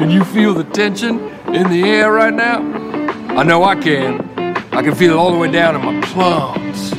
Can 0.00 0.08
you 0.08 0.24
feel 0.24 0.54
the 0.54 0.64
tension 0.64 1.18
in 1.54 1.68
the 1.68 1.82
air 1.82 2.10
right 2.10 2.32
now? 2.32 2.60
I 3.36 3.42
know 3.42 3.62
I 3.64 3.74
can. 3.74 4.18
I 4.72 4.82
can 4.82 4.94
feel 4.94 5.10
it 5.10 5.16
all 5.16 5.30
the 5.30 5.36
way 5.36 5.50
down 5.50 5.76
in 5.76 5.82
my 5.84 6.00
plums. 6.06 6.90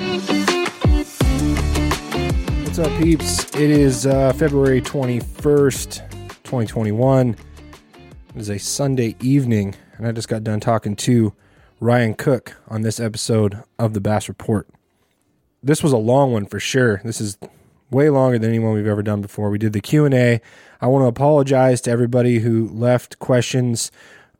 What's 2.63 2.77
up, 2.77 2.95
peeps? 3.01 3.55
It 3.55 3.71
is 3.71 4.05
uh, 4.05 4.33
February 4.33 4.83
21st, 4.83 6.11
2021. 6.43 7.29
It 7.31 7.37
is 8.35 8.49
a 8.49 8.59
Sunday 8.59 9.15
evening, 9.19 9.73
and 9.97 10.05
I 10.05 10.11
just 10.11 10.27
got 10.27 10.43
done 10.43 10.59
talking 10.59 10.95
to 10.97 11.33
Ryan 11.79 12.13
Cook 12.13 12.55
on 12.67 12.83
this 12.83 12.99
episode 12.99 13.63
of 13.79 13.95
the 13.95 13.99
Bass 13.99 14.29
Report. 14.29 14.67
This 15.63 15.81
was 15.81 15.91
a 15.91 15.97
long 15.97 16.33
one 16.33 16.45
for 16.45 16.59
sure. 16.59 17.01
This 17.03 17.19
is 17.19 17.39
way 17.91 18.09
longer 18.09 18.39
than 18.39 18.49
anyone 18.49 18.73
we've 18.73 18.87
ever 18.87 19.03
done 19.03 19.21
before. 19.21 19.49
We 19.49 19.57
did 19.57 19.73
the 19.73 19.81
Q 19.81 20.05
and 20.05 20.13
A. 20.13 20.41
I 20.79 20.87
want 20.87 21.03
to 21.03 21.07
apologize 21.07 21.81
to 21.81 21.91
everybody 21.91 22.39
who 22.39 22.69
left 22.69 23.19
questions 23.19 23.91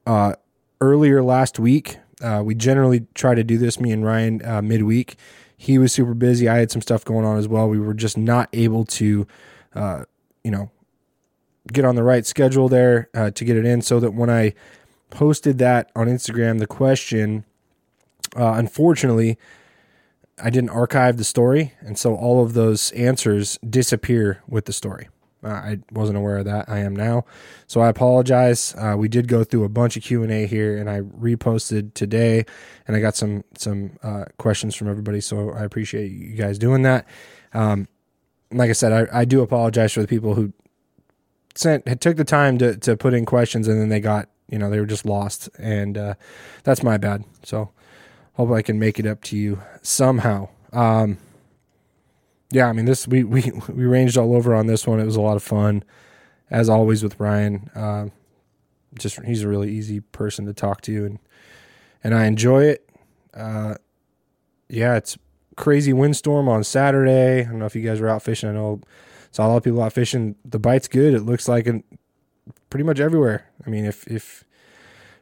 uh, 0.07 0.33
earlier 0.79 1.21
last 1.21 1.59
week. 1.59 1.97
Uh, 2.21 2.41
we 2.43 2.55
generally 2.55 3.05
try 3.13 3.35
to 3.35 3.43
do 3.43 3.57
this, 3.57 3.79
me 3.79 3.91
and 3.91 4.05
Ryan, 4.05 4.43
uh, 4.45 4.61
midweek. 4.61 5.17
He 5.57 5.77
was 5.77 5.91
super 5.91 6.13
busy. 6.13 6.49
I 6.49 6.57
had 6.57 6.71
some 6.71 6.81
stuff 6.81 7.05
going 7.05 7.25
on 7.25 7.37
as 7.37 7.47
well. 7.47 7.67
We 7.67 7.79
were 7.79 7.93
just 7.93 8.17
not 8.17 8.49
able 8.53 8.85
to, 8.85 9.27
uh, 9.75 10.05
you 10.43 10.49
know, 10.49 10.71
get 11.71 11.85
on 11.85 11.95
the 11.95 12.03
right 12.03 12.25
schedule 12.25 12.67
there 12.70 13.09
uh, 13.13 13.29
to 13.31 13.45
get 13.45 13.57
it 13.57 13.65
in. 13.65 13.81
So 13.81 13.99
that 13.99 14.11
when 14.11 14.29
I 14.29 14.53
posted 15.11 15.59
that 15.59 15.91
on 15.95 16.07
Instagram, 16.07 16.57
the 16.57 16.67
question, 16.67 17.45
uh, 18.35 18.53
unfortunately, 18.53 19.37
I 20.43 20.49
didn't 20.49 20.69
archive 20.71 21.17
the 21.17 21.23
story, 21.23 21.73
and 21.79 21.97
so 21.97 22.15
all 22.15 22.43
of 22.43 22.53
those 22.53 22.91
answers 22.91 23.57
disappear 23.67 24.41
with 24.47 24.65
the 24.65 24.73
story. 24.73 25.09
Uh, 25.43 25.49
I 25.49 25.79
wasn't 25.91 26.17
aware 26.17 26.37
of 26.37 26.45
that. 26.45 26.69
I 26.69 26.79
am 26.79 26.95
now, 26.95 27.25
so 27.65 27.81
I 27.81 27.89
apologize. 27.89 28.75
Uh, 28.77 28.95
we 28.98 29.07
did 29.07 29.27
go 29.27 29.43
through 29.43 29.63
a 29.63 29.70
bunch 29.70 29.98
of 29.98 30.03
Q 30.03 30.21
and 30.23 30.31
A 30.31 30.45
here, 30.45 30.77
and 30.77 30.89
I 30.89 31.01
reposted 31.01 31.93
today, 31.95 32.45
and 32.87 32.95
I 32.95 32.99
got 32.99 33.15
some 33.15 33.43
some 33.57 33.98
uh, 34.03 34.25
questions 34.37 34.75
from 34.75 34.87
everybody. 34.87 35.20
So 35.20 35.51
I 35.51 35.63
appreciate 35.63 36.11
you 36.11 36.35
guys 36.35 36.59
doing 36.59 36.83
that. 36.83 37.07
Um, 37.53 37.87
like 38.51 38.70
I 38.70 38.73
said, 38.73 38.91
I, 38.91 39.21
I 39.21 39.26
do 39.26 39.41
apologize 39.41 39.93
for 39.93 40.01
the 40.01 40.07
people 40.07 40.35
who 40.35 40.53
sent 41.55 41.85
took 42.01 42.17
the 42.17 42.23
time 42.23 42.57
to 42.59 42.77
to 42.77 42.95
put 42.95 43.13
in 43.13 43.26
questions, 43.26 43.67
and 43.67 43.81
then 43.81 43.89
they 43.89 43.99
got 43.99 44.29
you 44.48 44.59
know 44.59 44.70
they 44.70 44.79
were 44.79 44.85
just 44.85 45.05
lost, 45.05 45.49
and 45.57 45.98
uh, 45.98 46.13
that's 46.63 46.83
my 46.83 46.98
bad. 46.98 47.23
So 47.43 47.71
hope 48.41 48.51
I 48.51 48.61
can 48.61 48.79
make 48.79 48.99
it 48.99 49.05
up 49.05 49.21
to 49.25 49.37
you 49.37 49.61
somehow. 49.81 50.49
Um, 50.73 51.17
yeah, 52.51 52.67
I 52.67 52.73
mean 52.73 52.85
this 52.85 53.07
we 53.07 53.23
we 53.23 53.51
we 53.70 53.85
ranged 53.85 54.17
all 54.17 54.35
over 54.35 54.53
on 54.53 54.67
this 54.67 54.87
one. 54.87 54.99
It 54.99 55.05
was 55.05 55.15
a 55.15 55.21
lot 55.21 55.37
of 55.37 55.43
fun, 55.43 55.83
as 56.49 56.70
always 56.70 57.03
with 57.03 57.20
Ryan. 57.20 57.70
Uh, 57.75 58.05
just 58.98 59.21
he's 59.23 59.43
a 59.43 59.48
really 59.48 59.71
easy 59.71 59.99
person 59.99 60.45
to 60.45 60.53
talk 60.53 60.81
to, 60.81 61.05
and 61.05 61.20
and 62.03 62.13
I 62.13 62.25
enjoy 62.25 62.63
it. 62.65 62.89
Uh, 63.33 63.75
yeah, 64.69 64.95
it's 64.95 65.17
crazy 65.55 65.94
windstorm 65.94 66.50
on 66.50 66.63
Saturday. 66.63 67.41
I 67.41 67.44
don't 67.44 67.59
know 67.59 67.66
if 67.66 67.75
you 67.75 67.83
guys 67.83 68.01
were 68.01 68.09
out 68.09 68.23
fishing. 68.23 68.50
I 68.50 68.53
know 68.53 68.81
saw 69.31 69.45
a 69.45 69.50
lot 69.50 69.57
of 69.57 69.63
people 69.63 69.81
out 69.81 69.94
fishing. 69.94 70.35
The 70.44 70.59
bite's 70.59 70.88
good. 70.88 71.13
It 71.13 71.22
looks 71.22 71.47
like 71.47 71.67
in 71.67 71.83
pretty 72.69 72.83
much 72.83 73.00
everywhere. 73.00 73.47
I 73.66 73.69
mean, 73.69 73.85
if 73.85 74.07
if 74.07 74.44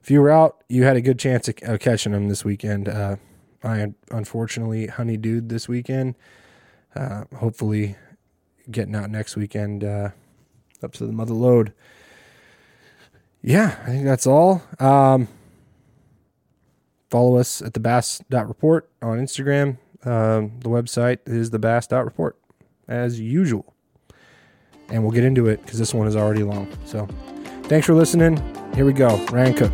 if 0.02 0.10
you 0.10 0.22
were 0.22 0.30
out, 0.30 0.64
you 0.70 0.84
had 0.84 0.96
a 0.96 1.02
good 1.02 1.20
chance 1.20 1.48
of, 1.48 1.80
catching 1.80 2.12
them 2.12 2.30
this 2.30 2.46
weekend. 2.46 2.88
Uh, 2.88 3.18
I 3.64 3.94
unfortunately 4.12 4.88
honeydewed 4.88 5.50
this 5.50 5.68
weekend. 5.68 6.16
Uh, 6.96 7.26
hopefully, 7.36 7.96
getting 8.72 8.96
out 8.96 9.10
next 9.10 9.36
weekend 9.36 9.84
uh, 9.84 10.10
up 10.82 10.94
to 10.94 11.06
the 11.06 11.14
Mother 11.14 11.34
Lode. 11.34 11.74
Yeah, 13.42 13.78
I 13.84 13.88
think 13.88 14.06
that's 14.06 14.28
all. 14.28 14.62
Um, 14.80 15.28
follow 17.10 17.38
us 17.38 17.62
at 17.62 17.74
the 17.74 17.80
bass.report 17.80 18.90
on 19.02 19.18
Instagram. 19.18 19.78
Um, 20.06 20.60
the 20.60 20.70
website 20.70 21.20
is 21.26 21.50
the 21.50 21.60
bass.report 21.60 22.38
as 22.88 23.20
usual. 23.20 23.74
And 24.90 25.04
we'll 25.04 25.12
get 25.12 25.24
into 25.24 25.48
it 25.48 25.62
because 25.62 25.78
this 25.78 25.94
one 25.94 26.08
is 26.08 26.16
already 26.16 26.44
long. 26.44 26.68
So 26.86 27.08
thanks 27.70 27.86
for 27.86 27.94
listening. 27.94 28.36
Here 28.74 28.86
we 28.86 28.94
go. 28.94 29.24
Ryan 29.28 29.54
Cook. 29.54 29.72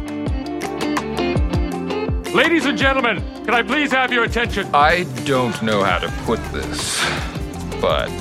Ladies 2.36 2.66
and 2.66 2.78
gentlemen, 2.78 3.24
can 3.46 3.54
I 3.54 3.64
please 3.64 3.92
have 3.92 4.12
your 4.12 4.26
attention? 4.26 4.68
I 4.74 5.04
don't 5.24 5.60
know 5.64 5.84
how 5.84 6.00
to 6.00 6.10
put 6.26 6.44
this, 6.52 7.02
but 7.80 8.12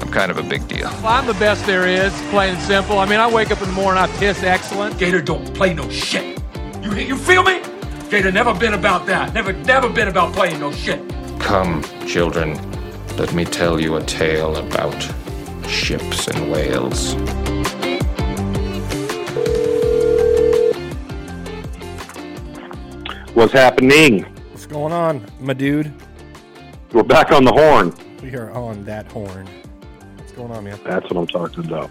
I'm 0.00 0.10
kind 0.10 0.32
of 0.32 0.38
a 0.38 0.42
big 0.42 0.66
deal. 0.66 0.88
Well, 0.88 1.06
I'm 1.06 1.26
the 1.26 1.34
best 1.34 1.64
there 1.64 1.86
is, 1.86 2.12
plain 2.30 2.54
and 2.54 2.62
simple. 2.62 2.98
I 2.98 3.06
mean, 3.06 3.20
I 3.20 3.32
wake 3.32 3.52
up 3.52 3.62
in 3.62 3.68
the 3.68 3.74
morning, 3.74 4.02
I 4.02 4.08
piss 4.18 4.42
excellent. 4.42 4.98
Gator 4.98 5.22
don't 5.22 5.54
play 5.54 5.72
no 5.74 5.88
shit. 5.90 6.42
You 6.82 6.92
you 6.94 7.16
feel 7.16 7.44
me? 7.44 7.62
Gator 8.10 8.32
never 8.32 8.52
been 8.52 8.74
about 8.74 9.06
that. 9.06 9.32
Never 9.32 9.52
never 9.52 9.88
been 9.88 10.08
about 10.08 10.34
playing 10.34 10.58
no 10.58 10.72
shit. 10.72 11.00
Come, 11.38 11.84
children, 12.06 12.58
let 13.16 13.32
me 13.32 13.44
tell 13.44 13.80
you 13.80 13.96
a 13.96 14.02
tale 14.02 14.56
about 14.56 15.00
ships 15.68 16.26
and 16.26 16.50
whales. 16.50 17.14
What's 23.34 23.54
happening? 23.54 24.24
What's 24.50 24.66
going 24.66 24.92
on, 24.92 25.24
my 25.40 25.54
dude? 25.54 25.90
We're 26.92 27.02
back 27.02 27.32
on 27.32 27.44
the 27.44 27.52
horn. 27.52 27.94
We 28.22 28.36
are 28.36 28.50
on 28.52 28.84
that 28.84 29.10
horn. 29.10 29.48
What's 30.16 30.32
going 30.32 30.52
on, 30.52 30.64
man? 30.64 30.78
That's 30.84 31.04
what 31.04 31.16
I'm 31.16 31.26
talking 31.26 31.64
about. 31.64 31.90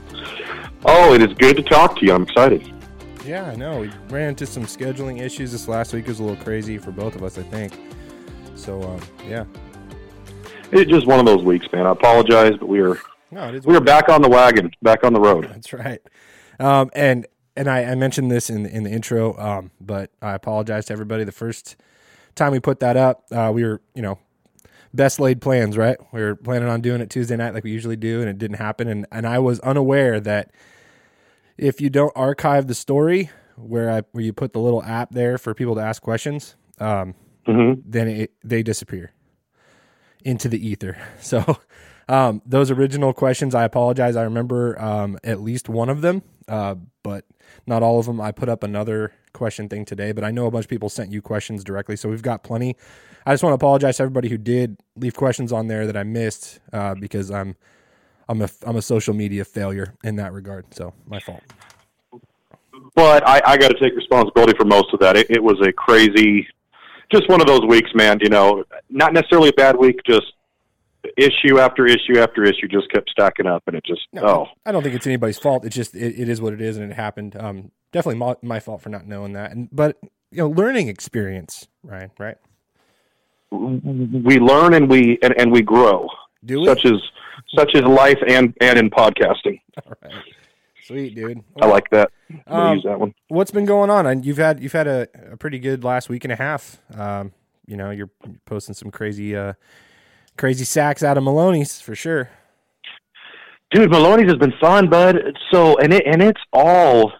Oh, 0.85 1.16
it 1.16 1.22
is 1.24 1.34
good 1.34 1.57
to 1.57 1.63
talk 1.63 1.97
to 1.97 2.06
you. 2.06 2.13
I'm 2.13 2.24
excited. 2.24 2.72
Yeah, 3.25 3.46
I 3.46 3.56
know. 3.56 3.81
We 3.81 3.91
ran 4.09 4.29
into 4.29 4.46
some 4.46 4.66
scheduling 4.66 5.19
issues 5.19 5.52
this 5.52 5.68
last 5.68 5.94
week. 5.94 6.06
It 6.06 6.09
was 6.09 6.19
a 6.19 6.24
little 6.24 6.44
crazy 6.44 6.78
for 6.78 6.91
both 6.91 7.16
of 7.16 7.24
us, 7.24 7.40
I 7.40 7.44
think. 7.44 7.73
So, 8.53 8.84
um, 8.84 9.02
yeah. 9.28 9.46
It's 10.72 10.91
just 10.91 11.08
one 11.08 11.19
of 11.19 11.25
those 11.25 11.44
weeks, 11.44 11.66
man. 11.73 11.88
I 11.88 11.91
apologize, 11.91 12.53
but 12.59 12.68
we 12.68 12.81
are 12.81 13.00
No, 13.31 13.59
we 13.66 13.75
are 13.75 13.81
back 13.81 14.09
on 14.09 14.22
the 14.22 14.29
wagon, 14.29 14.69
back 14.84 15.03
on 15.03 15.13
the 15.13 15.19
road. 15.19 15.46
That's 15.46 15.73
right. 15.73 16.02
Um, 16.59 16.91
and 16.94 17.25
and 17.56 17.70
I, 17.70 17.84
I 17.84 17.96
mentioned 17.96 18.32
this 18.32 18.50
in 18.50 18.66
in 18.66 18.84
the 18.84 18.90
intro, 18.92 19.38
um, 19.38 19.72
but 19.80 20.12
I 20.22 20.34
apologize 20.34 20.86
to 20.86 20.94
everybody. 20.94 21.24
The 21.24 21.32
first 21.32 21.76
time 22.36 22.52
we 22.52 22.60
put 22.60 22.80
that 22.80 22.98
up, 22.98 23.26
uh, 23.32 23.52
we 23.54 23.64
were 23.64 23.82
you 23.96 24.02
know 24.02 24.20
best 24.94 25.20
laid 25.20 25.42
plans, 25.42 25.78
right? 25.78 25.98
We 26.12 26.22
were 26.22 26.36
planning 26.36 26.68
on 26.70 26.82
doing 26.82 27.02
it 27.02 27.10
Tuesday 27.10 27.36
night 27.38 27.54
like 27.54 27.64
we 27.64 27.72
usually 27.72 27.96
do, 27.96 28.22
and 28.22 28.30
it 28.30 28.38
didn't 28.38 28.58
happen. 28.58 28.88
And 28.88 29.06
and 29.12 29.26
I 29.28 29.40
was 29.40 29.60
unaware 29.62 30.20
that 30.22 30.52
if 31.58 31.80
you 31.82 31.90
don't 31.90 32.14
archive 32.16 32.68
the 32.68 32.76
story 32.76 33.30
where 33.56 33.90
I 33.92 34.02
where 34.12 34.24
you 34.24 34.34
put 34.34 34.54
the 34.54 34.60
little 34.60 34.84
app 34.84 35.12
there 35.12 35.38
for 35.38 35.54
people 35.54 35.76
to 35.76 35.82
ask 35.82 36.02
questions, 36.02 36.56
um, 36.80 37.14
Mhm. 37.48 37.82
then 37.86 38.08
it, 38.08 38.32
they 38.44 38.62
disappear 38.64 39.12
into 40.24 40.48
the 40.48 40.66
ether. 40.66 40.98
So 41.20 41.58
um, 42.12 42.42
those 42.46 42.70
original 42.70 43.14
questions, 43.14 43.56
I 43.56 43.64
apologize. 43.64 44.18
I 44.18 44.24
remember 44.24 44.80
um, 44.82 45.18
at 45.24 45.40
least 45.40 45.70
one 45.70 45.88
of 45.88 46.02
them, 46.02 46.24
uh, 46.46 46.76
but 47.04 47.24
not 47.66 47.84
all 47.84 48.00
of 48.00 48.06
them. 48.06 48.20
I 48.20 48.34
put 48.34 48.50
up 48.50 48.64
another 48.64 49.14
question 49.32 49.70
thing 49.70 49.86
today, 49.86 50.12
but 50.12 50.26
I 50.26 50.30
know 50.30 50.46
a 50.46 50.52
bunch 50.52 50.66
of 50.66 50.70
people 50.70 50.90
sent 50.90 51.10
you 51.14 51.22
questions 51.22 51.64
directly, 51.64 51.96
so 51.96 52.10
we've 52.10 52.22
got 52.22 52.44
plenty. 52.44 52.76
I 53.26 53.32
just 53.32 53.44
want 53.44 53.52
to 53.52 53.56
apologize 53.56 53.96
to 53.98 54.04
everybody 54.04 54.28
who 54.28 54.38
did 54.38 54.78
leave 54.98 55.16
questions 55.16 55.54
on 55.54 55.68
there 55.68 55.88
that 55.88 55.96
I 55.96 56.04
missed 56.04 56.60
uh, 56.74 56.96
because 56.96 57.32
I'm 57.32 57.56
I'm 58.28 58.42
a 58.42 58.50
I'm 58.66 58.76
a 58.76 58.82
social 58.82 59.14
media 59.14 59.46
failure 59.46 59.94
in 60.04 60.18
that 60.18 60.34
regard. 60.34 60.74
So 60.74 60.94
my 61.08 61.22
fault. 61.22 61.44
But 62.94 63.26
I, 63.26 63.42
I 63.46 63.58
got 63.58 63.70
to 63.70 63.80
take 63.80 63.96
responsibility 63.96 64.54
for 64.58 64.66
most 64.66 64.94
of 64.94 65.00
that. 65.00 65.16
It, 65.16 65.28
it 65.30 65.42
was 65.42 65.66
a 65.66 65.72
crazy, 65.72 66.46
just 67.10 67.30
one 67.30 67.40
of 67.40 67.48
those 67.48 67.62
weeks, 67.62 67.92
man. 67.96 68.18
You 68.20 68.30
know, 68.30 68.66
not 68.90 69.14
necessarily 69.14 69.48
a 69.48 69.54
bad 69.54 69.78
week, 69.78 70.02
just 70.06 70.34
issue 71.18 71.60
after 71.60 71.86
issue 71.86 72.20
after 72.20 72.44
issue 72.44 72.68
just 72.70 72.90
kept 72.92 73.10
stacking 73.10 73.48
up, 73.48 73.64
and 73.68 73.76
it 73.76 73.84
just 73.86 74.02
No, 74.14 74.24
oh 74.24 74.48
I 74.66 74.72
don't 74.72 74.84
think 74.84 74.96
it's 74.96 75.08
anybody's 75.08 75.40
fault. 75.40 75.66
It's 75.66 75.76
just 75.76 75.96
it, 75.96 76.20
it 76.20 76.30
is 76.30 76.42
what 76.42 76.53
it 76.53 76.62
is, 76.62 76.78
and 76.78 76.92
it 76.92 76.96
happened. 76.96 77.36
Um, 77.36 77.72
definitely 77.92 78.20
my, 78.20 78.36
my 78.42 78.59
fault 78.59 78.82
for 78.82 78.90
not 78.90 79.06
knowing 79.06 79.34
that, 79.34 79.52
and 79.52 79.70
but 79.72 79.98
you 80.32 80.38
know, 80.38 80.50
learning 80.50 80.88
experience, 80.88 81.68
Ryan. 81.84 82.12
Right? 82.18 82.38
we 83.52 84.40
learn 84.40 84.74
and 84.74 84.90
we 84.90 85.20
and, 85.22 85.34
and 85.38 85.52
we 85.52 85.62
grow, 85.62 86.08
Do 86.46 86.62
we? 86.62 86.68
such 86.68 86.86
as 86.86 87.02
such 87.56 87.76
as 87.76 87.84
life 87.84 88.20
and 88.28 88.54
and 88.62 88.80
in 88.80 88.90
podcasting. 88.90 89.59
All 89.86 89.94
right. 90.02 90.14
Sweet, 90.84 91.16
dude. 91.16 91.44
I 91.62 91.68
like 91.68 91.90
that. 91.92 92.12
Um, 92.47 92.76
use 92.76 92.84
that 92.86 93.00
one. 93.00 93.14
What's 93.28 93.52
been 93.52 93.66
going 93.66 93.90
on? 93.90 94.06
And 94.06 94.26
you've 94.26 94.38
had 94.38 94.62
you've 94.62 94.72
had 94.72 94.88
a, 94.88 95.08
a 95.32 95.38
pretty 95.38 95.59
good 95.59 95.84
last 95.84 96.09
week 96.09 96.24
and 96.24 96.32
a 96.32 96.36
half. 96.36 96.80
Um, 96.97 97.34
you 97.68 97.78
know, 97.78 97.92
you're 97.92 98.09
posting 98.46 98.74
some 98.74 98.90
crazy 98.90 99.36
uh 99.36 99.54
crazy 100.41 100.66
sacks 100.66 101.03
out 101.03 101.20
of 101.20 101.23
Melones 101.23 101.79
for 101.79 101.93
sure. 101.93 102.28
dude 103.70 103.91
Melones 103.91 104.28
has 104.28 104.38
been 104.38 104.52
fun 104.59 104.90
bud 104.90 105.16
so 105.52 105.78
and 105.78 105.93
it 105.93 106.02
and 106.08 106.20
it's 106.20 106.41
all 106.52 107.11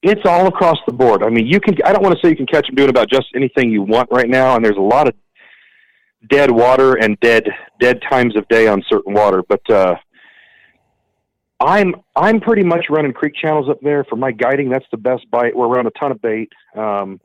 it's 0.00 0.20
all 0.24 0.46
across 0.46 0.76
the 0.86 0.92
board 0.92 1.24
i 1.24 1.28
mean 1.28 1.44
you 1.44 1.58
can 1.58 1.74
i 1.84 1.92
don't 1.92 2.04
want 2.04 2.14
to 2.14 2.20
say 2.24 2.30
you 2.30 2.36
can 2.36 2.46
catch 2.46 2.68
them 2.68 2.76
doing 2.76 2.88
about 2.88 3.10
just 3.10 3.26
anything 3.34 3.68
you 3.68 3.82
want 3.82 4.08
right 4.12 4.28
now 4.28 4.54
and 4.54 4.64
there's 4.64 4.76
a 4.76 4.80
lot 4.80 5.08
of 5.08 5.14
dead 6.30 6.52
water 6.52 6.94
and 6.94 7.18
dead 7.18 7.48
dead 7.80 8.00
times 8.08 8.36
of 8.36 8.46
day 8.46 8.68
on 8.68 8.80
certain 8.88 9.12
water 9.12 9.42
but 9.48 9.68
uh 9.68 9.96
I'm 11.58 11.96
I'm 12.14 12.40
pretty 12.40 12.62
much 12.62 12.86
running 12.90 13.12
creek 13.12 13.34
channels 13.34 13.68
up 13.68 13.80
there 13.80 14.04
for 14.04 14.16
my 14.16 14.32
guiding. 14.32 14.68
That's 14.68 14.84
the 14.90 14.98
best 14.98 15.30
bite. 15.30 15.56
We're 15.56 15.68
around 15.68 15.86
a 15.86 15.92
ton 15.92 16.10
of 16.10 16.20
bait. 16.20 16.50
Um, 16.76 17.20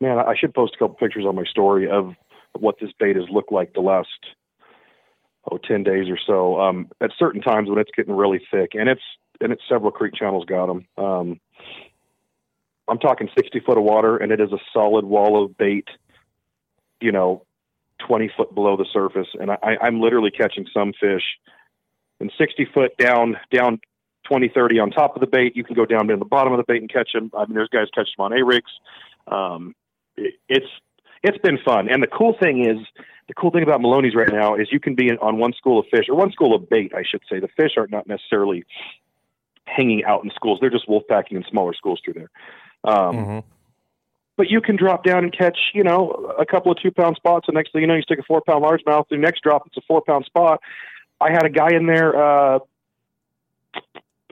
man, 0.00 0.18
I 0.18 0.34
should 0.38 0.54
post 0.54 0.74
a 0.76 0.78
couple 0.78 0.94
pictures 0.96 1.24
on 1.26 1.34
my 1.34 1.44
story 1.44 1.90
of 1.90 2.14
what 2.58 2.76
this 2.80 2.90
bait 2.98 3.16
has 3.16 3.24
looked 3.30 3.52
like 3.52 3.74
the 3.74 3.80
last 3.80 4.08
oh 5.50 5.58
10 5.58 5.82
days 5.82 6.08
or 6.08 6.18
so. 6.26 6.60
Um, 6.60 6.88
at 7.00 7.10
certain 7.18 7.40
times 7.40 7.68
when 7.68 7.78
it's 7.78 7.90
getting 7.96 8.14
really 8.14 8.40
thick, 8.50 8.72
and 8.74 8.88
it's 8.88 9.02
and 9.40 9.52
it's 9.52 9.62
several 9.68 9.90
creek 9.90 10.14
channels 10.14 10.44
got 10.44 10.66
them. 10.66 10.86
Um, 10.96 11.40
I'm 12.88 12.98
talking 12.98 13.28
60 13.36 13.60
foot 13.60 13.78
of 13.78 13.84
water, 13.84 14.16
and 14.16 14.32
it 14.32 14.40
is 14.40 14.52
a 14.52 14.58
solid 14.72 15.04
wall 15.04 15.42
of 15.42 15.56
bait. 15.56 15.88
You 17.00 17.12
know, 17.12 17.44
20 18.06 18.30
foot 18.36 18.54
below 18.54 18.76
the 18.76 18.86
surface, 18.92 19.28
and 19.38 19.50
I, 19.50 19.76
I'm 19.80 20.00
literally 20.00 20.30
catching 20.30 20.66
some 20.72 20.92
fish. 20.98 21.22
And 22.20 22.30
60 22.38 22.68
foot 22.72 22.96
down, 22.98 23.36
down 23.52 23.80
20, 24.28 24.48
30 24.54 24.78
on 24.78 24.90
top 24.90 25.16
of 25.16 25.20
the 25.20 25.26
bait. 25.26 25.56
You 25.56 25.64
can 25.64 25.74
go 25.74 25.84
down 25.84 26.06
to 26.06 26.16
the 26.16 26.24
bottom 26.24 26.52
of 26.52 26.58
the 26.58 26.64
bait 26.66 26.80
and 26.80 26.92
catch 26.92 27.12
them. 27.12 27.32
I 27.36 27.46
mean, 27.46 27.54
there's 27.54 27.68
guys 27.68 27.88
catch 27.92 28.08
them 28.16 28.24
on 28.24 28.32
A 28.32 28.44
rigs. 28.44 28.70
Um, 29.26 29.74
it, 30.16 30.34
it's 30.48 30.66
it's 31.22 31.38
been 31.38 31.58
fun. 31.64 31.88
And 31.88 32.02
the 32.02 32.06
cool 32.08 32.36
thing 32.40 32.64
is, 32.64 32.78
the 33.28 33.34
cool 33.34 33.50
thing 33.50 33.62
about 33.62 33.80
Melones 33.80 34.14
right 34.14 34.30
now 34.30 34.56
is 34.56 34.68
you 34.72 34.80
can 34.80 34.94
be 34.94 35.10
on 35.10 35.38
one 35.38 35.52
school 35.52 35.78
of 35.78 35.86
fish 35.90 36.06
or 36.08 36.16
one 36.16 36.32
school 36.32 36.54
of 36.54 36.68
bait, 36.68 36.92
I 36.94 37.02
should 37.08 37.22
say. 37.30 37.40
The 37.40 37.48
fish 37.48 37.72
are 37.76 37.86
not 37.86 38.06
necessarily 38.06 38.64
hanging 39.64 40.04
out 40.04 40.24
in 40.24 40.30
schools; 40.34 40.58
they're 40.60 40.70
just 40.70 40.88
wolf 40.88 41.04
packing 41.08 41.36
in 41.36 41.44
smaller 41.48 41.74
schools 41.74 42.00
through 42.04 42.14
there. 42.14 42.30
Um, 42.84 43.16
Mm-hmm. 43.16 43.38
But 44.36 44.48
you 44.50 44.62
can 44.62 44.76
drop 44.76 45.04
down 45.04 45.24
and 45.24 45.32
catch, 45.32 45.58
you 45.74 45.84
know, 45.84 46.34
a 46.38 46.46
couple 46.46 46.72
of 46.72 46.78
two 46.80 46.90
pound 46.90 47.16
spots. 47.16 47.46
The 47.46 47.52
next 47.52 47.72
thing 47.72 47.82
you 47.82 47.86
know, 47.86 47.94
you 47.94 48.02
stick 48.02 48.18
a 48.18 48.22
four 48.22 48.40
pound 48.40 48.64
largemouth. 48.64 49.04
The 49.10 49.18
next 49.18 49.42
drop, 49.42 49.66
it's 49.66 49.76
a 49.76 49.82
four 49.86 50.00
pound 50.00 50.24
spot. 50.24 50.60
I 51.20 51.30
had 51.30 51.44
a 51.44 51.50
guy 51.50 51.74
in 51.74 51.86
there 51.86 52.16
uh, 52.16 52.58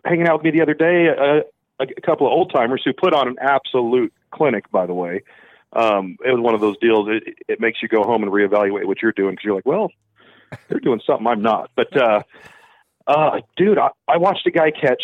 hanging 0.04 0.26
out 0.26 0.38
with 0.38 0.44
me 0.44 0.58
the 0.58 0.62
other 0.62 0.74
day, 0.74 1.06
a, 1.06 1.42
a 1.78 2.00
couple 2.00 2.26
of 2.26 2.32
old 2.32 2.50
timers 2.52 2.82
who 2.84 2.92
put 2.92 3.12
on 3.12 3.28
an 3.28 3.36
absolute 3.40 4.12
clinic. 4.30 4.70
By 4.70 4.86
the 4.86 4.94
way, 4.94 5.22
um, 5.72 6.16
it 6.24 6.32
was 6.32 6.40
one 6.40 6.54
of 6.54 6.60
those 6.60 6.76
deals. 6.78 7.08
It, 7.08 7.34
it 7.48 7.60
makes 7.60 7.82
you 7.82 7.88
go 7.88 8.02
home 8.02 8.22
and 8.22 8.32
reevaluate 8.32 8.86
what 8.86 9.02
you're 9.02 9.12
doing 9.12 9.32
because 9.32 9.44
you're 9.44 9.54
like, 9.54 9.66
well, 9.66 9.90
they're 10.68 10.80
doing 10.80 11.00
something 11.06 11.26
I'm 11.26 11.42
not. 11.42 11.70
But 11.76 11.96
uh, 11.96 12.22
uh, 13.06 13.40
dude, 13.56 13.78
I, 13.78 13.90
I 14.08 14.18
watched 14.18 14.46
a 14.46 14.50
guy 14.50 14.70
catch 14.70 15.02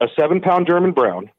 a 0.00 0.06
seven 0.18 0.40
pound 0.40 0.66
German 0.66 0.92
brown 0.92 1.30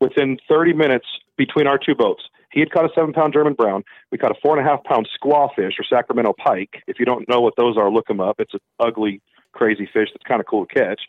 within 0.00 0.38
30 0.48 0.74
minutes 0.74 1.06
between 1.36 1.66
our 1.66 1.78
two 1.78 1.94
boats. 1.94 2.24
He 2.52 2.60
had 2.60 2.70
caught 2.70 2.84
a 2.84 2.90
seven 2.94 3.12
pound 3.12 3.32
German 3.32 3.54
brown. 3.54 3.82
We 4.10 4.18
caught 4.18 4.30
a 4.30 4.40
four 4.42 4.58
and 4.58 4.66
a 4.66 4.70
half 4.70 4.84
pound 4.84 5.08
squawfish 5.14 5.74
or 5.78 5.84
Sacramento 5.88 6.34
pike. 6.36 6.82
If 6.86 6.98
you 6.98 7.06
don't 7.06 7.26
know 7.28 7.40
what 7.40 7.54
those 7.56 7.78
are, 7.78 7.90
look 7.90 8.06
them 8.06 8.20
up. 8.20 8.36
It's 8.38 8.52
an 8.52 8.60
ugly, 8.78 9.22
crazy 9.52 9.88
fish 9.90 10.08
that's 10.12 10.24
kind 10.28 10.40
of 10.40 10.46
cool 10.46 10.66
to 10.66 10.74
catch. 10.74 11.00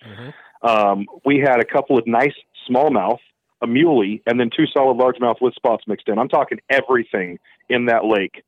Um, 0.61 1.07
we 1.25 1.39
had 1.39 1.59
a 1.59 1.65
couple 1.65 1.97
of 1.97 2.07
nice 2.07 2.35
smallmouth, 2.69 3.19
a 3.63 3.67
muley, 3.67 4.21
and 4.27 4.39
then 4.39 4.49
two 4.55 4.65
solid 4.67 4.97
largemouth 4.97 5.41
with 5.41 5.53
spots 5.55 5.85
mixed 5.87 6.07
in. 6.09 6.19
I'm 6.19 6.29
talking 6.29 6.59
everything 6.69 7.39
in 7.69 7.85
that 7.85 8.05
lake 8.05 8.43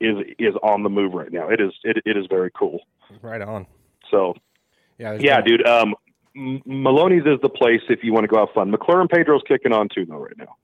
is 0.00 0.16
is 0.38 0.54
on 0.62 0.82
the 0.82 0.88
move 0.90 1.12
right 1.14 1.32
now. 1.32 1.48
It 1.48 1.60
is 1.60 1.72
it, 1.84 1.98
it 2.04 2.16
is 2.16 2.26
very 2.28 2.50
cool. 2.50 2.80
Right 3.22 3.40
on. 3.40 3.66
So 4.10 4.34
Yeah. 4.98 5.14
yeah, 5.20 5.40
been- 5.40 5.58
dude. 5.58 5.66
Um, 5.66 5.94
Melones 6.36 7.26
is 7.26 7.40
the 7.42 7.48
place 7.48 7.80
if 7.88 8.04
you 8.04 8.12
want 8.12 8.24
to 8.24 8.28
go 8.28 8.38
have 8.38 8.54
fun. 8.54 8.70
McClure 8.70 9.00
and 9.00 9.10
Pedro's 9.10 9.42
kicking 9.48 9.72
on 9.72 9.88
too 9.92 10.04
though 10.04 10.18
right 10.18 10.36
now. 10.38 10.56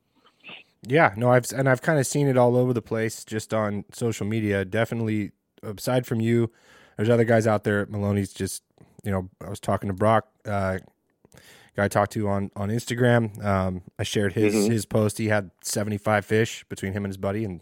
Yeah, 0.87 1.15
no, 1.17 1.31
I've 1.31 1.47
and 1.57 1.69
I've 1.69 1.83
kind 1.83 1.99
of 1.99 2.07
seen 2.07 2.29
it 2.29 2.37
all 2.37 2.57
over 2.57 2.73
the 2.73 2.83
place, 2.83 3.25
just 3.25 3.55
on 3.55 3.85
social 3.93 4.27
media. 4.27 4.65
Definitely, 4.65 5.33
aside 5.63 6.07
from 6.07 6.21
you, 6.21 6.51
there's 6.97 7.09
other 7.09 7.25
guys 7.25 7.47
out 7.47 7.65
there. 7.65 7.87
Melones 7.87 8.35
just, 8.35 8.63
you 9.03 9.11
know, 9.11 9.31
I 9.45 9.49
was 9.49 9.61
talking 9.61 9.89
to 9.89 9.95
Brock, 9.95 10.29
uh, 10.45 10.79
guy 11.77 11.85
I 11.85 11.89
talked 11.89 12.13
to 12.13 12.29
on 12.29 12.51
on 12.57 12.69
Instagram. 12.71 13.43
Um, 13.45 13.83
I 13.99 14.03
shared 14.03 14.33
his 14.35 14.55
Mhm. 14.55 14.71
his 14.71 14.85
post. 14.87 15.19
He 15.19 15.29
had 15.29 15.51
75 15.63 16.25
fish 16.25 16.65
between 16.69 16.93
him 16.93 17.05
and 17.05 17.11
his 17.11 17.17
buddy, 17.17 17.45
and 17.45 17.61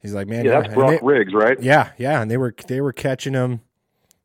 he's 0.00 0.14
like, 0.14 0.26
man, 0.26 0.44
Yeah, 0.44 0.52
that's 0.52 0.66
and 0.66 0.74
Brock 0.74 0.90
they- 0.90 1.06
Riggs, 1.06 1.32
right? 1.34 1.60
yeah, 1.60 1.90
yeah, 1.98 2.20
and 2.22 2.30
they 2.30 2.36
were 2.36 2.54
they 2.68 2.80
were 2.80 2.92
catching 2.92 3.34
him, 3.34 3.60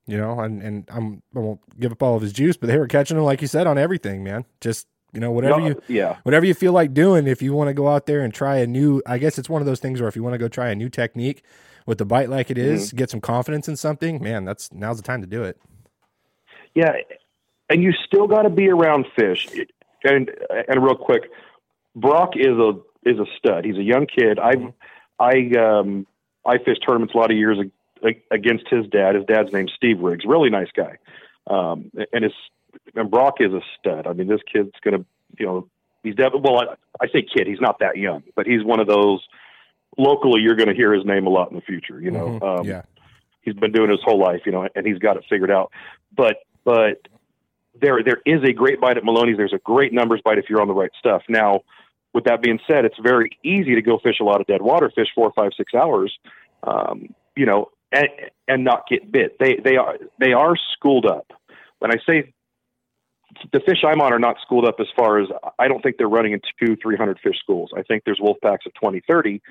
you 0.08 0.18
know, 0.18 0.40
and 0.40 0.62
and 0.62 0.90
I'm 0.90 1.22
I 1.36 1.40
won't 1.40 1.60
give 1.80 1.92
up 1.92 2.02
all 2.04 2.16
of 2.16 2.22
his 2.22 2.34
juice, 2.34 2.58
but 2.58 2.68
they 2.68 2.78
were 2.78 2.88
catching 2.88 3.18
him 3.18 3.24
like 3.24 3.42
you 3.42 3.48
said 3.48 3.68
on 3.68 3.78
everything, 3.78 4.24
man. 4.24 4.46
Just 4.62 4.88
you 5.14 5.20
know 5.22 5.32
whatever 5.32 5.60
No, 5.60 5.68
you 5.68 5.82
yeah. 5.88 6.18
whatever 6.24 6.46
you 6.46 6.54
feel 6.54 6.74
like 6.74 6.94
doing. 6.94 7.26
If 7.28 7.42
you 7.42 7.54
want 7.54 7.70
to 7.70 7.74
go 7.74 7.88
out 7.88 8.06
there 8.06 8.22
and 8.22 8.34
try 8.34 8.58
a 8.58 8.68
new, 8.68 9.02
I 9.06 9.18
guess 9.18 9.38
it's 9.38 9.50
one 9.50 9.62
of 9.62 9.66
those 9.66 9.80
things 9.80 10.02
where 10.02 10.10
if 10.10 10.16
you 10.16 10.24
want 10.24 10.34
to 10.34 10.38
go 10.40 10.48
try 10.50 10.70
a 10.70 10.76
new 10.76 10.90
technique 10.90 11.44
with 11.86 12.00
the 12.00 12.06
bite 12.06 12.30
like 12.30 12.50
it 12.52 12.58
is, 12.58 12.88
Mm-hmm. 12.90 12.98
get 12.98 13.10
some 13.12 13.22
confidence 13.22 13.68
in 13.70 13.76
something, 13.76 14.22
man, 14.22 14.44
that's 14.44 14.74
now's 14.74 14.98
the 14.98 15.04
time 15.04 15.22
to 15.22 15.28
do 15.28 15.44
it. 15.44 15.58
Yeah, 16.74 16.94
and 17.70 17.84
you 17.84 17.94
still 18.06 18.28
got 18.28 18.44
to 18.44 18.50
be 18.50 18.70
around 18.70 19.06
fish. 19.16 19.48
And 20.04 20.30
and 20.68 20.84
real 20.84 20.96
quick, 20.96 21.32
Brock 21.96 22.34
is 22.36 22.58
a 22.58 22.74
is 23.04 23.20
a 23.20 23.26
stud. 23.38 23.66
He's 23.66 23.78
a 23.78 23.84
young 23.84 24.06
kid. 24.08 24.40
I 24.40 24.74
I 25.20 25.52
um 25.58 26.06
I 26.46 26.58
fished 26.60 26.84
tournaments 26.86 27.14
a 27.16 27.18
lot 27.18 27.32
of 27.32 27.38
years 27.38 27.58
against 28.32 28.68
his 28.70 28.86
dad. 28.88 29.16
His 29.16 29.26
dad's 29.26 29.52
name's 29.52 29.74
Steve 29.76 30.00
Riggs. 30.00 30.26
Really 30.26 30.50
nice 30.50 30.70
guy. 30.76 30.98
Um, 31.48 31.92
and 32.14 32.24
his 32.24 32.34
and 32.96 33.10
Brock 33.10 33.36
is 33.40 33.54
a 33.54 33.62
stud. 33.80 34.06
I 34.08 34.14
mean, 34.14 34.28
this 34.28 34.42
kid's 34.52 34.74
gonna 34.84 35.06
you 35.40 35.46
know 35.46 35.68
he's 36.04 36.16
definitely 36.16 36.42
well. 36.44 36.60
I, 36.60 37.06
I 37.06 37.08
say 37.08 37.24
kid. 37.24 37.48
He's 37.48 37.62
not 37.62 37.80
that 37.80 37.98
young, 37.98 38.24
but 38.36 38.46
he's 38.46 38.64
one 38.64 38.80
of 38.80 38.88
those 38.88 39.22
locally. 39.98 40.42
You're 40.42 40.56
going 40.56 40.70
to 40.70 40.76
hear 40.76 40.94
his 40.94 41.06
name 41.06 41.26
a 41.26 41.30
lot 41.30 41.50
in 41.50 41.56
the 41.56 41.62
future. 41.62 42.00
You 42.00 42.12
know. 42.12 42.40
Mhm. 42.40 42.60
Um, 42.60 42.66
yeah, 42.66 42.84
he's 43.42 43.56
been 43.56 43.72
doing 43.72 43.90
his 43.90 44.02
whole 44.04 44.20
life, 44.20 44.42
you 44.46 44.52
know, 44.52 44.68
and 44.76 44.86
he's 44.86 45.00
got 45.00 45.18
it 45.18 45.24
figured 45.30 45.52
out. 45.52 45.72
But 46.16 46.38
but 46.64 47.08
there 47.82 48.04
there 48.04 48.22
is 48.26 48.44
a 48.44 48.54
great 48.54 48.80
bite 48.80 48.98
at 48.98 49.04
Melones. 49.04 49.38
There's 49.38 49.54
a 49.54 49.60
great 49.60 49.94
numbers 49.94 50.22
bite 50.24 50.38
if 50.38 50.46
you're 50.50 50.62
on 50.62 50.68
the 50.68 50.74
right 50.74 50.92
stuff. 51.00 51.24
Now, 51.30 51.62
with 52.14 52.26
that 52.26 52.42
being 52.42 52.60
said, 52.68 52.86
it's 52.86 52.98
very 53.02 53.38
easy 53.44 53.76
to 53.76 53.82
go 53.82 54.00
fish 54.02 54.20
a 54.22 54.24
lot 54.24 54.42
of 54.42 54.48
dead 54.48 54.62
water, 54.62 54.92
fish 54.96 55.10
four, 55.14 55.32
five, 55.36 55.52
six 55.58 55.74
hours, 55.74 56.18
um, 56.64 57.14
you 57.36 57.46
know, 57.46 57.70
and 57.92 58.08
and 58.48 58.64
not 58.64 58.88
get 58.90 59.12
bit. 59.12 59.38
They 59.40 59.58
they 59.64 59.78
are 59.78 59.98
they 60.20 60.34
are 60.34 60.56
schooled 60.74 61.06
up. 61.06 61.32
When 61.80 61.92
I 61.92 61.98
say 62.08 62.34
the 63.52 63.60
fish 63.60 63.84
I'm 63.86 64.02
on 64.02 64.14
are 64.14 64.20
not 64.20 64.38
schooled 64.42 64.66
up 64.66 64.76
as 64.80 64.88
far 64.96 65.20
as 65.20 65.28
I 65.60 65.68
don't 65.68 65.82
think 65.82 65.98
they're 65.98 66.08
running 66.08 66.34
in 66.34 66.42
two, 66.60 66.76
three 66.82 66.96
hundred 66.96 67.20
fish 67.22 67.38
schools. 67.40 67.72
I 67.76 67.84
think 67.84 68.04
there's 68.06 68.20
wolf 68.22 68.38
packs 68.42 68.66
of 68.66 68.74
20, 68.76 69.02
30, 69.08 69.42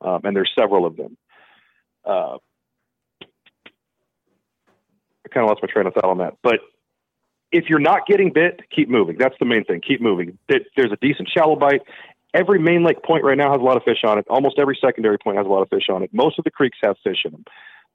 um, 0.00 0.20
and 0.24 0.34
there's 0.34 0.52
several 0.58 0.86
of 0.86 0.96
them. 0.96 1.16
Uh, 2.04 2.38
I 5.24 5.28
kind 5.32 5.44
of 5.44 5.48
lost 5.48 5.62
my 5.62 5.68
train 5.70 5.86
of 5.86 5.94
thought 5.94 6.04
on 6.04 6.18
that. 6.18 6.36
But 6.42 6.60
if 7.54 7.66
you're 7.68 7.78
not 7.78 8.04
getting 8.06 8.32
bit, 8.32 8.62
keep 8.74 8.88
moving. 8.88 9.16
That's 9.16 9.36
the 9.38 9.46
main 9.46 9.64
thing. 9.64 9.80
Keep 9.80 10.00
moving. 10.00 10.36
There's 10.48 10.90
a 10.90 10.96
decent 11.00 11.30
shallow 11.32 11.54
bite. 11.54 11.82
Every 12.34 12.58
main 12.58 12.82
lake 12.82 13.00
point 13.04 13.22
right 13.22 13.38
now 13.38 13.52
has 13.52 13.60
a 13.60 13.64
lot 13.64 13.76
of 13.76 13.84
fish 13.84 14.02
on 14.04 14.18
it. 14.18 14.26
Almost 14.28 14.58
every 14.58 14.76
secondary 14.80 15.18
point 15.18 15.38
has 15.38 15.46
a 15.46 15.48
lot 15.48 15.62
of 15.62 15.68
fish 15.68 15.88
on 15.88 16.02
it. 16.02 16.12
Most 16.12 16.36
of 16.36 16.44
the 16.44 16.50
creeks 16.50 16.78
have 16.82 16.96
fish 17.04 17.18
in 17.24 17.30
them. 17.30 17.44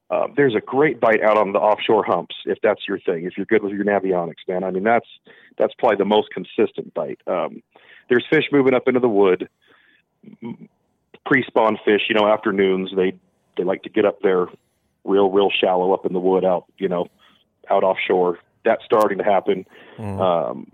Uh, 0.09 0.27
there's 0.35 0.55
a 0.55 0.61
great 0.61 1.01
bite 1.01 1.21
out 1.21 1.37
on 1.37 1.51
the 1.51 1.59
offshore 1.59 2.05
humps 2.05 2.35
if 2.45 2.57
that's 2.63 2.87
your 2.87 2.99
thing. 2.99 3.25
If 3.25 3.33
you're 3.35 3.45
good 3.45 3.61
with 3.61 3.73
your 3.73 3.83
navionics, 3.83 4.47
man. 4.47 4.63
I 4.63 4.71
mean, 4.71 4.83
that's 4.83 5.05
that's 5.57 5.73
probably 5.77 5.97
the 5.97 6.05
most 6.05 6.29
consistent 6.31 6.93
bite. 6.93 7.19
Um, 7.27 7.61
there's 8.07 8.25
fish 8.29 8.45
moving 8.51 8.73
up 8.73 8.87
into 8.87 9.01
the 9.01 9.09
wood. 9.09 9.49
Pre-spawn 11.25 11.77
fish, 11.83 12.03
you 12.07 12.15
know, 12.15 12.31
afternoons 12.31 12.91
they 12.95 13.13
they 13.57 13.65
like 13.65 13.83
to 13.83 13.89
get 13.89 14.05
up 14.05 14.21
there 14.21 14.47
real 15.03 15.29
real 15.29 15.49
shallow 15.51 15.93
up 15.93 16.05
in 16.05 16.13
the 16.13 16.19
wood 16.19 16.45
out 16.45 16.63
you 16.77 16.87
know 16.87 17.07
out 17.69 17.83
offshore. 17.83 18.39
That's 18.65 18.83
starting 18.85 19.17
to 19.17 19.23
happen. 19.23 19.65
Mhm. 19.97 20.19
Um, 20.19 20.71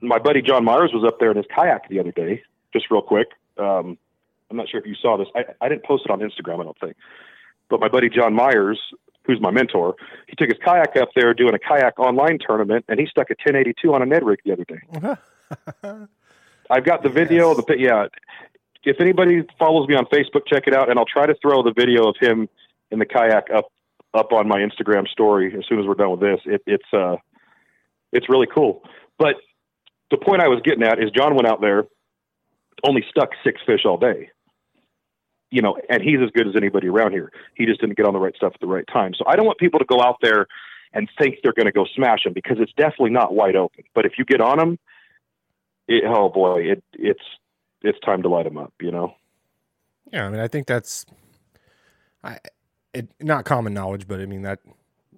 my 0.00 0.18
buddy 0.18 0.42
John 0.42 0.64
Myers 0.64 0.90
was 0.92 1.04
up 1.04 1.18
there 1.20 1.30
in 1.30 1.36
his 1.36 1.46
kayak 1.54 1.88
the 1.88 2.00
other 2.00 2.12
day, 2.12 2.42
just 2.72 2.90
real 2.90 3.02
quick. 3.02 3.28
Um, 3.58 3.98
I'm 4.50 4.56
not 4.56 4.68
sure 4.68 4.80
if 4.80 4.86
you 4.86 4.94
saw 4.94 5.16
this. 5.16 5.28
I, 5.34 5.44
I 5.60 5.68
didn't 5.68 5.84
post 5.84 6.04
it 6.04 6.10
on 6.10 6.20
Instagram, 6.20 6.60
I 6.60 6.64
don't 6.64 6.78
think. 6.78 6.96
But 7.68 7.80
my 7.80 7.88
buddy 7.88 8.08
John 8.10 8.34
Myers, 8.34 8.80
who's 9.24 9.40
my 9.40 9.50
mentor, 9.50 9.94
he 10.26 10.36
took 10.36 10.48
his 10.48 10.58
kayak 10.64 10.96
up 10.96 11.10
there 11.14 11.32
doing 11.32 11.54
a 11.54 11.58
kayak 11.58 11.98
online 11.98 12.38
tournament, 12.44 12.84
and 12.88 13.00
he 13.00 13.06
stuck 13.06 13.30
a 13.30 13.34
1082 13.34 13.94
on 13.94 14.02
a 14.02 14.06
Ned 14.06 14.24
rig 14.24 14.40
the 14.44 14.52
other 14.52 14.64
day. 14.64 14.80
I've 16.70 16.84
got 16.84 17.02
the 17.02 17.08
video. 17.08 17.54
The 17.54 17.64
yeah. 17.78 18.06
If 18.84 19.00
anybody 19.00 19.42
follows 19.58 19.88
me 19.88 19.94
on 19.94 20.06
Facebook, 20.06 20.46
check 20.46 20.64
it 20.66 20.74
out, 20.74 20.90
and 20.90 20.98
I'll 20.98 21.04
try 21.06 21.26
to 21.26 21.34
throw 21.40 21.62
the 21.62 21.72
video 21.72 22.08
of 22.08 22.16
him 22.20 22.48
in 22.90 22.98
the 22.98 23.06
kayak 23.06 23.48
up 23.54 23.70
up 24.14 24.32
on 24.32 24.48
my 24.48 24.58
Instagram 24.58 25.08
story 25.08 25.54
as 25.56 25.64
soon 25.68 25.80
as 25.80 25.86
we're 25.86 25.94
done 25.94 26.10
with 26.10 26.20
this. 26.20 26.40
It, 26.44 26.62
it's 26.66 26.92
uh, 26.92 27.16
it's 28.12 28.28
really 28.28 28.46
cool. 28.52 28.84
But 29.18 29.36
the 30.10 30.18
point 30.18 30.42
I 30.42 30.48
was 30.48 30.60
getting 30.64 30.82
at 30.82 30.98
is 30.98 31.10
John 31.10 31.34
went 31.34 31.46
out 31.46 31.60
there, 31.60 31.84
only 32.86 33.04
stuck 33.08 33.30
six 33.44 33.60
fish 33.66 33.80
all 33.84 33.96
day. 33.96 34.30
You 35.50 35.60
know, 35.60 35.76
and 35.90 36.02
he's 36.02 36.18
as 36.22 36.30
good 36.30 36.48
as 36.48 36.56
anybody 36.56 36.88
around 36.88 37.12
here. 37.12 37.30
He 37.54 37.66
just 37.66 37.80
didn't 37.80 37.96
get 37.96 38.06
on 38.06 38.14
the 38.14 38.18
right 38.18 38.34
stuff 38.34 38.52
at 38.54 38.60
the 38.60 38.66
right 38.66 38.86
time. 38.90 39.12
So 39.14 39.24
I 39.26 39.36
don't 39.36 39.44
want 39.44 39.58
people 39.58 39.80
to 39.80 39.84
go 39.84 40.00
out 40.00 40.16
there 40.22 40.46
and 40.94 41.08
think 41.18 41.36
they're 41.42 41.52
going 41.52 41.66
to 41.66 41.72
go 41.72 41.84
smash 41.94 42.24
them 42.24 42.32
because 42.32 42.56
it's 42.58 42.72
definitely 42.72 43.10
not 43.10 43.34
wide 43.34 43.56
open. 43.56 43.84
But 43.94 44.06
if 44.06 44.12
you 44.18 44.24
get 44.24 44.40
on 44.40 44.58
them, 44.58 44.78
it, 45.88 46.04
oh 46.06 46.30
boy, 46.30 46.62
it 46.62 46.84
it's 46.94 47.22
it's 47.82 47.98
time 48.00 48.22
to 48.22 48.28
light 48.28 48.44
them 48.44 48.56
up. 48.56 48.72
You 48.80 48.92
know. 48.92 49.14
yeah. 50.10 50.26
I 50.26 50.30
mean, 50.30 50.40
I 50.40 50.48
think 50.48 50.66
that's, 50.66 51.04
I, 52.22 52.38
it 52.94 53.08
not 53.20 53.44
common 53.44 53.74
knowledge, 53.74 54.06
but 54.08 54.20
I 54.20 54.26
mean 54.26 54.42
that 54.42 54.60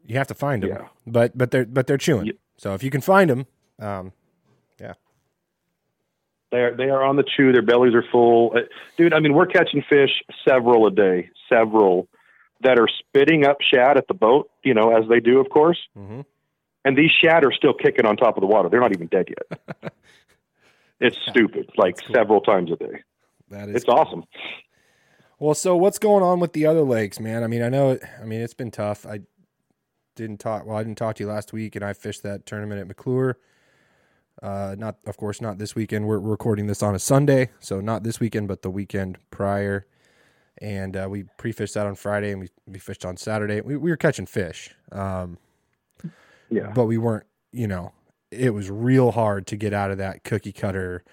you 0.07 0.17
have 0.19 0.27
to 0.29 0.35
find 0.35 0.63
them. 0.63 0.71
Yeah. 0.71 0.89
But 1.07 1.37
but 1.37 1.51
they're 1.51 1.65
but 1.67 1.87
they're 1.87 1.99
chewing. 1.99 2.27
Yeah. 2.27 2.33
So 2.57 2.75
if 2.75 2.83
you 2.83 2.91
can 2.91 3.01
find 3.01 3.29
them, 3.31 3.47
um, 3.81 4.13
yeah, 4.81 4.95
They 6.53 6.59
are 6.59 6.77
they 6.77 6.91
are 6.91 7.03
on 7.03 7.17
the 7.17 7.25
chew. 7.25 7.53
Their 7.53 7.63
bellies 7.63 7.95
are 7.95 8.05
full, 8.13 8.53
Uh, 8.57 8.61
dude. 8.97 9.13
I 9.13 9.21
mean, 9.21 9.35
we're 9.35 9.47
catching 9.47 9.83
fish 9.89 10.23
several 10.47 10.87
a 10.87 10.91
day, 10.91 11.31
several 11.49 12.09
that 12.61 12.79
are 12.79 12.89
spitting 12.89 13.45
up 13.45 13.59
shad 13.61 13.97
at 13.99 14.07
the 14.09 14.15
boat. 14.15 14.51
You 14.63 14.75
know, 14.75 14.97
as 14.97 15.09
they 15.09 15.21
do, 15.21 15.41
of 15.41 15.49
course. 15.51 15.79
hmm 15.95 16.21
And 16.85 16.97
these 16.97 17.11
shad 17.11 17.45
are 17.45 17.53
still 17.53 17.75
kicking 17.75 18.07
on 18.07 18.17
top 18.17 18.37
of 18.37 18.41
the 18.41 18.47
water. 18.47 18.69
They're 18.69 18.81
not 18.81 18.93
even 18.93 19.09
dead 19.09 19.29
yet. 19.29 19.93
it's 21.01 21.19
stupid. 21.29 21.71
Like 21.77 21.99
several 22.13 22.41
times 22.41 22.71
a 22.71 22.77
day. 22.77 23.03
that 23.51 23.69
is 23.69 23.77
It's 23.77 23.89
awesome. 23.89 24.25
Well, 25.45 25.53
so 25.55 25.77
what's 25.77 25.99
going 25.99 26.23
on 26.23 26.41
with 26.41 26.55
the 26.55 26.65
other 26.65 26.81
lakes, 26.81 27.21
man? 27.21 27.45
I 27.45 27.49
mean, 27.49 27.61
I 27.61 27.69
know. 27.69 27.91
it- 27.91 28.03
I 28.19 28.25
mean, 28.25 28.41
it's 28.41 28.55
been 28.55 28.71
tough. 28.71 29.05
I 29.05 29.21
didn't 30.17 30.41
talk. 30.41 30.65
Well, 30.65 30.79
I 30.79 30.83
didn't 30.83 30.97
talk 30.97 31.17
to 31.17 31.23
you 31.23 31.29
last 31.29 31.53
week, 31.53 31.77
and 31.77 31.85
I 31.85 31.93
fished 31.93 32.23
that 32.23 32.47
tournament 32.47 32.81
at 32.81 32.87
McClure. 32.87 33.37
Uh, 34.43 34.75
not, 34.79 34.97
of 35.07 35.19
course, 35.19 35.43
not 35.43 35.59
this 35.59 35.75
weekend. 35.75 36.07
We're 36.07 36.19
recording 36.19 36.67
this 36.67 36.83
on 36.83 36.95
a 36.95 36.99
Sunday, 36.99 37.51
so 37.61 37.83
not 37.83 38.05
this 38.05 38.21
weekend, 38.21 38.49
but 38.49 38.63
the 38.63 38.71
weekend 38.71 39.19
prior. 39.31 39.87
And 40.63 40.97
uh, 40.97 41.09
we 41.11 41.25
pre-fished 41.37 41.75
that 41.75 41.85
on 41.87 41.95
Friday, 41.95 42.31
and 42.31 42.41
we, 42.41 42.49
we 42.67 42.79
fished 42.79 43.05
on 43.05 43.19
Saturday. 43.19 43.61
We, 43.61 43.77
we 43.77 43.91
were 43.91 43.99
catching 43.99 44.25
fish, 44.25 44.75
um, 44.93 45.37
Yeah. 46.49 46.73
but 46.75 46.87
we 46.87 46.97
weren't. 46.97 47.27
You 47.53 47.69
know, 47.69 47.93
it 48.31 48.55
was 48.55 48.71
real 48.71 49.11
hard 49.11 49.47
to 49.49 49.57
get 49.57 49.75
out 49.75 49.91
of 49.91 49.99
that 49.99 50.25
cookie 50.25 50.53
cutter 50.53 51.05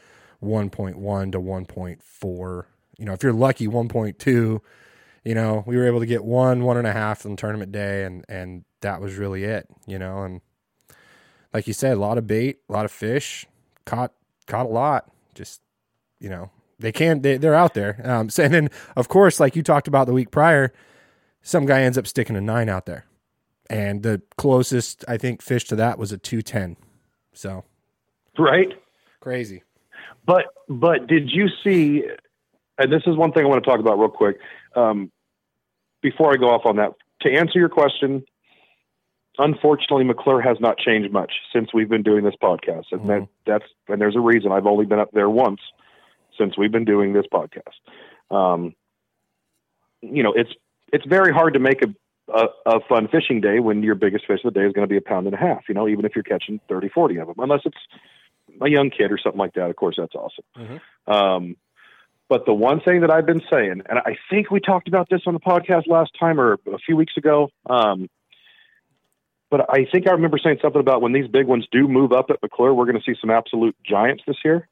1.1 0.41 1.31
to 1.33 1.39
1.4. 1.41 2.65
You 3.01 3.07
know, 3.07 3.13
if 3.13 3.23
you're 3.23 3.33
lucky, 3.33 3.67
1.2. 3.67 4.59
You 5.23 5.35
know, 5.35 5.63
we 5.65 5.75
were 5.75 5.87
able 5.87 6.01
to 6.01 6.05
get 6.05 6.23
one, 6.23 6.63
one 6.63 6.77
and 6.77 6.85
a 6.85 6.93
half 6.93 7.25
on 7.25 7.35
tournament 7.35 7.71
day, 7.71 8.03
and 8.03 8.23
and 8.29 8.63
that 8.81 9.01
was 9.01 9.15
really 9.15 9.43
it. 9.43 9.67
You 9.87 9.97
know, 9.97 10.21
and 10.21 10.41
like 11.51 11.65
you 11.65 11.73
said, 11.73 11.97
a 11.97 11.99
lot 11.99 12.19
of 12.19 12.27
bait, 12.27 12.59
a 12.69 12.73
lot 12.73 12.85
of 12.85 12.91
fish, 12.91 13.47
caught 13.85 14.13
caught 14.45 14.67
a 14.67 14.69
lot. 14.69 15.11
Just 15.33 15.61
you 16.19 16.29
know, 16.29 16.51
they 16.77 16.91
can 16.91 17.23
they 17.23 17.37
they're 17.37 17.55
out 17.55 17.73
there. 17.73 17.99
Um, 18.03 18.29
so, 18.29 18.43
and 18.45 18.53
then 18.53 18.69
of 18.95 19.09
course, 19.09 19.39
like 19.39 19.55
you 19.55 19.63
talked 19.63 19.87
about 19.87 20.05
the 20.05 20.13
week 20.13 20.29
prior, 20.29 20.71
some 21.41 21.65
guy 21.65 21.81
ends 21.81 21.97
up 21.97 22.05
sticking 22.05 22.35
a 22.35 22.41
nine 22.41 22.69
out 22.69 22.85
there, 22.85 23.05
and 23.67 24.03
the 24.03 24.21
closest 24.37 25.03
I 25.07 25.17
think 25.17 25.41
fish 25.41 25.65
to 25.65 25.75
that 25.75 25.97
was 25.97 26.11
a 26.11 26.19
two 26.19 26.43
ten. 26.43 26.77
So 27.33 27.63
Right. 28.37 28.73
crazy. 29.21 29.63
But 30.23 30.45
but 30.69 31.07
did 31.07 31.31
you 31.31 31.47
see? 31.63 32.03
And 32.81 32.91
this 32.91 33.03
is 33.05 33.15
one 33.15 33.31
thing 33.31 33.45
I 33.45 33.47
want 33.47 33.63
to 33.63 33.69
talk 33.69 33.79
about 33.79 33.99
real 33.99 34.09
quick. 34.09 34.37
Um, 34.75 35.11
before 36.01 36.33
I 36.33 36.37
go 36.37 36.49
off 36.49 36.65
on 36.65 36.77
that, 36.77 36.93
to 37.21 37.31
answer 37.31 37.59
your 37.59 37.69
question, 37.69 38.23
unfortunately, 39.37 40.03
McClure 40.03 40.41
has 40.41 40.57
not 40.59 40.79
changed 40.79 41.11
much 41.11 41.31
since 41.53 41.73
we've 41.73 41.89
been 41.89 42.01
doing 42.01 42.23
this 42.23 42.33
podcast, 42.41 42.85
and 42.91 43.07
that 43.09 43.27
that's 43.45 43.65
and 43.87 44.01
there's 44.01 44.15
a 44.15 44.19
reason. 44.19 44.51
I've 44.51 44.65
only 44.65 44.85
been 44.85 44.99
up 44.99 45.11
there 45.13 45.29
once 45.29 45.59
since 46.37 46.57
we've 46.57 46.71
been 46.71 46.85
doing 46.85 47.13
this 47.13 47.25
podcast. 47.31 48.35
Um, 48.35 48.73
you 50.01 50.23
know, 50.23 50.33
it's 50.35 50.51
it's 50.91 51.05
very 51.05 51.31
hard 51.31 51.53
to 51.53 51.59
make 51.59 51.83
a, 51.83 52.33
a 52.33 52.47
a 52.65 52.79
fun 52.89 53.07
fishing 53.09 53.41
day 53.41 53.59
when 53.59 53.83
your 53.83 53.95
biggest 53.95 54.25
fish 54.25 54.39
of 54.43 54.53
the 54.53 54.59
day 54.59 54.65
is 54.65 54.73
going 54.73 54.87
to 54.87 54.91
be 54.91 54.97
a 54.97 55.01
pound 55.01 55.27
and 55.27 55.35
a 55.35 55.39
half. 55.39 55.65
You 55.69 55.75
know, 55.75 55.87
even 55.87 56.05
if 56.05 56.13
you're 56.15 56.23
catching 56.23 56.59
30, 56.67 56.89
40 56.89 57.17
of 57.17 57.27
them, 57.27 57.35
unless 57.37 57.61
it's 57.65 57.77
a 58.59 58.69
young 58.69 58.89
kid 58.89 59.11
or 59.11 59.17
something 59.17 59.39
like 59.39 59.53
that. 59.53 59.69
Of 59.69 59.75
course, 59.75 59.95
that's 59.97 60.15
awesome. 60.15 60.45
Um, 61.07 61.57
but 62.31 62.45
the 62.45 62.53
one 62.53 62.79
thing 62.79 63.01
that 63.01 63.11
I've 63.11 63.25
been 63.25 63.41
saying, 63.51 63.81
and 63.89 63.99
I 63.99 64.15
think 64.29 64.49
we 64.51 64.61
talked 64.61 64.87
about 64.87 65.09
this 65.09 65.19
on 65.27 65.33
the 65.33 65.39
podcast 65.41 65.85
last 65.87 66.11
time 66.17 66.39
or 66.39 66.53
a 66.53 66.77
few 66.85 66.95
weeks 66.95 67.17
ago. 67.17 67.49
Um, 67.69 68.09
but 69.49 69.69
I 69.69 69.85
think 69.91 70.07
I 70.07 70.11
remember 70.13 70.37
saying 70.41 70.59
something 70.61 70.79
about 70.79 71.01
when 71.01 71.11
these 71.11 71.27
big 71.27 71.45
ones 71.45 71.67
do 71.73 71.89
move 71.89 72.13
up 72.13 72.27
at 72.29 72.37
McClure, 72.41 72.73
we're 72.73 72.85
going 72.85 72.97
to 72.97 73.03
see 73.03 73.17
some 73.19 73.29
absolute 73.29 73.75
giants 73.85 74.23
this 74.25 74.37
year. 74.45 74.69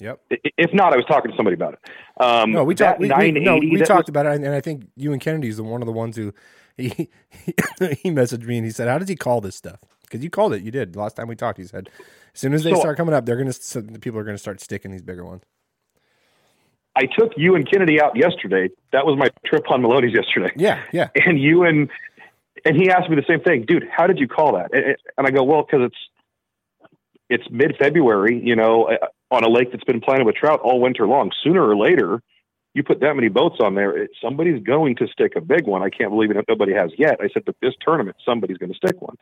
Yep. 0.00 0.20
If 0.58 0.74
not, 0.74 0.92
I 0.92 0.96
was 0.96 1.04
talking 1.06 1.30
to 1.30 1.36
somebody 1.36 1.54
about 1.54 1.74
it. 1.74 1.90
Um, 2.20 2.50
No, 2.50 2.64
we 2.64 2.74
talked. 2.74 2.98
We, 2.98 3.08
we, 3.08 3.30
no, 3.30 3.58
we 3.58 3.78
talked 3.82 4.06
was- 4.06 4.08
about 4.08 4.26
it, 4.26 4.32
and 4.42 4.48
I 4.48 4.60
think 4.60 4.88
you 4.96 5.12
and 5.12 5.20
Kennedy's 5.20 5.58
the 5.58 5.62
one 5.62 5.80
of 5.80 5.86
the 5.86 5.92
ones 5.92 6.16
who 6.16 6.34
he 6.76 6.88
he, 7.30 7.54
he 8.02 8.10
messaged 8.10 8.42
me 8.46 8.56
and 8.56 8.66
he 8.66 8.72
said, 8.72 8.88
"How 8.88 8.98
does 8.98 9.08
he 9.08 9.14
call 9.14 9.40
this 9.40 9.54
stuff?" 9.54 9.78
Because 10.02 10.24
you 10.24 10.30
called 10.30 10.54
it. 10.54 10.62
You 10.62 10.72
did 10.72 10.96
last 10.96 11.14
time 11.14 11.28
we 11.28 11.36
talked. 11.36 11.58
He 11.58 11.64
said, 11.64 11.88
"As 12.34 12.40
soon 12.40 12.52
as 12.52 12.64
they 12.64 12.72
So- 12.72 12.80
start 12.80 12.96
coming 12.96 13.14
up, 13.14 13.26
they're 13.26 13.36
gonna 13.36 13.98
people 14.00 14.18
are 14.18 14.24
gonna 14.24 14.38
start 14.38 14.60
sticking 14.60 14.90
these 14.90 15.02
bigger 15.02 15.24
ones." 15.24 15.44
I 16.96 17.04
took 17.18 17.32
you 17.36 17.54
and 17.54 17.70
Kennedy 17.70 18.00
out 18.00 18.16
yesterday. 18.16 18.70
That 18.92 19.04
was 19.04 19.18
my 19.18 19.28
trip 19.44 19.70
on 19.70 19.82
Melones 19.82 20.14
yesterday. 20.14 20.52
Yeah, 20.56 20.82
yeah. 20.92 21.10
and 21.26 21.38
you 21.38 21.64
and 21.64 21.90
and 22.64 22.76
he 22.76 22.90
asked 22.90 23.10
me 23.10 23.16
the 23.16 23.24
same 23.28 23.40
thing, 23.40 23.66
dude. 23.66 23.86
How 23.94 24.06
did 24.06 24.18
you 24.18 24.26
call 24.26 24.54
that? 24.54 24.74
And 24.74 24.96
and 25.18 25.26
I 25.26 25.30
go, 25.30 25.44
well, 25.44 25.62
because 25.62 25.90
it's 25.90 26.90
it's 27.28 27.44
mid 27.50 27.76
February, 27.78 28.40
you 28.42 28.56
know, 28.56 28.84
uh, 28.84 29.06
on 29.30 29.44
a 29.44 29.48
lake 29.48 29.72
that's 29.72 29.84
been 29.84 30.00
planted 30.00 30.24
with 30.24 30.36
trout 30.36 30.60
all 30.60 30.80
winter 30.80 31.06
long. 31.06 31.30
Sooner 31.44 31.62
or 31.62 31.76
later, 31.76 32.22
you 32.72 32.82
put 32.82 33.00
that 33.00 33.14
many 33.14 33.28
boats 33.28 33.56
on 33.60 33.74
there, 33.74 33.96
it, 33.96 34.10
somebody's 34.22 34.62
going 34.62 34.96
to 34.96 35.06
stick 35.08 35.32
a 35.36 35.40
big 35.40 35.66
one. 35.66 35.82
I 35.82 35.90
can't 35.90 36.10
believe 36.10 36.30
it. 36.30 36.44
Nobody 36.48 36.72
has 36.74 36.90
yet. 36.96 37.18
I 37.20 37.28
said, 37.32 37.44
but 37.44 37.56
this 37.60 37.74
tournament, 37.80 38.16
somebody's 38.24 38.58
going 38.58 38.70
to 38.70 38.76
stick 38.76 39.00
one. 39.00 39.16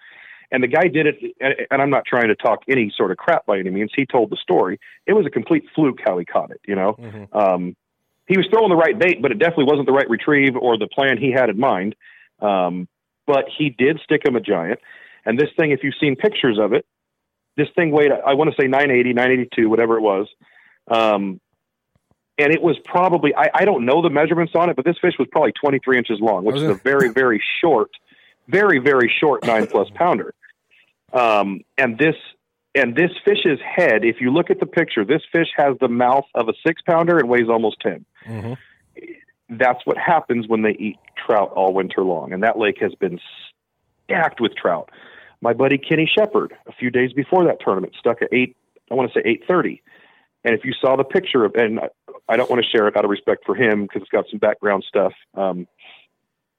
And 0.51 0.63
the 0.63 0.69
guy 0.69 0.89
did 0.89 1.07
it, 1.07 1.17
and, 1.41 1.55
and 1.71 1.83
I'm 1.83 1.91
not 1.91 2.05
trying 2.07 2.29
to 2.29 2.35
talk 2.35 2.61
any 2.69 2.93
sort 2.97 3.11
of 3.11 3.17
crap 3.17 3.47
by 3.47 3.59
any 3.59 3.71
means. 3.71 3.91
He 3.95 4.07
told 4.07 4.31
the 4.31 4.37
story. 4.37 4.79
It 5.07 5.13
was 5.13 5.27
a 5.27 5.31
complete 5.31 5.65
fluke 5.75 5.99
how 6.05 6.19
he 6.19 6.25
caught 6.25 6.51
it. 6.51 6.61
You 6.67 6.77
know, 6.77 6.97
um, 7.33 7.77
he 8.27 8.37
was 8.37 8.47
throwing 8.51 8.71
the 8.71 8.77
right 8.77 8.99
bait, 8.99 9.21
but 9.21 9.31
it 9.31 9.39
definitely 9.39 9.65
wasn't 9.65 9.87
the 9.87 9.93
right 9.93 10.09
retrieve 10.09 10.57
or 10.57 10.79
the 10.79 10.89
plan 10.89 11.19
he 11.19 11.31
had 11.31 11.51
in 11.51 11.59
mind. 11.59 11.95
Um, 12.41 12.89
but 13.27 13.47
he 13.57 13.71
did 13.71 14.01
stick 14.05 14.25
him 14.25 14.37
a 14.37 14.41
giant. 14.41 14.81
And 15.25 15.39
this 15.39 15.49
thing, 15.57 15.71
if 15.71 15.81
you've 15.83 15.95
seen 16.01 16.17
pictures 16.17 16.59
of 16.61 16.73
it, 16.73 16.87
this 17.57 17.69
thing 17.75 17.91
weighed, 17.91 18.11
I 18.13 18.35
want 18.35 18.51
to 18.51 18.57
say 18.61 18.67
980, 18.67 19.13
982, 19.13 19.71
whatever 19.71 19.97
it 19.97 20.01
was. 20.01 20.27
Um, 20.91 21.41
and 22.37 22.53
it 22.53 22.61
was 22.61 22.77
probably, 22.85 23.35
I, 23.35 23.49
I 23.55 23.65
don't 23.65 23.87
know 23.87 24.03
the 24.03 24.11
measurements 24.11 24.55
on 24.57 24.69
it, 24.69 24.77
but 24.77 24.85
this 24.85 24.97
fish 25.01 25.15
was 25.19 25.29
probably 25.31 25.53
23 25.53 25.99
inches 25.99 26.19
long, 26.21 26.45
which 26.45 26.57
is 26.57 26.63
a 26.63 26.75
very, 26.75 27.11
very 27.11 27.43
short, 27.61 27.91
very, 28.49 28.79
very 28.79 29.13
short 29.21 29.45
nine 29.47 29.67
plus 29.67 29.89
pounder. 29.95 30.35
Um, 31.13 31.61
and 31.79 31.97
this, 31.99 32.17
and 32.75 32.97
this 32.97 33.11
fish's 33.25 33.61
head, 33.65 34.05
if 34.05 34.17
you 34.21 34.31
look 34.33 34.51
at 34.51 34.59
the 34.61 34.67
picture, 34.67 35.05
this 35.05 35.23
fish 35.33 35.49
has 35.57 35.77
the 35.81 35.89
mouth 35.89 36.25
of 36.35 36.49
a 36.49 36.53
six 36.67 36.83
pounder 36.83 37.19
and 37.19 37.29
weighs 37.29 37.49
almost 37.49 37.77
10 37.83 38.05
Mm-hmm. 38.27 38.55
that's 39.59 39.81
what 39.85 39.99
happens 39.99 40.49
when 40.49 40.63
they 40.63 40.71
eat 40.79 40.97
trout 41.27 41.53
all 41.55 41.75
winter 41.75 42.03
long. 42.03 42.33
And 42.33 42.43
that 42.43 42.59
lake 42.59 42.79
has 42.81 42.95
been 42.95 43.21
stacked 44.05 44.41
with 44.41 44.55
trout. 44.57 44.91
My 45.43 45.53
buddy 45.53 45.77
Kenny 45.77 46.11
Shepard, 46.13 46.55
a 46.67 46.73
few 46.73 46.91
days 46.91 47.13
before 47.13 47.45
that 47.45 47.59
tournament, 47.63 47.93
stuck 47.99 48.23
at 48.23 48.29
eight. 48.33 48.57
I 48.91 48.95
want 48.95 49.13
to 49.13 49.19
say 49.19 49.23
eight 49.29 49.43
thirty. 49.47 49.83
And 50.43 50.55
if 50.55 50.65
you 50.65 50.73
saw 50.81 50.97
the 50.97 51.05
picture 51.05 51.45
of, 51.45 51.55
and 51.55 51.81
I- 51.81 51.89
I 52.27 52.37
don't 52.39 52.49
want 52.49 52.65
to 52.65 52.69
share 52.71 52.89
it 52.89 52.97
out 52.97 53.05
of 53.05 53.11
respect 53.11 53.45
for 53.45 53.55
him 53.55 53.83
because 53.83 54.01
it's 54.01 54.11
got 54.11 54.25
some 54.31 54.39
background 54.39 54.85
stuff. 54.89 55.13
Um, 55.35 55.67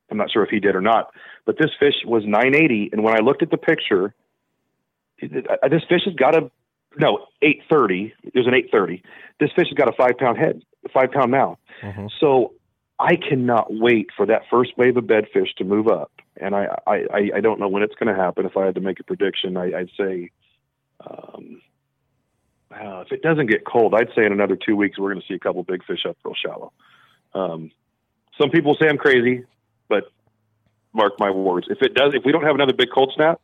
I'm 0.10 0.18
not 0.18 0.32
sure 0.32 0.44
if 0.44 0.50
he 0.50 0.60
did 0.60 0.76
or 0.76 0.82
not, 0.82 1.12
but 1.46 1.58
this 1.58 1.72
fish 1.80 1.96
was 2.06 2.24
980. 2.26 2.90
And 2.94 3.04
when 3.04 3.16
I 3.16 3.20
looked 3.20 3.42
at 3.42 3.50
the 3.52 3.58
picture, 3.58 4.14
uh, 5.24 5.68
this 5.70 5.84
fish 5.90 6.02
has 6.06 6.14
got 6.16 6.36
a 6.36 6.52
no 6.98 7.28
830. 7.42 8.14
It 8.24 8.36
was 8.36 8.48
an 8.48 8.54
830. 8.54 9.04
This 9.40 9.50
fish 9.56 9.68
has 9.68 9.74
got 9.76 9.90
a 9.90 9.94
five 9.94 10.18
pound 10.18 10.38
head, 10.38 10.62
five 10.94 11.12
pound 11.12 11.32
mouth. 11.32 11.58
So 12.20 12.54
I 13.00 13.16
cannot 13.18 13.68
wait 13.74 14.08
for 14.16 14.26
that 14.28 14.44
first 14.50 14.78
wave 14.78 14.96
of 14.98 15.06
bedfish 15.06 15.54
to 15.58 15.64
move 15.66 15.88
up. 15.88 16.12
And 16.38 16.56
I, 16.56 16.78
I, 16.88 16.94
I- 17.14 17.32
I 17.36 17.40
don't 17.42 17.60
know 17.60 17.68
when 17.68 17.84
it's 17.84 17.96
going 17.96 18.14
to 18.16 18.22
happen. 18.22 18.46
If 18.46 18.56
I 18.58 18.66
had 18.66 18.76
to 18.76 18.82
make 18.82 19.00
a 19.00 19.04
prediction, 19.04 19.58
I, 19.58 19.74
I'd 19.80 19.90
say, 19.98 20.30
um, 21.06 21.62
uh, 22.72 23.02
if 23.06 23.12
it 23.12 23.22
doesn't 23.22 23.48
get 23.48 23.66
cold, 23.66 23.94
I'd 23.94 24.10
say 24.16 24.26
in 24.26 24.32
another 24.32 24.56
two 24.58 24.76
weeks, 24.76 24.98
we're 24.98 25.12
going 25.12 25.22
to 25.22 25.28
see 25.28 25.34
a 25.34 25.40
couple 25.40 25.64
big 25.64 25.84
fish 25.86 26.06
up 26.08 26.18
real 26.24 26.36
shallow. 26.36 26.72
Um, 27.34 27.72
some 28.40 28.50
people 28.50 28.76
say 28.76 28.88
I'm 28.90 28.98
crazy, 28.98 29.44
but 29.90 30.06
mark 30.94 31.14
my 31.20 31.30
words. 31.30 31.68
If 31.70 31.82
it 31.82 31.94
does, 31.94 32.14
if 32.14 32.24
we 32.26 32.32
don't 32.32 32.44
have 32.44 32.56
another 32.56 32.74
big 32.74 32.90
cold 32.94 33.12
snap, 33.16 33.42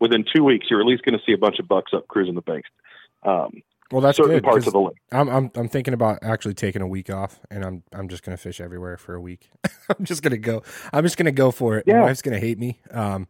within 0.00 0.24
two 0.34 0.44
weeks, 0.44 0.66
you're 0.70 0.80
at 0.80 0.86
least 0.86 1.04
going 1.04 1.18
to 1.18 1.24
see 1.24 1.32
a 1.32 1.38
bunch 1.38 1.58
of 1.58 1.68
bucks 1.68 1.92
up 1.94 2.08
cruising 2.08 2.34
the 2.34 2.42
banks. 2.42 2.68
Um, 3.22 3.62
Well, 3.90 4.00
that's 4.00 4.16
certain 4.16 4.32
good. 4.34 4.44
parts 4.44 4.66
of 4.66 4.72
the 4.72 4.80
lake. 4.80 4.96
I'm 5.12 5.28
I'm 5.28 5.50
I'm 5.54 5.68
thinking 5.68 5.94
about 5.94 6.18
actually 6.22 6.54
taking 6.54 6.82
a 6.82 6.86
week 6.88 7.08
off, 7.10 7.38
and 7.50 7.64
I'm 7.64 7.82
I'm 7.92 8.08
just 8.08 8.22
gonna 8.24 8.36
fish 8.36 8.60
everywhere 8.60 8.96
for 8.96 9.14
a 9.14 9.20
week. 9.20 9.50
I'm 9.98 10.04
just 10.04 10.22
gonna 10.22 10.38
go. 10.38 10.62
I'm 10.92 11.04
just 11.04 11.16
gonna 11.16 11.30
go 11.30 11.50
for 11.50 11.76
it. 11.78 11.84
Yeah. 11.86 11.98
My 12.00 12.06
wife's 12.06 12.22
gonna 12.22 12.40
hate 12.40 12.58
me. 12.58 12.80
Um, 12.90 13.28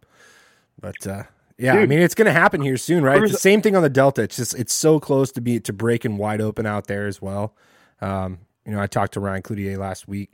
but 0.81 1.07
uh, 1.07 1.25
yeah, 1.59 1.75
I 1.75 1.87
mean 1.87 1.99
it's 1.99 2.15
gonna 2.15 2.33
happen 2.33 2.63
here 2.63 2.77
soon, 2.77 3.05
right? 3.05 3.23
It's 3.23 3.33
the 3.33 3.39
same 3.39 3.61
thing 3.61 3.77
on 3.77 3.83
the 3.83 3.91
Delta. 3.91 4.23
It's 4.23 4.37
just 4.37 4.55
it's 4.55 4.73
so 4.73 4.99
close 4.99 5.31
to 5.33 5.41
be 5.41 5.61
to 5.61 5.73
breaking 5.73 6.17
wide 6.17 6.41
open 6.41 6.65
out 6.65 6.87
there 6.87 7.07
as 7.07 7.21
well. 7.21 7.55
Um, 8.01 8.39
you 8.65 8.73
know, 8.73 8.81
I 8.81 8.87
talked 8.87 9.13
to 9.15 9.21
Ryan 9.21 9.43
Cloutier 9.43 9.77
last 9.79 10.09
week, 10.09 10.31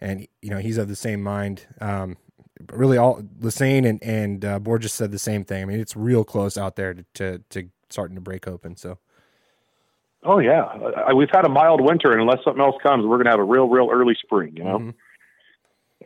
and 0.00 0.26
you 0.42 0.50
know 0.50 0.58
he's 0.58 0.78
of 0.78 0.88
the 0.88 0.96
same 0.96 1.22
mind. 1.22 1.66
Um, 1.80 2.16
really, 2.72 2.98
all 2.98 3.22
Lassane 3.40 3.86
and 3.88 4.02
and 4.02 4.44
uh, 4.44 4.58
Borges 4.58 4.92
said 4.92 5.10
the 5.10 5.18
same 5.18 5.44
thing. 5.44 5.62
I 5.62 5.66
mean, 5.66 5.80
it's 5.80 5.96
real 5.96 6.24
close 6.24 6.56
out 6.56 6.76
there 6.76 6.94
to 6.94 7.04
to, 7.14 7.38
to 7.50 7.68
starting 7.90 8.14
to 8.16 8.20
break 8.20 8.46
open. 8.48 8.76
So. 8.76 8.98
Oh 10.24 10.40
yeah, 10.40 10.64
I, 11.06 11.14
we've 11.14 11.30
had 11.30 11.44
a 11.44 11.48
mild 11.48 11.80
winter, 11.80 12.10
and 12.10 12.20
unless 12.20 12.42
something 12.44 12.60
else 12.62 12.74
comes, 12.82 13.04
we're 13.06 13.16
going 13.18 13.26
to 13.26 13.30
have 13.30 13.38
a 13.38 13.44
real, 13.44 13.68
real 13.68 13.88
early 13.90 14.16
spring. 14.20 14.56
You 14.56 14.64
know, 14.64 14.78
Mhm. 14.80 14.94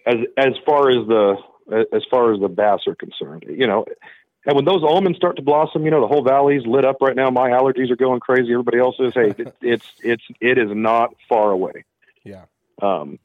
as 0.07 0.17
as 0.37 0.53
far 0.67 0.91
as 0.91 1.07
the 1.09 1.37
as 1.93 2.03
far 2.11 2.33
as 2.35 2.39
the 2.41 2.49
bass 2.49 2.81
are 2.87 2.95
concerned, 2.95 3.47
you 3.49 3.67
know, 3.67 3.87
And 4.45 4.55
when 4.57 4.65
those 4.67 4.83
almonds 4.83 5.17
start 5.17 5.37
to 5.37 5.43
blossom, 5.43 5.85
you 5.87 5.91
know 5.91 6.03
the 6.03 6.09
whole 6.09 6.23
valley's 6.23 6.67
lit 6.67 6.85
up 6.85 6.97
right 7.01 7.17
now. 7.17 7.31
My 7.31 7.51
allergies 7.51 7.91
are 7.91 7.97
going 7.97 8.21
crazy. 8.21 8.53
Everybody 8.53 8.79
else 8.79 8.97
is. 8.99 9.15
Hey, 9.15 9.29
it, 9.39 9.57
it's 9.63 9.93
it's 10.03 10.25
it 10.41 10.59
is 10.59 10.69
not 10.73 11.15
far 11.29 11.51
away. 11.51 11.85
Yeah. 12.23 12.45
Um, 12.83 13.19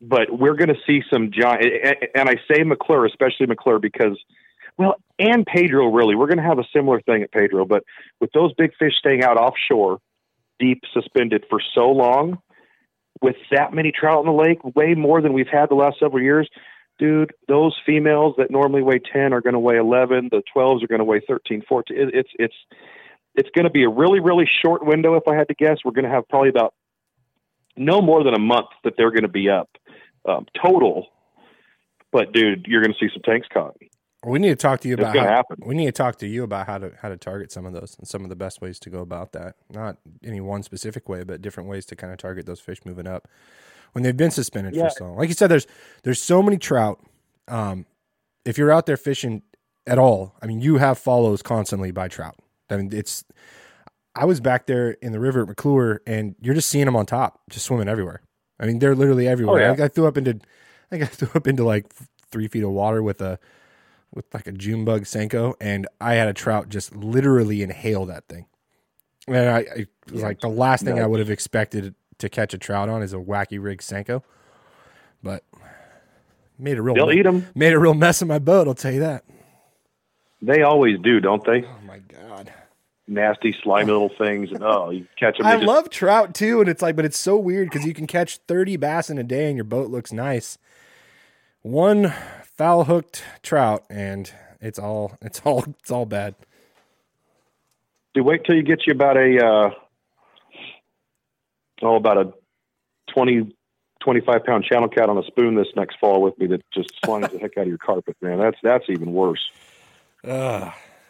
but 0.00 0.26
we're 0.30 0.54
going 0.54 0.68
to 0.68 0.80
see 0.86 1.02
some 1.12 1.30
giant, 1.32 1.64
and 2.14 2.28
I 2.28 2.36
say 2.50 2.62
McClure, 2.62 3.06
especially 3.06 3.46
McClure, 3.46 3.78
because, 3.78 4.18
well, 4.76 4.96
and 5.18 5.44
Pedro, 5.44 5.88
really, 5.88 6.14
we're 6.14 6.28
going 6.28 6.38
to 6.38 6.44
have 6.44 6.58
a 6.58 6.68
similar 6.72 7.00
thing 7.00 7.22
at 7.22 7.32
Pedro. 7.32 7.64
But 7.64 7.82
with 8.20 8.30
those 8.32 8.52
big 8.54 8.70
fish 8.78 8.94
staying 8.98 9.24
out 9.24 9.36
offshore, 9.36 9.98
deep 10.58 10.82
suspended 10.92 11.44
for 11.50 11.60
so 11.74 11.90
long, 11.90 12.38
with 13.20 13.36
that 13.50 13.72
many 13.72 13.90
trout 13.90 14.20
in 14.20 14.26
the 14.26 14.32
lake, 14.32 14.58
way 14.76 14.94
more 14.94 15.20
than 15.20 15.32
we've 15.32 15.48
had 15.50 15.70
the 15.70 15.74
last 15.74 15.98
several 15.98 16.22
years, 16.22 16.48
dude, 16.98 17.32
those 17.48 17.76
females 17.84 18.34
that 18.38 18.50
normally 18.50 18.82
weigh 18.82 19.00
10 19.00 19.32
are 19.32 19.40
going 19.40 19.54
to 19.54 19.58
weigh 19.58 19.78
11. 19.78 20.28
The 20.30 20.42
12s 20.54 20.84
are 20.84 20.86
going 20.86 21.00
to 21.00 21.04
weigh 21.04 21.20
13, 21.26 21.62
14. 21.68 21.96
It, 21.96 22.14
it's, 22.14 22.30
it's, 22.38 22.54
it's 23.34 23.50
going 23.54 23.64
to 23.64 23.70
be 23.70 23.84
a 23.84 23.88
really, 23.88 24.20
really 24.20 24.48
short 24.62 24.84
window. 24.84 25.14
If 25.14 25.26
I 25.28 25.34
had 25.34 25.48
to 25.48 25.54
guess, 25.54 25.78
we're 25.84 25.92
going 25.92 26.04
to 26.04 26.10
have 26.10 26.28
probably 26.28 26.48
about 26.50 26.74
no 27.78 28.00
more 28.00 28.22
than 28.24 28.34
a 28.34 28.38
month 28.38 28.66
that 28.84 28.94
they're 28.96 29.10
going 29.10 29.22
to 29.22 29.28
be 29.28 29.48
up 29.48 29.68
um, 30.28 30.46
total. 30.60 31.06
But 32.12 32.32
dude, 32.32 32.66
you're 32.66 32.82
going 32.82 32.92
to 32.92 32.98
see 32.98 33.10
some 33.12 33.22
tanks 33.22 33.46
caught. 33.52 33.76
We 34.26 34.38
need 34.40 34.48
to 34.48 34.56
talk 34.56 34.80
to 34.80 34.88
you 34.88 34.94
It's 34.94 35.00
about 35.02 35.14
gonna 35.14 35.28
how, 35.28 35.36
happen. 35.36 35.58
we 35.64 35.76
need 35.76 35.86
to 35.86 35.92
talk 35.92 36.16
to 36.18 36.26
you 36.26 36.42
about 36.42 36.66
how 36.66 36.78
to 36.78 36.92
how 37.00 37.08
to 37.08 37.16
target 37.16 37.52
some 37.52 37.64
of 37.66 37.72
those 37.72 37.96
and 37.98 38.08
some 38.08 38.24
of 38.24 38.30
the 38.30 38.34
best 38.36 38.60
ways 38.60 38.80
to 38.80 38.90
go 38.90 38.98
about 38.98 39.30
that. 39.32 39.54
Not 39.70 39.98
any 40.24 40.40
one 40.40 40.64
specific 40.64 41.08
way, 41.08 41.22
but 41.22 41.40
different 41.40 41.68
ways 41.68 41.86
to 41.86 41.96
kind 41.96 42.12
of 42.12 42.18
target 42.18 42.44
those 42.44 42.58
fish 42.58 42.78
moving 42.84 43.06
up 43.06 43.28
when 43.92 44.02
they've 44.02 44.16
been 44.16 44.32
suspended 44.32 44.74
Yeah. 44.74 44.88
for 44.88 44.90
so 44.90 45.04
long. 45.04 45.16
Like 45.18 45.28
you 45.28 45.34
said, 45.36 45.46
there's 45.46 45.68
there's 46.02 46.20
so 46.20 46.42
many 46.42 46.58
trout. 46.58 47.00
Um, 47.46 47.86
if 48.44 48.58
you're 48.58 48.72
out 48.72 48.86
there 48.86 48.96
fishing 48.96 49.42
at 49.86 49.98
all, 49.98 50.34
I 50.42 50.46
mean, 50.46 50.60
you 50.60 50.78
have 50.78 50.98
follows 50.98 51.40
constantly 51.40 51.92
by 51.92 52.08
trout. 52.08 52.34
I 52.70 52.76
mean, 52.76 52.90
it's. 52.92 53.24
I 54.18 54.24
was 54.24 54.40
back 54.40 54.66
there 54.66 54.90
in 55.00 55.12
the 55.12 55.20
river 55.20 55.42
at 55.42 55.48
McClure, 55.48 56.02
and 56.06 56.34
you're 56.40 56.54
just 56.54 56.68
seeing 56.68 56.84
them 56.86 56.96
on 56.96 57.06
top, 57.06 57.40
just 57.50 57.66
swimming 57.66 57.88
everywhere. 57.88 58.20
I 58.60 58.66
mean, 58.66 58.80
they're 58.80 58.94
literally 58.96 59.28
everywhere. 59.28 59.70
Oh, 59.70 59.74
yeah. 59.76 59.82
I, 59.82 59.86
I 59.86 59.88
threw 59.88 60.06
up 60.06 60.16
into, 60.16 60.32
I 60.90 60.96
think 60.96 61.02
I 61.04 61.06
threw 61.06 61.28
up 61.34 61.46
into 61.46 61.64
like 61.64 61.86
three 62.30 62.48
feet 62.48 62.64
of 62.64 62.70
water 62.70 63.02
with 63.02 63.20
a, 63.20 63.38
with 64.14 64.24
like 64.34 64.46
a 64.46 64.52
June 64.52 64.84
bug 64.84 65.02
Senko, 65.02 65.54
and 65.60 65.86
I 66.00 66.14
had 66.14 66.28
a 66.28 66.32
trout 66.32 66.68
just 66.68 66.94
literally 66.96 67.62
inhale 67.62 68.06
that 68.06 68.26
thing. 68.28 68.46
And 69.28 69.36
I, 69.50 69.58
I 69.58 69.86
was 70.10 70.22
like 70.22 70.40
the 70.40 70.48
last 70.48 70.84
thing 70.84 70.98
I 70.98 71.06
would 71.06 71.20
have 71.20 71.30
expected 71.30 71.94
to 72.18 72.28
catch 72.28 72.54
a 72.54 72.58
trout 72.58 72.88
on 72.88 73.02
is 73.02 73.12
a 73.12 73.18
wacky 73.18 73.62
rig 73.62 73.80
Senko, 73.80 74.22
but 75.22 75.44
made 76.58 76.78
a 76.78 76.82
real 76.82 76.94
They'll 76.94 77.12
eat 77.12 77.26
'em. 77.26 77.46
made 77.54 77.74
a 77.74 77.78
real 77.78 77.94
mess 77.94 78.22
of 78.22 78.28
my 78.28 78.38
boat. 78.38 78.66
I'll 78.66 78.74
tell 78.74 78.92
you 78.92 79.00
that. 79.00 79.24
They 80.40 80.62
always 80.62 80.98
do, 81.00 81.20
don't 81.20 81.44
they? 81.44 81.64
Oh 81.64 81.78
my 81.86 81.98
god. 81.98 82.52
Nasty, 83.08 83.56
slimy 83.62 83.90
little 83.90 84.10
things, 84.18 84.50
and 84.50 84.62
oh, 84.62 84.90
you 84.90 85.06
catch 85.18 85.38
them. 85.38 85.46
I 85.46 85.56
love 85.56 85.88
trout 85.88 86.34
too, 86.34 86.60
and 86.60 86.68
it's 86.68 86.82
like, 86.82 86.94
but 86.94 87.06
it's 87.06 87.18
so 87.18 87.38
weird 87.38 87.70
because 87.70 87.86
you 87.86 87.94
can 87.94 88.06
catch 88.06 88.36
thirty 88.46 88.76
bass 88.76 89.08
in 89.08 89.16
a 89.16 89.22
day, 89.22 89.48
and 89.48 89.56
your 89.56 89.64
boat 89.64 89.90
looks 89.90 90.12
nice. 90.12 90.58
One 91.62 92.12
foul 92.56 92.84
hooked 92.84 93.24
trout, 93.42 93.84
and 93.88 94.30
it's 94.60 94.78
all 94.78 95.16
it's 95.22 95.40
all 95.40 95.64
it's 95.80 95.90
all 95.90 96.04
bad. 96.04 96.34
Dude, 98.12 98.26
wait 98.26 98.44
till 98.44 98.56
you 98.56 98.62
get 98.62 98.86
you 98.86 98.92
about 98.92 99.16
a 99.16 99.44
uh, 99.44 99.70
oh 101.82 101.96
about 101.96 102.18
a 102.18 102.32
20, 103.12 103.54
25 104.00 104.44
pound 104.44 104.64
channel 104.64 104.88
cat 104.88 105.08
on 105.08 105.18
a 105.18 105.22
spoon 105.24 105.54
this 105.54 105.68
next 105.76 105.98
fall 105.98 106.22
with 106.22 106.38
me 106.38 106.46
that 106.46 106.62
just 106.72 106.90
slimes 107.04 107.30
the 107.30 107.38
heck 107.38 107.56
out 107.56 107.62
of 107.62 107.68
your 107.68 107.78
carpet, 107.78 108.16
man. 108.20 108.38
That's 108.38 108.58
that's 108.62 108.84
even 108.88 109.12
worse. 109.12 109.50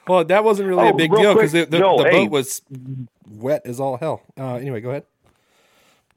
Well, 0.08 0.24
that 0.24 0.44
wasn't 0.44 0.68
really 0.68 0.86
Oh, 0.86 0.90
a 0.90 0.94
big 0.94 1.10
deal 1.12 1.34
because 1.34 1.52
the, 1.52 1.64
the, 1.66 1.78
Joel, 1.78 1.98
the 1.98 2.10
hey. 2.10 2.24
boat 2.24 2.30
was 2.30 2.62
wet 3.30 3.62
as 3.64 3.78
all 3.80 3.96
hell. 3.96 4.22
Uh, 4.38 4.54
anyway, 4.54 4.80
go 4.80 4.90
ahead. 4.90 5.04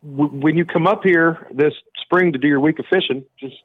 W- 0.03 0.31
when 0.31 0.57
you 0.57 0.65
come 0.65 0.87
up 0.87 1.03
here 1.03 1.47
this 1.53 1.73
spring 2.01 2.33
to 2.33 2.39
do 2.39 2.47
your 2.47 2.59
week 2.59 2.79
of 2.79 2.85
fishing, 2.89 3.25
just 3.39 3.55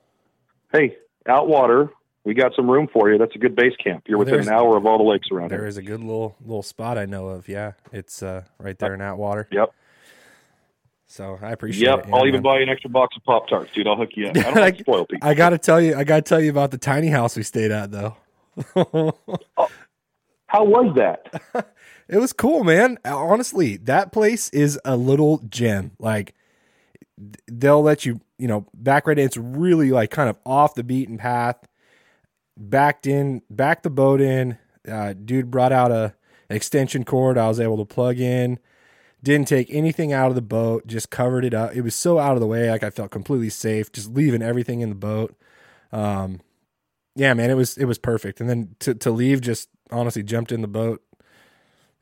hey, 0.72 0.96
Atwater. 1.26 1.90
We 2.24 2.34
got 2.34 2.54
some 2.56 2.68
room 2.68 2.88
for 2.92 3.08
you. 3.08 3.18
That's 3.18 3.36
a 3.36 3.38
good 3.38 3.54
base 3.54 3.76
camp. 3.76 4.02
You're 4.08 4.18
within 4.18 4.34
There's- 4.34 4.48
an 4.48 4.52
hour 4.52 4.76
of 4.76 4.84
all 4.84 4.98
the 4.98 5.04
lakes 5.04 5.28
around 5.30 5.52
There 5.52 5.60
here. 5.60 5.68
is 5.68 5.76
a 5.76 5.82
good 5.82 6.00
little 6.00 6.34
little 6.44 6.64
spot 6.64 6.98
I 6.98 7.04
know 7.06 7.28
of. 7.28 7.46
Yeah, 7.48 7.72
it's 7.92 8.20
uh, 8.20 8.42
right 8.58 8.76
there 8.76 8.94
in 8.94 9.00
Atwater. 9.00 9.46
Yep. 9.52 9.72
So 11.06 11.38
I 11.40 11.52
appreciate 11.52 11.86
Yep. 11.86 11.98
it. 12.00 12.08
Yeah, 12.08 12.16
I'll 12.16 12.26
even 12.26 12.42
buy 12.42 12.56
you 12.56 12.64
an 12.64 12.68
extra 12.68 12.90
box 12.90 13.16
of 13.16 13.22
Pop 13.22 13.46
Tarts, 13.48 13.70
dude. 13.72 13.86
I'll 13.86 13.94
hook 13.94 14.10
you 14.16 14.26
up. 14.26 14.36
I 14.36 14.42
don't 14.42 14.54
like 14.56 14.78
spoil 14.80 15.06
people. 15.06 15.26
I 15.28 15.34
got 15.34 15.50
to 15.50 15.58
tell 15.58 15.80
you, 15.80 15.94
I 15.94 16.02
got 16.02 16.16
to 16.16 16.22
tell 16.22 16.40
you 16.40 16.50
about 16.50 16.72
the 16.72 16.78
tiny 16.78 17.06
house 17.10 17.36
we 17.36 17.44
stayed 17.44 17.70
at 17.70 17.92
though. 17.92 18.16
How 20.56 20.64
was 20.64 20.96
that? 20.96 21.72
It 22.08 22.18
was 22.18 22.32
cool, 22.32 22.62
man. 22.62 22.98
Honestly, 23.04 23.78
that 23.78 24.12
place 24.12 24.48
is 24.50 24.78
a 24.84 24.96
little 24.96 25.38
gem. 25.38 25.90
Like 25.98 26.34
they'll 27.48 27.82
let 27.82 28.06
you, 28.06 28.20
you 28.38 28.46
know, 28.46 28.68
back 28.74 29.08
right 29.08 29.18
in. 29.18 29.26
It's 29.26 29.36
really 29.36 29.90
like 29.90 30.12
kind 30.12 30.30
of 30.30 30.38
off 30.46 30.76
the 30.76 30.84
beaten 30.84 31.18
path. 31.18 31.56
Backed 32.56 33.08
in, 33.08 33.42
backed 33.50 33.82
the 33.82 33.90
boat 33.90 34.20
in. 34.20 34.56
Uh, 34.88 35.14
dude 35.14 35.50
brought 35.50 35.72
out 35.72 35.90
a 35.90 36.14
extension 36.48 37.04
cord. 37.04 37.36
I 37.36 37.48
was 37.48 37.58
able 37.58 37.78
to 37.78 37.84
plug 37.84 38.20
in. 38.20 38.60
Didn't 39.20 39.48
take 39.48 39.66
anything 39.70 40.12
out 40.12 40.28
of 40.28 40.36
the 40.36 40.42
boat. 40.42 40.86
Just 40.86 41.10
covered 41.10 41.44
it 41.44 41.54
up. 41.54 41.74
It 41.74 41.80
was 41.80 41.96
so 41.96 42.20
out 42.20 42.34
of 42.34 42.40
the 42.40 42.46
way. 42.46 42.70
Like 42.70 42.84
I 42.84 42.90
felt 42.90 43.10
completely 43.10 43.50
safe. 43.50 43.90
Just 43.90 44.12
leaving 44.12 44.42
everything 44.42 44.80
in 44.80 44.90
the 44.90 44.94
boat. 44.94 45.34
Um, 45.90 46.40
yeah, 47.16 47.34
man, 47.34 47.50
it 47.50 47.54
was 47.54 47.76
it 47.76 47.86
was 47.86 47.98
perfect. 47.98 48.40
And 48.40 48.48
then 48.48 48.76
to 48.78 48.94
to 48.94 49.10
leave, 49.10 49.40
just 49.40 49.68
honestly 49.90 50.22
jumped 50.22 50.52
in 50.52 50.62
the 50.62 50.68
boat. 50.68 51.02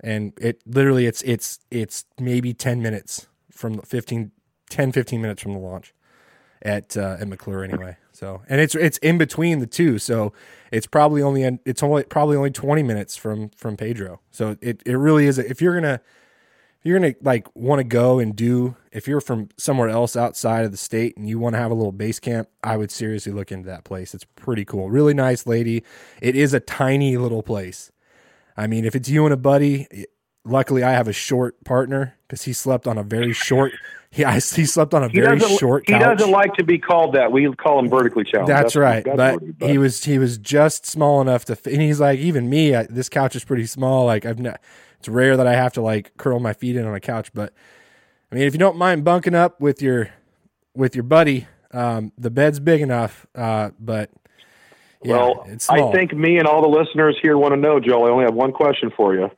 And 0.00 0.32
it 0.40 0.60
literally 0.66 1.06
it's 1.06 1.22
it's 1.22 1.60
it's 1.70 2.04
maybe 2.18 2.52
10 2.52 2.82
minutes 2.82 3.26
from 3.50 3.74
the 3.74 3.82
15 3.82 4.32
10 4.68 4.92
15 4.92 5.22
minutes 5.22 5.42
from 5.42 5.52
the 5.52 5.58
launch 5.58 5.94
at 6.62 6.96
uh, 6.96 7.16
at 7.20 7.28
McClure 7.28 7.64
anyway. 7.64 7.96
So 8.12 8.42
and 8.48 8.60
it's 8.60 8.74
it's 8.74 8.98
in 8.98 9.18
between 9.18 9.60
the 9.60 9.66
two. 9.66 9.98
So 9.98 10.32
it's 10.72 10.86
probably 10.86 11.22
only 11.22 11.42
it's 11.64 11.82
only 11.82 12.04
probably 12.04 12.36
only 12.36 12.50
20 12.50 12.82
minutes 12.82 13.16
from 13.16 13.50
from 13.50 13.76
Pedro. 13.76 14.20
So 14.30 14.56
it 14.60 14.82
it 14.84 14.96
really 14.96 15.26
is 15.26 15.38
if 15.38 15.62
you're 15.62 15.74
gonna 15.74 16.00
you're 16.84 16.98
gonna 16.98 17.14
like 17.22 17.48
want 17.56 17.80
to 17.80 17.84
go 17.84 18.20
and 18.20 18.36
do 18.36 18.76
if 18.92 19.08
you're 19.08 19.20
from 19.20 19.48
somewhere 19.56 19.88
else 19.88 20.14
outside 20.16 20.64
of 20.64 20.70
the 20.70 20.76
state 20.76 21.16
and 21.16 21.28
you 21.28 21.38
want 21.40 21.54
to 21.54 21.58
have 21.58 21.70
a 21.72 21.74
little 21.74 21.92
base 21.92 22.20
camp 22.20 22.48
i 22.62 22.76
would 22.76 22.90
seriously 22.90 23.32
look 23.32 23.50
into 23.50 23.66
that 23.66 23.84
place 23.84 24.14
it's 24.14 24.24
pretty 24.36 24.64
cool 24.64 24.90
really 24.90 25.14
nice 25.14 25.46
lady 25.46 25.82
it 26.22 26.36
is 26.36 26.54
a 26.54 26.60
tiny 26.60 27.16
little 27.16 27.42
place 27.42 27.90
I 28.56 28.66
mean, 28.66 28.84
if 28.84 28.94
it's 28.94 29.08
you 29.08 29.24
and 29.24 29.34
a 29.34 29.36
buddy, 29.36 29.88
luckily 30.44 30.82
I 30.82 30.92
have 30.92 31.08
a 31.08 31.12
short 31.12 31.62
partner 31.64 32.16
because 32.26 32.42
he 32.42 32.52
slept 32.52 32.86
on 32.86 32.98
a 32.98 33.02
very 33.02 33.32
short. 33.32 33.72
He 34.10 34.24
I, 34.24 34.34
he 34.34 34.64
slept 34.64 34.94
on 34.94 35.02
a 35.02 35.08
He 35.08 35.20
very 35.20 35.38
doesn't. 35.38 35.58
short 35.58 35.84
he 35.88 35.94
doesn't 35.98 36.30
like 36.30 36.54
to 36.54 36.64
be 36.64 36.78
called 36.78 37.14
that. 37.14 37.32
We 37.32 37.52
call 37.54 37.80
him 37.80 37.88
vertically 37.88 38.24
challenged. 38.24 38.50
that's, 38.50 38.76
right, 38.76 39.04
that's 39.04 39.16
but 39.16 39.42
what 39.42 39.70
he 39.70 39.78
was 39.78 40.04
he 40.04 40.18
was 40.18 40.38
just 40.38 40.86
small 40.86 41.20
enough 41.20 41.44
to. 41.46 41.58
And 41.66 41.82
he's 41.82 41.98
like, 42.00 42.20
even 42.20 42.48
me, 42.48 42.74
I, 42.76 42.84
this 42.84 43.08
couch 43.08 43.34
is 43.34 43.44
pretty 43.44 43.66
small. 43.66 44.06
Like 44.06 44.24
I've 44.24 44.38
not. 44.38 44.60
It's 45.04 45.08
rare 45.10 45.36
that 45.36 45.46
I 45.46 45.52
have 45.52 45.74
to 45.74 45.82
like 45.82 46.16
curl 46.16 46.40
my 46.40 46.54
feet 46.54 46.76
in 46.76 46.86
on 46.86 46.94
a 46.94 47.00
couch, 47.00 47.30
but 47.34 47.52
I 48.32 48.34
mean, 48.34 48.44
if 48.44 48.54
you 48.54 48.58
don't 48.58 48.78
mind 48.78 49.04
bunking 49.04 49.34
up 49.34 49.60
with 49.60 49.82
your 49.82 50.08
with 50.74 50.96
your 50.96 51.02
buddy, 51.02 51.46
um, 51.72 52.10
the 52.16 52.30
bed's 52.30 52.58
big 52.58 52.80
enough. 52.80 53.26
Uh, 53.34 53.72
but 53.78 54.08
yeah, 55.02 55.12
well, 55.12 55.46
I 55.68 55.92
think 55.92 56.14
me 56.14 56.38
and 56.38 56.46
all 56.48 56.62
the 56.62 56.68
listeners 56.68 57.18
here 57.20 57.36
want 57.36 57.52
to 57.52 57.60
know, 57.60 57.80
Joel. 57.80 58.06
I 58.06 58.10
only 58.12 58.24
have 58.24 58.32
one 58.32 58.52
question 58.52 58.90
for 58.96 59.14
you. 59.14 59.30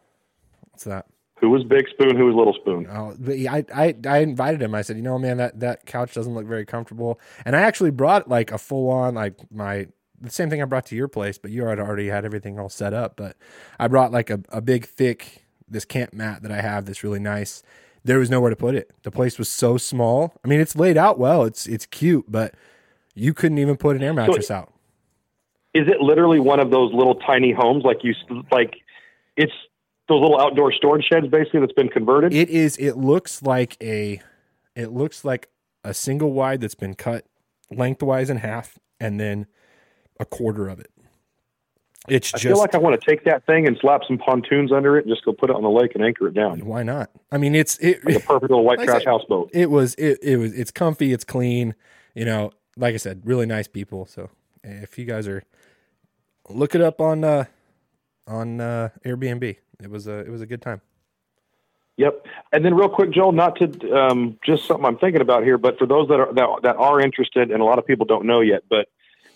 What's 0.70 0.84
that? 0.84 1.06
Who 1.40 1.50
was 1.50 1.64
Big 1.64 1.88
Spoon? 1.88 2.16
Who 2.16 2.26
was 2.26 2.36
Little 2.36 2.54
Spoon? 2.54 2.86
Oh, 2.88 3.16
I, 3.50 3.64
I 3.74 3.96
I 4.08 4.18
invited 4.18 4.62
him. 4.62 4.72
I 4.72 4.82
said, 4.82 4.96
you 4.96 5.02
know, 5.02 5.18
man, 5.18 5.38
that 5.38 5.58
that 5.58 5.84
couch 5.84 6.14
doesn't 6.14 6.32
look 6.32 6.46
very 6.46 6.64
comfortable. 6.64 7.18
And 7.44 7.56
I 7.56 7.62
actually 7.62 7.90
brought 7.90 8.28
like 8.28 8.52
a 8.52 8.58
full 8.58 8.88
on 8.88 9.16
like 9.16 9.34
my 9.50 9.88
the 10.20 10.30
same 10.30 10.48
thing 10.48 10.62
I 10.62 10.64
brought 10.64 10.86
to 10.86 10.94
your 10.94 11.08
place, 11.08 11.38
but 11.38 11.50
you 11.50 11.64
had 11.64 11.80
already 11.80 12.06
had 12.06 12.24
everything 12.24 12.56
all 12.56 12.68
set 12.68 12.94
up. 12.94 13.16
But 13.16 13.36
I 13.80 13.88
brought 13.88 14.12
like 14.12 14.30
a, 14.30 14.38
a 14.50 14.60
big 14.60 14.86
thick 14.86 15.45
this 15.68 15.84
camp 15.84 16.12
mat 16.12 16.42
that 16.42 16.52
I 16.52 16.60
have 16.60 16.86
that's 16.86 17.02
really 17.02 17.18
nice. 17.18 17.62
There 18.04 18.18
was 18.18 18.30
nowhere 18.30 18.50
to 18.50 18.56
put 18.56 18.74
it. 18.74 18.92
The 19.02 19.10
place 19.10 19.38
was 19.38 19.48
so 19.48 19.76
small. 19.78 20.32
I 20.44 20.48
mean, 20.48 20.60
it's 20.60 20.76
laid 20.76 20.96
out 20.96 21.18
well. 21.18 21.44
It's 21.44 21.66
it's 21.66 21.86
cute, 21.86 22.26
but 22.28 22.54
you 23.14 23.34
couldn't 23.34 23.58
even 23.58 23.76
put 23.76 23.96
an 23.96 24.02
air 24.02 24.14
mattress 24.14 24.50
out. 24.50 24.72
Is 25.74 25.88
it 25.88 26.00
literally 26.00 26.40
one 26.40 26.60
of 26.60 26.70
those 26.70 26.92
little 26.94 27.16
tiny 27.16 27.52
homes, 27.52 27.84
like 27.84 27.98
you 28.02 28.14
like? 28.50 28.74
It's 29.36 29.52
those 30.08 30.22
little 30.22 30.40
outdoor 30.40 30.72
storage 30.72 31.04
sheds, 31.12 31.26
basically, 31.26 31.60
that's 31.60 31.72
been 31.72 31.88
converted. 31.88 32.32
It 32.32 32.48
is. 32.48 32.76
It 32.76 32.96
looks 32.96 33.42
like 33.42 33.76
a. 33.82 34.20
It 34.74 34.92
looks 34.92 35.24
like 35.24 35.48
a 35.82 35.92
single 35.92 36.32
wide 36.32 36.60
that's 36.60 36.74
been 36.74 36.94
cut 36.94 37.26
lengthwise 37.70 38.30
in 38.30 38.38
half, 38.38 38.78
and 39.00 39.18
then 39.18 39.46
a 40.20 40.24
quarter 40.24 40.68
of 40.68 40.78
it. 40.78 40.90
It's 42.08 42.34
I 42.34 42.38
just 42.38 42.44
feel 42.44 42.58
like 42.58 42.74
I 42.74 42.78
want 42.78 43.00
to 43.00 43.10
take 43.10 43.24
that 43.24 43.44
thing 43.46 43.66
and 43.66 43.76
slap 43.80 44.02
some 44.06 44.18
pontoons 44.18 44.72
under 44.72 44.96
it 44.98 45.06
and 45.06 45.12
just 45.12 45.24
go 45.24 45.32
put 45.32 45.50
it 45.50 45.56
on 45.56 45.62
the 45.62 45.70
lake 45.70 45.94
and 45.94 46.04
anchor 46.04 46.28
it 46.28 46.34
down. 46.34 46.64
why 46.64 46.82
not? 46.82 47.10
I 47.32 47.38
mean, 47.38 47.54
it's 47.54 47.78
it. 47.78 48.04
Like 48.04 48.16
a 48.16 48.20
perfect 48.20 48.50
little 48.50 48.64
white 48.64 48.78
Like 48.78 48.88
trash 48.88 49.02
said, 49.02 49.10
houseboat. 49.10 49.50
It 49.52 49.70
was 49.70 49.94
it. 49.96 50.18
It 50.22 50.36
was. 50.36 50.52
It's 50.52 50.70
comfy. 50.70 51.12
It's 51.12 51.24
clean. 51.24 51.74
You 52.14 52.24
know, 52.24 52.52
like 52.76 52.94
I 52.94 52.98
said, 52.98 53.22
really 53.24 53.46
nice 53.46 53.68
people. 53.68 54.06
So 54.06 54.30
if 54.62 54.98
you 54.98 55.04
guys 55.04 55.28
are 55.28 55.42
look 56.48 56.74
it 56.74 56.80
up 56.80 57.00
on 57.00 57.24
uh 57.24 57.44
on 58.26 58.60
uh, 58.60 58.88
Airbnb. 59.04 59.56
It 59.82 59.90
was 59.90 60.06
a 60.06 60.18
it 60.20 60.30
was 60.30 60.42
a 60.42 60.46
good 60.46 60.62
time. 60.62 60.80
Yep. 61.96 62.26
And 62.52 62.64
then 62.64 62.74
real 62.74 62.90
quick, 62.90 63.10
Joel, 63.10 63.32
not 63.32 63.56
to 63.56 63.96
um, 63.96 64.38
just 64.44 64.66
something 64.66 64.84
I'm 64.84 64.98
thinking 64.98 65.22
about 65.22 65.44
here, 65.44 65.56
but 65.56 65.78
for 65.78 65.86
those 65.86 66.08
that 66.08 66.20
are 66.20 66.32
that, 66.34 66.48
that 66.62 66.76
are 66.76 67.00
interested, 67.00 67.50
and 67.50 67.62
a 67.62 67.64
lot 67.64 67.78
of 67.78 67.86
people 67.86 68.06
don't 68.06 68.26
know 68.26 68.40
yet, 68.40 68.64
but 68.68 68.88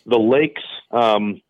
the 0.07 0.19
lakes, 0.19 0.63
um, 0.91 1.41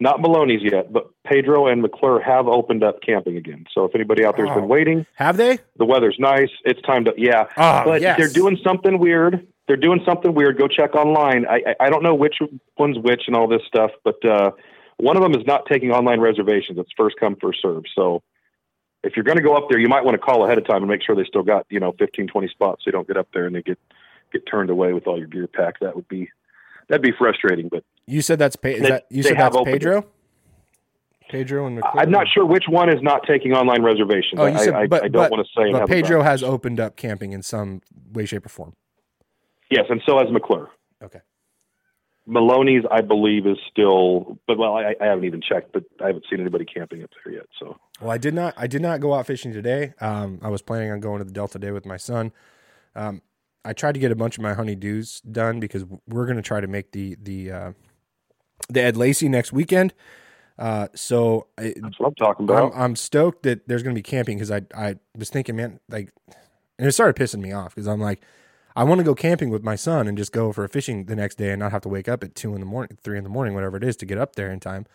not 0.00 0.20
Melones 0.20 0.62
yet, 0.62 0.92
but 0.92 1.10
Pedro 1.24 1.66
and 1.66 1.82
McClure 1.82 2.20
have 2.20 2.48
opened 2.48 2.82
up 2.82 3.00
camping 3.02 3.36
again. 3.36 3.66
So 3.74 3.84
if 3.84 3.94
anybody 3.94 4.24
out 4.24 4.36
there's 4.36 4.48
Oh. 4.50 4.54
been 4.56 4.68
waiting, 4.68 5.06
Have 5.14 5.36
they? 5.36 5.58
the 5.76 5.84
weather's 5.84 6.16
nice. 6.18 6.48
It's 6.64 6.80
time 6.82 7.04
to 7.04 7.14
yeah. 7.16 7.44
Oh, 7.56 7.82
but 7.84 8.00
yes. 8.00 8.18
they're 8.18 8.28
doing 8.28 8.58
something 8.64 8.98
weird. 8.98 9.46
They're 9.68 9.76
doing 9.76 10.00
something 10.04 10.34
weird. 10.34 10.58
Go 10.58 10.66
check 10.66 10.94
online. 10.96 11.46
I, 11.46 11.62
I 11.78 11.86
I 11.86 11.90
don't 11.90 12.02
know 12.02 12.14
which 12.14 12.36
one's 12.78 12.98
which 12.98 13.22
and 13.28 13.36
all 13.36 13.46
this 13.46 13.62
stuff, 13.68 13.90
but 14.02 14.24
uh, 14.24 14.50
one 14.96 15.16
of 15.16 15.22
them 15.22 15.34
is 15.38 15.46
not 15.46 15.66
taking 15.70 15.92
online 15.92 16.18
reservations. 16.20 16.78
It's 16.78 16.90
first 16.96 17.16
come 17.20 17.36
first 17.40 17.60
serve. 17.62 17.84
So 17.94 18.22
if 19.04 19.14
you're 19.16 19.24
going 19.24 19.38
to 19.38 19.42
go 19.44 19.54
up 19.54 19.68
there, 19.70 19.78
you 19.78 19.88
might 19.88 20.04
want 20.04 20.14
to 20.14 20.18
call 20.18 20.44
ahead 20.44 20.58
of 20.58 20.66
time 20.66 20.78
and 20.82 20.88
make 20.88 21.02
sure 21.02 21.14
they 21.14 21.24
still 21.24 21.42
got 21.44 21.66
you 21.70 21.78
know 21.80 21.92
15, 21.98 22.26
20 22.26 22.48
spots, 22.48 22.82
so 22.84 22.88
you 22.88 22.92
don't 22.92 23.06
get 23.06 23.16
up 23.16 23.28
there 23.32 23.46
and 23.46 23.54
they 23.54 23.62
get 23.62 23.78
get 24.32 24.42
turned 24.46 24.70
away 24.70 24.92
with 24.92 25.06
all 25.06 25.18
your 25.18 25.26
gear 25.28 25.46
packed. 25.46 25.80
That 25.82 25.94
would 25.94 26.08
be 26.08 26.28
that'd 26.88 27.02
be 27.02 27.12
frustrating. 27.16 27.68
But 27.68 27.84
You 28.10 28.22
said 28.22 28.38
that's 28.38 28.56
Pe- 28.56 28.80
that 28.80 29.06
you 29.10 29.22
said 29.22 29.36
that's 29.38 29.56
it. 29.56 29.64
Pedro. 29.64 30.06
Pedro 31.30 31.66
and 31.66 31.76
McClure. 31.76 32.02
I'm 32.02 32.10
not 32.10 32.26
sure 32.34 32.44
which 32.44 32.64
one 32.68 32.88
is 32.88 33.00
not 33.02 33.20
taking 33.26 33.52
online 33.52 33.82
reservations. 33.82 34.34
Oh, 34.38 34.46
you 34.46 34.54
I, 34.54 34.64
said, 34.64 34.74
I, 34.74 34.86
but, 34.88 35.04
I 35.04 35.08
don't 35.08 35.22
but- 35.24 35.30
want 35.30 35.46
to 35.46 35.52
say. 35.62 35.70
But 35.72 35.86
Pedro 35.86 36.22
has 36.22 36.42
opened 36.42 36.80
up 36.80 36.96
camping 36.96 37.32
in 37.32 37.42
some 37.42 37.82
way, 38.12 38.26
shape, 38.26 38.44
or 38.46 38.48
form. 38.48 38.74
yes, 39.70 39.84
and 39.88 40.02
so 40.04 40.18
has 40.18 40.30
McClure. 40.32 40.68
Okay. 41.02 41.20
Melones, 42.28 42.82
I 42.90 43.00
believe, 43.00 43.46
is 43.46 43.56
still, 43.70 44.38
but 44.46 44.58
well, 44.58 44.74
I, 44.74 44.94
I 45.00 45.06
haven't 45.06 45.24
even 45.24 45.40
checked, 45.40 45.72
but 45.72 45.84
I 46.02 46.08
haven't 46.08 46.26
seen 46.30 46.40
anybody 46.40 46.64
camping 46.64 47.02
up 47.02 47.10
there 47.24 47.32
yet. 47.34 47.46
So 47.58 47.76
Well, 48.00 48.10
I 48.10 48.18
did 48.18 48.34
not. 48.34 48.54
I 48.56 48.66
did 48.66 48.82
not 48.82 49.00
go 49.00 49.14
out 49.14 49.26
fishing 49.26 49.52
today. 49.52 49.94
Um, 50.00 50.38
I 50.42 50.48
was 50.48 50.62
planning 50.62 50.90
on 50.90 51.00
going 51.00 51.18
to 51.18 51.24
the 51.24 51.32
Delta 51.32 51.58
Day 51.58 51.70
with 51.70 51.86
my 51.86 51.96
son. 51.96 52.32
Um, 52.94 53.22
I 53.64 53.72
tried 53.72 53.92
to 53.92 54.00
get 54.00 54.10
a 54.12 54.16
bunch 54.16 54.36
of 54.36 54.42
my 54.42 54.54
honeydews 54.54 55.20
done 55.30 55.60
because 55.60 55.84
we're 56.08 56.24
going 56.26 56.36
to 56.36 56.42
try 56.42 56.60
to 56.60 56.66
make 56.68 56.92
the 56.92 57.16
the 57.22 57.50
uh, 57.52 57.72
the 58.68 58.82
Ed 58.82 58.96
Lacey 58.96 59.28
next 59.28 59.52
weekend. 59.52 59.92
Uh, 60.58 60.88
so 60.94 61.46
I, 61.56 61.74
that's 61.80 61.98
what 61.98 62.08
I'm 62.08 62.14
talking 62.14 62.50
I'm, 62.50 62.56
about. 62.56 62.72
I'm 62.74 62.94
stoked 62.96 63.44
that 63.44 63.66
there's 63.66 63.82
going 63.82 63.94
to 63.94 63.98
be 63.98 64.02
camping 64.02 64.36
because 64.36 64.50
I 64.50 64.62
I 64.74 64.96
was 65.16 65.30
thinking, 65.30 65.56
man, 65.56 65.80
like, 65.88 66.12
and 66.78 66.86
it 66.88 66.92
started 66.92 67.16
pissing 67.16 67.40
me 67.40 67.52
off 67.52 67.74
because 67.74 67.88
I'm 67.88 68.00
like, 68.00 68.20
I 68.76 68.84
want 68.84 68.98
to 68.98 69.04
go 69.04 69.14
camping 69.14 69.48
with 69.50 69.62
my 69.64 69.74
son 69.74 70.06
and 70.06 70.18
just 70.18 70.32
go 70.32 70.52
for 70.52 70.64
a 70.64 70.68
fishing 70.68 71.06
the 71.06 71.16
next 71.16 71.36
day 71.36 71.50
and 71.50 71.60
not 71.60 71.72
have 71.72 71.82
to 71.82 71.88
wake 71.88 72.08
up 72.08 72.22
at 72.22 72.34
two 72.34 72.54
in 72.54 72.60
the 72.60 72.66
morning, 72.66 72.98
three 73.02 73.16
in 73.16 73.24
the 73.24 73.30
morning, 73.30 73.54
whatever 73.54 73.76
it 73.78 73.84
is, 73.84 73.96
to 73.96 74.06
get 74.06 74.18
up 74.18 74.36
there 74.36 74.50
in 74.52 74.60
time. 74.60 74.86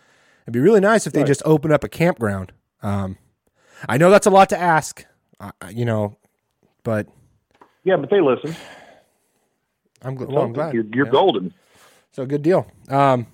It'd 0.43 0.53
be 0.53 0.59
really 0.59 0.79
nice 0.79 1.07
if 1.07 1.13
they 1.13 1.21
Right. 1.21 1.27
just 1.27 1.41
open 1.45 1.71
up 1.71 1.83
a 1.83 1.89
campground. 1.89 2.51
Um, 2.83 3.17
I 3.89 3.97
know 3.97 4.11
that's 4.11 4.27
a 4.27 4.31
lot 4.31 4.49
to 4.49 4.59
ask, 4.59 5.03
uh, 5.39 5.51
you 5.71 5.85
know, 5.85 6.15
but 6.83 7.07
yeah, 7.83 7.97
but 7.97 8.09
they 8.11 8.21
listen. 8.21 8.55
I'm, 10.03 10.15
gl- 10.17 10.27
well, 10.27 10.43
I'm 10.43 10.53
glad. 10.53 10.73
You're, 10.75 10.85
you're 10.93 11.05
Yeah. 11.07 11.11
golden. 11.11 11.53
So 12.11 12.25
good 12.27 12.43
deal. 12.43 12.71
Um, 12.89 13.27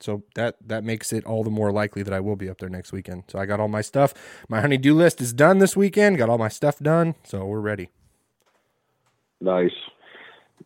so 0.00 0.22
that 0.34 0.56
that 0.66 0.84
makes 0.84 1.12
it 1.12 1.24
all 1.24 1.42
the 1.44 1.50
more 1.50 1.72
likely 1.72 2.02
that 2.02 2.12
I 2.14 2.20
will 2.20 2.36
be 2.36 2.48
up 2.48 2.58
there 2.58 2.68
next 2.68 2.92
weekend. 2.92 3.24
So 3.28 3.38
I 3.38 3.46
got 3.46 3.60
all 3.60 3.68
my 3.68 3.80
stuff. 3.82 4.14
My 4.48 4.60
honeydew 4.60 4.94
list 4.94 5.20
is 5.20 5.32
done 5.32 5.58
this 5.58 5.76
weekend. 5.76 6.18
Got 6.18 6.28
all 6.28 6.38
my 6.38 6.48
stuff 6.48 6.78
done, 6.78 7.14
so 7.24 7.44
we're 7.46 7.60
ready. 7.60 7.90
Nice. 9.40 9.72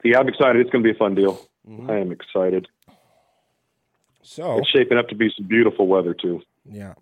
Yeah, 0.04 0.18
I'm 0.18 0.28
excited. 0.28 0.60
It's 0.60 0.70
going 0.70 0.82
to 0.82 0.88
be 0.90 0.94
a 0.94 0.98
fun 0.98 1.14
deal. 1.14 1.48
Mm-hmm. 1.68 1.90
I 1.90 1.98
am 1.98 2.10
excited. 2.12 2.66
So 4.22 4.58
It's 4.58 4.68
shaping 4.70 4.98
up 4.98 5.08
to 5.08 5.14
be 5.14 5.30
some 5.36 5.46
beautiful 5.46 5.86
weather 5.86 6.14
too. 6.14 6.42
yeah, 6.64 6.94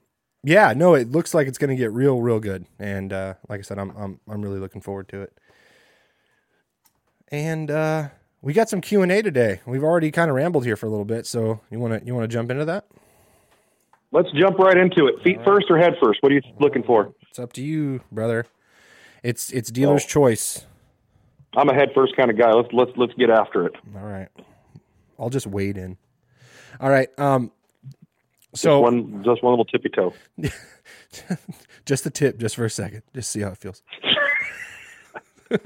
yeah. 0.42 0.72
No, 0.74 0.94
it 0.94 1.10
looks 1.10 1.34
like 1.34 1.46
it's 1.48 1.58
going 1.58 1.70
to 1.70 1.76
get 1.76 1.92
real, 1.92 2.20
real 2.20 2.40
good. 2.40 2.64
And 2.78 3.12
uh, 3.12 3.34
like 3.48 3.60
I 3.60 3.62
said, 3.62 3.78
I'm 3.78 3.90
I'm 3.96 4.20
I'm 4.28 4.42
really 4.42 4.58
looking 4.58 4.80
forward 4.80 5.08
to 5.10 5.22
it. 5.22 5.32
And 7.28 7.70
uh, 7.70 8.08
we 8.42 8.52
got 8.52 8.68
some 8.68 8.80
Q 8.80 9.02
and 9.02 9.12
A 9.12 9.22
today. 9.22 9.60
We've 9.66 9.82
already 9.84 10.10
kind 10.10 10.30
of 10.30 10.36
rambled 10.36 10.64
here 10.64 10.76
for 10.76 10.86
a 10.86 10.90
little 10.90 11.04
bit. 11.04 11.26
So 11.26 11.60
you 11.70 11.78
want 11.78 12.00
to 12.00 12.06
you 12.06 12.14
want 12.14 12.24
to 12.30 12.34
jump 12.34 12.50
into 12.50 12.64
that? 12.66 12.86
Let's 14.12 14.30
jump 14.32 14.58
right 14.58 14.76
into 14.76 15.06
it. 15.06 15.22
Feet 15.22 15.38
first 15.44 15.66
or 15.70 15.78
head 15.78 15.94
first? 16.02 16.20
What 16.22 16.32
are 16.32 16.34
you 16.34 16.42
looking 16.58 16.82
for? 16.82 17.12
It's 17.28 17.38
up 17.38 17.52
to 17.54 17.62
you, 17.62 18.00
brother. 18.10 18.46
It's 19.22 19.52
it's 19.52 19.70
dealer's 19.70 20.04
Oh. 20.04 20.08
choice. 20.08 20.66
I'm 21.56 21.68
a 21.68 21.74
head 21.74 21.90
first 21.94 22.16
kind 22.16 22.30
of 22.30 22.38
guy. 22.38 22.52
Let's 22.52 22.68
let's 22.72 22.90
let's 22.96 23.12
get 23.14 23.30
after 23.30 23.66
it. 23.66 23.74
All 23.96 24.02
right. 24.04 24.28
I'll 25.18 25.30
just 25.30 25.46
wade 25.46 25.76
in. 25.76 25.96
All 26.80 26.90
right. 26.90 27.08
Um 27.18 27.52
Just 28.52 28.62
so 28.62 28.80
one 28.80 29.22
just 29.24 29.42
one 29.42 29.52
little 29.52 29.64
tippy 29.64 29.90
toe. 29.90 30.14
just 31.86 32.04
the 32.04 32.10
tip 32.10 32.38
just 32.38 32.56
for 32.56 32.64
a 32.64 32.70
second. 32.70 33.02
Just 33.14 33.30
see 33.30 33.40
how 33.40 33.48
it 33.50 33.58
feels. 33.58 33.82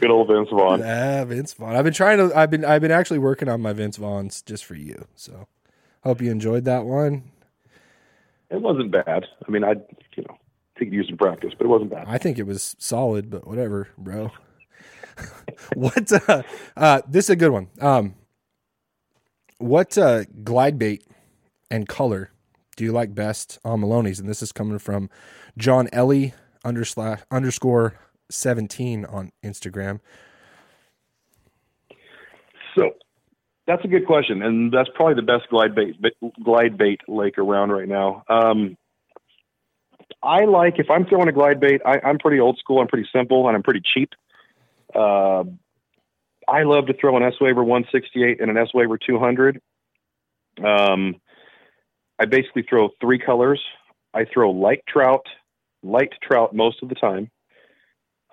Good 0.00 0.10
old 0.10 0.28
Vince 0.28 0.48
Vaughn. 0.50 0.82
Ah, 0.82 1.24
Vince 1.24 1.52
Vaughn. 1.54 1.76
I've 1.76 1.84
been 1.84 1.94
trying 1.94 2.18
to 2.18 2.36
I've 2.36 2.50
been 2.50 2.64
I've 2.64 2.82
been 2.82 2.90
actually 2.90 3.18
working 3.18 3.48
on 3.48 3.60
my 3.60 3.72
Vince 3.72 3.98
Vaughns 3.98 4.44
just 4.44 4.64
for 4.64 4.74
you. 4.74 5.06
So 5.14 5.46
hope 6.02 6.20
you 6.20 6.30
enjoyed 6.30 6.64
that 6.64 6.84
one. 6.84 7.30
It 8.50 8.60
wasn't 8.60 8.90
bad. 8.90 9.26
I 9.46 9.50
mean, 9.50 9.64
I 9.64 9.72
you 10.16 10.24
know 10.28 10.36
think 10.78 10.92
use 10.92 11.06
in 11.08 11.16
practice, 11.16 11.52
but 11.56 11.64
it 11.64 11.68
wasn't 11.68 11.90
bad. 11.90 12.06
I 12.08 12.18
think 12.18 12.38
it 12.38 12.46
was 12.46 12.76
solid, 12.78 13.30
but 13.30 13.46
whatever, 13.46 13.88
bro. 13.96 14.30
what 15.74 16.12
uh, 16.28 16.42
uh 16.76 17.02
this 17.08 17.26
is 17.26 17.30
a 17.30 17.36
good 17.36 17.50
one. 17.50 17.68
Um 17.80 18.14
what 19.58 19.96
uh 19.96 20.24
glide 20.42 20.78
bait 20.78 21.06
and 21.70 21.88
color 21.88 22.30
do 22.76 22.84
you 22.84 22.92
like 22.92 23.14
best 23.14 23.58
on 23.64 23.80
Melones? 23.80 24.18
And 24.18 24.28
this 24.28 24.42
is 24.42 24.52
coming 24.52 24.78
from 24.78 25.08
John 25.56 25.88
Ellie 25.92 26.34
underslash 26.64 27.22
underscore 27.30 27.94
seventeen 28.30 29.04
on 29.04 29.32
Instagram. 29.44 30.00
So 32.76 32.90
that's 33.66 33.84
a 33.84 33.88
good 33.88 34.06
question, 34.06 34.42
and 34.42 34.72
that's 34.72 34.88
probably 34.94 35.14
the 35.14 35.22
best 35.22 35.48
glide 35.48 35.74
bait 35.74 35.96
glide 36.42 36.76
bait 36.76 37.00
lake 37.08 37.38
around 37.38 37.70
right 37.70 37.88
now. 37.88 38.24
Um, 38.28 38.76
I 40.22 40.44
like 40.44 40.78
if 40.78 40.90
I'm 40.90 41.04
throwing 41.06 41.28
a 41.28 41.32
glide 41.32 41.60
bait. 41.60 41.80
I, 41.84 42.00
I'm 42.04 42.18
pretty 42.18 42.40
old 42.40 42.58
school. 42.58 42.80
I'm 42.80 42.88
pretty 42.88 43.08
simple, 43.14 43.46
and 43.46 43.56
I'm 43.56 43.62
pretty 43.62 43.82
cheap. 43.82 44.10
Uh, 44.94 45.44
I 46.46 46.62
love 46.64 46.86
to 46.86 46.94
throw 46.94 47.16
an 47.16 47.22
S 47.22 47.34
Waver 47.40 47.62
168 47.64 48.40
and 48.40 48.50
an 48.50 48.56
S 48.56 48.68
Waver 48.74 48.98
200. 48.98 49.60
Um, 50.64 51.16
I 52.18 52.26
basically 52.26 52.64
throw 52.68 52.90
three 53.00 53.18
colors. 53.18 53.60
I 54.12 54.24
throw 54.32 54.50
light 54.50 54.82
trout, 54.88 55.26
light 55.82 56.12
trout 56.22 56.54
most 56.54 56.82
of 56.82 56.88
the 56.88 56.94
time. 56.94 57.30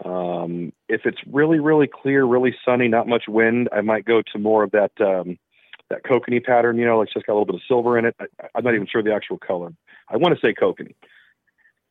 Um, 0.04 0.74
if 0.90 1.02
it's 1.06 1.20
really, 1.32 1.60
really 1.60 1.88
clear, 1.88 2.24
really 2.26 2.56
sunny, 2.66 2.88
not 2.88 3.08
much 3.08 3.26
wind, 3.28 3.70
I 3.72 3.82
might 3.82 4.06
go 4.06 4.22
to 4.34 4.40
more 4.40 4.64
of 4.64 4.72
that 4.72 4.92
um, 5.00 5.38
that 5.90 6.04
kokanee 6.04 6.44
pattern. 6.44 6.78
You 6.78 6.86
know, 6.86 7.02
it's 7.02 7.14
just 7.14 7.26
got 7.26 7.34
a 7.34 7.36
little 7.36 7.46
bit 7.46 7.56
of 7.56 7.62
silver 7.68 7.98
in 7.98 8.06
it. 8.06 8.16
I, 8.20 8.26
I'm 8.56 8.64
not 8.64 8.74
even 8.74 8.88
sure 8.88 9.04
the 9.04 9.14
actual 9.14 9.38
color. 9.38 9.74
I 10.10 10.18
want 10.18 10.34
to 10.36 10.42
say 10.46 10.54
kokanee. 10.54 10.96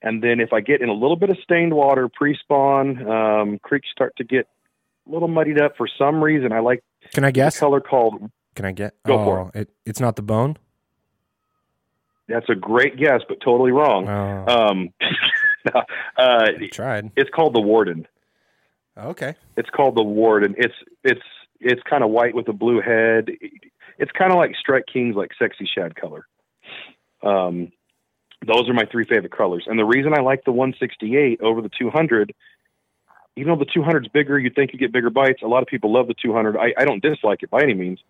And 0.03 0.23
then 0.23 0.41
if 0.41 0.53
I 0.53 0.61
get 0.61 0.81
in 0.81 0.89
a 0.89 0.95
little 0.95 1.17
bit 1.17 1.29
of 1.31 1.37
stained 1.43 1.75
water 1.75 2.09
pre-spawn, 2.09 3.07
um, 3.07 3.59
creeks 3.63 3.89
start 3.93 4.15
to 4.17 4.25
get 4.25 4.49
a 5.07 5.11
little 5.13 5.29
muddied 5.29 5.61
up 5.61 5.77
for 5.77 5.87
some 5.99 6.25
reason. 6.25 6.53
I 6.53 6.61
like 6.61 6.83
Can 7.13 7.23
I 7.25 7.29
the 7.29 7.33
guess? 7.33 7.59
color 7.61 7.81
called. 7.81 8.31
Can 8.55 8.65
I 8.65 8.73
get? 8.73 8.95
Go 9.05 9.23
for 9.25 9.51
it. 9.55 9.69
It's 9.85 10.01
not 10.01 10.17
the 10.17 10.23
bone. 10.23 10.57
That's 12.29 12.49
a 12.49 12.55
great 12.55 12.97
guess, 12.97 13.21
but 13.29 13.39
totally 13.45 13.73
wrong. 13.73 14.09
Oh, 14.09 14.69
Um, 14.69 14.91
uh, 15.75 15.83
I 16.17 16.69
tried. 16.73 17.11
it's 17.17 17.31
called 17.31 17.55
the 17.55 17.61
Warden. 17.61 18.07
Okay. 18.97 19.35
It's 19.57 19.71
called 19.71 19.97
the 19.97 20.03
Warden. 20.03 20.55
It's 20.59 20.75
it's 21.05 21.23
it's 21.61 21.83
kind 21.89 22.03
of 22.03 22.11
white 22.11 22.35
with 22.35 22.49
a 22.49 22.53
blue 22.53 22.81
head. 22.81 23.31
It's 23.99 24.13
kind 24.13 24.33
of 24.33 24.39
like 24.39 24.55
Strike 24.59 24.85
King's 24.93 25.17
like 25.17 25.31
sexy 25.39 25.69
shad 25.73 25.95
color. 25.95 26.27
Um, 27.23 27.73
those 28.47 28.69
are 28.69 28.73
my 28.73 28.87
three 28.91 29.05
favorite 29.05 29.37
colors, 29.37 29.65
and 29.67 29.79
the 29.79 29.85
reason 29.85 30.15
I 30.17 30.23
like 30.23 30.45
the 30.45 30.53
168 30.53 31.43
over 31.43 31.61
the 31.61 31.71
200, 31.79 32.35
even 33.37 33.53
though 33.53 33.59
the 33.59 33.71
200 33.71 34.07
is 34.07 34.09
bigger, 34.09 34.39
you 34.39 34.49
think 34.49 34.73
you 34.73 34.79
get 34.79 34.93
bigger 34.93 35.11
bites. 35.11 35.43
A 35.43 35.47
lot 35.47 35.63
of 35.63 35.69
people 35.69 35.93
love 35.93 36.07
the 36.07 36.15
200. 36.15 36.57
I, 36.57 36.73
I 36.79 36.87
don't 36.87 37.03
dislike 37.03 37.43
it 37.43 37.51
by 37.51 37.63
any 37.63 37.75
means, 37.75 38.01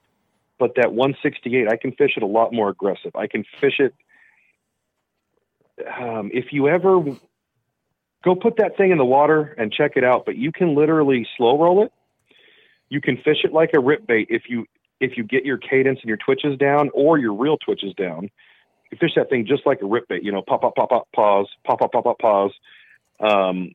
but 0.58 0.76
that 0.76 0.92
168, 0.92 1.68
I 1.68 1.76
can 1.76 1.90
fish 1.92 2.12
it 2.16 2.22
a 2.22 2.26
lot 2.26 2.52
more 2.52 2.68
aggressive. 2.68 3.16
I 3.16 3.26
can 3.26 3.44
fish 3.60 3.80
it. 3.80 3.92
Um, 5.98 6.30
if 6.32 6.52
you 6.52 6.68
ever 6.68 7.00
go 8.24 8.34
put 8.34 8.56
that 8.56 8.76
thing 8.76 8.90
in 8.90 8.98
the 8.98 9.04
water 9.04 9.54
and 9.58 9.72
check 9.72 9.92
it 9.96 10.04
out. 10.04 10.24
But 10.24 10.36
you 10.36 10.52
can 10.52 10.74
literally 10.74 11.26
slow 11.36 11.58
roll 11.58 11.84
it. 11.84 11.92
You 12.88 13.00
can 13.00 13.16
fish 13.16 13.38
it 13.44 13.52
like 13.52 13.70
a 13.74 13.80
rip 13.80 14.06
bait 14.06 14.28
if 14.30 14.44
you 14.48 14.66
if 15.00 15.16
you 15.16 15.24
get 15.24 15.44
your 15.44 15.56
cadence 15.56 16.00
and 16.02 16.08
your 16.08 16.18
twitches 16.18 16.58
down 16.58 16.90
or 16.92 17.18
your 17.18 17.32
real 17.32 17.56
twitches 17.56 17.94
down. 17.94 18.28
You 18.90 18.98
fish 18.98 19.12
that 19.16 19.30
thing 19.30 19.46
just 19.46 19.64
like 19.64 19.80
a 19.82 19.86
rip 19.86 20.08
bait. 20.08 20.22
You 20.22 20.32
know, 20.32 20.42
pop, 20.42 20.62
pop, 20.62 20.74
pop, 20.74 20.90
pop, 20.90 21.08
pause, 21.14 21.48
pop, 21.64 21.78
pop, 21.78 21.92
pop, 21.92 22.04
pop, 22.04 22.18
pause. 22.18 22.52
Um, 23.20 23.72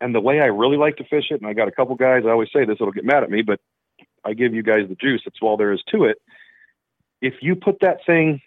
and 0.00 0.14
the 0.14 0.20
way 0.20 0.40
I 0.40 0.46
really 0.46 0.76
like 0.76 0.96
to 0.96 1.04
fish 1.04 1.26
it, 1.30 1.40
and 1.40 1.48
I 1.48 1.54
got 1.54 1.68
a 1.68 1.72
couple 1.72 1.94
guys. 1.94 2.24
I 2.26 2.30
always 2.30 2.48
say 2.52 2.64
this; 2.64 2.76
it'll 2.80 2.92
get 2.92 3.04
mad 3.04 3.22
at 3.22 3.30
me, 3.30 3.42
but 3.42 3.60
I 4.24 4.34
give 4.34 4.54
you 4.54 4.62
guys 4.62 4.88
the 4.88 4.96
juice. 4.96 5.22
It's 5.26 5.38
all 5.40 5.56
there 5.56 5.72
is 5.72 5.82
to 5.92 6.04
it. 6.04 6.18
If 7.22 7.34
you 7.40 7.54
put 7.54 7.80
that 7.80 7.98
thing 8.04 8.42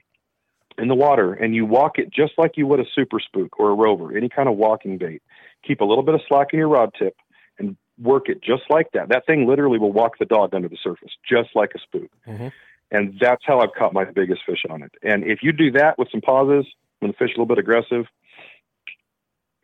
in 0.80 0.88
the 0.88 0.96
water 0.96 1.34
and 1.34 1.56
you 1.56 1.66
walk 1.66 2.00
it 2.00 2.12
just 2.12 2.34
like 2.38 2.54
you 2.56 2.66
would 2.68 2.80
a 2.80 2.86
super 2.96 3.20
spook 3.20 3.60
or 3.60 3.70
a 3.72 3.76
rover, 3.76 4.16
any 4.16 4.30
kind 4.30 4.50
of 4.50 4.56
walking 4.56 4.98
bait. 4.98 5.22
Keep 5.68 5.82
a 5.82 5.86
little 5.86 6.04
bit 6.04 6.16
of 6.16 6.22
slack 6.28 6.48
in 6.54 6.60
your 6.60 6.70
rod 6.70 6.92
tip 6.98 7.16
and 7.58 7.76
work 8.02 8.30
it 8.30 8.42
just 8.42 8.64
like 8.70 8.92
that. 8.94 9.10
That 9.10 9.26
thing 9.26 9.48
literally 9.48 9.78
will 9.78 9.92
walk 9.92 10.18
the 10.20 10.26
dog 10.26 10.54
under 10.54 10.70
the 10.70 10.78
surface, 10.82 11.12
just 11.28 11.50
like 11.56 11.72
a 11.76 11.80
spook. 11.80 12.10
Mhm. 12.28 12.52
And 12.92 13.20
that's 13.20 13.44
how 13.46 13.60
I've 13.60 13.74
caught 13.74 13.94
my 13.94 14.06
biggest 14.06 14.42
fish 14.46 14.64
on 14.70 14.82
it. 14.82 14.92
And 15.04 15.24
if 15.24 15.44
you 15.44 15.52
do 15.52 15.72
that 15.72 16.00
with 16.00 16.10
some 16.12 16.22
pauses, 16.22 16.66
when 17.00 17.12
the 17.12 17.18
fish 17.18 17.30
a 17.30 17.34
little 17.34 17.46
bit 17.46 17.60
aggressive, 17.60 18.08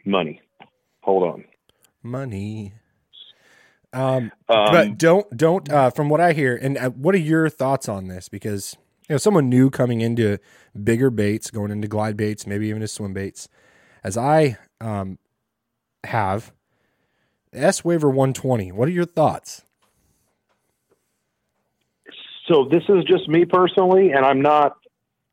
money. 0.06 0.41
Hold 1.01 1.23
on. 1.23 1.45
Money. 2.04 2.73
Um, 3.93 4.32
Um, 4.49 4.71
but 4.71 4.97
don't 4.97 5.38
don't 5.38 5.71
uh, 5.71 5.89
from 5.89 6.10
what 6.10 6.19
I 6.19 6.34
hear, 6.34 6.56
and 6.56 6.78
uh, 6.78 6.89
what 6.89 7.15
are 7.15 7.19
your 7.19 7.49
thoughts 7.49 7.88
on 7.88 8.08
this? 8.08 8.28
Because 8.28 8.78
you 9.07 9.13
know, 9.13 9.17
someone 9.17 9.49
new 9.49 9.69
coming 9.69 10.01
into 10.01 10.39
bigger 10.83 11.09
baits, 11.09 11.51
going 11.51 11.71
into 11.71 11.87
glide 11.87 12.17
baits, 12.17 12.47
maybe 12.47 12.67
even 12.67 12.81
to 12.81 12.87
swim 12.87 13.13
baits, 13.13 13.47
as 14.03 14.17
I 14.17 14.57
um, 14.81 15.17
have 16.03 16.53
S 17.53 17.83
Waver 17.83 18.09
120. 18.09 18.71
What 18.71 18.87
are 18.87 18.91
your 18.91 19.05
thoughts? 19.05 19.65
so 22.47 22.67
this 22.69 22.83
is 22.89 23.03
just 23.05 23.27
me 23.27 23.45
personally, 23.45 24.11
and 24.11 24.25
I'm 24.25 24.41
not 24.41 24.77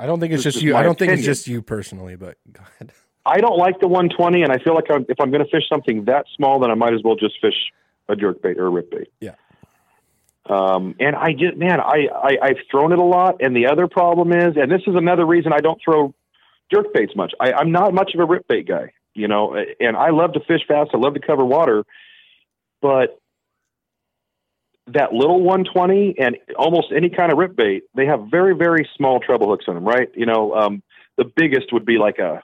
I 0.00 0.06
don't 0.06 0.18
think 0.18 0.32
it's 0.32 0.42
just 0.42 0.62
you. 0.62 0.74
I 0.74 0.82
don't 0.82 0.98
think 0.98 1.12
it's 1.12 1.22
just 1.22 1.46
you 1.46 1.62
personally, 1.62 2.16
but 2.16 2.36
go 2.52 2.62
ahead. 2.62 2.92
I 3.24 3.38
don't 3.38 3.56
like 3.56 3.78
the 3.78 3.86
120, 3.86 4.42
and 4.42 4.50
I 4.50 4.58
feel 4.58 4.74
like 4.74 4.86
I'm, 4.90 5.06
if 5.08 5.20
I'm 5.20 5.30
going 5.30 5.44
to 5.44 5.50
fish 5.50 5.62
something 5.68 6.06
that 6.06 6.24
small, 6.34 6.58
then 6.58 6.72
I 6.72 6.74
might 6.74 6.92
as 6.92 7.02
well 7.04 7.14
just 7.14 7.40
fish 7.40 7.54
a 8.08 8.16
jerk 8.16 8.42
bait 8.42 8.58
or 8.58 8.66
a 8.66 8.70
rip 8.70 8.90
bait. 8.90 9.12
Yeah. 9.20 9.34
Um, 10.48 10.96
and 10.98 11.14
I 11.14 11.32
just, 11.32 11.56
man, 11.56 11.80
I, 11.80 12.08
I, 12.12 12.38
I've 12.42 12.58
thrown 12.70 12.92
it 12.92 12.98
a 12.98 13.04
lot. 13.04 13.36
And 13.40 13.54
the 13.54 13.66
other 13.66 13.86
problem 13.86 14.32
is, 14.32 14.56
and 14.56 14.70
this 14.70 14.82
is 14.86 14.94
another 14.96 15.24
reason 15.24 15.52
I 15.52 15.60
don't 15.60 15.80
throw 15.82 16.14
jerk 16.72 16.92
baits 16.92 17.14
much. 17.14 17.32
I, 17.40 17.52
I'm 17.52 17.70
not 17.70 17.94
much 17.94 18.12
of 18.14 18.20
a 18.20 18.24
rip 18.24 18.48
bait 18.48 18.66
guy, 18.66 18.92
you 19.14 19.28
know, 19.28 19.56
and 19.78 19.96
I 19.96 20.10
love 20.10 20.32
to 20.32 20.40
fish 20.40 20.62
fast. 20.66 20.90
I 20.94 20.98
love 20.98 21.14
to 21.14 21.20
cover 21.20 21.44
water, 21.44 21.84
but 22.80 23.20
that 24.88 25.12
little 25.12 25.40
120 25.42 26.16
and 26.18 26.36
almost 26.56 26.88
any 26.94 27.08
kind 27.08 27.30
of 27.30 27.38
rip 27.38 27.54
bait, 27.54 27.84
they 27.94 28.06
have 28.06 28.26
very, 28.30 28.54
very 28.54 28.88
small 28.96 29.20
treble 29.20 29.48
hooks 29.48 29.66
on 29.68 29.76
them, 29.76 29.84
right? 29.84 30.08
You 30.14 30.26
know, 30.26 30.54
um, 30.54 30.82
the 31.16 31.24
biggest 31.24 31.72
would 31.72 31.84
be 31.84 31.98
like 31.98 32.18
a, 32.18 32.42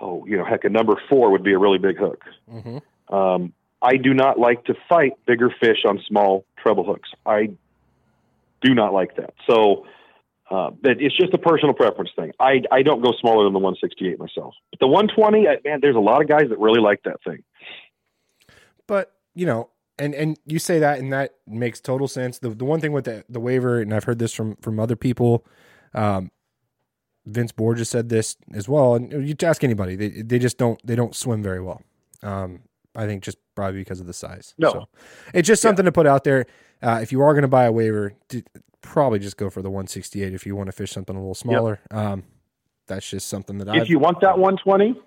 oh, 0.00 0.24
you 0.26 0.36
know, 0.36 0.44
heck, 0.44 0.64
a 0.64 0.68
number 0.68 0.94
four 1.08 1.32
would 1.32 1.42
be 1.42 1.52
a 1.52 1.58
really 1.58 1.78
big 1.78 1.98
hook. 1.98 2.22
Mm-hmm. 2.50 3.14
Um, 3.14 3.52
I 3.82 3.96
do 3.96 4.14
not 4.14 4.38
like 4.38 4.64
to 4.66 4.74
fight 4.88 5.14
bigger 5.26 5.52
fish 5.60 5.84
on 5.84 6.00
small 6.06 6.44
treble 6.62 6.84
hooks. 6.84 7.10
I 7.24 7.50
do 8.62 8.74
not 8.74 8.92
like 8.92 9.16
that. 9.16 9.34
So 9.48 9.86
uh, 10.50 10.70
but 10.82 11.00
it's 11.00 11.16
just 11.16 11.32
a 11.32 11.38
personal 11.38 11.74
preference 11.74 12.10
thing. 12.16 12.32
I, 12.40 12.62
I 12.72 12.82
don't 12.82 13.02
go 13.02 13.12
smaller 13.20 13.44
than 13.44 13.52
the 13.52 13.60
168 13.60 14.18
myself. 14.18 14.54
But 14.72 14.80
the 14.80 14.88
120, 14.88 15.46
I, 15.46 15.58
man, 15.64 15.78
there's 15.80 15.94
a 15.94 16.00
lot 16.00 16.20
of 16.20 16.28
guys 16.28 16.48
that 16.48 16.58
really 16.58 16.80
like 16.80 17.04
that 17.04 17.22
thing. 17.22 17.44
But 18.88 19.12
you 19.36 19.46
know, 19.46 19.70
and 19.96 20.12
and 20.12 20.36
you 20.46 20.58
say 20.58 20.80
that, 20.80 20.98
and 20.98 21.12
that 21.12 21.36
makes 21.46 21.80
total 21.80 22.08
sense. 22.08 22.40
The 22.40 22.50
the 22.50 22.64
one 22.64 22.80
thing 22.80 22.90
with 22.90 23.04
the 23.04 23.24
the 23.28 23.38
Waver, 23.38 23.80
and 23.80 23.94
I've 23.94 24.02
heard 24.02 24.18
this 24.18 24.34
from 24.34 24.56
from 24.56 24.80
other 24.80 24.96
people. 24.96 25.46
Um, 25.94 26.32
Vince 27.24 27.52
Borges 27.52 27.88
said 27.88 28.08
this 28.08 28.36
as 28.52 28.68
well, 28.68 28.96
and 28.96 29.28
you 29.28 29.36
ask 29.44 29.62
anybody, 29.62 29.94
they 29.94 30.08
they 30.08 30.40
just 30.40 30.58
don't 30.58 30.84
they 30.84 30.96
don't 30.96 31.14
swim 31.14 31.40
very 31.40 31.60
well. 31.60 31.82
Um, 32.24 32.62
I 32.94 33.06
think 33.06 33.22
just 33.22 33.38
probably 33.54 33.80
because 33.80 34.00
of 34.00 34.06
the 34.06 34.12
size. 34.12 34.54
No. 34.58 34.72
So, 34.72 34.88
it's 35.34 35.46
just 35.46 35.62
something 35.62 35.84
to 35.84 35.92
put 35.92 36.06
out 36.06 36.24
there. 36.24 36.46
Uh, 36.82 37.00
if 37.02 37.12
you 37.12 37.20
are 37.20 37.32
going 37.32 37.42
to 37.42 37.48
buy 37.48 37.64
a 37.64 37.72
Waver, 37.72 38.14
probably 38.80 39.18
just 39.18 39.36
go 39.36 39.50
for 39.50 39.62
the 39.62 39.70
168 39.70 40.34
if 40.34 40.46
you 40.46 40.56
want 40.56 40.66
to 40.68 40.72
fish 40.72 40.90
something 40.92 41.14
a 41.14 41.18
little 41.18 41.34
smaller. 41.34 41.80
Um, 41.90 42.24
that's 42.86 43.08
just 43.08 43.28
something 43.28 43.58
that 43.58 43.68
I. 43.68 43.78
If 43.78 43.88
you 43.88 43.98
want 43.98 44.20
that 44.22 44.38
120, 44.38 45.00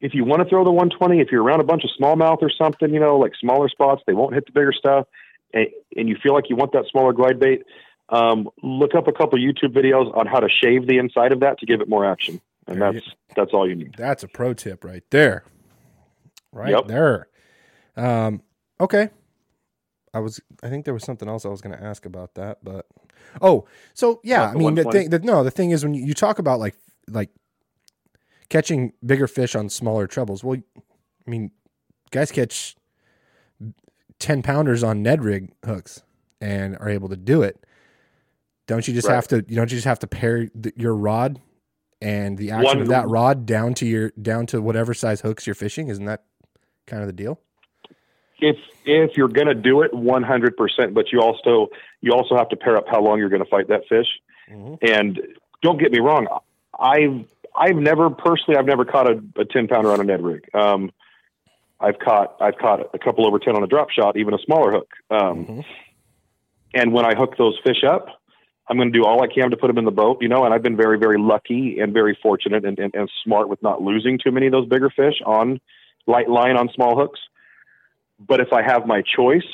if 0.00 0.14
you 0.14 0.24
want 0.24 0.42
to 0.42 0.48
throw 0.48 0.64
the 0.64 0.72
120, 0.72 1.20
if 1.20 1.28
you're 1.30 1.42
around 1.42 1.60
a 1.60 1.64
bunch 1.64 1.84
of 1.84 1.90
smallmouth 1.98 2.42
or 2.42 2.50
something, 2.50 2.92
you 2.92 3.00
know, 3.00 3.18
like 3.18 3.32
smaller 3.40 3.68
spots, 3.68 4.02
they 4.06 4.12
won't 4.12 4.34
hit 4.34 4.46
the 4.46 4.52
bigger 4.52 4.72
stuff, 4.72 5.06
and, 5.52 5.68
and 5.96 6.08
you 6.08 6.16
feel 6.22 6.34
like 6.34 6.50
you 6.50 6.56
want 6.56 6.72
that 6.72 6.86
smaller 6.90 7.12
glide 7.12 7.38
bait, 7.38 7.62
um, 8.08 8.48
look 8.62 8.94
up 8.94 9.08
a 9.08 9.12
couple 9.12 9.38
YouTube 9.38 9.72
videos 9.72 10.14
on 10.16 10.26
how 10.26 10.40
to 10.40 10.48
shave 10.48 10.86
the 10.86 10.98
inside 10.98 11.32
of 11.32 11.40
that 11.40 11.58
to 11.60 11.66
give 11.66 11.80
it 11.80 11.88
more 11.88 12.04
action, 12.04 12.40
and 12.66 12.80
There 12.80 12.92
that's 12.92 13.06
that's 13.36 13.52
all 13.52 13.68
you 13.68 13.76
need. 13.76 13.94
That's 13.96 14.22
a 14.22 14.28
pro 14.28 14.52
tip 14.52 14.84
right 14.84 15.04
there. 15.10 15.44
Right 16.54 16.70
Yep. 16.70 16.86
there. 16.86 17.28
Um, 17.96 18.42
okay. 18.80 19.10
I 20.14 20.20
was 20.20 20.40
I 20.62 20.68
think 20.70 20.84
there 20.84 20.94
was 20.94 21.02
something 21.04 21.28
else 21.28 21.44
I 21.44 21.48
was 21.48 21.60
going 21.60 21.76
to 21.76 21.82
ask 21.84 22.06
about 22.06 22.34
that, 22.36 22.58
but 22.62 22.86
oh, 23.42 23.66
so 23.94 24.20
yeah, 24.22 24.42
I 24.48 24.54
mean 24.54 24.74
the 24.76 24.84
120? 24.84 24.98
thing 24.98 25.10
the, 25.10 25.18
no, 25.20 25.42
the 25.42 25.50
thing 25.50 25.70
is 25.72 25.82
when 25.84 25.92
you, 25.94 26.04
you 26.06 26.14
talk 26.14 26.38
about 26.38 26.60
like 26.60 26.76
like 27.10 27.30
catching 28.48 28.92
bigger 29.04 29.26
fish 29.26 29.54
on 29.56 29.68
smaller 29.68 30.06
trebles. 30.06 30.44
Well, 30.44 30.60
I 31.26 31.30
mean, 31.30 31.50
guys 32.12 32.30
catch 32.30 32.76
10 34.20 34.42
pounders 34.42 34.82
on 34.84 35.02
Ned 35.02 35.24
rig 35.24 35.52
hooks 35.64 36.02
and 36.40 36.76
are 36.78 36.88
able 36.88 37.08
to 37.08 37.16
do 37.16 37.42
it. 37.42 37.64
Don't 38.66 38.86
you 38.86 38.94
just 38.94 39.08
Right. 39.08 39.14
have 39.14 39.28
to 39.28 39.44
you 39.48 39.56
don't 39.56 39.70
you 39.70 39.76
just 39.76 39.86
have 39.86 39.98
to 40.00 40.06
pair 40.06 40.48
the, 40.54 40.72
your 40.76 40.94
rod 40.94 41.40
and 42.00 42.38
the 42.38 42.50
action 42.52 42.64
One- 42.64 42.80
of 42.82 42.88
that 42.88 43.08
rod 43.08 43.46
down 43.46 43.74
to 43.74 43.86
your 43.86 44.10
down 44.20 44.46
to 44.46 44.62
whatever 44.62 44.94
size 44.94 45.22
hooks 45.22 45.44
you're 45.46 45.54
fishing? 45.54 45.88
Isn't 45.88 46.04
that 46.06 46.22
kind 46.86 47.02
of 47.02 47.06
the 47.06 47.12
deal? 47.12 47.40
If 48.40 48.56
if 48.84 49.16
you're 49.16 49.28
going 49.28 49.46
to 49.46 49.54
do 49.54 49.82
it 49.82 49.92
100%, 49.92 50.94
but 50.94 51.12
you 51.12 51.20
also 51.20 51.68
you 52.00 52.12
also 52.12 52.36
have 52.36 52.48
to 52.50 52.56
pair 52.56 52.76
up 52.76 52.86
how 52.88 53.00
long 53.02 53.18
you're 53.18 53.28
going 53.28 53.44
to 53.44 53.48
fight 53.48 53.68
that 53.68 53.86
fish. 53.88 54.08
Mhm. 54.50 54.78
And 54.82 55.20
don't 55.62 55.78
get 55.78 55.92
me 55.92 56.00
wrong, 56.00 56.26
I've 56.78 57.24
I've 57.56 57.76
never 57.76 58.10
personally 58.10 58.58
I've 58.58 58.66
never 58.66 58.84
caught 58.84 59.08
a, 59.08 59.22
a 59.36 59.44
10 59.44 59.68
pounder 59.68 59.92
on 59.92 60.00
a 60.00 60.04
Ned 60.04 60.22
rig. 60.22 60.48
Um, 60.52 60.90
I've 61.80 61.98
caught 61.98 62.36
I've 62.40 62.58
caught 62.58 62.80
a 62.94 62.98
couple 62.98 63.26
over 63.26 63.38
10 63.38 63.56
on 63.56 63.62
a 63.62 63.66
drop 63.66 63.90
shot, 63.90 64.16
even 64.16 64.34
a 64.34 64.38
smaller 64.38 64.72
hook. 64.72 64.88
Um, 65.10 65.46
Mhm. 65.46 65.64
And 66.76 66.92
when 66.92 67.06
I 67.06 67.14
hook 67.14 67.36
those 67.38 67.56
fish 67.64 67.84
up, 67.84 68.08
I'm 68.68 68.76
going 68.76 68.92
to 68.92 68.98
do 68.98 69.04
all 69.04 69.22
I 69.22 69.28
can 69.28 69.50
to 69.52 69.56
put 69.56 69.68
them 69.68 69.78
in 69.78 69.84
the 69.84 69.92
boat, 69.92 70.18
you 70.20 70.28
know. 70.28 70.44
And 70.44 70.52
I've 70.52 70.62
been 70.62 70.76
very 70.76 70.98
very 70.98 71.18
lucky 71.18 71.78
and 71.78 71.92
very 71.94 72.18
fortunate 72.20 72.64
and, 72.64 72.78
and, 72.78 72.92
and 72.94 73.08
smart 73.22 73.48
with 73.48 73.62
not 73.62 73.80
losing 73.80 74.18
too 74.18 74.32
many 74.32 74.46
of 74.46 74.52
those 74.52 74.66
bigger 74.66 74.90
fish 74.90 75.22
on 75.24 75.60
light 76.06 76.28
line 76.28 76.56
on 76.56 76.68
small 76.74 76.98
hooks. 76.98 77.20
But 78.18 78.40
if 78.40 78.52
I 78.52 78.62
have 78.62 78.86
my 78.86 79.02
choice, 79.02 79.46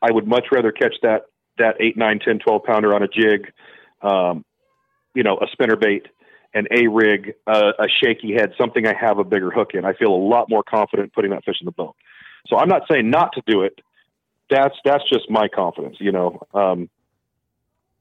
I 0.00 0.10
would 0.10 0.26
much 0.26 0.46
rather 0.52 0.72
catch 0.72 0.94
that 1.02 1.26
that 1.58 1.76
eight, 1.80 1.96
nine, 1.96 2.18
10, 2.18 2.38
12 2.38 2.62
pounder 2.64 2.94
on 2.94 3.02
a 3.02 3.08
jig, 3.08 3.52
um, 4.00 4.44
you 5.14 5.22
know, 5.22 5.36
a 5.36 5.46
spinner 5.52 5.76
bait, 5.76 6.06
an 6.54 6.66
A 6.70 6.88
rig, 6.88 7.34
uh, 7.46 7.72
a 7.78 7.86
shaky 8.02 8.32
head, 8.32 8.52
something 8.58 8.86
I 8.86 8.94
have 8.98 9.18
a 9.18 9.24
bigger 9.24 9.50
hook 9.50 9.70
in. 9.74 9.84
I 9.84 9.92
feel 9.92 10.08
a 10.08 10.16
lot 10.16 10.48
more 10.48 10.62
confident 10.62 11.12
putting 11.12 11.30
that 11.30 11.44
fish 11.44 11.56
in 11.60 11.66
the 11.66 11.72
boat. 11.72 11.94
So 12.48 12.56
I'm 12.56 12.68
not 12.68 12.82
saying 12.90 13.10
not 13.10 13.32
to 13.34 13.42
do 13.46 13.62
it. 13.62 13.80
That's 14.50 14.74
that's 14.84 15.04
just 15.08 15.30
my 15.30 15.48
confidence, 15.48 15.96
you 16.00 16.12
know. 16.12 16.40
Um, 16.52 16.90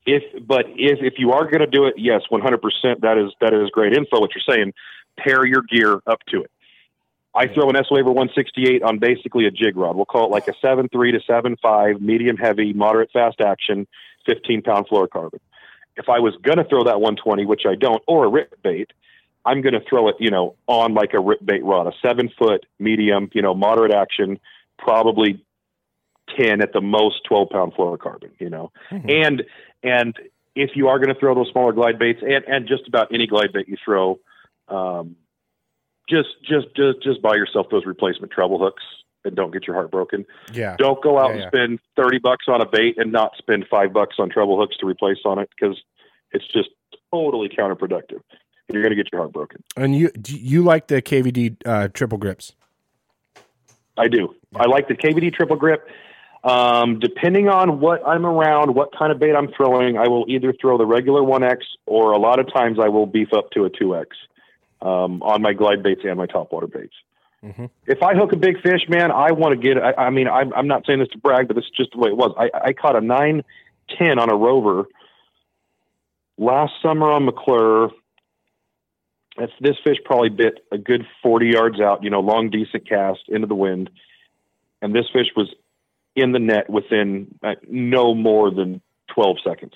if 0.05 0.23
but 0.45 0.65
if 0.69 0.99
if 1.01 1.13
you 1.17 1.31
are 1.31 1.43
going 1.43 1.59
to 1.59 1.67
do 1.67 1.85
it, 1.85 1.95
yes, 1.97 2.21
100%. 2.31 2.59
That 3.01 3.17
is 3.17 3.31
that 3.39 3.53
is 3.53 3.69
great 3.69 3.93
info. 3.93 4.19
What 4.19 4.31
you're 4.35 4.55
saying, 4.55 4.73
pair 5.17 5.45
your 5.45 5.61
gear 5.61 6.01
up 6.07 6.19
to 6.29 6.41
it. 6.41 6.51
I 7.33 7.47
throw 7.47 7.69
an 7.69 7.75
S 7.75 7.85
Waver 7.89 8.11
168 8.11 8.83
on 8.83 8.99
basically 8.99 9.45
a 9.45 9.51
jig 9.51 9.77
rod. 9.77 9.95
We'll 9.95 10.05
call 10.05 10.25
it 10.25 10.31
like 10.31 10.47
a 10.47 10.53
7.3 10.53 10.89
to 10.91 11.19
7.5, 11.31 12.01
medium 12.01 12.37
heavy, 12.37 12.73
moderate 12.73 13.09
fast 13.11 13.39
action, 13.39 13.87
15 14.25 14.61
pound 14.61 14.87
fluorocarbon. 14.87 15.39
If 15.95 16.09
I 16.09 16.19
was 16.19 16.35
going 16.41 16.57
to 16.57 16.63
throw 16.65 16.83
that 16.85 16.99
120, 16.99 17.45
which 17.45 17.63
I 17.67 17.75
don't, 17.75 18.01
or 18.07 18.25
a 18.25 18.29
rip 18.29 18.61
bait, 18.61 18.91
I'm 19.45 19.61
going 19.61 19.73
to 19.73 19.81
throw 19.87 20.09
it, 20.09 20.15
you 20.19 20.29
know, 20.29 20.55
on 20.67 20.93
like 20.93 21.13
a 21.13 21.19
rip 21.19 21.43
bait 21.43 21.63
rod, 21.63 21.87
a 21.87 21.93
seven 22.01 22.29
foot, 22.37 22.65
medium, 22.79 23.29
you 23.33 23.41
know, 23.41 23.53
moderate 23.53 23.93
action, 23.93 24.39
probably 24.77 25.43
10 26.37 26.61
at 26.61 26.73
the 26.73 26.81
most 26.81 27.23
12 27.27 27.49
pound 27.49 27.73
fluorocarbon, 27.73 28.31
you 28.39 28.49
know. 28.49 28.71
Mhm. 28.91 29.25
And, 29.25 29.43
and 29.83 30.15
if 30.55 30.71
you 30.75 30.89
are 30.89 30.99
going 30.99 31.13
to 31.13 31.19
throw 31.19 31.33
those 31.33 31.49
smaller 31.51 31.73
glide 31.73 31.97
baits 31.97 32.21
and, 32.21 32.43
and 32.45 32.67
just 32.67 32.87
about 32.87 33.13
any 33.13 33.25
glide 33.25 33.53
bait 33.53 33.67
you 33.67 33.77
throw, 33.83 34.19
um, 34.67 35.15
just, 36.11 36.29
just, 36.47 36.75
just, 36.75 37.01
just 37.01 37.21
buy 37.21 37.35
yourself 37.35 37.67
those 37.71 37.85
replacement 37.85 38.31
treble 38.31 38.59
hooks 38.59 38.83
and 39.23 39.35
don't 39.35 39.51
get 39.51 39.67
your 39.67 39.75
heart 39.75 39.91
broken. 39.91 40.25
Yeah. 40.53 40.75
Don't 40.77 41.01
go 41.01 41.19
out 41.19 41.29
Yeah, 41.29 41.31
and 41.31 41.41
yeah. 41.41 41.47
spend 41.47 41.79
30 41.95 42.19
bucks 42.19 42.45
on 42.47 42.61
a 42.61 42.65
bait 42.65 42.95
and 42.97 43.11
not 43.11 43.31
spend 43.37 43.65
five 43.69 43.93
bucks 43.93 44.17
on 44.19 44.29
treble 44.29 44.59
hooks 44.59 44.77
to 44.77 44.85
replace 44.85 45.19
on 45.25 45.39
it 45.39 45.49
because 45.57 45.81
it's 46.31 46.45
just 46.47 46.69
totally 47.11 47.49
counterproductive. 47.49 48.21
And 48.67 48.75
you're 48.75 48.83
going 48.83 48.95
to 48.95 49.01
get 49.01 49.11
your 49.11 49.21
heart 49.21 49.33
broken. 49.33 49.63
And 49.75 49.95
you 49.95 50.09
do 50.11 50.35
you 50.35 50.63
like 50.63 50.87
the 50.87 51.01
KVD 51.01 51.57
uh, 51.65 51.87
triple 51.89 52.17
grips? 52.17 52.53
I 53.97 54.07
do. 54.07 54.35
I 54.55 54.65
like 54.67 54.87
the 54.87 54.95
KVD 54.95 55.33
triple 55.33 55.57
grip. 55.57 55.87
Um, 56.43 56.99
depending 56.99 57.49
on 57.49 57.79
what 57.79 58.01
I'm 58.07 58.25
around, 58.25 58.73
what 58.73 58.89
kind 58.97 59.11
of 59.11 59.19
bait 59.19 59.35
I'm 59.35 59.51
throwing, 59.55 59.97
I 59.97 60.07
will 60.07 60.25
either 60.27 60.53
throw 60.59 60.77
the 60.77 60.87
regular 60.87 61.21
1X 61.21 61.57
or 61.85 62.13
a 62.13 62.17
lot 62.17 62.39
of 62.39 62.51
times 62.51 62.79
I 62.81 62.89
will 62.89 63.05
beef 63.05 63.27
up 63.31 63.51
to 63.51 63.65
a 63.65 63.69
2X 63.69 64.05
um, 64.81 65.21
on 65.23 65.41
my 65.41 65.53
glide 65.53 65.83
baits 65.83 66.01
and 66.03 66.17
my 66.17 66.27
topwater 66.27 66.71
baits. 66.71 66.93
Mhm. 67.43 67.69
If 67.87 68.03
I 68.03 68.13
hook 68.13 68.33
a 68.33 68.37
big 68.37 68.61
fish, 68.61 68.87
man, 68.87 69.11
I 69.11 69.31
want 69.31 69.59
to 69.59 69.59
get. 69.59 69.81
I, 69.81 69.93
I 70.05 70.09
mean, 70.11 70.27
I'm, 70.27 70.53
I'm 70.53 70.67
not 70.67 70.85
saying 70.85 70.99
this 70.99 71.07
to 71.09 71.17
brag, 71.17 71.47
but 71.47 71.55
this 71.55 71.65
is 71.65 71.71
just 71.75 71.91
the 71.91 71.97
way 71.97 72.09
it 72.09 72.17
was. 72.17 72.33
I, 72.37 72.49
I 72.69 72.73
caught 72.73 72.95
a 72.95 73.01
910 73.01 74.19
on 74.19 74.29
a 74.29 74.35
rover 74.35 74.85
last 76.41 76.73
summer 76.81 77.09
on 77.11 77.25
McClure, 77.25 77.91
That's, 79.37 79.51
this 79.61 79.77
fish 79.83 79.97
probably 80.03 80.29
bit 80.29 80.65
a 80.71 80.77
good 80.77 81.05
40 81.23 81.47
yards 81.47 81.79
out, 81.79 82.03
you 82.03 82.09
know, 82.09 82.19
long, 82.19 82.49
decent 82.49 82.87
cast 82.89 83.21
into 83.29 83.47
the 83.47 83.55
wind. 83.55 83.89
And 84.81 84.93
this 84.93 85.05
fish 85.13 85.27
was 85.35 85.53
in 86.15 86.31
the 86.31 86.39
net 86.39 86.69
within 86.69 87.35
uh, 87.43 87.55
no 87.69 88.13
more 88.13 88.51
than 88.51 88.81
12 89.13 89.37
seconds. 89.47 89.73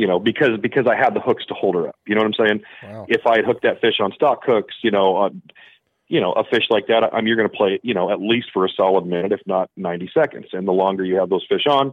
You 0.00 0.06
know, 0.06 0.18
because 0.18 0.58
because 0.60 0.86
I 0.86 0.96
had 0.96 1.12
the 1.12 1.20
hooks 1.20 1.44
to 1.46 1.54
hold 1.54 1.74
her 1.74 1.88
up. 1.88 1.96
You 2.06 2.14
know 2.14 2.22
what 2.22 2.32
I'm 2.40 2.46
saying? 2.46 2.62
Wow. 2.82 3.06
If 3.08 3.26
I 3.26 3.36
had 3.36 3.44
hooked 3.44 3.64
that 3.64 3.82
fish 3.82 4.00
on 4.00 4.12
stock 4.12 4.40
hooks, 4.46 4.74
you 4.82 4.90
know, 4.90 5.16
uh, 5.18 5.30
you 6.08 6.20
know, 6.22 6.32
a 6.32 6.44
fish 6.44 6.64
like 6.70 6.86
that, 6.86 7.02
I 7.12 7.16
mean, 7.18 7.26
you're 7.26 7.36
going 7.36 7.50
to 7.50 7.54
play, 7.56 7.78
you 7.82 7.92
know, 7.92 8.10
at 8.10 8.18
least 8.18 8.48
for 8.52 8.64
a 8.64 8.68
solid 8.70 9.04
minute, 9.06 9.30
if 9.32 9.40
not 9.46 9.70
90 9.76 10.10
seconds. 10.14 10.46
And 10.54 10.66
the 10.66 10.72
longer 10.72 11.04
you 11.04 11.16
have 11.16 11.28
those 11.28 11.44
fish 11.48 11.66
on, 11.68 11.92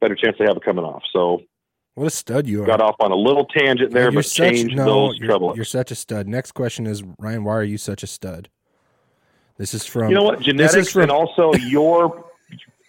better 0.00 0.14
chance 0.14 0.36
they 0.38 0.46
have 0.46 0.56
it 0.56 0.64
coming 0.64 0.84
off. 0.84 1.02
So 1.12 1.42
What 1.94 2.06
a 2.06 2.10
stud 2.10 2.46
you 2.46 2.62
are. 2.62 2.66
got 2.66 2.80
off 2.80 2.96
on 3.00 3.12
a 3.12 3.16
little 3.16 3.44
tangent 3.44 3.92
there, 3.92 4.04
you're 4.04 4.12
but 4.12 4.24
such, 4.24 4.54
changed 4.54 4.74
no, 4.76 4.84
those 4.86 5.18
you're, 5.18 5.28
trouble. 5.28 5.52
you're 5.54 5.64
such 5.66 5.90
a 5.90 5.94
stud. 5.94 6.26
Next 6.26 6.52
question 6.52 6.86
is 6.86 7.04
Ryan, 7.18 7.44
why 7.44 7.52
are 7.54 7.62
you 7.64 7.76
such 7.78 8.02
a 8.02 8.06
stud? 8.06 8.48
This 9.58 9.74
is 9.74 9.84
from 9.84 10.08
You 10.08 10.14
know 10.14 10.24
what? 10.24 10.38
This 10.38 10.46
Genetics 10.46 10.76
is 10.86 10.92
from 10.92 11.02
and 11.02 11.10
also 11.10 11.52
your 11.54 12.24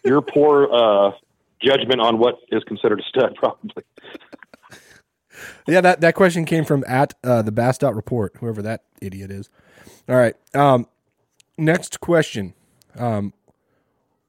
your 0.06 0.22
poor 0.22 0.72
uh, 0.74 1.12
judgment 1.64 2.02
on 2.02 2.18
what 2.18 2.40
is 2.50 2.64
considered 2.64 3.00
a 3.00 3.04
stud, 3.04 3.36
probably. 3.40 3.84
Yeah, 5.68 5.82
that, 5.82 6.02
that 6.02 6.16
question 6.16 6.46
came 6.46 6.66
from 6.66 6.84
at 6.88 7.14
uh, 7.24 7.42
the 7.42 7.52
Bass 7.52 7.78
Dot 7.78 7.96
Report, 7.96 8.36
whoever 8.40 8.62
that 8.62 8.84
idiot 9.02 9.32
is. 9.32 9.50
All 10.08 10.16
right. 10.16 10.36
Um, 10.54 10.88
next 11.58 12.00
question. 12.00 12.54
Um, 12.98 13.34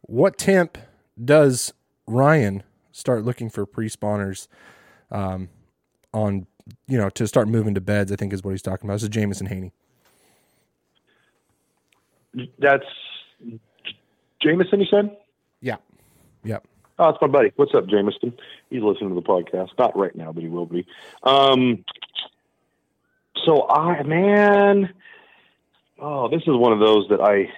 what 0.03 0.39
temp 0.39 0.79
does 1.23 1.73
Ryan 2.07 2.63
start 2.93 3.25
looking 3.25 3.51
for 3.51 3.67
pre 3.67 3.89
spawners 3.89 4.49
um, 5.11 5.49
on, 6.13 6.47
you 6.87 6.99
know, 6.99 7.11
to 7.11 7.27
start 7.27 7.49
moving 7.49 7.75
to 7.75 7.81
beds? 7.81 8.13
I 8.13 8.17
think 8.17 8.33
is 8.33 8.43
what 8.43 8.53
he's 8.53 8.63
talking 8.63 8.89
about. 8.89 8.95
This 8.95 9.05
is 9.05 9.09
Jamison 9.09 9.47
Haney. 9.47 9.73
That's 12.59 12.85
Jamison, 14.43 14.81
You 14.81 14.87
said? 14.91 15.17
Yeah. 15.61 15.77
Yep. 16.45 16.67
Oh, 16.99 17.09
it's 17.09 17.19
my 17.21 17.29
buddy. 17.29 17.53
What's 17.57 17.75
up, 17.75 17.87
Jameson? 17.87 18.35
He's 18.71 18.83
listening 18.83 19.11
to 19.11 19.15
the 19.15 19.23
podcast. 19.23 19.71
Not 19.79 19.97
right 19.97 20.15
now, 20.15 20.33
but 20.33 20.43
he 20.43 20.49
will 20.49 20.67
be. 20.67 20.87
Um, 21.23 21.85
so 23.45 23.69
I, 23.69 24.03
man, 24.03 24.93
oh, 25.99 26.29
this 26.29 26.43
is 26.43 26.55
one 26.55 26.73
of 26.73 26.81
those 26.81 27.09
that 27.09 27.21
I. 27.21 27.51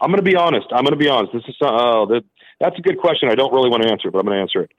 I'm 0.00 0.10
going 0.10 0.16
to 0.16 0.22
be 0.22 0.36
honest. 0.36 0.66
I'm 0.70 0.84
going 0.84 0.92
to 0.92 0.96
be 0.96 1.08
honest. 1.08 1.32
This 1.32 1.44
is 1.48 1.56
oh, 1.60 2.06
that 2.06 2.24
that's 2.60 2.78
a 2.78 2.82
good 2.82 2.98
question. 2.98 3.28
I 3.28 3.34
don't 3.34 3.52
really 3.52 3.70
want 3.70 3.82
to 3.82 3.90
answer, 3.90 4.10
but 4.10 4.20
I'm 4.20 4.26
going 4.26 4.36
to 4.36 4.42
answer 4.42 4.62
it. 4.62 4.70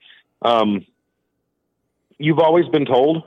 Um, 0.42 0.86
you've 2.18 2.40
always 2.40 2.68
been 2.68 2.86
told. 2.86 3.24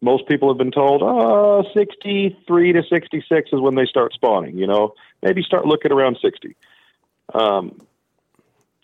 Most 0.00 0.28
people 0.28 0.48
have 0.48 0.58
been 0.58 0.70
told, 0.70 1.02
oh, 1.02 1.64
63 1.72 2.72
to 2.74 2.82
66 2.82 3.50
is 3.50 3.60
when 3.60 3.74
they 3.74 3.86
start 3.86 4.12
spawning. 4.12 4.58
You 4.58 4.66
know, 4.66 4.94
maybe 5.22 5.42
start 5.42 5.64
looking 5.64 5.92
around 5.92 6.18
60. 6.20 6.54
Um, 7.32 7.80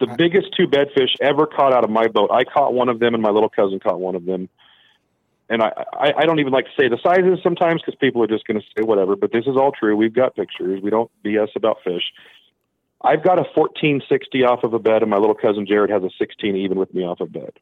the 0.00 0.06
biggest 0.18 0.48
two 0.56 0.66
bedfish 0.66 1.14
ever 1.20 1.46
caught 1.46 1.72
out 1.72 1.84
of 1.84 1.90
my 1.90 2.08
boat. 2.08 2.30
I 2.32 2.44
caught 2.44 2.72
one 2.72 2.88
of 2.88 2.98
them, 2.98 3.14
and 3.14 3.22
my 3.22 3.30
little 3.30 3.50
cousin 3.50 3.78
caught 3.78 4.00
one 4.00 4.16
of 4.16 4.24
them. 4.24 4.48
And 5.48 5.62
I, 5.62 5.72
I, 5.92 6.12
I 6.18 6.24
don't 6.24 6.40
even 6.40 6.52
like 6.52 6.64
to 6.64 6.70
say 6.78 6.88
the 6.88 6.98
sizes 7.02 7.40
sometimes 7.42 7.82
because 7.82 7.98
people 8.00 8.22
are 8.22 8.26
just 8.26 8.46
going 8.46 8.60
to 8.60 8.66
say 8.76 8.82
whatever. 8.82 9.14
But 9.14 9.32
this 9.32 9.46
is 9.46 9.56
all 9.56 9.72
true. 9.72 9.94
We've 9.96 10.14
got 10.14 10.34
pictures. 10.34 10.80
We 10.82 10.90
don't 10.90 11.10
BS 11.24 11.54
about 11.54 11.78
fish. 11.84 12.12
I've 13.02 13.22
got 13.22 13.38
a 13.38 13.44
1460 13.54 14.44
off 14.44 14.64
of 14.64 14.74
a 14.74 14.78
bed, 14.78 15.02
and 15.02 15.10
my 15.10 15.16
little 15.16 15.34
cousin 15.34 15.66
Jared 15.66 15.90
has 15.90 16.02
a 16.02 16.10
16 16.18 16.56
even 16.56 16.78
with 16.78 16.92
me 16.94 17.02
off 17.02 17.20
a 17.20 17.26
bed. 17.26 17.52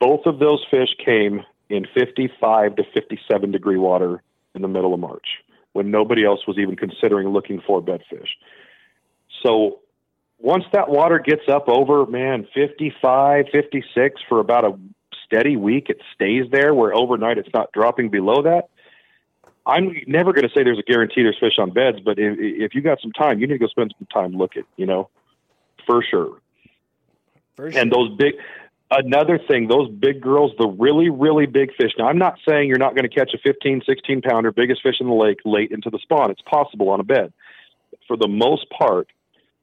Both 0.00 0.26
of 0.26 0.38
those 0.38 0.64
fish 0.70 0.90
came 1.04 1.42
in 1.68 1.86
55 1.94 2.76
to 2.76 2.84
57 2.94 3.50
degree 3.50 3.76
water 3.76 4.22
in 4.54 4.62
the 4.62 4.68
middle 4.68 4.94
of 4.94 5.00
March 5.00 5.26
when 5.72 5.90
nobody 5.90 6.24
else 6.24 6.40
was 6.46 6.58
even 6.58 6.76
considering 6.76 7.28
looking 7.28 7.60
for 7.64 7.80
bedfish. 7.80 8.28
So 9.42 9.78
once 10.40 10.64
that 10.72 10.88
water 10.88 11.18
gets 11.18 11.48
up 11.48 11.68
over, 11.68 12.06
man, 12.06 12.46
55, 12.54 13.46
56 13.52 14.20
for 14.28 14.40
about 14.40 14.64
a 14.64 14.78
steady 15.26 15.56
week, 15.56 15.88
it 15.90 16.00
stays 16.14 16.46
there 16.50 16.74
where 16.74 16.94
overnight 16.94 17.38
it's 17.38 17.52
not 17.52 17.72
dropping 17.72 18.08
below 18.08 18.42
that. 18.42 18.68
I'm 19.66 19.94
never 20.06 20.32
going 20.32 20.48
to 20.48 20.54
say 20.54 20.64
there's 20.64 20.78
a 20.78 20.90
guarantee 20.90 21.22
there's 21.22 21.38
fish 21.38 21.58
on 21.58 21.70
beds, 21.70 21.98
but 22.04 22.18
if, 22.18 22.36
if 22.38 22.74
you 22.74 22.80
got 22.80 23.00
some 23.00 23.12
time, 23.12 23.38
you 23.38 23.46
need 23.46 23.54
to 23.54 23.58
go 23.58 23.68
spend 23.68 23.94
some 23.98 24.08
time 24.12 24.32
looking, 24.32 24.64
you 24.76 24.86
know, 24.86 25.10
for 25.86 26.02
sure. 26.02 26.38
And 27.76 27.92
those 27.92 28.16
big, 28.16 28.34
another 28.90 29.38
thing, 29.38 29.68
those 29.68 29.90
big 29.90 30.22
girls, 30.22 30.52
the 30.58 30.66
really, 30.66 31.10
really 31.10 31.44
big 31.44 31.74
fish. 31.76 31.92
Now, 31.98 32.06
I'm 32.08 32.18
not 32.18 32.38
saying 32.48 32.68
you're 32.68 32.78
not 32.78 32.96
going 32.96 33.08
to 33.08 33.14
catch 33.14 33.32
a 33.34 33.38
15, 33.38 33.82
16 33.86 34.22
pounder, 34.22 34.50
biggest 34.50 34.82
fish 34.82 34.96
in 34.98 35.06
the 35.06 35.14
lake 35.14 35.40
late 35.44 35.70
into 35.70 35.90
the 35.90 35.98
spawn. 35.98 36.30
It's 36.30 36.42
possible 36.42 36.88
on 36.88 37.00
a 37.00 37.04
bed. 37.04 37.32
For 38.08 38.16
the 38.16 38.28
most 38.28 38.66
part, 38.70 39.08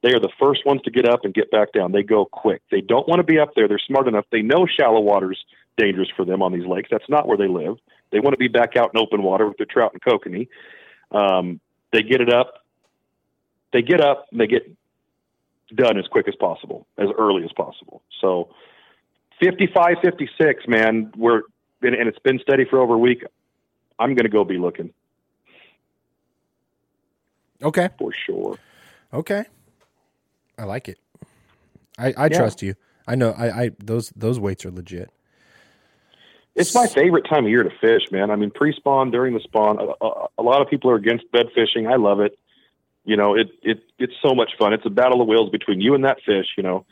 they 0.02 0.12
are 0.12 0.20
the 0.20 0.30
first 0.38 0.64
ones 0.64 0.80
to 0.82 0.90
get 0.90 1.08
up 1.08 1.24
and 1.24 1.34
get 1.34 1.50
back 1.50 1.72
down. 1.72 1.92
They 1.92 2.02
go 2.02 2.24
quick. 2.24 2.62
They 2.70 2.80
don't 2.80 3.08
want 3.08 3.18
to 3.18 3.24
be 3.24 3.38
up 3.38 3.54
there. 3.54 3.66
They're 3.66 3.78
smart 3.80 4.06
enough. 4.06 4.26
They 4.30 4.42
know 4.42 4.66
shallow 4.66 5.00
water's 5.00 5.44
dangerous 5.76 6.08
for 6.16 6.24
them 6.24 6.42
on 6.42 6.52
these 6.52 6.66
lakes. 6.66 6.88
That's 6.90 7.08
not 7.08 7.26
where 7.26 7.36
they 7.36 7.48
live. 7.48 7.76
They 8.10 8.20
want 8.20 8.34
to 8.34 8.38
be 8.38 8.48
back 8.48 8.76
out 8.76 8.90
in 8.94 9.00
open 9.00 9.22
water 9.22 9.46
with 9.46 9.56
their 9.56 9.66
trout 9.66 9.92
and 9.92 10.02
kokanee. 10.02 10.48
Um, 11.10 11.60
they 11.92 12.02
get 12.02 12.20
it 12.20 12.32
up. 12.32 12.64
They 13.72 13.82
get 13.82 14.00
up 14.00 14.26
and 14.30 14.40
they 14.40 14.46
get 14.46 14.70
done 15.74 15.98
as 15.98 16.06
quick 16.06 16.28
as 16.28 16.34
possible, 16.36 16.86
as 16.96 17.08
early 17.18 17.44
as 17.44 17.52
possible. 17.52 18.02
So 18.20 18.48
55, 19.40 19.96
56, 20.02 20.64
man, 20.68 21.12
we're, 21.16 21.42
and, 21.82 21.94
and 21.94 22.08
it's 22.08 22.18
been 22.20 22.38
steady 22.38 22.64
for 22.64 22.80
over 22.80 22.94
a 22.94 22.98
week. 22.98 23.24
I'm 23.98 24.14
going 24.14 24.24
to 24.24 24.30
go 24.30 24.44
be 24.44 24.58
looking 24.58 24.92
Okay. 27.62 27.88
for 27.98 28.12
sure. 28.12 28.58
Okay. 29.12 29.44
I 30.58 30.64
like 30.64 30.88
it. 30.88 30.98
I, 31.98 32.14
I 32.16 32.28
trust 32.28 32.62
you. 32.62 32.74
I 33.06 33.14
know. 33.14 33.34
I, 33.36 33.62
I 33.64 33.70
those 33.78 34.10
those 34.14 34.38
weights 34.38 34.66
are 34.66 34.70
legit. 34.70 35.10
It's 36.54 36.74
my 36.74 36.86
favorite 36.88 37.24
time 37.28 37.44
of 37.44 37.50
year 37.50 37.62
to 37.62 37.70
fish, 37.80 38.10
man. 38.10 38.32
I 38.32 38.36
mean, 38.36 38.50
pre-spawn, 38.50 39.12
during 39.12 39.32
the 39.32 39.40
spawn, 39.40 39.78
a, 39.78 40.04
a, 40.04 40.26
a 40.38 40.42
lot 40.42 40.60
of 40.60 40.68
people 40.68 40.90
are 40.90 40.96
against 40.96 41.30
bed 41.30 41.46
fishing. 41.54 41.86
I 41.86 41.94
love 41.94 42.18
it. 42.20 42.36
You 43.04 43.16
know, 43.16 43.36
it 43.36 43.48
it 43.62 43.82
it's 43.98 44.14
so 44.20 44.34
much 44.34 44.50
fun. 44.58 44.72
It's 44.72 44.84
a 44.84 44.90
battle 44.90 45.22
of 45.22 45.28
wills 45.28 45.50
between 45.50 45.80
you 45.80 45.94
and 45.94 46.04
that 46.04 46.18
fish. 46.26 46.46
You 46.56 46.62
know, 46.64 46.84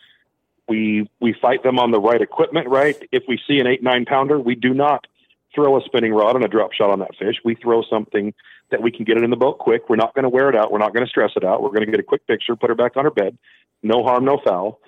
we 0.68 1.10
we 1.20 1.34
fight 1.34 1.62
them 1.62 1.78
on 1.78 1.90
the 1.90 2.00
right 2.00 2.22
equipment, 2.22 2.68
right? 2.68 2.96
If 3.12 3.24
we 3.28 3.40
see 3.46 3.58
an 3.58 3.66
eight 3.66 3.82
nine 3.82 4.04
pounder, 4.04 4.38
we 4.38 4.54
do 4.54 4.72
not 4.72 5.06
throw 5.54 5.76
a 5.76 5.82
spinning 5.84 6.12
rod 6.12 6.36
and 6.36 6.44
a 6.44 6.48
drop 6.48 6.72
shot 6.72 6.90
on 6.90 7.00
that 7.00 7.16
fish. 7.18 7.36
We 7.44 7.54
throw 7.54 7.82
something 7.82 8.34
that 8.70 8.82
we 8.82 8.90
can 8.90 9.04
get 9.04 9.16
it 9.16 9.24
in 9.24 9.30
the 9.30 9.36
boat 9.36 9.58
quick. 9.58 9.88
We're 9.88 9.96
not 9.96 10.14
going 10.14 10.24
to 10.24 10.28
wear 10.28 10.48
it 10.48 10.56
out. 10.56 10.72
We're 10.72 10.78
not 10.78 10.92
going 10.92 11.04
to 11.04 11.08
stress 11.08 11.32
it 11.36 11.44
out. 11.44 11.62
We're 11.62 11.70
going 11.70 11.86
to 11.86 11.90
get 11.90 12.00
a 12.00 12.04
quick 12.04 12.26
picture, 12.26 12.56
put 12.56 12.70
her 12.70 12.74
back 12.74 12.96
on 12.96 13.04
her 13.04 13.10
bed. 13.10 13.38
No 13.82 14.02
harm, 14.02 14.24
no 14.24 14.40
foul. 14.44 14.80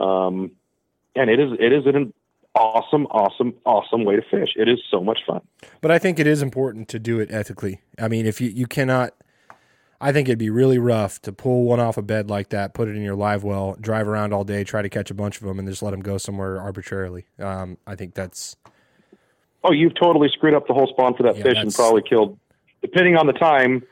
Um, 0.00 0.50
and 1.14 1.30
it 1.30 1.40
is 1.40 1.52
it 1.58 1.72
is 1.72 1.86
an 1.86 2.12
awesome, 2.54 3.06
awesome, 3.06 3.54
awesome 3.64 4.04
way 4.04 4.16
to 4.16 4.22
fish. 4.22 4.50
It 4.56 4.68
is 4.68 4.80
so 4.90 5.02
much 5.02 5.20
fun. 5.26 5.40
But 5.80 5.90
I 5.90 5.98
think 5.98 6.18
it 6.18 6.26
is 6.26 6.42
important 6.42 6.88
to 6.88 6.98
do 6.98 7.20
it 7.20 7.30
ethically. 7.30 7.80
I 7.98 8.08
mean, 8.08 8.26
if 8.26 8.40
you 8.40 8.50
you 8.50 8.66
cannot, 8.66 9.14
I 10.00 10.12
think 10.12 10.28
it'd 10.28 10.38
be 10.38 10.50
really 10.50 10.78
rough 10.78 11.22
to 11.22 11.32
pull 11.32 11.64
one 11.64 11.80
off 11.80 11.96
a 11.96 12.02
bed 12.02 12.28
like 12.28 12.50
that, 12.50 12.74
put 12.74 12.88
it 12.88 12.96
in 12.96 13.02
your 13.02 13.14
live 13.14 13.44
well, 13.44 13.76
drive 13.80 14.08
around 14.08 14.34
all 14.34 14.44
day, 14.44 14.64
try 14.64 14.82
to 14.82 14.88
catch 14.88 15.10
a 15.10 15.14
bunch 15.14 15.40
of 15.40 15.46
them, 15.46 15.58
and 15.58 15.68
just 15.68 15.82
let 15.82 15.92
them 15.92 16.00
go 16.00 16.18
somewhere 16.18 16.60
arbitrarily. 16.60 17.26
Um, 17.38 17.78
I 17.86 17.94
think 17.94 18.14
that's 18.14 18.56
Oh, 19.64 19.72
you've 19.72 19.94
totally 19.94 20.28
screwed 20.32 20.54
up 20.54 20.66
the 20.66 20.74
whole 20.74 20.88
spawn 20.88 21.14
for 21.14 21.22
that 21.22 21.36
Yeah, 21.36 21.44
fish 21.44 21.56
and 21.56 21.72
probably 21.72 22.02
killed. 22.02 22.38
Depending 22.82 23.16
on 23.16 23.26
the 23.26 23.32
time, 23.32 23.82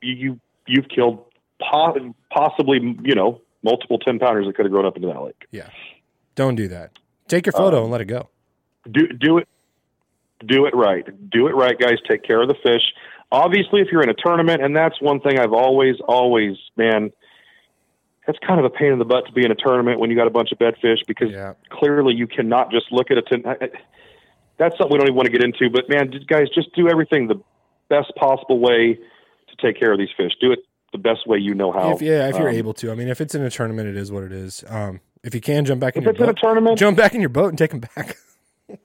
you, 0.00 0.14
you 0.14 0.40
you've 0.66 0.88
killed 0.88 1.24
po- 1.60 2.14
possibly 2.30 2.78
you 3.02 3.14
know 3.14 3.40
multiple 3.62 3.98
ten 3.98 4.18
pounders 4.18 4.46
that 4.46 4.56
could 4.56 4.64
have 4.64 4.72
grown 4.72 4.86
up 4.86 4.96
into 4.96 5.08
that 5.08 5.20
lake. 5.22 5.44
yeah. 5.50 5.68
Don't 6.34 6.54
do 6.54 6.66
that. 6.68 6.98
Take 7.28 7.44
your 7.46 7.52
photo 7.52 7.78
um, 7.78 7.82
and 7.84 7.92
let 7.92 8.00
it 8.00 8.06
go. 8.06 8.28
do 8.90 9.06
do 9.08 9.38
it 9.38 9.48
do 10.46 10.66
it 10.66 10.74
right 10.74 11.06
do 11.30 11.46
it 11.46 11.52
right 11.54 11.78
guys 11.78 11.98
take 12.08 12.24
care 12.24 12.42
of 12.42 12.48
the 12.48 12.54
fish 12.64 12.82
obviously 13.30 13.80
if 13.80 13.88
you're 13.92 14.02
in 14.02 14.08
a 14.08 14.14
tournament 14.14 14.60
and 14.60 14.74
that's 14.74 15.00
one 15.00 15.20
thing 15.20 15.38
i've 15.38 15.52
always 15.52 15.94
always 16.08 16.56
man 16.76 17.12
that's 18.26 18.40
kind 18.44 18.58
of 18.58 18.64
a 18.66 18.70
pain 18.70 18.92
in 18.92 18.98
the 18.98 19.04
butt 19.04 19.24
to 19.24 19.32
be 19.32 19.44
in 19.44 19.52
a 19.52 19.54
tournament 19.54 20.00
when 20.00 20.10
you 20.10 20.16
got 20.16 20.26
a 20.26 20.30
bunch 20.30 20.50
of 20.50 20.58
bed 20.58 20.74
fish 20.82 20.98
because 21.06 21.30
Yeah. 21.30 21.52
clearly 21.70 22.14
you 22.16 22.26
cannot 22.26 22.72
just 22.72 22.90
look 22.90 23.12
at 23.12 23.18
a 23.18 23.22
ten 23.22 23.44
that's 24.58 24.76
something 24.76 24.90
we 24.90 24.98
don't 24.98 25.06
even 25.06 25.14
want 25.14 25.26
to 25.26 25.32
get 25.32 25.44
into 25.44 25.70
but 25.70 25.88
man 25.88 26.10
guys 26.26 26.48
just 26.52 26.74
do 26.74 26.88
everything 26.88 27.28
the 27.28 27.40
best 27.96 28.10
possible 28.16 28.58
way 28.58 28.94
to 29.48 29.54
take 29.64 29.78
care 29.80 29.92
of 29.92 29.98
these 29.98 30.08
fish 30.16 30.32
do 30.40 30.50
it 30.52 30.60
the 30.92 30.98
best 30.98 31.26
way 31.26 31.38
you 31.38 31.54
know 31.54 31.70
how 31.72 31.92
If, 31.94 32.02
yeah, 32.02 32.28
if 32.28 32.36
you're 32.38 32.50
Um, 32.50 32.54
able 32.62 32.74
to. 32.74 32.90
I 32.92 32.94
mean, 32.94 33.08
if 33.08 33.20
it's 33.22 33.34
in 33.34 33.42
a 33.42 33.50
tournament, 33.50 33.88
it 33.88 33.96
is 33.96 34.12
what 34.12 34.24
it 34.24 34.32
is. 34.32 34.62
Um, 34.68 35.00
if 35.24 35.34
you 35.34 35.40
can 35.40 35.64
jump 35.64 35.80
back 35.80 35.96
in 35.96 36.02
if 36.02 36.04
your 36.04 36.10
it's 36.12 36.20
in 36.20 36.24
a 36.24 36.32
boat, 36.34 36.38
tournament 36.42 36.78
jump 36.78 36.96
back 36.98 37.14
in 37.14 37.20
your 37.20 37.30
boat 37.30 37.48
and 37.48 37.56
take 37.58 37.70
them 37.70 37.80
back. 37.80 38.16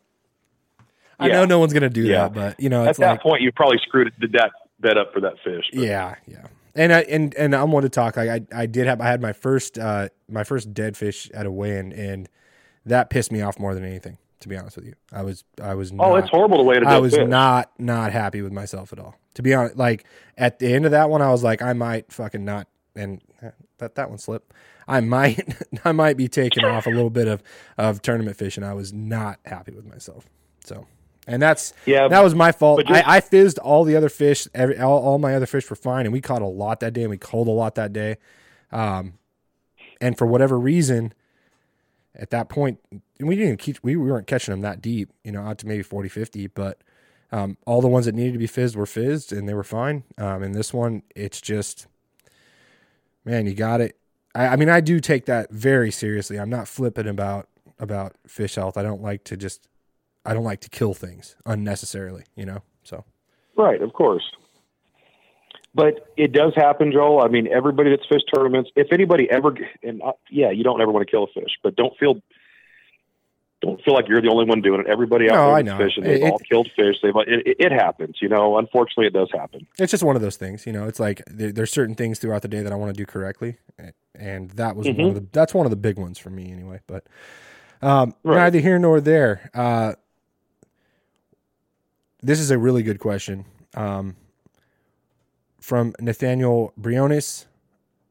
I 1.19 1.27
Yeah. 1.27 1.33
know 1.33 1.45
no 1.45 1.59
one's 1.59 1.73
gonna 1.73 1.89
do 1.89 2.03
Yeah. 2.03 2.23
that, 2.29 2.33
but 2.33 2.59
you 2.59 2.69
know, 2.69 2.85
at 2.85 2.95
that 2.97 3.09
like 3.11 3.21
point 3.21 3.41
you 3.41 3.51
probably 3.51 3.79
screwed 3.85 4.13
did 4.19 4.33
that 4.33 4.51
bed 4.79 4.97
up 4.97 5.13
for 5.13 5.19
that 5.21 5.33
fish 5.43 5.65
but- 5.73 5.83
Yeah, 5.83 6.15
yeah. 6.27 6.47
And 6.75 6.93
I 6.93 7.01
and 7.01 7.33
and 7.35 7.55
I'm 7.55 7.71
one 7.71 7.83
to 7.83 7.89
talk. 7.89 8.17
Like 8.17 8.29
I 8.29 8.41
I 8.55 8.65
did 8.67 8.85
have 8.87 9.01
I 9.01 9.07
had 9.07 9.19
my 9.21 9.33
first 9.33 9.79
uh 9.79 10.09
my 10.29 10.43
first 10.43 10.73
dead 10.73 10.95
fish 10.95 11.29
at 11.33 11.45
a 11.47 11.51
weigh-in 11.51 11.91
and 11.91 12.29
that 12.85 13.09
pissed 13.09 13.31
me 13.31 13.41
off 13.41 13.59
more 13.59 13.73
than 13.73 13.83
anything 13.83 14.17
To 14.41 14.47
be 14.49 14.55
honest 14.55 14.75
with 14.75 14.85
you, 14.85 14.93
I 15.11 15.23
was 15.23 15.43
I 15.61 15.73
was 15.73 15.91
Oh, 15.91 15.95
not, 15.95 16.15
it's 16.19 16.29
horrible 16.29 16.57
the 16.57 16.63
way 16.63 16.75
to 16.75 16.81
do 16.81 16.87
I 16.87 16.99
was 16.99 17.15
fish. 17.15 17.27
not 17.27 17.71
not 17.79 18.11
happy 18.11 18.41
with 18.41 18.51
myself 18.51 18.93
at 18.93 18.99
all. 18.99 19.15
To 19.35 19.41
be 19.41 19.53
honest, 19.53 19.77
like 19.77 20.05
at 20.37 20.59
the 20.59 20.71
end 20.73 20.85
of 20.85 20.91
that 20.91 21.09
one, 21.09 21.21
I 21.21 21.31
was 21.31 21.43
like, 21.43 21.61
I 21.61 21.73
might 21.73 22.11
fucking 22.11 22.45
not, 22.45 22.67
and 22.95 23.21
that 23.79 23.95
that 23.95 24.09
one 24.09 24.17
slipped. 24.19 24.53
I 24.87 24.99
might 25.01 25.55
I 25.85 25.91
might 25.91 26.17
be 26.17 26.27
taking 26.27 26.65
off 26.65 26.85
a 26.85 26.89
little 26.91 27.09
bit 27.09 27.27
of 27.27 27.41
of 27.77 28.01
tournament 28.01 28.37
fishing. 28.37 28.63
I 28.63 28.73
was 28.73 28.93
not 28.93 29.39
happy 29.45 29.71
with 29.73 29.85
myself. 29.85 30.27
So, 30.63 30.85
and 31.25 31.41
that's 31.41 31.73
Yeah, 31.87 32.07
that 32.07 32.23
was 32.23 32.35
my 32.35 32.51
fault. 32.51 32.83
I, 32.87 33.03
I 33.17 33.19
fizzed 33.21 33.57
all 33.59 33.83
the 33.85 33.95
other 33.95 34.09
fish. 34.09 34.47
Every 34.53 34.77
all, 34.79 34.99
all 35.03 35.17
my 35.19 35.33
other 35.35 35.45
fish 35.47 35.67
were 35.69 35.75
fine, 35.75 36.05
and 36.05 36.13
we 36.13 36.21
caught 36.21 36.41
a 36.43 36.47
lot 36.47 36.79
that 36.81 36.93
day, 36.93 37.01
and 37.01 37.09
we 37.09 37.17
culled 37.17 37.47
a 37.47 37.51
lot 37.51 37.73
that 37.75 37.91
day. 37.91 38.17
Um, 38.71 39.13
and 39.99 40.17
for 40.17 40.27
whatever 40.27 40.59
reason, 40.59 41.13
at 42.17 42.29
that 42.31 42.49
point, 42.49 42.79
we 43.19 43.35
didn't 43.35 43.57
keep, 43.57 43.77
we, 43.83 43.95
we 43.95 44.11
weren't 44.11 44.27
catching 44.27 44.51
them 44.51 44.61
that 44.61 44.81
deep, 44.81 45.09
you 45.23 45.31
know, 45.31 45.41
out 45.41 45.57
to 45.59 45.67
maybe 45.67 45.83
40, 45.83 46.09
50, 46.09 46.47
but, 46.47 46.81
um, 47.31 47.57
all 47.65 47.81
the 47.81 47.87
ones 47.87 48.05
that 48.05 48.15
needed 48.15 48.33
to 48.33 48.39
be 48.39 48.47
fizzed 48.47 48.75
were 48.75 48.85
fizzed 48.85 49.31
and 49.31 49.47
they 49.47 49.53
were 49.53 49.63
fine. 49.63 50.03
Um, 50.17 50.43
and 50.43 50.55
this 50.55 50.73
one, 50.73 51.03
it's 51.15 51.41
just, 51.41 51.87
man, 53.25 53.45
you 53.45 53.53
got 53.53 53.81
it. 53.81 53.97
I, 54.33 54.47
I 54.47 54.55
mean, 54.55 54.69
I 54.69 54.79
do 54.81 54.99
take 54.99 55.25
that 55.25 55.51
very 55.51 55.91
seriously. 55.91 56.39
I'm 56.39 56.49
not 56.49 56.67
flippant 56.67 57.07
about, 57.07 57.49
about 57.79 58.15
fish 58.25 58.55
health. 58.55 58.77
I 58.77 58.83
don't 58.83 59.01
like 59.01 59.23
to 59.25 59.37
just, 59.37 59.67
I 60.25 60.33
don't 60.33 60.43
like 60.43 60.61
to 60.61 60.69
kill 60.69 60.93
things 60.93 61.35
unnecessarily, 61.45 62.23
you 62.35 62.45
know? 62.45 62.61
So, 62.83 63.03
Right, 63.57 63.81
of 63.81 63.93
course. 63.93 64.23
But 65.75 66.11
it 66.17 66.31
does 66.31 66.53
happen, 66.55 66.91
Joel. 66.91 67.21
I 67.21 67.27
mean, 67.27 67.47
everybody 67.47 67.91
that's 67.91 68.05
fished 68.07 68.29
tournaments, 68.33 68.71
if 68.75 68.91
anybody 68.91 69.29
ever, 69.29 69.55
and 69.83 70.01
uh, 70.01 70.13
yeah, 70.31 70.49
you 70.49 70.63
don't 70.63 70.81
ever 70.81 70.91
want 70.91 71.05
to 71.07 71.11
kill 71.11 71.25
a 71.25 71.27
fish, 71.39 71.51
but 71.61 71.75
don't 71.75 71.95
feel, 71.99 72.19
don't 73.61 73.79
feel 73.83 73.93
like 73.93 74.07
you're 74.07 74.21
the 74.21 74.29
only 74.29 74.45
one 74.45 74.61
doing 74.61 74.79
it. 74.81 74.87
Everybody 74.87 75.29
out 75.29 75.33
No, 75.35 75.45
there 75.47 75.55
I 75.55 75.61
that's 75.61 75.77
fishing, 75.77 76.03
they've 76.03 76.23
It- 76.23 76.31
all 76.31 76.39
killed 76.39 76.69
fish. 76.75 76.95
They've, 77.03 77.13
it, 77.27 77.55
it, 77.59 77.71
happens, 77.71 78.17
you 78.21 78.29
know. 78.29 78.57
Unfortunately, 78.57 79.05
it 79.05 79.13
does 79.13 79.29
happen. 79.31 79.67
it's 79.77 79.91
just 79.91 80.03
one 80.03 80.15
of 80.15 80.21
those 80.23 80.35
things, 80.37 80.65
you 80.65 80.73
know. 80.73 80.87
It's 80.87 80.99
like 80.99 81.21
there, 81.27 81.51
there's 81.51 81.71
certain 81.71 81.93
things 81.95 82.17
throughout 82.17 82.41
the 82.41 82.47
day 82.47 82.61
that 82.63 82.71
I 82.71 82.75
want 82.75 82.95
to 82.95 82.97
do 82.97 83.05
correctly, 83.05 83.57
and 84.15 84.49
that 84.51 84.75
was 84.75 84.87
one 84.87 84.99
of 85.09 85.15
the 85.15 85.27
that's 85.31 85.53
one 85.53 85.65
of 85.67 85.69
the 85.69 85.75
big 85.77 85.99
ones 85.99 86.17
for 86.17 86.31
me 86.31 86.51
anyway. 86.51 86.79
But 86.87 87.05
um, 87.83 88.15
Right. 88.23 88.37
neither 88.37 88.59
here 88.59 88.79
nor 88.79 88.99
there. 88.99 89.51
Uh, 89.53 89.93
this 92.23 92.39
is 92.39 92.49
a 92.49 92.57
really 92.57 92.81
good 92.81 92.99
question 92.99 93.45
um, 93.75 94.15
from 95.67 95.93
Nathaniel 95.99 96.71
Briones 96.77 97.45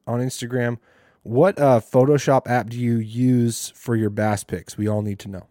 on 0.05 0.19
Instagram. 0.19 0.77
What 1.23 1.57
uh, 1.59 1.79
Photoshop 1.79 2.47
app 2.47 2.69
do 2.69 2.77
you 2.79 2.97
use 2.97 3.73
for 3.75 3.95
your 3.95 4.11
bass 4.11 4.43
pics? 4.43 4.77
We 4.77 4.87
all 4.87 5.01
need 5.01 5.17
to 5.19 5.27
know. 5.27 5.47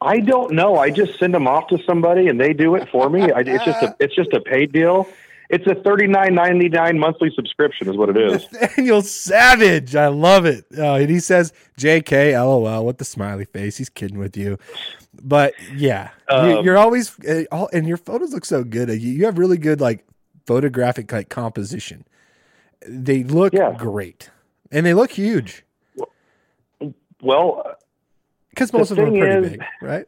I 0.00 0.20
don't 0.20 0.52
know. 0.52 0.78
I 0.78 0.90
just 0.90 1.18
send 1.18 1.34
them 1.34 1.48
off 1.48 1.66
to 1.70 1.78
somebody 1.84 2.28
and 2.28 2.40
they 2.40 2.52
do 2.52 2.76
it 2.76 2.88
for 2.88 3.10
me. 3.10 3.32
I, 3.32 3.40
it's 3.40 3.64
just 3.64 3.82
a, 3.82 3.96
it's 3.98 4.14
just 4.14 4.32
a 4.32 4.40
paid 4.40 4.70
deal. 4.70 5.08
It's 5.50 5.66
a 5.66 5.74
thirty 5.74 6.06
nine 6.06 6.36
ninety 6.36 6.68
nine 6.68 7.00
monthly 7.00 7.32
subscription, 7.34 7.88
is 7.88 7.96
what 7.96 8.08
it 8.08 8.16
is. 8.16 8.46
Nathaniel 8.52 9.02
Savage. 9.02 9.96
I 9.96 10.06
love 10.06 10.44
it. 10.44 10.66
Uh, 10.78 10.94
and 10.94 11.10
he 11.10 11.18
says, 11.18 11.52
JK, 11.80 12.32
LOL, 12.34 12.86
with 12.86 12.98
the 12.98 13.04
smiley 13.04 13.46
face. 13.46 13.76
He's 13.76 13.88
kidding 13.88 14.18
with 14.18 14.36
you. 14.36 14.56
But 15.20 15.54
yeah, 15.74 16.10
you, 16.30 16.36
Um, 16.36 16.64
you're 16.64 16.78
always, 16.78 17.18
uh, 17.24 17.66
and 17.72 17.88
your 17.88 17.96
photos 17.96 18.32
look 18.32 18.44
so 18.44 18.62
good. 18.62 18.88
You, 18.88 19.10
you 19.10 19.24
have 19.24 19.36
really 19.36 19.58
good, 19.58 19.80
like, 19.80 20.04
photographic 20.46 21.12
like 21.12 21.28
composition. 21.28 22.04
They 22.86 23.22
look 23.24 23.52
Yeah. 23.52 23.74
great. 23.76 24.30
And 24.72 24.84
they 24.86 24.94
look 24.94 25.10
huge 25.12 25.64
Well, 27.22 27.62
uh, 27.64 27.72
because 28.50 28.70
The 28.70 28.78
most 28.78 28.90
of 28.90 28.96
them 28.98 29.14
are 29.14 29.18
pretty 29.18 29.46
is- 29.46 29.50
big, 29.52 29.62
right? 29.80 30.06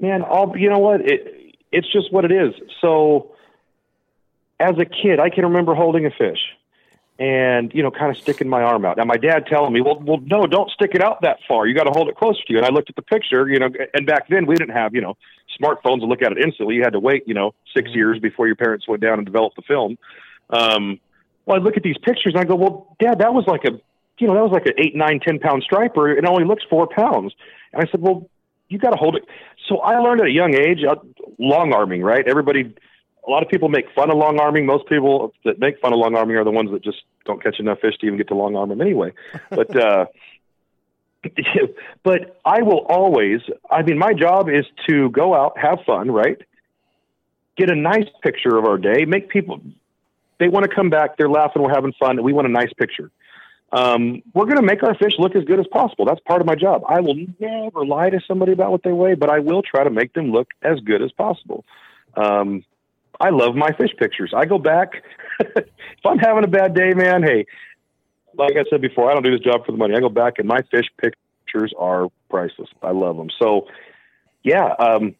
man, 0.00 0.22
all 0.22 0.56
you 0.56 0.68
know 0.68 0.78
what? 0.78 1.00
It 1.00 1.54
it's 1.72 1.90
just 1.92 2.12
what 2.12 2.24
it 2.24 2.32
is. 2.32 2.54
So 2.80 3.32
as 4.60 4.76
a 4.78 4.84
kid, 4.84 5.20
I 5.20 5.30
can 5.30 5.44
remember 5.44 5.74
holding 5.74 6.06
a 6.06 6.10
fish 6.10 6.38
and 7.18 7.72
you 7.74 7.82
know, 7.82 7.90
kind 7.90 8.10
of 8.10 8.18
sticking 8.18 8.48
my 8.48 8.62
arm 8.62 8.84
out. 8.84 8.96
Now 8.98 9.04
my 9.04 9.16
dad 9.16 9.46
telling 9.46 9.72
me, 9.72 9.80
"Well, 9.80 9.98
well, 10.00 10.20
no, 10.24 10.46
don't 10.46 10.70
stick 10.70 10.90
it 10.94 11.02
out 11.02 11.22
that 11.22 11.38
far. 11.48 11.66
You 11.66 11.74
got 11.74 11.84
to 11.84 11.92
hold 11.92 12.08
it 12.08 12.16
closer 12.16 12.40
to 12.46 12.52
you." 12.52 12.58
And 12.58 12.66
I 12.66 12.70
looked 12.70 12.90
at 12.90 12.96
the 12.96 13.02
picture, 13.02 13.48
you 13.48 13.58
know, 13.58 13.70
and 13.94 14.06
back 14.06 14.28
then 14.28 14.46
we 14.46 14.54
didn't 14.54 14.74
have 14.74 14.94
you 14.94 15.00
know 15.00 15.16
smartphones 15.60 16.00
to 16.00 16.06
look 16.06 16.22
at 16.22 16.32
it 16.32 16.38
instantly. 16.38 16.74
You 16.74 16.82
had 16.82 16.92
to 16.92 17.00
wait, 17.00 17.26
you 17.26 17.32
know, 17.32 17.54
6 17.74 17.90
years 17.94 18.18
before 18.18 18.46
your 18.46 18.56
parents 18.56 18.86
went 18.86 19.00
down 19.00 19.14
and 19.14 19.24
developed 19.24 19.56
the 19.56 19.62
film. 19.62 19.96
Um, 20.50 21.00
well, 21.46 21.58
I 21.58 21.62
look 21.62 21.76
at 21.76 21.82
these 21.82 21.96
pictures 21.98 22.34
and 22.34 22.38
I 22.38 22.44
go, 22.44 22.54
"Well, 22.54 22.96
Dad, 23.00 23.20
that 23.20 23.32
was 23.32 23.46
like 23.46 23.64
a 23.64 23.80
you 24.18 24.26
know, 24.26 24.34
that 24.34 24.42
was 24.42 24.52
like 24.52 24.66
an 24.66 24.74
eight, 24.78 24.94
nine, 24.94 25.20
ten 25.20 25.38
pound 25.38 25.62
striper. 25.62 26.10
It 26.10 26.24
only 26.26 26.44
looks 26.44 26.64
four 26.68 26.86
pounds." 26.86 27.34
And 27.72 27.82
I 27.82 27.90
said, 27.90 28.00
"Well." 28.00 28.28
You 28.68 28.78
got 28.78 28.90
to 28.90 28.96
hold 28.96 29.14
it. 29.14 29.22
So 29.68 29.78
I 29.78 29.98
learned 30.00 30.22
at 30.22 30.26
a 30.26 30.32
young 30.32 30.52
age, 30.52 30.82
uh, 30.82 30.96
long 31.38 31.72
arming, 31.72 32.02
right? 32.02 32.26
Everybody, 32.26 32.74
a 33.26 33.30
lot 33.30 33.42
of 33.42 33.48
people 33.48 33.68
make 33.68 33.86
fun 33.94 34.10
of 34.10 34.16
long 34.16 34.38
arming. 34.38 34.66
Most 34.66 34.86
people 34.88 35.32
that 35.44 35.58
make 35.58 35.80
fun 35.80 35.92
of 35.92 35.98
long 35.98 36.14
arming 36.14 36.36
are 36.36 36.44
the 36.44 36.50
ones 36.50 36.70
that 36.70 36.82
just 36.82 36.98
don't 37.24 37.42
catch 37.42 37.58
enough 37.58 37.80
fish 37.80 37.94
to 38.00 38.06
even 38.06 38.18
get 38.18 38.28
to 38.28 38.34
long 38.34 38.54
arm 38.56 38.68
them 38.68 38.80
anyway. 38.80 39.12
But, 39.50 39.76
uh, 39.82 40.06
but 42.04 42.40
I 42.44 42.62
will 42.62 42.86
always, 42.88 43.40
I 43.70 43.82
mean, 43.82 43.98
my 43.98 44.12
job 44.12 44.48
is 44.48 44.64
to 44.88 45.10
go 45.10 45.34
out, 45.34 45.58
have 45.58 45.78
fun, 45.84 46.10
right? 46.10 46.40
Get 47.56 47.70
a 47.70 47.74
nice 47.74 48.06
picture 48.22 48.56
of 48.56 48.64
our 48.64 48.78
day, 48.78 49.04
make 49.06 49.28
people, 49.28 49.60
they 50.38 50.48
want 50.48 50.68
to 50.68 50.74
come 50.74 50.90
back, 50.90 51.16
they're 51.16 51.28
laughing, 51.28 51.62
we're 51.62 51.74
having 51.74 51.94
fun, 51.98 52.18
and 52.18 52.24
we 52.24 52.32
want 52.32 52.46
a 52.46 52.50
nice 52.50 52.72
picture. 52.74 53.10
Um, 53.72 54.22
we're 54.34 54.44
going 54.44 54.58
to 54.58 54.62
make 54.62 54.84
our 54.84 54.94
fish 54.94 55.14
look 55.18 55.34
as 55.34 55.42
good 55.44 55.58
as 55.58 55.66
possible. 55.66 56.04
That's 56.04 56.20
part 56.20 56.40
of 56.40 56.46
my 56.46 56.54
job. 56.54 56.82
I 56.88 57.00
will 57.00 57.16
never 57.40 57.84
lie 57.84 58.10
to 58.10 58.20
somebody 58.28 58.52
about 58.52 58.70
what 58.70 58.84
they 58.84 58.92
weigh, 58.92 59.14
but 59.14 59.30
I 59.30 59.40
will 59.40 59.62
try 59.62 59.82
to 59.82 59.90
make 59.90 60.12
them 60.12 60.30
look 60.30 60.48
as 60.62 60.78
good 60.80 61.02
as 61.02 61.10
possible. 61.12 61.64
Um, 62.14 62.64
I 63.20 63.30
love 63.30 63.54
my 63.54 63.70
fish 63.72 63.90
pictures. 63.98 64.32
I 64.36 64.44
go 64.44 64.58
back. 64.58 65.02
if 65.40 65.66
I'm 66.04 66.18
having 66.18 66.44
a 66.44 66.48
bad 66.48 66.74
day, 66.74 66.92
man, 66.94 67.22
hey, 67.22 67.46
like 68.34 68.52
I 68.52 68.64
said 68.70 68.80
before, 68.80 69.10
I 69.10 69.14
don't 69.14 69.22
do 69.22 69.30
this 69.30 69.40
job 69.40 69.64
for 69.64 69.72
the 69.72 69.78
money. 69.78 69.94
I 69.94 70.00
go 70.00 70.08
back 70.08 70.34
and 70.38 70.46
my 70.46 70.60
fish 70.70 70.86
pictures 71.00 71.72
are 71.78 72.08
priceless. 72.28 72.68
I 72.82 72.90
love 72.90 73.16
them. 73.16 73.28
So, 73.40 73.66
yeah, 74.42 74.74
um, 74.78 75.14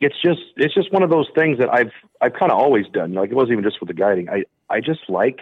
it's 0.00 0.16
just 0.22 0.40
it's 0.56 0.74
just 0.74 0.92
one 0.92 1.02
of 1.02 1.10
those 1.10 1.28
things 1.34 1.58
that 1.58 1.68
I've 1.72 1.92
I've 2.20 2.32
kind 2.34 2.52
of 2.52 2.58
always 2.58 2.86
done. 2.92 3.14
Like 3.14 3.30
it 3.30 3.34
wasn't 3.34 3.52
even 3.52 3.64
just 3.64 3.80
with 3.80 3.88
the 3.88 3.94
guiding. 3.94 4.28
I 4.28 4.44
I 4.70 4.80
just 4.80 5.00
like 5.08 5.40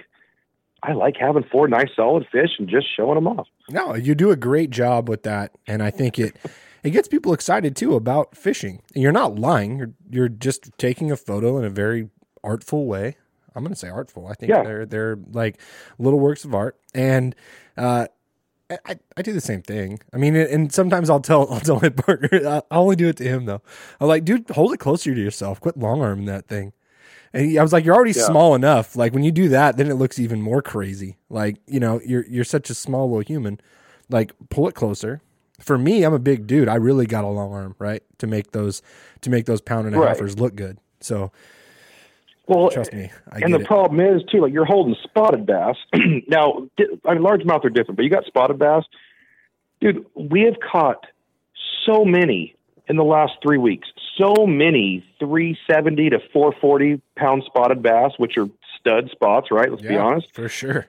I 0.83 0.93
like 0.93 1.17
having 1.19 1.45
four 1.45 1.69
nice 1.69 1.89
solid 1.95 2.27
fish 2.31 2.51
and 2.59 2.69
just 2.69 2.87
showing 2.97 3.17
them 3.17 3.27
off. 3.27 3.49
No, 3.69 3.95
you 3.95 4.15
do 4.15 4.31
a 4.31 4.37
great 4.37 4.71
job 4.71 5.09
with 5.09 5.25
that, 5.25 5.53
and 5.67 5.83
I 5.83 5.91
think 5.91 6.19
it 6.19 6.37
it 6.83 6.91
gets 6.91 7.09
people 7.09 7.33
excited 7.33 7.75
too 7.77 7.95
about 7.95 8.37
fishing. 8.37 8.83
And 8.95 9.03
you're 9.03 9.13
not 9.13 9.39
lying; 9.39 9.79
you're 9.79 9.93
you're 10.11 10.29
just 10.29 10.71
taking 10.79 11.11
a 11.11 11.17
photo 11.17 11.59
in 11.59 11.65
a 11.65 11.71
very 11.71 12.09
artful 12.45 12.87
way. 12.87 13.17
I'm 13.55 13.63
going 13.63 13.73
to 13.73 13.79
say 13.79 13.89
artful. 13.89 14.27
I 14.27 14.35
think 14.35 14.51
Yeah. 14.51 14.63
they're 14.63 14.87
they're 14.87 15.19
like 15.33 15.59
little 15.99 16.21
works 16.21 16.45
of 16.45 16.55
art, 16.55 16.77
and 16.95 17.35
uh, 17.77 18.07
I- 18.71 18.99
I 19.17 19.23
do 19.23 19.33
the 19.33 19.41
same 19.41 19.63
thing. 19.63 20.01
I 20.13 20.19
mean, 20.19 20.35
and 20.37 20.71
sometimes 20.73 21.09
I'll 21.09 21.21
tell 21.21 21.49
I'll 21.53 21.61
tell 21.61 21.81
my 21.81 21.89
partner. 21.89 22.29
I 22.49 22.63
I 22.71 22.77
only 22.77 22.97
do 22.97 23.09
it 23.09 23.17
to 23.19 23.25
him 23.25 23.47
though. 23.47 23.63
I'm 24.01 24.09
like, 24.09 24.25
dude, 24.25 24.51
hold 24.51 24.73
it 24.75 24.79
closer 24.79 25.15
to 25.15 25.21
yourself. 25.21 25.61
Quit 25.61 25.77
long 25.77 26.03
arming 26.03 26.27
that 26.27 26.47
thing. 26.49 26.73
And 27.33 27.51
he, 27.51 27.59
I 27.59 27.63
was 27.63 27.73
like, 27.73 27.85
you're 27.85 27.95
already 27.95 28.13
Yeah. 28.13 28.27
small 28.27 28.55
enough. 28.55 28.95
Like 28.97 29.13
when 29.15 29.23
you 29.25 29.33
do 29.33 29.49
that, 29.51 29.77
then 29.77 29.89
it 29.91 29.95
looks 29.95 30.19
even 30.19 30.41
more 30.43 30.63
crazy. 30.63 31.17
Like 31.31 31.57
you 31.67 31.81
know, 31.81 32.01
you're 32.05 32.27
you're 32.27 32.45
such 32.45 32.69
a 32.71 32.75
small 32.75 33.09
little 33.09 33.21
human. 33.25 33.59
Like 34.11 34.33
pull 34.51 34.69
it 34.69 34.75
closer. 34.75 35.21
For 35.61 35.79
me, 35.79 36.05
I'm 36.05 36.13
a 36.13 36.19
big 36.19 36.47
dude. 36.47 36.69
I 36.69 36.75
really 36.77 37.07
got 37.07 37.25
a 37.25 37.29
long 37.29 37.53
arm, 37.53 37.75
right, 37.79 38.03
to 38.19 38.27
make 38.27 38.53
those 38.53 38.83
to 39.23 39.31
make 39.31 39.47
those 39.47 39.61
pound 39.61 39.87
and 39.87 39.97
a 39.97 39.99
Right. 39.99 40.17
halfers 40.17 40.39
look 40.39 40.55
good. 40.55 40.79
So 41.01 41.33
Well, 42.47 42.71
trust 42.71 42.93
me, 42.93 43.11
I 43.33 43.39
and 43.41 43.53
the 43.53 43.61
it. 43.61 43.67
problem 43.67 44.01
is 44.01 44.23
too, 44.31 44.41
like 44.41 44.53
you're 44.53 44.65
holding 44.67 44.95
spotted 45.03 45.47
bass. 45.47 45.77
now, 46.29 46.69
I 47.05 47.15
mean, 47.15 47.23
largemouth 47.23 47.65
are 47.65 47.71
different, 47.71 47.97
but 47.97 48.05
you 48.05 48.11
got 48.11 48.25
spotted 48.27 48.59
bass, 48.59 48.85
dude. 49.81 50.05
We 50.15 50.43
have 50.43 50.57
caught 50.61 51.05
so 51.87 52.05
many 52.05 52.55
in 52.89 52.97
the 52.97 53.05
last 53.05 53.33
three 53.43 53.59
weeks. 53.59 53.89
So 54.17 54.47
many 54.47 55.05
370 55.19 56.11
to 56.11 56.19
440 56.33 57.01
pound 57.17 57.43
spotted 57.47 57.83
bass, 57.83 58.13
which 58.19 58.37
are 58.39 58.47
stud 58.79 59.11
spots, 59.11 59.49
right? 59.51 59.71
Let's 59.71 59.83
be 59.83 59.97
honest. 59.97 60.29
for 60.33 60.49
sure. 60.49 60.87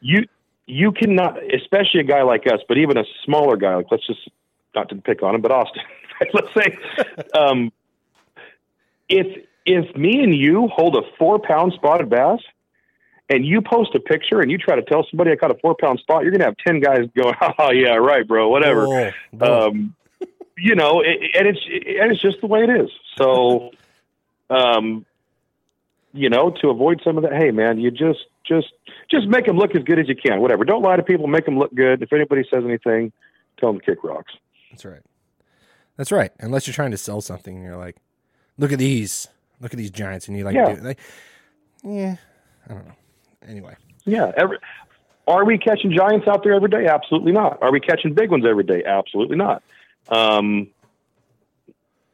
You 0.00 0.26
you 0.66 0.92
cannot, 0.92 1.38
especially 1.54 2.00
a 2.00 2.04
guy 2.04 2.22
like 2.22 2.46
us, 2.46 2.60
but 2.68 2.78
even 2.78 2.96
a 2.96 3.04
smaller 3.24 3.56
guy, 3.56 3.76
like 3.76 3.86
let's 3.90 4.06
just 4.06 4.28
not 4.74 4.88
to 4.88 4.96
pick 4.96 5.22
on 5.22 5.34
him, 5.34 5.40
but 5.40 5.52
Austin. 5.52 5.82
let's 6.32 6.54
say, 6.54 6.78
um, 7.38 7.72
if 9.08 9.44
if 9.66 9.96
me 9.96 10.22
and 10.22 10.34
you 10.34 10.68
hold 10.68 10.96
a 10.96 11.02
four 11.18 11.38
pound 11.38 11.72
spotted 11.74 12.08
bass, 12.08 12.40
and 13.28 13.44
you 13.44 13.62
post 13.62 13.94
a 13.94 14.00
picture 14.00 14.40
and 14.40 14.50
you 14.50 14.58
try 14.58 14.76
to 14.76 14.82
tell 14.82 15.06
somebody 15.10 15.32
I 15.32 15.36
caught 15.36 15.50
a 15.50 15.58
four 15.60 15.74
pound 15.74 15.98
spot, 16.00 16.22
you're 16.22 16.32
gonna 16.32 16.44
have 16.44 16.56
ten 16.56 16.80
guys 16.80 17.08
going, 17.16 17.34
"Oh 17.58 17.70
yeah, 17.70 17.96
right, 17.96 18.26
bro, 18.26 18.48
whatever." 18.48 18.86
Whoa. 18.86 19.12
um, 19.40 19.94
you 20.56 20.74
know, 20.74 21.00
it, 21.00 21.18
and 21.34 21.48
it's 21.48 21.60
and 21.66 22.12
it's 22.12 22.22
just 22.22 22.40
the 22.40 22.46
way 22.46 22.62
it 22.62 22.70
is. 22.70 22.90
So, 23.16 23.70
um, 24.50 25.04
you 26.14 26.30
know, 26.30 26.54
to 26.62 26.70
avoid 26.70 27.00
some 27.04 27.16
of 27.18 27.24
that, 27.24 27.32
hey 27.34 27.50
man, 27.50 27.78
you 27.78 27.90
just 27.90 28.20
just 28.46 28.68
just 29.10 29.26
make 29.26 29.44
them 29.46 29.58
look 29.58 29.74
as 29.74 29.82
good 29.82 29.98
as 29.98 30.08
you 30.08 30.14
can. 30.16 30.40
Whatever. 30.40 30.64
Don't 30.64 30.82
lie 30.82 30.96
to 30.96 31.02
people. 31.02 31.26
Make 31.26 31.44
them 31.44 31.58
look 31.58 31.74
good. 31.74 32.02
If 32.02 32.12
anybody 32.12 32.44
says 32.52 32.62
anything, 32.64 33.12
tell 33.58 33.72
them 33.72 33.80
to 33.80 33.84
kick 33.86 34.02
rocks. 34.04 34.32
That's 34.70 34.84
right. 34.84 35.02
That's 35.96 36.12
right. 36.12 36.30
Unless 36.40 36.66
you're 36.66 36.74
trying 36.74 36.92
to 36.92 36.96
sell 36.96 37.20
something 37.20 37.54
and 37.54 37.64
you're 37.64 37.76
like, 37.76 37.96
look 38.58 38.72
at 38.72 38.78
these, 38.78 39.28
look 39.60 39.72
at 39.72 39.76
these 39.76 39.90
giants, 39.90 40.28
and 40.28 40.36
you 40.36 40.44
like, 40.44 40.54
Yeah. 40.56 40.74
do, 40.74 40.80
like, 40.82 40.98
yeah, 41.84 42.16
I 42.68 42.74
don't 42.74 42.86
know. 42.86 42.94
Anyway, 43.48 43.76
Yeah. 44.04 44.32
Every, 44.36 44.58
are 45.28 45.44
we 45.44 45.58
catching 45.58 45.92
giants 45.96 46.26
out 46.28 46.42
there 46.42 46.52
every 46.54 46.68
day? 46.68 46.86
Absolutely 46.86 47.32
not. 47.32 47.62
Are 47.62 47.70
we 47.72 47.80
catching 47.80 48.12
big 48.14 48.30
ones 48.30 48.44
every 48.48 48.64
day? 48.64 48.82
Absolutely 48.84 49.36
not. 49.36 49.62
Um, 50.08 50.68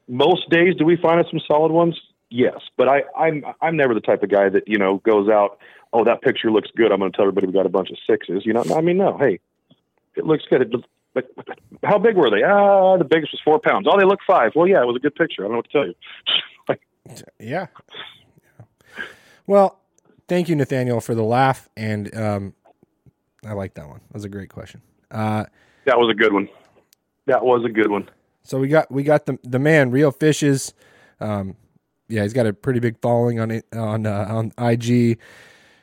most 0.09 0.49
days, 0.51 0.75
do 0.77 0.85
we 0.85 0.97
find 0.97 1.25
some 1.31 1.41
solid 1.47 1.73
ones? 1.73 1.99
Yes, 2.31 2.61
but 2.77 2.89
I, 2.89 3.03
I'm 3.19 3.45
I'm 3.61 3.77
never 3.77 3.93
the 3.93 4.01
type 4.01 4.23
of 4.23 4.31
guy 4.31 4.49
that 4.49 4.69
you 4.69 4.79
know 4.79 4.99
goes 4.99 5.29
out. 5.29 5.59
Oh, 5.93 6.05
that 6.05 6.23
picture 6.23 6.51
looks 6.51 6.71
good. 6.77 6.93
I'm 6.93 7.01
going 7.01 7.11
to 7.11 7.17
tell 7.17 7.25
everybody 7.25 7.49
we 7.49 7.53
got 7.53 7.67
a 7.67 7.71
bunch 7.71 7.91
of 7.91 7.97
sixes. 8.09 8.47
You 8.47 8.53
know, 8.53 8.65
I 8.75 8.81
mean, 8.81 8.99
no. 8.99 9.19
Hey, 9.19 9.41
it 10.15 10.25
looks 10.25 10.45
good. 10.49 10.63
It, 10.63 10.85
but 11.13 11.29
how 11.83 11.99
big 11.99 12.17
were 12.17 12.31
they? 12.31 12.45
Ah, 12.45 12.97
the 12.97 13.05
biggest 13.05 13.33
was 13.33 13.41
four 13.45 13.59
pounds. 13.59 13.89
Oh, 13.91 13.99
they 13.99 14.05
look 14.05 14.21
five. 14.25 14.53
Well, 14.55 14.69
yeah, 14.69 14.81
it 14.81 14.87
was 14.87 14.97
a 14.97 15.01
good 15.01 15.17
picture. 15.17 15.43
I 15.43 15.49
don't 15.49 15.53
know 15.53 15.57
what 15.59 15.71
to 15.71 15.73
tell 15.73 15.87
you. 15.87 15.95
like, 16.69 16.81
yeah. 17.41 17.67
Yeah. 18.59 18.65
Well, 19.47 19.81
thank 20.29 20.49
you, 20.49 20.55
Nathaniel, 20.55 21.01
for 21.01 21.17
the 21.17 21.25
laugh, 21.25 21.69
and 21.77 22.15
um, 22.15 22.55
I 23.45 23.55
like 23.55 23.75
that 23.75 23.89
one. 23.89 24.01
That 24.09 24.15
was 24.15 24.25
a 24.25 24.29
great 24.29 24.51
question. 24.51 24.83
Uh, 25.11 25.47
that 25.87 25.99
was 25.99 26.09
a 26.09 26.15
good 26.15 26.33
one. 26.33 26.49
That 27.27 27.45
was 27.45 27.65
a 27.65 27.69
good 27.69 27.91
one. 27.91 28.09
So 28.45 28.59
we 28.59 28.69
got 28.69 28.91
we 28.93 29.03
got 29.03 29.27
the 29.27 29.39
the 29.43 29.59
man, 29.59 29.91
real 29.91 30.13
fishes. 30.13 30.73
Um, 31.19 31.57
yeah, 32.11 32.23
he's 32.23 32.33
got 32.33 32.47
a 32.47 32.53
pretty 32.53 32.81
big 32.81 33.01
following 33.01 33.41
on 33.41 33.63
on 33.73 34.07
uh, 34.07 34.27
on 34.29 34.53
IG. 34.59 35.19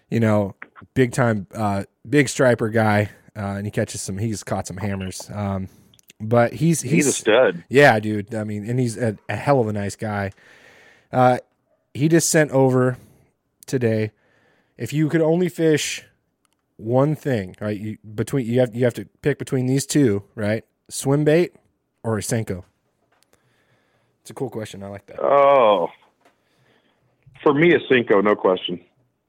You 0.10 0.20
know, 0.20 0.56
big 0.94 1.12
time, 1.12 1.48
uh, 1.54 1.84
big 2.08 2.30
striper 2.30 2.70
guy, 2.70 3.10
uh, 3.36 3.56
and 3.58 3.66
he 3.66 3.72
catches 3.72 4.02
some. 4.02 4.18
He's 4.18 4.44
caught 4.44 4.68
some 4.68 4.78
hammers. 4.78 5.30
Um, 5.34 5.70
but 6.20 6.54
he's 6.54 6.82
he's, 6.82 6.92
He's 6.92 7.08
a 7.08 7.12
stud. 7.14 7.64
Yeah, 7.70 8.00
dude. 8.00 8.34
I 8.34 8.44
mean, 8.44 8.68
and 8.70 8.80
he's 8.80 8.98
a, 8.98 9.18
a 9.30 9.36
hell 9.36 9.60
of 9.60 9.68
a 9.68 9.74
nice 9.74 9.96
guy. 9.96 10.32
Uh, 11.12 11.40
he 11.94 12.08
just 12.08 12.30
sent 12.30 12.52
over 12.52 12.98
today. 13.66 14.12
If 14.78 14.94
you 14.94 15.10
could 15.10 15.22
only 15.22 15.50
fish 15.50 16.04
one 16.78 17.16
thing, 17.16 17.56
right? 17.60 17.78
You, 17.78 17.98
between 18.16 18.46
you 18.46 18.60
have 18.60 18.76
you 18.76 18.84
have 18.86 18.94
to 18.96 19.06
pick 19.22 19.40
between 19.40 19.66
these 19.66 19.86
two, 19.86 20.24
right? 20.36 20.64
Swim 20.90 21.24
bait 21.24 21.56
or 22.04 22.18
a 22.18 22.22
senko. 22.22 22.64
It's 24.22 24.32
a 24.32 24.34
cool 24.34 24.50
question. 24.50 24.84
I 24.84 24.88
like 24.88 25.06
that. 25.08 25.20
Oh, 25.22 25.90
for 27.48 27.54
me, 27.54 27.74
a 27.74 27.80
Senko, 27.80 28.24
no 28.24 28.36
question. 28.36 28.80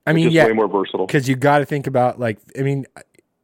I 0.07 0.13
mean, 0.13 0.31
yeah, 0.31 0.47
way 0.47 0.53
more 0.53 0.69
versatile. 0.69 1.07
because 1.07 1.29
you 1.29 1.37
got 1.37 1.59
to 1.59 1.65
think 1.67 1.87
about 1.87 2.19
like 2.19 2.39
I 2.59 2.63
mean, 2.63 2.87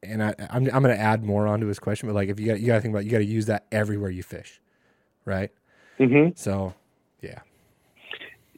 and 0.03 0.23
I 0.23 0.33
I'm 0.49 0.65
I'm 0.65 0.81
gonna 0.81 0.93
add 0.95 1.23
more 1.23 1.47
onto 1.47 1.67
his 1.67 1.79
question, 1.79 2.09
but 2.09 2.15
like 2.15 2.29
if 2.29 2.39
you 2.39 2.47
got 2.47 2.59
you 2.59 2.67
got 2.67 2.75
to 2.75 2.81
think 2.81 2.93
about 2.93 3.05
you 3.05 3.11
got 3.11 3.19
to 3.19 3.25
use 3.25 3.45
that 3.45 3.65
everywhere 3.71 4.09
you 4.09 4.23
fish, 4.23 4.59
right? 5.25 5.51
hmm 5.97 6.29
So, 6.35 6.73
yeah, 7.21 7.39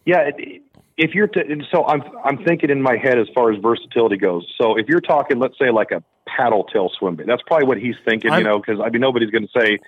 Yeah, 0.05 0.29
it, 0.35 0.63
if 0.97 1.13
you're 1.13 1.27
to, 1.27 1.61
so 1.71 1.85
I'm 1.85 2.01
I'm 2.23 2.43
thinking 2.43 2.69
in 2.69 2.81
my 2.81 2.97
head 2.97 3.19
as 3.19 3.27
far 3.35 3.51
as 3.51 3.59
versatility 3.61 4.17
goes. 4.17 4.47
So 4.59 4.77
if 4.77 4.87
you're 4.87 5.01
talking, 5.01 5.37
let's 5.37 5.59
say 5.59 5.69
like 5.69 5.91
a 5.91 6.01
paddle 6.25 6.63
tail 6.63 6.89
swim 6.97 7.15
bait, 7.15 7.27
that's 7.27 7.43
probably 7.45 7.67
what 7.67 7.77
he's 7.77 7.95
thinking. 8.05 8.31
I'm- 8.31 8.39
you 8.39 8.43
know, 8.45 8.57
because 8.59 8.79
I 8.83 8.89
mean 8.89 9.01
nobody's 9.01 9.29
going 9.29 9.47
to 9.47 9.59
say 9.59 9.79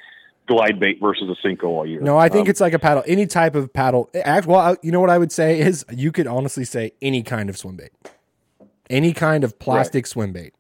glide 0.49 0.79
bait 0.79 0.97
versus 0.99 1.29
a 1.29 1.47
Senko 1.47 1.65
all 1.65 1.85
year. 1.85 2.01
no, 2.01 2.17
I 2.17 2.27
think 2.27 2.47
Um, 2.47 2.49
it's 2.49 2.59
like 2.59 2.73
a 2.73 2.79
paddle, 2.79 3.03
any 3.07 3.27
type 3.27 3.55
of 3.55 3.71
paddle. 3.71 4.09
Act 4.15 4.47
well, 4.47 4.75
you 4.81 4.91
know 4.91 4.99
what 4.99 5.11
I 5.11 5.17
would 5.17 5.31
say 5.31 5.59
is 5.59 5.85
you 5.91 6.11
could 6.11 6.27
honestly 6.27 6.65
say 6.65 6.91
any 7.01 7.21
kind 7.21 7.49
of 7.49 7.57
swim 7.57 7.75
bait, 7.77 7.91
any 8.89 9.13
kind 9.13 9.43
of 9.43 9.59
plastic 9.59 10.07
swim 10.07 10.33
bait, 10.33 10.53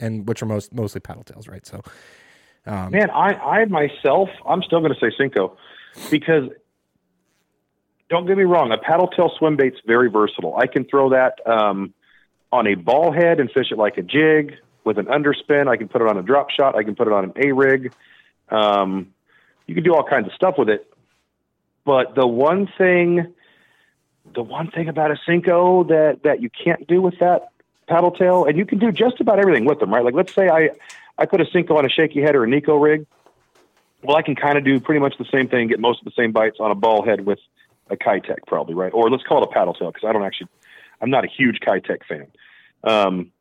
and 0.00 0.28
which 0.28 0.42
are 0.42 0.46
most 0.46 0.74
mostly 0.74 1.00
paddle 1.00 1.22
tails, 1.22 1.46
right? 1.46 1.64
So, 1.64 1.80
man. 2.66 3.08
I 3.10 3.34
I 3.34 3.64
myself, 3.66 4.28
I'm 4.44 4.62
still 4.62 4.80
going 4.80 4.92
to 4.92 5.00
say 5.00 5.16
Senko 5.16 5.56
because 6.10 6.50
don't 8.10 8.26
get 8.26 8.36
me 8.36 8.44
wrong, 8.44 8.72
a 8.72 8.78
paddle 8.78 9.08
tail 9.08 9.30
swim 9.38 9.56
bait's 9.56 9.78
very 9.86 10.10
versatile. 10.10 10.56
I 10.56 10.66
can 10.66 10.84
throw 10.84 11.10
that 11.10 11.34
um, 11.46 11.94
on 12.52 12.66
a 12.66 12.74
ball 12.74 13.12
head 13.12 13.40
and 13.40 13.50
fish 13.50 13.70
it 13.70 13.78
like 13.78 13.96
a 13.96 14.02
jig 14.02 14.54
with 14.84 14.98
an 14.98 15.06
underspin. 15.06 15.68
I 15.68 15.76
can 15.76 15.88
put 15.88 16.02
it 16.02 16.08
on 16.08 16.16
a 16.16 16.22
drop 16.22 16.50
shot. 16.50 16.76
I 16.76 16.82
can 16.82 16.94
put 16.94 17.06
it 17.06 17.12
on 17.12 17.24
an 17.24 17.32
A 17.36 17.52
rig. 17.52 17.92
Um, 18.48 19.12
you 19.66 19.74
can 19.74 19.84
do 19.84 19.94
all 19.94 20.04
kinds 20.04 20.26
of 20.26 20.32
stuff 20.34 20.56
with 20.58 20.68
it. 20.68 20.92
But 21.84 22.14
the 22.14 22.26
one 22.26 22.68
thing, 22.78 23.34
the 24.34 24.42
one 24.42 24.70
thing 24.70 24.88
about 24.88 25.10
a 25.10 25.16
Senko 25.28 25.88
that 25.88 26.22
that 26.24 26.42
you 26.42 26.50
can't 26.50 26.86
do 26.86 27.00
with 27.00 27.18
that 27.20 27.50
paddle 27.86 28.10
tail, 28.10 28.44
and 28.44 28.58
you 28.58 28.66
can 28.66 28.78
do 28.78 28.90
just 28.90 29.20
about 29.20 29.38
everything 29.38 29.64
with 29.64 29.78
them, 29.78 29.92
right? 29.92 30.04
Like 30.04 30.14
let's 30.14 30.34
say 30.34 30.48
I 30.48 30.70
I 31.18 31.26
put 31.26 31.40
a 31.40 31.44
Senko 31.44 31.76
on 31.76 31.84
a 31.84 31.88
shaky 31.88 32.20
head 32.20 32.34
or 32.34 32.44
a 32.44 32.46
neko 32.46 32.80
rig. 32.82 33.06
Well, 34.02 34.16
I 34.16 34.22
can 34.22 34.36
kind 34.36 34.58
of 34.58 34.64
do 34.64 34.78
pretty 34.78 35.00
much 35.00 35.14
the 35.18 35.24
same 35.32 35.48
thing, 35.48 35.68
get 35.68 35.80
most 35.80 36.00
of 36.00 36.04
the 36.04 36.12
same 36.16 36.32
bites 36.32 36.58
on 36.60 36.70
a 36.70 36.74
ball 36.74 37.04
head 37.04 37.24
with 37.24 37.38
a 37.88 37.96
Keitech, 37.96 38.46
probably, 38.46 38.74
right? 38.74 38.92
Or 38.92 39.10
let's 39.10 39.22
call 39.22 39.42
it 39.42 39.48
a 39.48 39.52
paddle 39.52 39.74
tail 39.74 39.90
because 39.90 40.06
I 40.06 40.12
don't 40.12 40.24
actually, 40.24 40.48
I'm 41.00 41.10
not 41.10 41.24
a 41.24 41.28
huge 41.28 41.60
Keitech 41.60 42.04
fan. 42.08 42.26
Um, 42.84 43.32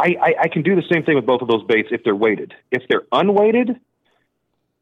I, 0.00 0.16
I, 0.20 0.34
I 0.42 0.48
can 0.48 0.62
do 0.62 0.74
the 0.74 0.82
same 0.90 1.04
thing 1.04 1.14
with 1.14 1.26
both 1.26 1.42
of 1.42 1.48
those 1.48 1.62
baits 1.64 1.88
if 1.90 2.02
they're 2.04 2.16
weighted. 2.16 2.54
If 2.70 2.84
they're 2.88 3.06
unweighted, 3.12 3.78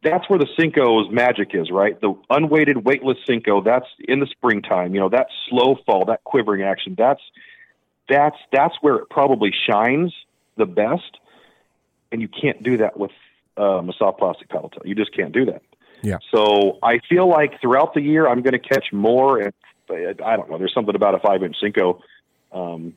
that's 0.02 0.28
where 0.30 0.38
the 0.38 0.46
Senko's 0.58 1.12
magic 1.12 1.50
is, 1.54 1.70
right? 1.70 2.00
The 2.00 2.14
unweighted, 2.30 2.84
weightless 2.84 3.18
Senko. 3.28 3.64
That's 3.64 3.86
in 3.98 4.20
the 4.20 4.26
springtime. 4.26 4.94
You 4.94 5.00
know, 5.00 5.08
that 5.08 5.26
slow 5.48 5.76
fall, 5.84 6.04
that 6.06 6.22
quivering 6.22 6.62
action. 6.62 6.94
That's 6.96 7.20
that's 8.08 8.36
that's 8.52 8.74
where 8.80 8.96
it 8.96 9.10
probably 9.10 9.52
shines 9.68 10.14
the 10.56 10.66
best. 10.66 11.18
And 12.12 12.22
you 12.22 12.28
can't 12.28 12.62
do 12.62 12.78
that 12.78 12.98
with 12.98 13.10
um, 13.56 13.90
a 13.90 13.92
soft 13.98 14.18
plastic 14.18 14.48
paddle 14.48 14.70
tail. 14.70 14.82
You 14.84 14.94
just 14.94 15.14
can't 15.14 15.32
do 15.32 15.46
that. 15.46 15.62
Yeah. 16.02 16.18
So 16.32 16.78
I 16.82 17.00
feel 17.08 17.28
like 17.28 17.60
throughout 17.60 17.92
the 17.92 18.00
year 18.00 18.28
I'm 18.28 18.42
going 18.42 18.52
to 18.52 18.60
catch 18.60 18.92
more. 18.92 19.40
And 19.40 19.52
I 19.90 20.36
don't 20.36 20.48
know. 20.48 20.58
There's 20.58 20.72
something 20.72 20.94
about 20.94 21.16
a 21.16 21.18
five 21.18 21.42
inch 21.42 21.56
Senko 21.62 22.00
um, 22.52 22.94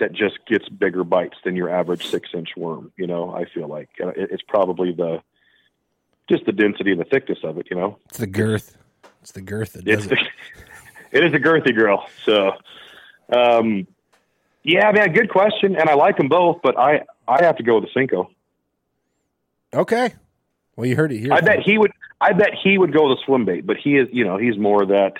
that 0.00 0.12
just 0.12 0.44
gets 0.46 0.68
bigger 0.68 1.04
bites 1.04 1.36
than 1.44 1.54
your 1.54 1.70
average 1.70 2.06
six 2.06 2.30
inch 2.34 2.50
worm. 2.56 2.92
You 2.96 3.06
know, 3.06 3.32
I 3.32 3.44
feel 3.44 3.68
like 3.68 3.88
it's 3.98 4.42
probably 4.42 4.92
the 4.92 5.22
just 6.28 6.46
the 6.46 6.52
density 6.52 6.90
and 6.90 7.00
the 7.00 7.04
thickness 7.04 7.38
of 7.44 7.58
it. 7.58 7.68
You 7.70 7.76
know, 7.76 7.98
it's 8.08 8.18
the 8.18 8.26
girth. 8.26 8.76
It's 9.22 9.32
the 9.32 9.42
girth 9.42 9.74
that 9.74 9.84
does 9.84 10.06
it's 10.06 10.12
it. 10.12 10.18
the, 11.12 11.18
it 11.18 11.24
is 11.24 11.32
a 11.32 11.38
girthy 11.38 11.76
girl. 11.76 12.06
So, 12.24 12.52
um, 13.32 13.86
yeah, 14.62 14.90
man, 14.92 15.12
good 15.12 15.30
question, 15.30 15.76
and 15.76 15.88
I 15.88 15.94
like 15.94 16.16
them 16.16 16.28
both, 16.28 16.60
but 16.62 16.78
I 16.78 17.02
I 17.28 17.44
have 17.44 17.56
to 17.58 17.62
go 17.62 17.78
with 17.78 17.88
the 17.92 18.00
Senko. 18.00 18.28
Okay. 19.72 20.14
Well, 20.76 20.86
you 20.86 20.96
heard 20.96 21.12
it 21.12 21.18
here. 21.18 21.32
I 21.32 21.40
bet 21.40 21.60
he 21.60 21.78
would. 21.78 21.92
I 22.20 22.32
bet 22.32 22.50
he 22.62 22.76
would 22.76 22.92
go 22.92 23.08
with 23.08 23.18
the 23.18 23.24
swim 23.24 23.44
bait, 23.44 23.66
but 23.66 23.76
he 23.76 23.96
is, 23.96 24.08
you 24.12 24.24
know, 24.24 24.36
he's 24.36 24.58
more 24.58 24.84
that, 24.84 25.14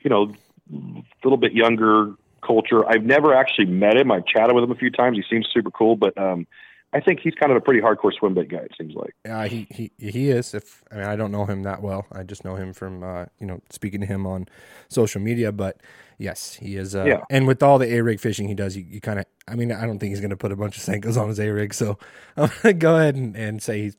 you 0.00 0.10
know, 0.10 0.34
a 0.72 1.02
little 1.22 1.36
bit 1.36 1.52
younger 1.52 2.14
culture. 2.44 2.86
I've 2.88 3.04
never 3.04 3.34
actually 3.34 3.66
met 3.66 3.96
him. 3.96 4.10
I've 4.12 4.26
chatted 4.26 4.54
with 4.54 4.64
him 4.64 4.70
a 4.70 4.76
few 4.76 4.90
times. 4.90 5.16
He 5.16 5.24
seems 5.34 5.48
super 5.52 5.70
cool, 5.70 5.96
but 5.96 6.16
um, 6.18 6.46
I 6.92 7.00
think 7.00 7.20
he's 7.20 7.34
kind 7.34 7.50
of 7.50 7.56
a 7.56 7.60
pretty 7.60 7.80
hardcore 7.80 8.12
swim 8.12 8.34
bait 8.34 8.48
guy. 8.48 8.58
It 8.58 8.72
seems 8.78 8.94
like. 8.94 9.14
Uh, 9.28 9.48
he 9.48 9.66
he 9.70 9.90
he 9.98 10.30
is. 10.30 10.54
If 10.54 10.82
I 10.92 10.96
mean, 10.96 11.04
I 11.04 11.16
don't 11.16 11.32
know 11.32 11.44
him 11.46 11.62
that 11.64 11.82
well. 11.82 12.06
I 12.12 12.22
just 12.22 12.44
know 12.44 12.54
him 12.56 12.72
from 12.72 13.02
uh, 13.02 13.26
you 13.40 13.46
know 13.46 13.60
speaking 13.70 14.00
to 14.00 14.06
him 14.06 14.26
on 14.26 14.46
social 14.88 15.20
media. 15.20 15.50
But 15.50 15.80
yes, 16.18 16.54
he 16.54 16.76
is. 16.76 16.94
Uh, 16.94 17.04
Yeah. 17.04 17.20
And 17.30 17.46
with 17.46 17.62
all 17.62 17.78
the 17.78 17.92
a 17.96 18.02
rig 18.02 18.20
fishing 18.20 18.46
he 18.46 18.54
does, 18.54 18.76
you, 18.76 18.84
you 18.88 19.00
kind 19.00 19.18
of. 19.18 19.26
I 19.48 19.56
mean, 19.56 19.72
I 19.72 19.86
don't 19.86 19.98
think 19.98 20.10
he's 20.10 20.20
going 20.20 20.30
to 20.30 20.36
put 20.36 20.52
a 20.52 20.56
bunch 20.56 20.76
of 20.76 20.82
Senkos 20.84 21.20
on 21.20 21.28
his 21.28 21.40
a 21.40 21.48
rig. 21.50 21.74
So 21.74 21.98
I'm 22.36 22.48
going 22.48 22.60
to 22.62 22.72
go 22.74 22.96
ahead 22.96 23.16
and, 23.16 23.34
and 23.36 23.62
say 23.62 23.82
he's 23.82 23.96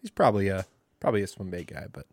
he's 0.00 0.10
probably 0.10 0.48
a 0.48 0.66
probably 1.00 1.22
a 1.22 1.26
swim 1.26 1.50
bait 1.50 1.66
guy. 1.66 1.86
But 1.92 2.06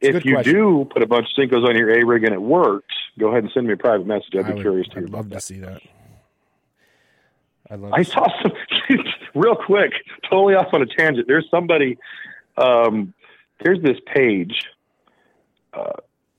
If 0.00 0.24
you 0.24 0.34
question. 0.34 0.54
do 0.54 0.88
put 0.92 1.02
a 1.02 1.06
bunch 1.06 1.28
of 1.36 1.42
Senko's 1.48 1.66
on 1.68 1.76
your 1.76 1.90
A 1.98 2.04
rig 2.04 2.24
and 2.24 2.34
it 2.34 2.42
works, 2.42 2.94
go 3.20 3.28
ahead 3.28 3.44
and 3.44 3.52
send 3.52 3.66
me 3.66 3.74
a 3.74 3.76
private 3.76 4.06
message. 4.06 4.34
I'd 4.34 4.46
I 4.46 4.48
be 4.48 4.54
would, 4.54 4.62
curious 4.62 4.88
to 4.88 4.94
hear 4.94 5.04
I'd 5.04 5.10
love 5.10 5.28
that. 5.28 5.34
to 5.36 5.40
see 5.40 5.58
that. 5.60 5.82
I'd 7.70 7.80
love. 7.80 7.92
I 7.92 7.98
to 7.98 8.04
see 8.04 8.12
saw 8.12 8.26
some 8.42 8.52
real 9.34 9.54
quick, 9.54 9.92
totally 10.28 10.54
off 10.54 10.72
on 10.72 10.82
a 10.82 10.86
tangent. 10.86 11.28
There's 11.28 11.46
somebody, 11.50 11.98
um, 12.56 13.14
there's 13.62 13.80
this 13.82 13.98
page. 14.12 14.64
Uh, 15.72 15.92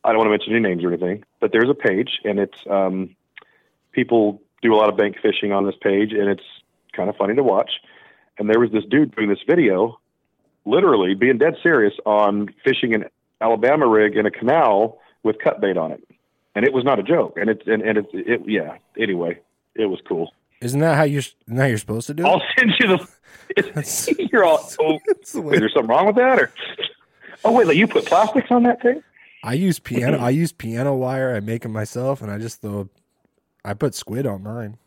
I 0.03 0.09
don't 0.09 0.17
want 0.17 0.27
to 0.27 0.31
mention 0.31 0.53
any 0.53 0.61
names 0.61 0.83
or 0.83 0.89
anything, 0.89 1.23
but 1.39 1.51
there's 1.51 1.69
a 1.69 1.75
page, 1.75 2.19
and 2.25 2.39
it's 2.39 2.57
um, 2.69 3.15
people 3.91 4.41
do 4.61 4.73
a 4.73 4.77
lot 4.77 4.89
of 4.89 4.97
bank 4.97 5.15
fishing 5.21 5.51
on 5.51 5.65
this 5.65 5.75
page, 5.81 6.11
and 6.11 6.27
it's 6.27 6.43
kind 6.93 7.09
of 7.09 7.15
funny 7.15 7.35
to 7.35 7.43
watch. 7.43 7.71
And 8.37 8.49
there 8.49 8.59
was 8.59 8.71
this 8.71 8.83
dude 8.89 9.15
doing 9.15 9.29
this 9.29 9.43
video, 9.47 9.99
literally 10.65 11.13
being 11.13 11.37
dead 11.37 11.55
serious 11.61 11.93
on 12.05 12.53
fishing 12.63 12.93
an 12.93 13.05
Alabama 13.39 13.87
rig 13.87 14.15
in 14.15 14.25
a 14.25 14.31
canal 14.31 14.99
with 15.23 15.37
cut 15.43 15.61
bait 15.61 15.77
on 15.77 15.91
it, 15.91 16.03
and 16.55 16.65
it 16.65 16.73
was 16.73 16.83
not 16.83 16.99
a 16.99 17.03
joke. 17.03 17.37
And 17.39 17.49
it's 17.49 17.65
and, 17.67 17.81
and 17.81 17.97
it's 17.97 18.09
it 18.13 18.41
yeah. 18.47 18.77
Anyway, 18.97 19.39
it 19.75 19.85
was 19.85 19.99
cool. 20.07 20.33
Isn't 20.61 20.79
that 20.81 20.95
how 20.95 21.03
you're? 21.03 21.23
How 21.55 21.65
you're 21.65 21.77
supposed 21.77 22.07
to 22.07 22.13
do 22.13 22.23
it? 22.23 22.27
I'll 22.27 22.41
send 22.57 22.71
you 22.79 22.87
the. 22.97 23.07
It's, 23.57 24.07
you're 24.31 24.43
all. 24.43 24.69
Oh, 24.79 24.99
That's 25.07 25.31
the 25.33 25.41
way- 25.41 25.55
is 25.55 25.59
there 25.61 25.69
something 25.69 25.89
wrong 25.89 26.05
with 26.07 26.15
that, 26.17 26.39
or? 26.39 26.51
Oh 27.43 27.51
wait, 27.53 27.65
like 27.67 27.77
you 27.77 27.87
put 27.87 28.05
plastics 28.05 28.51
on 28.51 28.63
that 28.63 28.81
thing? 28.81 29.01
I 29.43 29.53
use 29.53 29.79
piano. 29.79 30.17
I 30.21 30.29
use 30.29 30.51
piano 30.51 30.93
wire. 30.95 31.35
I 31.35 31.39
make 31.39 31.63
them 31.63 31.71
myself, 31.73 32.21
and 32.21 32.29
I 32.31 32.37
just 32.37 32.61
throw. 32.61 32.89
I 33.65 33.73
put 33.73 33.95
squid 33.95 34.27
on 34.27 34.43
mine. 34.43 34.77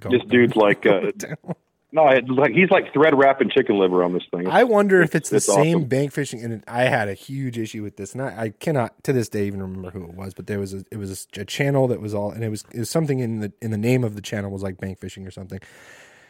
Go- 0.00 0.10
This 0.10 0.22
dude's 0.28 0.56
like, 0.56 0.86
uh, 0.86 1.10
No, 1.94 2.08
it's 2.08 2.28
like 2.28 2.50
he's 2.50 2.70
like 2.70 2.92
thread 2.92 3.16
wrapping 3.16 3.50
chicken 3.50 3.78
liver 3.78 4.02
on 4.02 4.12
this 4.12 4.24
thing. 4.32 4.48
I 4.48 4.64
wonder 4.64 5.00
if 5.00 5.14
it's 5.14 5.30
the 5.30 5.36
It's 5.36 5.46
same 5.46 5.76
awesome. 5.76 5.88
bank 5.88 6.10
fishing. 6.10 6.42
And 6.42 6.64
I 6.66 6.82
had 6.82 7.08
a 7.08 7.14
huge 7.14 7.56
issue 7.56 7.84
with 7.84 7.96
this, 7.96 8.14
and 8.14 8.20
I, 8.20 8.36
I 8.36 8.48
cannot 8.50 9.04
to 9.04 9.12
this 9.12 9.28
day 9.28 9.46
even 9.46 9.62
remember 9.62 9.90
who 9.90 10.02
it 10.02 10.14
was. 10.14 10.34
But 10.34 10.48
there 10.48 10.58
was 10.58 10.74
a, 10.74 10.84
it 10.90 10.96
was 10.96 11.28
a, 11.36 11.44
channel 11.44 11.86
that 11.86 12.00
was 12.00 12.12
all, 12.12 12.32
and 12.32 12.42
it 12.42 12.48
was 12.48 12.64
it 12.72 12.80
was 12.80 12.90
something 12.90 13.20
in 13.20 13.38
the 13.38 13.52
in 13.62 13.70
the 13.70 13.78
name 13.78 14.02
of 14.02 14.16
the 14.16 14.20
channel 14.20 14.50
was 14.50 14.60
like 14.60 14.78
bank 14.78 14.98
fishing 14.98 15.24
or 15.24 15.30
something. 15.30 15.60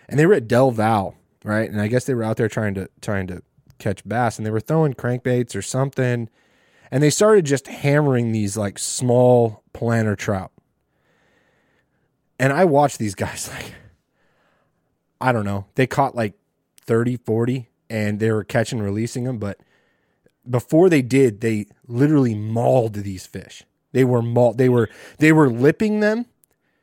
And 0.07 0.21
they 0.21 0.27
were 0.27 0.35
at 0.35 0.47
Del 0.47 0.71
Val, 0.71 1.17
right? 1.45 1.71
And 1.71 1.81
I 1.81 1.87
guess 1.87 2.05
they 2.05 2.13
were 2.13 2.25
out 2.25 2.37
there 2.37 2.49
trying 2.49 2.75
to 2.75 2.91
trying 3.01 3.27
to 3.29 3.43
catch 3.79 4.07
bass, 4.07 4.37
and 4.37 4.45
they 4.45 4.51
were 4.51 4.61
throwing 4.61 4.93
crankbaits 4.93 5.57
or 5.57 5.63
something, 5.63 6.29
and 6.91 7.03
they 7.03 7.09
started 7.09 7.47
just 7.47 7.69
hammering 7.69 8.33
these 8.33 8.55
like 8.59 8.79
small 8.79 9.63
planter 9.73 10.15
trout. 10.15 10.53
And 12.39 12.53
I 12.53 12.67
watched 12.67 12.99
these 12.99 13.15
guys 13.15 13.49
like 13.57 13.73
I 15.25 15.33
don't 15.33 15.47
know. 15.47 15.65
They 15.75 15.87
caught 15.87 16.15
like 16.15 16.35
30, 16.83 17.17
40 17.17 17.71
and 17.89 18.21
they 18.21 18.31
were 18.31 18.45
catching 18.45 18.81
releasing 18.81 19.25
them, 19.25 19.39
but 19.39 19.59
before 20.49 20.91
they 20.91 21.01
did, 21.01 21.41
they 21.41 21.65
literally 21.89 22.35
mauled 22.35 22.93
these 22.93 23.27
fish. 23.27 23.63
They 23.93 24.05
were 24.05 24.21
mauled. 24.21 24.59
They 24.59 24.69
were 24.69 24.91
they 25.19 25.33
were 25.33 25.49
lipping 25.49 26.01
them. 26.01 26.27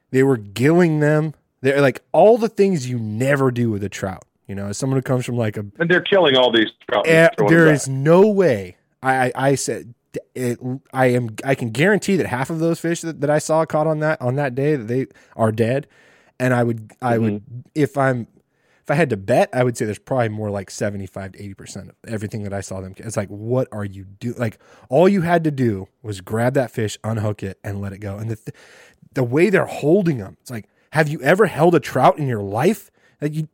They 0.09 0.23
were 0.23 0.37
gilling 0.37 1.01
them. 1.01 1.35
They're 1.61 1.81
like 1.81 2.01
all 2.13 2.39
the 2.39 2.49
things 2.49 2.89
you 2.89 2.97
never 2.97 3.51
do 3.51 3.69
with 3.69 3.83
a 3.83 3.89
trout. 3.89 4.25
You 4.47 4.55
know, 4.55 4.67
as 4.69 4.77
someone 4.79 4.97
who 4.97 5.03
comes 5.03 5.23
from 5.23 5.37
like 5.37 5.55
a 5.55 5.65
and 5.77 5.87
they're 5.87 6.01
killing 6.01 6.35
all 6.35 6.51
these 6.51 6.71
trout. 6.89 7.05
and 7.07 7.29
Eh, 7.37 7.47
there 7.47 7.67
is 7.71 7.87
no 7.87 8.27
way. 8.27 8.77
I, 9.03 9.27
I, 9.27 9.31
I 9.35 9.55
said 9.55 9.93
it, 10.33 10.59
I 10.91 11.07
am. 11.07 11.35
I 11.45 11.53
can 11.53 11.69
guarantee 11.69 12.15
that 12.15 12.25
half 12.25 12.49
of 12.49 12.57
those 12.57 12.79
fish 12.79 13.01
that, 13.01 13.21
that 13.21 13.29
I 13.29 13.37
saw 13.37 13.65
caught 13.65 13.85
on 13.85 13.99
that 13.99 14.19
on 14.19 14.35
that 14.35 14.55
day 14.55 14.75
that 14.75 14.85
they 14.85 15.05
are 15.35 15.51
dead. 15.51 15.85
And 16.41 16.53
I 16.53 16.63
would, 16.63 16.91
I 17.01 17.17
would, 17.17 17.33
Mm-hmm. 17.33 17.59
if 17.75 17.97
I'm, 17.97 18.27
if 18.83 18.89
I 18.89 18.95
had 18.95 19.09
to 19.11 19.17
bet, 19.17 19.49
I 19.53 19.63
would 19.63 19.77
say 19.77 19.85
there's 19.85 19.99
probably 19.99 20.29
more 20.29 20.49
like 20.49 20.71
seventy 20.71 21.05
five 21.05 21.33
to 21.33 21.39
eighty 21.43 21.53
percent 21.53 21.89
of 21.89 21.95
everything 22.07 22.41
that 22.43 22.53
I 22.53 22.61
saw 22.61 22.81
them. 22.81 22.93
It's 22.97 23.15
like, 23.15 23.29
what 23.29 23.67
are 23.71 23.85
you 23.85 24.05
doing? 24.19 24.37
Like 24.39 24.57
all 24.89 25.07
you 25.07 25.21
had 25.21 25.43
to 25.43 25.51
do 25.51 25.87
was 26.01 26.19
grab 26.19 26.55
that 26.55 26.71
fish, 26.71 26.97
unhook 27.03 27.43
it, 27.43 27.59
and 27.63 27.79
let 27.79 27.93
it 27.93 27.99
go. 27.99 28.17
And 28.17 28.31
the 28.31 28.35
th- 28.37 28.55
the 29.13 29.23
way 29.23 29.49
they're 29.51 29.65
holding 29.67 30.17
them, 30.17 30.37
it's 30.41 30.49
like, 30.49 30.67
have 30.93 31.07
you 31.07 31.21
ever 31.21 31.45
held 31.45 31.75
a 31.75 31.79
trout 31.79 32.17
in 32.17 32.27
your 32.27 32.41
life? 32.41 32.89
Like 33.21 33.35
you, 33.35 33.47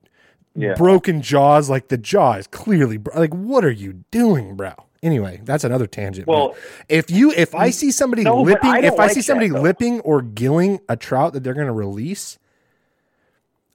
Yeah. 0.55 0.75
broken 0.75 1.21
jaws. 1.21 1.69
Like 1.69 1.89
the 1.89 1.97
jaw 1.97 2.33
is 2.35 2.47
clearly 2.47 2.95
bro- 2.97 3.19
like, 3.19 3.33
what 3.33 3.65
are 3.65 3.71
you 3.71 4.05
doing, 4.11 4.55
bro? 4.55 4.71
Anyway, 5.03 5.41
that's 5.43 5.63
another 5.65 5.88
tangent. 5.88 6.25
Well, 6.25 6.55
if 6.89 7.11
you 7.11 7.31
if 7.31 7.53
I 7.53 7.69
see 7.69 7.91
somebody 7.91 8.23
No, 8.23 8.41
lipping, 8.41 8.69
I 8.71 8.79
if 8.79 8.93
I 8.93 9.03
like 9.07 9.11
see 9.11 9.21
somebody 9.21 9.49
that, 9.49 9.61
lipping 9.61 9.99
or 10.01 10.21
gilling 10.21 10.79
a 10.89 10.95
trout 10.95 11.33
that 11.33 11.43
they're 11.43 11.53
going 11.53 11.67
to 11.67 11.73
release, 11.73 12.39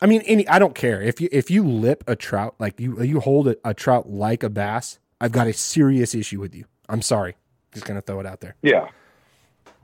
I 0.02 0.06
mean, 0.06 0.22
any 0.22 0.46
I 0.48 0.58
don't 0.58 0.74
care 0.74 1.00
if 1.00 1.20
you 1.20 1.28
if 1.30 1.48
you 1.48 1.62
lip 1.62 2.02
a 2.08 2.16
trout 2.16 2.56
like 2.58 2.80
you 2.80 3.00
you 3.02 3.20
hold 3.20 3.46
a, 3.46 3.56
a 3.64 3.72
trout 3.72 4.10
like 4.10 4.42
a 4.42 4.50
bass, 4.50 4.98
I've 5.20 5.30
got 5.30 5.46
a 5.46 5.52
serious 5.52 6.12
issue 6.12 6.40
with 6.40 6.56
you. 6.56 6.64
I'm 6.88 7.02
sorry, 7.02 7.36
just 7.72 7.86
gonna 7.86 8.00
throw 8.00 8.18
it 8.18 8.26
out 8.26 8.40
there. 8.40 8.56
Yeah. 8.62 8.88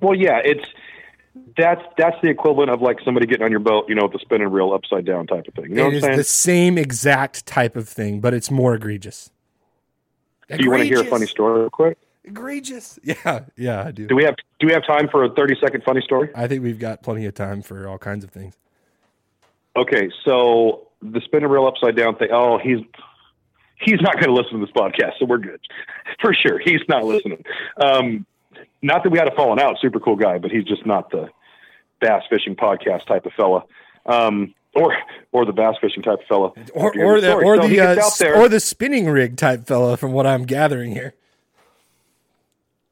Well, 0.01 0.17
yeah, 0.17 0.41
it's 0.45 0.65
that's 1.57 1.83
that's 1.97 2.17
the 2.21 2.31
equivalent 2.31 2.71
of 2.71 2.83
like 2.83 2.99
somebody 3.05 3.27
getting 3.27 3.45
on 3.45 3.53
your 3.53 3.61
boat, 3.61 3.89
you 3.89 3.95
know, 3.95 4.03
with 4.03 4.13
the 4.13 4.19
spinning 4.19 4.49
reel 4.51 4.73
upside 4.73 5.05
down 5.07 5.29
type 5.29 5.47
of 5.47 5.55
thing. 5.55 5.71
You 5.71 5.77
know 5.77 5.83
it 5.83 5.85
what 5.85 5.91
I'm 5.91 5.97
is 5.97 6.03
saying? 6.03 6.17
the 6.17 6.25
same 6.25 6.79
exact 6.79 7.47
type 7.47 7.77
of 7.77 7.89
thing, 7.89 8.21
but 8.21 8.35
it's 8.35 8.51
more 8.51 8.75
egregious. 8.75 9.31
Do 10.49 10.65
you 10.65 10.71
want 10.71 10.83
to 10.83 10.89
hear 10.89 11.01
a 11.01 11.05
funny 11.05 11.27
story 11.27 11.61
real 11.61 11.71
quick? 11.71 11.97
Egregious. 12.25 12.99
Yeah, 13.05 13.45
yeah, 13.57 13.85
I 13.87 13.93
do. 13.93 14.09
Do 14.09 14.17
we 14.17 14.25
have 14.25 14.35
do 14.59 14.67
we 14.67 14.73
have 14.73 14.85
time 14.85 15.09
for 15.09 15.23
a 15.23 15.31
30 15.31 15.55
second 15.61 15.85
funny 15.85 16.01
story? 16.01 16.31
I 16.35 16.49
think 16.49 16.65
we've 16.65 16.79
got 16.79 17.05
plenty 17.05 17.25
of 17.27 17.35
time 17.35 17.63
for 17.63 17.87
all 17.87 17.99
kinds 17.99 18.25
of 18.25 18.31
things. 18.31 18.59
Okay, 19.77 20.11
so 20.25 20.89
the 21.03 21.21
spinning 21.25 21.49
reel 21.49 21.67
upside 21.67 21.97
down 21.97 22.17
thing. 22.17 22.29
Oh, 22.33 22.59
he's 22.59 22.79
he's 23.81 24.01
not 24.01 24.15
going 24.15 24.27
to 24.27 24.33
listen 24.33 24.59
to 24.59 24.67
this 24.67 24.73
podcast, 24.75 25.13
so 25.19 25.27
we're 25.27 25.39
good 25.39 25.61
for 26.21 26.35
sure. 26.35 26.59
He's 26.59 26.81
not 26.89 27.05
listening. 27.05 27.45
Um, 27.81 28.27
not 28.83 29.03
that 29.05 29.11
we 29.11 29.19
had 29.19 29.29
a 29.29 29.35
falling 29.37 29.61
out, 29.61 29.77
super 29.81 30.01
cool 30.01 30.17
guy, 30.17 30.39
but 30.39 30.51
he's 30.51 30.65
just 30.65 30.85
not 30.87 31.11
the 31.11 31.29
bass 32.01 32.23
fishing 32.31 32.57
podcast 32.57 33.07
type 33.07 33.27
of 33.27 33.33
fella, 33.37 33.65
um, 34.07 34.53
or 34.75 34.97
or 35.33 35.45
the 35.47 35.53
bass 35.53 35.77
fishing 35.81 36.03
type 36.03 36.21
of 36.21 36.27
fella. 36.29 36.53
Or 36.75 36.93
or 37.01 37.21
the 37.21 37.29
story. 37.31 37.45
or 37.45 37.57
So 37.63 37.69
the 37.69 37.81
uh, 37.81 37.95
gets 37.95 38.07
out 38.07 38.13
s- 38.13 38.19
there. 38.19 38.37
or 38.37 38.49
the 38.49 38.61
spinning 38.61 39.07
rig 39.07 39.37
type 39.37 39.67
fella 39.67 39.97
from 39.97 40.13
what 40.13 40.27
I'm 40.27 40.45
gathering 40.45 40.93
here. 40.93 41.15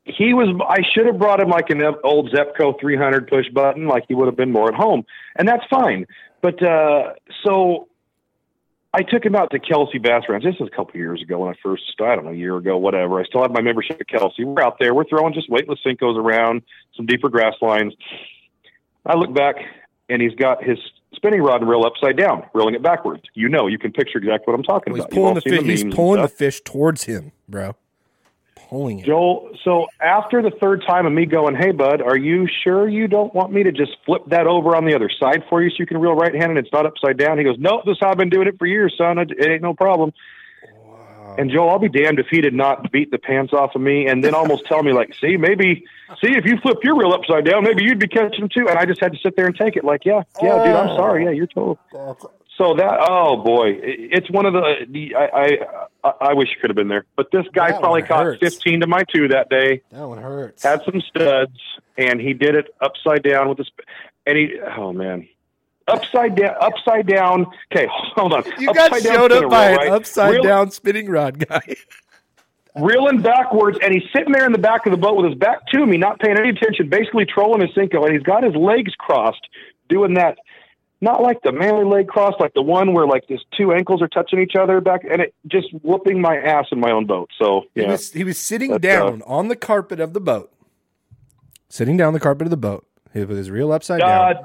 he 0.05 0.35
was 0.35 0.49
I 0.68 0.83
should 0.95 1.07
have 1.07 1.18
brought 1.18 1.41
him 1.41 1.49
like 1.49 1.70
an 1.70 1.83
old 2.05 2.31
Zebco 2.31 2.79
300 2.81 3.27
push 3.29 3.49
button 3.51 3.87
like 3.89 4.05
he 4.07 4.14
would 4.14 4.27
have 4.27 4.37
been 4.37 4.53
more 4.53 4.68
at 4.68 4.74
home 4.74 5.05
and 5.37 5.49
that's 5.49 5.64
fine 5.68 6.07
but 6.43 6.62
uh 6.62 7.12
so 7.45 7.89
I 8.93 9.03
took 9.03 9.24
him 9.24 9.34
out 9.37 9.51
to 9.51 9.59
Kelsey 9.59 9.99
Bass 9.99 10.22
Ranch. 10.26 10.43
This 10.43 10.55
was 10.59 10.70
a 10.72 10.74
couple 10.76 10.97
years 10.97 11.20
ago 11.20 11.39
when 11.41 11.51
I 11.53 11.57
first 11.62 11.82
I 12.01 12.14
don't 12.16 12.24
know 12.24 12.30
a 12.30 12.34
year 12.34 12.57
ago 12.57 12.76
whatever. 12.76 13.20
I 13.20 13.24
still 13.24 13.43
have 13.43 13.51
my 13.53 13.61
membership 13.61 14.01
at 14.01 14.09
Kelsey. 14.09 14.45
We're 14.45 14.62
out 14.62 14.78
there. 14.80 14.95
We're 14.95 15.05
throwing 15.05 15.34
just 15.34 15.51
weightless 15.51 15.80
Senkos 15.84 16.16
around 16.16 16.62
some 16.97 17.07
deeper 17.07 17.28
grass 17.28 17.55
lines. 17.61 17.95
I 19.05 19.16
look 19.16 19.34
back 19.34 19.57
and 20.09 20.22
he's 20.22 20.34
got 20.34 20.64
his 20.64 20.78
spinning 21.14 21.43
rod 21.43 21.61
and 21.61 21.68
reel 21.70 21.84
upside 21.84 22.16
down 22.16 22.45
reeling 22.55 22.74
it 22.74 22.82
backwards. 22.82 23.22
You 23.34 23.49
know 23.49 23.66
you 23.66 23.78
can 23.78 23.93
picture 23.93 24.18
exactly 24.18 24.51
what 24.53 24.55
I'm 24.55 24.62
talking 24.64 24.93
Well, 24.93 25.03
about. 25.03 25.12
Pulling 25.12 25.34
the 25.34 25.41
seen 25.43 25.64
fish. 25.64 25.82
He's 25.82 25.95
pulling 25.95 26.22
the 26.22 26.28
fish 26.28 26.61
towards 26.62 27.05
him, 27.05 27.32
bro. 27.49 27.76
Pulling 28.69 28.99
it. 28.99 29.07
Joel, 29.07 29.51
so 29.62 29.87
after 30.01 30.43
the 30.43 30.51
third 30.51 30.83
time 30.87 31.07
of 31.07 31.12
me 31.12 31.25
going, 31.25 31.55
hey, 31.55 31.71
bud, 31.71 32.03
are 32.03 32.17
you 32.17 32.49
sure 32.64 32.89
you 32.89 33.07
don't 33.07 33.33
want 33.33 33.53
me 33.53 33.62
to 33.62 33.71
just 33.71 33.93
flip 34.05 34.23
that 34.27 34.47
over 34.47 34.75
on 34.75 34.85
the 34.85 34.95
other 34.95 35.09
side 35.09 35.45
for 35.49 35.62
you 35.62 35.71
so 35.71 35.77
you 35.79 35.87
can 35.87 35.99
reel 35.99 36.14
right 36.14 36.35
handed 36.35 36.57
and 36.57 36.67
it's 36.67 36.73
not 36.73 36.85
upside 36.85 37.17
down? 37.17 37.39
He 37.39 37.45
goes, 37.45 37.57
nope, 37.59 37.83
this 37.85 37.93
is 37.93 37.99
how 38.01 38.11
I've 38.11 38.17
been 38.17 38.31
doing 38.31 38.49
it 38.49 38.59
for 38.59 38.67
years, 38.67 38.95
son. 38.99 39.19
It, 39.19 39.33
ain't 39.41 39.62
no 39.62 39.75
problem. 39.75 40.12
And 41.39 41.51
Joel, 41.51 41.71
I'll 41.71 41.79
be 41.79 41.89
damned 41.89 42.19
if 42.19 42.27
he 42.29 42.41
did 42.41 42.55
not 42.55 42.91
beat 42.91 43.11
the 43.11 43.19
pants 43.19 43.53
off 43.53 43.75
of 43.75 43.83
me 43.83 44.09
and 44.09 44.25
then 44.25 44.35
almost 44.35 44.64
tell 44.67 44.83
me, 44.83 44.93
like, 44.93 45.14
see, 45.21 45.37
maybe, 45.37 45.85
see, 46.21 46.33
if 46.35 46.47
you 46.47 46.57
flip 46.62 46.79
your 46.83 46.97
reel 46.97 47.12
upside 47.12 47.45
down, 47.45 47.62
maybe 47.62 47.85
you'd 47.85 47.99
be 47.99 48.09
catching 48.09 48.41
them 48.41 48.49
too. 48.49 48.69
And 48.69 48.79
I 48.79 48.87
just 48.87 49.01
had 49.01 49.12
to 49.12 49.19
sit 49.19 49.37
there 49.37 49.47
and 49.47 49.55
take 49.55 49.77
it, 49.77 49.85
like, 49.85 50.05
yeah, 50.05 50.23
yeah, 50.43 50.64
dude, 50.64 50.75
I'm 50.75 50.89
oh. 50.89 50.97
sorry. 50.97 51.25
Yeah, 51.25 51.31
you're 51.31 51.47
total. 51.47 51.79
So 52.59 52.74
that, 52.74 52.98
oh 53.09 53.36
boy, 53.42 53.70
it- 53.82 54.11
it's 54.12 54.30
one 54.30 54.46
of 54.46 54.52
the, 54.54 54.86
the 54.88 55.14
I, 55.14 55.59
I, 56.04 56.12
I 56.30 56.32
wish 56.34 56.48
you 56.50 56.57
could 56.61 56.70
have 56.70 56.76
been 56.76 56.88
there. 56.88 57.04
But 57.16 57.30
this 57.30 57.44
guy 57.52 57.70
That 57.72 57.80
probably 57.80 58.02
caught 58.02 58.24
hurts. 58.24 58.40
15 58.40 58.80
to 58.80 58.86
my 58.86 59.04
two 59.14 59.28
that 59.28 59.50
day 59.50 59.82
That 59.92 60.04
one 60.09 60.18
hurts. 60.18 60.62
had 60.62 60.82
some 60.84 61.00
studs, 61.02 61.59
and 61.98 62.20
he 62.20 62.32
did 62.32 62.54
it 62.54 62.74
upside 62.80 63.22
down 63.22 63.48
with 63.48 63.59
the, 63.59 63.64
sp- 63.68 63.84
and 64.26 64.38
he, 64.38 64.54
oh 64.78 64.92
man, 64.94 65.28
upside 65.86 66.34
down, 66.36 66.54
upside 66.61 67.07
down. 67.07 67.46
Okay, 67.72 67.88
hold 67.90 68.32
on. 68.32 68.42
you 68.59 68.72
got 68.72 68.90
Upside 68.92 69.02
down 69.04 69.14
showed 69.14 69.32
up 69.32 69.50
by 69.50 69.66
reel, 69.70 69.80
an 69.80 69.86
right? 69.88 69.92
upside 69.92 70.32
Reel- 70.32 70.42
down 70.42 70.70
spinning 70.70 71.11
rod 71.11 71.46
guy. 71.46 71.61
reeling 72.76 73.20
backwards, 73.22 73.78
and 73.82 73.92
he's 73.92 74.02
sitting 74.14 74.32
there 74.32 74.44
in 74.46 74.52
the 74.52 74.59
back 74.59 74.84
of 74.86 74.92
the 74.92 74.98
boat 74.98 75.16
with 75.16 75.26
his 75.26 75.34
back 75.38 75.66
to 75.68 75.84
me, 75.86 75.96
not 75.96 76.18
paying 76.20 76.38
any 76.38 76.50
attention, 76.50 76.88
basically 76.88 77.24
trolling 77.24 77.61
his 77.61 77.70
Senko, 77.76 78.04
and 78.04 78.12
he's 78.14 78.22
got 78.22 78.42
his 78.42 78.54
legs 78.54 78.94
crossed, 78.98 79.46
doing 79.88 80.14
that. 80.14 80.38
Not 81.01 81.22
like 81.22 81.42
the 81.42 81.53
manly 81.53 81.84
leg 81.84 82.09
cross, 82.09 82.34
like 82.40 82.55
the 82.55 82.62
one 82.62 82.94
where 82.94 83.07
like 83.07 83.24
his 83.28 83.40
two 83.57 83.72
ankles 83.72 84.01
are 84.01 84.09
touching 84.09 84.40
each 84.40 84.55
other 84.59 84.80
back, 84.80 85.03
and 85.05 85.20
it 85.20 85.34
just 85.47 85.68
whooping 85.82 86.20
my 86.20 86.36
ass 86.36 86.66
in 86.72 86.80
my 86.80 86.90
own 86.90 87.07
boat. 87.07 87.30
So 87.38 87.64
He 87.74 87.82
yeah, 87.82 87.88
was 87.88 88.12
he 88.12 88.24
was 88.24 88.38
sitting 88.38 88.72
uh, 88.72 88.78
down 88.78 89.22
on 89.26 89.49
the 89.49 89.57
carpet 89.57 90.01
of 90.01 90.14
the 90.14 90.20
boat. 90.20 90.53
Sitting 91.68 91.97
down 91.97 92.14
the 92.14 92.20
carpet 92.20 92.47
of 92.47 92.51
the 92.51 92.57
boat 92.57 92.86
with 93.12 93.30
his 93.30 93.51
reel 93.51 93.72
upside 93.72 94.01
down. 94.01 94.36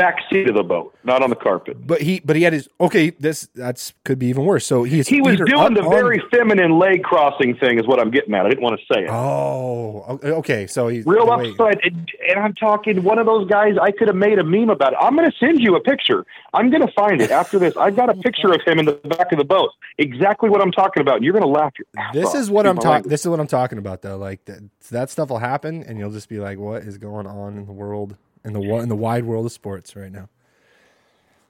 Back 0.00 0.16
seat 0.30 0.48
of 0.48 0.54
the 0.54 0.62
boat, 0.62 0.94
not 1.04 1.22
on 1.22 1.30
the 1.30 1.36
carpet. 1.36 1.86
But 1.86 2.00
he 2.00 2.20
but 2.24 2.36
he 2.36 2.42
had 2.42 2.52
his 2.52 2.68
okay, 2.80 3.10
this 3.10 3.48
that's 3.54 3.92
could 4.04 4.18
be 4.18 4.26
even 4.26 4.44
worse. 4.44 4.66
So 4.66 4.84
his 4.84 5.08
He 5.08 5.20
was 5.20 5.36
doing 5.36 5.74
the 5.74 5.82
on- 5.82 5.90
very 5.90 6.22
feminine 6.30 6.78
leg 6.78 7.02
crossing 7.02 7.56
thing, 7.56 7.78
is 7.78 7.86
what 7.86 8.00
I'm 8.00 8.10
getting 8.10 8.34
at. 8.34 8.46
I 8.46 8.48
didn't 8.48 8.62
want 8.62 8.80
to 8.80 8.94
say 8.94 9.04
it. 9.04 9.10
Oh, 9.10 10.18
okay. 10.22 10.66
So 10.66 10.88
he's 10.88 11.04
Real 11.06 11.26
wait. 11.26 11.50
upside, 11.50 11.80
and, 11.84 12.10
and 12.28 12.38
I'm 12.40 12.54
talking 12.54 13.02
one 13.02 13.18
of 13.18 13.26
those 13.26 13.48
guys. 13.48 13.74
I 13.80 13.90
could 13.90 14.08
have 14.08 14.16
made 14.16 14.38
a 14.38 14.44
meme 14.44 14.70
about 14.70 14.92
it. 14.92 14.98
I'm 15.00 15.16
going 15.16 15.30
to 15.30 15.36
send 15.38 15.60
you 15.60 15.76
a 15.76 15.80
picture. 15.80 16.24
I'm 16.54 16.70
going 16.70 16.86
to 16.86 16.92
find 16.92 17.20
it 17.20 17.30
after 17.30 17.58
this. 17.58 17.76
I've 17.76 17.96
got 17.96 18.08
a 18.10 18.14
picture 18.14 18.52
of 18.52 18.60
him 18.66 18.78
in 18.78 18.86
the 18.86 18.92
back 18.92 19.32
of 19.32 19.38
the 19.38 19.44
boat. 19.44 19.70
Exactly 19.98 20.48
what 20.50 20.60
I'm 20.60 20.72
talking 20.72 21.00
about. 21.00 21.16
And 21.16 21.24
you're 21.24 21.32
going 21.32 21.42
to 21.44 21.48
laugh 21.48 21.72
your 21.78 21.86
ass 21.96 22.14
This 22.14 22.26
off. 22.28 22.34
is 22.36 22.50
what 22.50 22.66
Excuse 22.66 22.84
I'm 22.84 22.90
talking. 22.90 23.08
This 23.10 23.20
is 23.20 23.28
what 23.28 23.40
I'm 23.40 23.46
talking 23.46 23.78
about, 23.78 24.02
though. 24.02 24.16
Like 24.16 24.44
that, 24.46 24.60
that 24.90 25.10
stuff 25.10 25.28
will 25.30 25.38
happen, 25.38 25.82
and 25.84 25.98
you'll 25.98 26.10
just 26.12 26.28
be 26.28 26.38
like, 26.38 26.58
"What 26.58 26.82
is 26.82 26.98
going 26.98 27.26
on 27.26 27.56
in 27.58 27.66
the 27.66 27.72
world, 27.72 28.16
in 28.44 28.52
the 28.52 28.60
in 28.60 28.88
the 28.88 28.96
wide 28.96 29.24
world 29.24 29.46
of 29.46 29.52
sports 29.52 29.96
right 29.96 30.12
now?" 30.12 30.28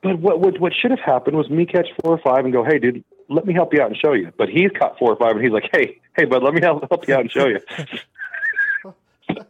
But 0.03 0.19
what, 0.19 0.41
what 0.41 0.59
what 0.61 0.73
should 0.75 0.91
have 0.91 1.01
happened 1.01 1.37
was 1.37 1.51
me 1.51 1.67
catch 1.67 1.89
four 2.03 2.15
or 2.15 2.19
five 2.19 2.45
and 2.45 2.53
go, 2.53 2.65
hey, 2.65 2.79
dude, 2.79 3.05
let 3.29 3.47
me 3.47 3.53
help 3.53 3.75
you 3.75 3.83
out 3.83 3.89
and 3.89 3.97
show 3.97 4.13
you. 4.13 4.33
But 4.37 4.49
he's 4.49 4.71
caught 4.71 4.99
four 4.99 5.13
or 5.13 5.17
five, 5.17 5.37
and 5.37 5.43
he's 5.43 5.53
like, 5.53 5.69
hey, 5.73 6.01
hey, 6.17 6.25
bud, 6.25 6.43
let 6.43 6.55
me 6.55 6.61
help, 6.61 6.87
help 6.91 7.07
you 7.07 7.15
out 7.15 7.21
and 7.21 7.31
show 7.31 7.47
you. 7.47 7.61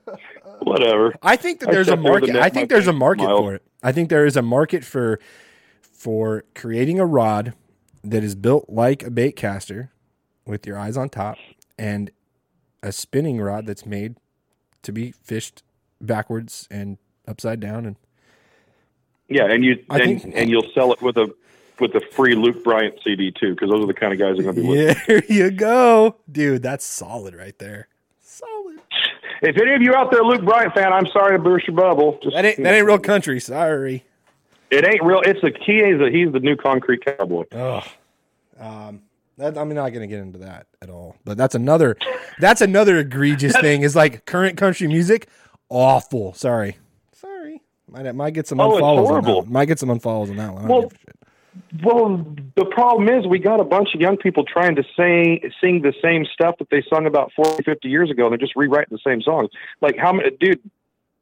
Whatever. 0.60 1.14
I 1.22 1.36
think 1.36 1.60
that 1.60 1.70
there's 1.70 1.88
a 1.88 1.92
sat 1.92 2.02
there 2.02 2.12
with 2.12 2.20
market. 2.22 2.32
the 2.34 2.42
I 2.42 2.50
think 2.50 2.68
there's 2.68 2.86
a 2.86 2.92
market 2.92 3.26
for 3.26 3.54
it. 3.54 3.62
I 3.82 3.92
think 3.92 4.10
there 4.10 4.26
is 4.26 4.36
a 4.36 4.42
market 4.42 4.84
for 4.84 5.18
for 5.82 6.44
creating 6.54 6.98
a 6.98 7.06
rod 7.06 7.54
that 8.02 8.24
is 8.24 8.34
built 8.34 8.66
like 8.68 9.02
a 9.02 9.10
bait 9.10 9.36
caster 9.36 9.90
with 10.46 10.66
your 10.66 10.78
eyes 10.78 10.96
on 10.96 11.08
top 11.08 11.36
and 11.78 12.10
a 12.82 12.92
spinning 12.92 13.40
rod 13.40 13.66
that's 13.66 13.86
made 13.86 14.16
to 14.82 14.92
be 14.92 15.12
fished 15.12 15.62
backwards 16.00 16.66
and 16.70 16.98
upside 17.30 17.60
down 17.60 17.86
and 17.86 17.96
Yeah, 19.28 19.44
and 19.50 19.64
you 19.64 19.82
I 19.88 20.00
and, 20.00 20.20
think- 20.22 20.34
and 20.36 20.50
you'll 20.50 20.70
sell 20.74 20.92
it 20.92 21.00
with 21.00 21.16
a 21.16 21.32
with 21.78 21.94
the 21.94 22.00
free 22.12 22.34
Luke 22.34 22.62
Bryan 22.62 22.92
CD 23.02 23.30
too, 23.30 23.54
because 23.54 23.70
those 23.70 23.82
are 23.82 23.86
the 23.86 23.94
kind 23.94 24.12
of 24.12 24.18
guys 24.18 24.36
that 24.36 24.40
are 24.46 24.52
going 24.52 24.56
to 24.56 24.62
be. 24.62 24.68
Yeah, 24.68 24.94
there 25.06 25.24
you 25.28 25.50
go, 25.50 26.16
dude. 26.30 26.62
That's 26.62 26.84
solid 26.84 27.34
right 27.34 27.58
there. 27.58 27.88
Solid. 28.20 28.80
If 29.40 29.56
any 29.56 29.72
of 29.72 29.80
you 29.80 29.94
out 29.94 30.10
there, 30.10 30.22
Luke 30.22 30.44
Bryan 30.44 30.70
fan, 30.72 30.92
I'm 30.92 31.06
sorry 31.06 31.38
to 31.38 31.42
burst 31.42 31.66
your 31.68 31.76
bubble. 31.76 32.18
Just, 32.22 32.36
That 32.36 32.44
ain't 32.44 32.62
that 32.62 32.74
ain't 32.74 32.86
real 32.86 32.98
country. 32.98 33.40
Sorry. 33.40 34.04
It 34.70 34.84
ain't 34.86 35.02
real. 35.02 35.22
It's 35.24 35.42
a 35.42 35.50
he 35.64 35.78
is 35.78 36.00
a, 36.02 36.10
he's 36.10 36.30
the 36.32 36.40
new 36.40 36.54
concrete 36.56 37.02
cowboy. 37.04 37.44
Ugh. 37.52 37.84
Um, 38.58 39.00
that, 39.38 39.56
I'm 39.56 39.72
not 39.72 39.88
going 39.88 40.02
to 40.02 40.06
get 40.06 40.20
into 40.20 40.40
that 40.40 40.66
at 40.82 40.90
all. 40.90 41.16
But 41.24 41.38
that's 41.38 41.54
another. 41.54 41.96
That's 42.40 42.60
another 42.60 42.98
egregious 42.98 43.56
thing. 43.60 43.82
Is 43.82 43.96
like 43.96 44.26
current 44.26 44.58
country 44.58 44.86
music, 44.86 45.28
awful. 45.70 46.34
Sorry. 46.34 46.76
Might 47.90 48.14
might 48.14 48.34
get 48.34 48.46
some 48.46 48.60
Oh, 48.60 48.72
it's 48.76 48.82
unfollows. 48.82 48.88
on 48.88 48.96
that 48.96 49.08
horrible. 49.08 49.42
one. 49.42 49.52
Might 49.52 49.64
get 49.66 49.78
some 49.78 49.88
unfollows 49.88 50.30
on 50.30 50.36
that 50.36 50.52
one. 50.54 50.68
Well, 50.68 50.82
shit. 50.90 51.16
Well, 51.82 52.24
the 52.56 52.64
problem 52.64 53.08
is 53.08 53.26
we 53.26 53.38
got 53.40 53.58
a 53.60 53.64
bunch 53.64 53.88
of 53.94 54.00
young 54.00 54.16
people 54.16 54.44
trying 54.44 54.76
to 54.76 54.84
sing 54.96 55.40
sing 55.60 55.82
the 55.82 55.92
same 56.02 56.24
stuff 56.32 56.56
that 56.58 56.70
they 56.70 56.82
sung 56.88 57.06
about 57.06 57.32
40, 57.34 57.64
50 57.64 57.88
years 57.88 58.10
ago, 58.10 58.24
and 58.26 58.32
they're 58.32 58.38
just 58.38 58.54
rewriting 58.56 58.92
the 58.96 59.00
same 59.10 59.20
songs. 59.20 59.50
Like 59.80 59.96
how 59.98 60.12
many, 60.12 60.30
dude? 60.38 60.60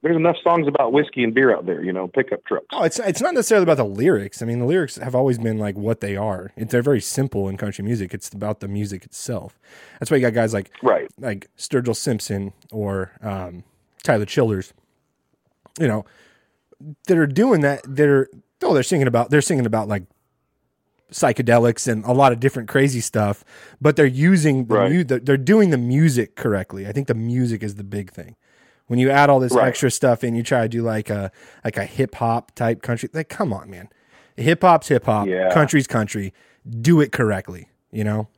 There's 0.00 0.14
enough 0.16 0.36
songs 0.44 0.68
about 0.68 0.92
whiskey 0.92 1.24
and 1.24 1.34
beer 1.34 1.52
out 1.52 1.66
there, 1.66 1.82
you 1.82 1.92
know, 1.92 2.06
pickup 2.06 2.44
trucks. 2.44 2.66
Oh, 2.72 2.84
it's 2.84 3.00
it's 3.00 3.20
not 3.20 3.34
necessarily 3.34 3.64
about 3.64 3.78
the 3.78 3.84
lyrics. 3.84 4.40
I 4.40 4.46
mean, 4.46 4.60
the 4.60 4.64
lyrics 4.64 4.94
have 4.96 5.14
always 5.16 5.38
been 5.38 5.58
like 5.58 5.76
what 5.76 6.00
they 6.00 6.14
are. 6.16 6.52
It's 6.56 6.70
they're 6.70 6.82
very 6.82 7.00
simple 7.00 7.48
in 7.48 7.56
country 7.56 7.84
music. 7.84 8.14
It's 8.14 8.28
about 8.32 8.60
the 8.60 8.68
music 8.68 9.04
itself. 9.04 9.58
That's 9.98 10.08
why 10.10 10.18
you 10.18 10.20
got 10.20 10.34
guys 10.34 10.54
like 10.54 10.70
Right. 10.84 11.08
like 11.18 11.48
Sturgill 11.58 11.96
Simpson 11.96 12.52
or 12.70 13.10
um, 13.22 13.64
Tyler 14.04 14.24
Childers, 14.24 14.72
you 15.80 15.88
know, 15.88 16.04
that 17.07 17.16
are 17.16 17.26
doing 17.26 17.61
that. 17.62 17.81
They're 17.85 18.29
oh, 18.62 18.74
they're 18.74 18.83
singing 18.83 19.07
about 19.07 19.31
they're 19.31 19.41
singing 19.41 19.66
about 19.66 19.89
like 19.89 20.05
psychedelics 21.12 21.91
and 21.91 22.05
a 22.05 22.12
lot 22.12 22.33
of 22.33 22.41
different 22.41 22.68
crazy 22.68 23.01
stuff, 23.01 23.45
but 23.81 23.97
they're 23.97 24.07
using 24.07 24.66
the 24.66 24.74
Right. 24.74 24.93
mu- 24.93 25.05
the- 25.05 25.20
they're 25.20 25.37
doing 25.37 25.70
the 25.70 25.79
music 25.79 26.37
correctly. 26.37 26.87
I 26.87 26.93
think 26.93 27.07
the 27.07 27.14
music 27.14 27.62
is 27.62 27.76
the 27.76 27.85
big 27.85 28.11
thing. 28.11 28.37
When 28.89 28.99
you 28.99 29.11
add 29.11 29.31
all 29.31 29.41
this 29.41 29.55
Right. 29.55 29.68
extra 29.68 29.91
stuff 29.91 30.22
in, 30.22 30.35
you 30.35 30.43
try 30.43 30.62
to 30.62 30.68
do 30.68 30.83
like 30.83 31.11
a 31.11 31.31
like 31.64 31.76
a 31.76 31.85
hip 31.85 32.16
hop 32.16 32.55
type 32.55 32.83
country. 32.83 33.09
Like, 33.12 33.29
come 33.29 33.53
on, 33.53 33.70
man. 33.70 33.89
Hip 34.37 34.62
hop's 34.62 34.89
hip 34.89 35.07
hop. 35.07 35.26
Yeah. 35.26 35.53
Country's 35.53 35.87
country. 35.87 36.33
Do 36.81 37.01
it 37.01 37.12
correctly. 37.12 37.68
You 37.91 38.05
know. 38.05 38.29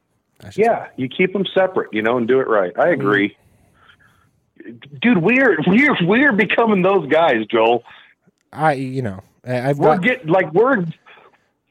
Yeah, 0.54 0.86
you 0.96 1.08
keep 1.08 1.34
them 1.34 1.44
separate, 1.54 1.92
you 1.92 2.00
know, 2.00 2.16
and 2.16 2.26
do 2.26 2.40
it 2.40 2.48
right. 2.48 2.72
I 2.76 2.84
mm-hmm. 2.84 3.00
agree. 3.00 3.36
Dude, 5.00 5.18
we're 5.18 5.58
we're 5.66 5.96
we're 6.06 6.32
becoming 6.32 6.82
those 6.82 7.06
guys, 7.08 7.46
Joel. 7.50 7.82
I 8.52 8.72
you 8.74 9.02
know 9.02 9.20
I- 9.46 9.70
I've 9.70 9.78
We're 9.78 9.96
got 9.96 10.02
getting 10.02 10.28
like 10.28 10.52
we're 10.52 10.84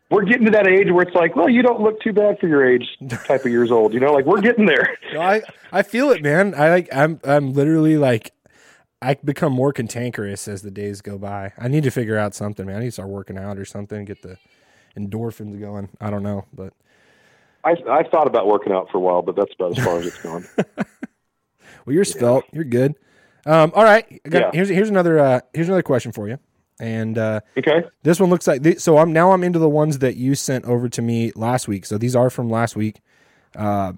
we're 0.10 0.24
getting 0.26 0.46
to 0.46 0.52
that 0.52 0.68
age 0.68 0.90
where 0.92 1.04
it's 1.04 1.14
like, 1.16 1.36
well, 1.36 1.48
you 1.48 1.62
don't 1.62 1.82
look 1.82 2.02
too 2.02 2.14
bad 2.14 2.40
for 2.40 2.48
your 2.48 2.68
age, 2.68 2.84
type 3.28 3.46
of 3.46 3.52
years 3.52 3.70
old. 3.72 3.94
You 3.94 4.00
know, 4.00 4.12
like 4.12 4.26
we're 4.26 4.42
getting 4.42 4.66
there. 4.66 4.98
No, 5.14 5.22
I 5.22 5.42
I 5.72 5.82
feel 5.84 6.10
it, 6.12 6.22
man. 6.24 6.54
I 6.56 6.70
like 6.70 6.90
I'm 6.92 7.20
I'm 7.24 7.54
literally 7.54 7.98
like 7.98 8.32
I 9.02 9.14
become 9.16 9.54
more 9.54 9.72
cantankerous 9.72 10.48
as 10.48 10.62
the 10.62 10.72
days 10.72 11.02
go 11.02 11.18
by. 11.18 11.54
I 11.58 11.68
need 11.68 11.84
to 11.84 11.92
figure 11.92 12.18
out 12.18 12.34
something, 12.36 12.66
man. 12.66 12.78
I 12.78 12.80
need 12.80 12.86
to 12.88 12.92
start 12.92 13.10
working 13.10 13.38
out 13.38 13.58
or 13.58 13.66
something, 13.66 14.04
get 14.06 14.22
the 14.24 14.38
endorphins 14.98 15.60
going. 15.60 15.90
I 16.02 16.10
don't 16.10 16.24
know, 16.24 16.46
but 16.54 16.74
I 17.64 17.72
I 17.90 18.04
thought 18.10 18.26
about 18.28 18.48
working 18.48 18.74
out 18.74 18.90
for 18.92 18.98
a 18.98 19.02
while, 19.02 19.22
but 19.22 19.36
that's 19.36 19.54
about 19.54 19.78
as 19.78 19.84
far 19.84 20.00
as 20.00 20.08
it's 20.08 20.22
gone. 20.22 20.46
well, 21.86 21.94
you're 21.94 22.04
svelte. 22.06 22.46
You're 22.52 22.64
good. 22.64 22.96
Um, 23.46 23.72
all 23.76 23.84
right. 23.84 24.22
Got, 24.24 24.42
Yeah. 24.42 24.50
Here's 24.54 24.70
here's 24.70 24.90
another 24.90 25.20
uh, 25.20 25.40
here's 25.54 25.68
another 25.68 25.84
question 25.84 26.12
for 26.12 26.28
you, 26.28 26.40
and 26.80 27.18
uh, 27.18 27.42
Okay. 27.58 27.84
this 28.04 28.20
one 28.20 28.30
looks 28.30 28.48
like 28.48 28.64
th- 28.64 28.80
so. 28.80 28.98
I'm 28.98 29.12
now 29.14 29.32
I'm 29.32 29.44
into 29.44 29.60
the 29.60 29.70
ones 29.70 30.00
that 30.00 30.16
you 30.16 30.36
sent 30.36 30.66
over 30.66 30.88
to 30.90 31.02
me 31.02 31.32
last 31.36 31.68
week. 31.68 31.86
So 31.86 31.98
these 31.98 32.16
are 32.16 32.30
from 32.30 32.50
last 32.50 32.76
week. 32.76 33.02
Uh, 33.56 33.94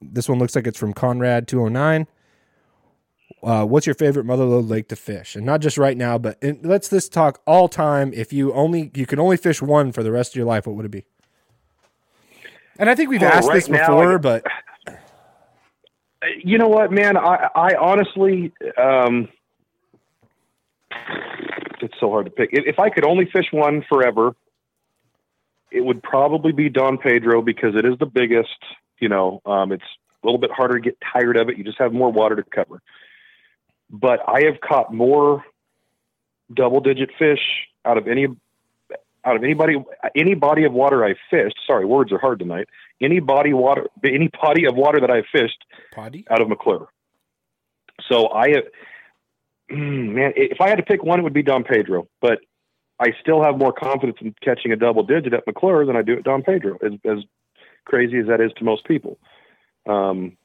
this 0.00 0.28
one 0.28 0.38
looks 0.38 0.54
like 0.56 0.66
it's 0.66 0.78
from 0.78 0.92
Conrad 0.92 1.48
209. 1.48 2.06
Uh, 3.42 3.64
what's 3.64 3.86
your 3.86 3.94
favorite 3.94 4.24
Mother 4.24 4.44
Lode 4.44 4.64
lake 4.66 4.88
to 4.88 4.96
fish? 4.96 5.36
And 5.36 5.44
not 5.46 5.60
just 5.60 5.76
right 5.78 5.96
now, 5.96 6.16
but 6.18 6.38
in, 6.42 6.60
let's 6.62 6.88
this 6.88 7.08
talk 7.08 7.40
all 7.46 7.68
time. 7.68 8.12
If 8.14 8.32
you 8.32 8.52
only 8.52 8.90
you 8.94 9.06
can 9.06 9.18
only 9.20 9.36
fish 9.36 9.60
one 9.62 9.92
for 9.92 10.02
the 10.02 10.10
rest 10.12 10.32
of 10.32 10.36
your 10.36 10.46
life, 10.46 10.66
what 10.66 10.74
would 10.76 10.84
it 10.86 10.90
be? 10.90 11.04
And 12.78 12.88
I 12.90 12.94
think 12.94 13.08
we've 13.10 13.22
Oh, 13.22 13.26
asked 13.26 13.48
right 13.48 13.54
this 13.56 13.68
before, 13.68 14.14
I- 14.14 14.18
but 14.18 14.44
You 16.42 16.58
know 16.58 16.68
what, 16.68 16.90
man? 16.90 17.16
I 17.16 17.48
I 17.54 17.74
honestly, 17.78 18.52
um, 18.76 19.28
so 22.00 22.10
hard 22.10 22.26
to 22.26 22.30
pick. 22.30 22.50
If 22.52 22.78
I 22.78 22.90
could 22.90 23.04
only 23.04 23.26
fish 23.26 23.46
one 23.50 23.84
forever, 23.88 24.34
it 25.70 25.84
would 25.84 26.02
probably 26.02 26.52
be 26.52 26.68
Don 26.68 26.98
Pedro 26.98 27.42
because 27.42 27.74
it 27.74 27.84
is 27.84 27.98
the 27.98 28.06
biggest. 28.06 28.56
You 28.98 29.08
know, 29.08 29.42
um, 29.44 29.72
it's 29.72 29.84
a 30.22 30.26
little 30.26 30.38
bit 30.38 30.50
harder 30.50 30.74
to 30.74 30.80
get 30.80 30.98
tired 31.12 31.36
of 31.36 31.48
it. 31.48 31.58
You 31.58 31.64
just 31.64 31.78
have 31.78 31.92
more 31.92 32.10
water 32.10 32.36
to 32.36 32.42
cover. 32.42 32.80
But 33.90 34.20
I 34.26 34.44
have 34.44 34.60
caught 34.60 34.92
more 34.92 35.44
double-digit 36.52 37.10
fish 37.18 37.40
out 37.84 37.98
of 37.98 38.08
any 38.08 38.26
out 39.24 39.36
of 39.36 39.42
anybody 39.42 39.74
any 40.14 40.34
body 40.34 40.64
of 40.64 40.72
water 40.72 41.04
I 41.04 41.14
fished. 41.30 41.56
Sorry, 41.66 41.84
words 41.84 42.12
are 42.12 42.18
hard 42.18 42.38
tonight. 42.38 42.68
Any 43.00 43.20
body 43.20 43.52
water, 43.52 43.88
any 44.04 44.28
body 44.28 44.64
of 44.66 44.74
water 44.74 45.00
that 45.00 45.10
I've 45.10 45.26
fished 45.30 45.64
Poddy? 45.94 46.24
out 46.30 46.40
of 46.40 46.48
McClure. 46.48 46.88
So 48.08 48.32
I, 48.32 48.48
mm, 48.48 48.62
man, 49.70 50.32
if 50.36 50.60
I 50.60 50.68
had 50.68 50.76
to 50.76 50.84
pick 50.84 51.02
one, 51.02 51.20
it 51.20 51.22
would 51.22 51.32
be 51.32 51.42
Don 51.42 51.64
Pedro. 51.64 52.08
But 52.20 52.40
I 53.00 53.08
still 53.20 53.42
have 53.42 53.58
more 53.58 53.72
confidence 53.72 54.18
in 54.20 54.34
catching 54.42 54.72
a 54.72 54.76
double 54.76 55.02
digit 55.02 55.34
at 55.34 55.46
McClure 55.46 55.84
than 55.84 55.96
I 55.96 56.02
do 56.02 56.14
at 56.14 56.24
Don 56.24 56.42
Pedro. 56.42 56.78
As, 56.84 56.92
as 57.04 57.18
crazy 57.84 58.18
as 58.18 58.26
that 58.26 58.40
is 58.40 58.52
to 58.58 58.64
most 58.64 58.84
people. 58.86 59.18
Um, 59.86 60.36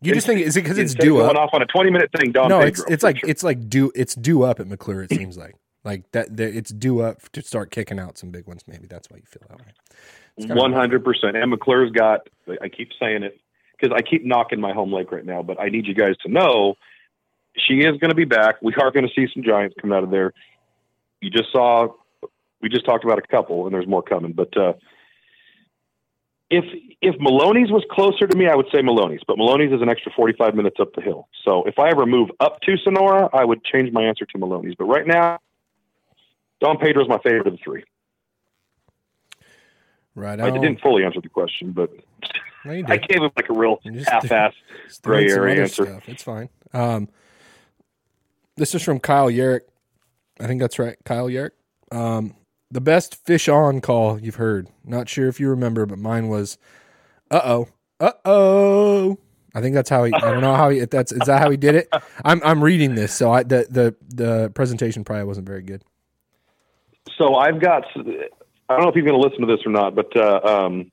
You 0.00 0.14
just 0.14 0.26
think 0.26 0.40
is 0.40 0.56
it 0.56 0.62
because 0.62 0.78
it's 0.78 0.94
due 0.94 1.18
going 1.18 1.36
up? 1.36 1.48
off 1.48 1.50
on 1.52 1.62
a 1.62 1.66
twenty 1.66 1.90
minute 1.90 2.10
thing. 2.16 2.32
Don 2.32 2.48
no, 2.48 2.58
Pedro. 2.58 2.68
it's 2.68 2.84
it's 2.88 3.02
like 3.02 3.18
sure. 3.18 3.28
it's 3.28 3.42
like 3.42 3.68
due 3.68 3.92
it's 3.94 4.14
due 4.14 4.42
up 4.42 4.60
at 4.60 4.66
McClure. 4.66 5.02
It 5.02 5.10
seems 5.10 5.36
like 5.36 5.56
like 5.84 6.10
that, 6.12 6.36
that 6.36 6.56
it's 6.56 6.70
due 6.70 7.00
up 7.00 7.30
to 7.32 7.42
start 7.42 7.70
kicking 7.70 7.98
out 7.98 8.18
some 8.18 8.30
big 8.30 8.46
ones. 8.46 8.62
Maybe 8.66 8.86
that's 8.86 9.08
why 9.08 9.18
you 9.18 9.22
feel 9.26 9.42
that 9.48 9.58
way. 9.58 10.54
One 10.54 10.72
hundred 10.72 11.04
percent. 11.04 11.36
And 11.36 11.50
McClure's 11.50 11.92
got. 11.92 12.28
I 12.60 12.68
keep 12.68 12.90
saying 13.00 13.22
it 13.22 13.40
because 13.78 13.94
I 13.96 14.02
keep 14.02 14.24
knocking 14.24 14.60
my 14.60 14.72
home 14.72 14.92
lake 14.92 15.12
right 15.12 15.24
now. 15.24 15.42
But 15.42 15.60
I 15.60 15.68
need 15.68 15.86
you 15.86 15.94
guys 15.94 16.16
to 16.24 16.30
know 16.30 16.76
she 17.56 17.80
is 17.80 17.96
going 17.98 18.10
to 18.10 18.14
be 18.14 18.24
back. 18.24 18.56
We 18.62 18.74
are 18.74 18.90
going 18.90 19.06
to 19.06 19.12
see 19.14 19.26
some 19.32 19.42
giants 19.42 19.74
come 19.80 19.92
out 19.92 20.04
of 20.04 20.10
there. 20.10 20.32
You 21.20 21.30
just 21.30 21.50
saw. 21.52 21.88
We 22.60 22.68
just 22.68 22.84
talked 22.84 23.04
about 23.04 23.18
a 23.18 23.22
couple, 23.22 23.66
and 23.66 23.74
there's 23.74 23.86
more 23.86 24.02
coming. 24.02 24.32
But 24.32 24.56
uh, 24.56 24.74
if 26.50 26.64
if 27.00 27.16
Melones 27.16 27.70
was 27.70 27.84
closer 27.90 28.26
to 28.26 28.36
me, 28.36 28.48
I 28.48 28.54
would 28.54 28.66
say 28.72 28.80
Melones. 28.80 29.20
But 29.26 29.36
Melones 29.36 29.74
is 29.74 29.82
an 29.82 29.88
extra 29.88 30.12
forty 30.14 30.34
five 30.36 30.54
minutes 30.54 30.76
up 30.80 30.94
the 30.94 31.02
hill. 31.02 31.28
So 31.44 31.64
if 31.64 31.78
I 31.78 31.90
ever 31.90 32.06
move 32.06 32.30
up 32.40 32.60
to 32.62 32.76
Sonora, 32.78 33.28
I 33.32 33.44
would 33.44 33.64
change 33.64 33.92
my 33.92 34.02
answer 34.02 34.26
to 34.26 34.38
Melones. 34.38 34.76
But 34.78 34.86
right 34.86 35.06
now, 35.06 35.38
Don 36.60 36.78
Pedro's 36.78 37.08
my 37.08 37.18
favorite 37.18 37.46
of 37.46 37.54
the 37.54 37.58
three. 37.62 37.84
Right. 40.14 40.40
I 40.40 40.50
didn't 40.50 40.80
fully 40.80 41.04
answer 41.04 41.20
the 41.20 41.28
question, 41.28 41.72
but 41.72 41.90
I 42.64 42.96
gave 42.96 43.22
him 43.22 43.30
like 43.36 43.50
a 43.50 43.52
real 43.52 43.78
half-ass 44.06 44.54
gray 45.02 45.28
area 45.28 45.62
answer. 45.62 45.84
Stuff. 45.84 46.08
It's 46.08 46.22
fine. 46.22 46.48
Um, 46.72 47.08
this 48.56 48.74
is 48.74 48.82
from 48.82 49.00
Kyle 49.00 49.30
Yerrick. 49.30 49.62
I 50.40 50.46
think 50.46 50.60
that's 50.60 50.78
right, 50.78 50.96
Kyle 51.04 51.28
Yerrick. 51.28 51.52
Um, 51.92 52.34
the 52.70 52.80
best 52.80 53.24
fish 53.24 53.48
on 53.48 53.80
call 53.80 54.20
you've 54.20 54.36
heard. 54.36 54.68
Not 54.84 55.08
sure 55.08 55.28
if 55.28 55.38
you 55.38 55.48
remember, 55.50 55.86
but 55.86 55.98
mine 55.98 56.28
was, 56.28 56.58
uh 57.30 57.40
oh, 57.44 57.68
uh 58.00 58.12
oh. 58.24 59.18
I 59.54 59.62
think 59.62 59.74
that's 59.74 59.88
how 59.88 60.04
he. 60.04 60.12
I 60.12 60.20
don't 60.20 60.42
know 60.42 60.54
how 60.54 60.68
he. 60.68 60.80
If 60.80 60.90
that's 60.90 61.12
is 61.12 61.20
that 61.20 61.40
how 61.40 61.50
he 61.50 61.56
did 61.56 61.74
it. 61.74 61.88
I'm 62.24 62.42
I'm 62.44 62.62
reading 62.62 62.94
this, 62.94 63.14
so 63.14 63.32
I 63.32 63.42
the 63.42 63.66
the 63.70 63.94
the 64.06 64.50
presentation 64.54 65.02
probably 65.02 65.24
wasn't 65.24 65.46
very 65.46 65.62
good. 65.62 65.82
So 67.16 67.36
I've 67.36 67.58
got. 67.58 67.84
I 67.96 68.74
don't 68.74 68.82
know 68.82 68.88
if 68.88 68.96
you're 68.96 69.06
going 69.06 69.20
to 69.20 69.28
listen 69.28 69.46
to 69.46 69.46
this 69.46 69.64
or 69.64 69.70
not, 69.70 69.94
but 69.94 70.14
uh, 70.14 70.40
um, 70.44 70.90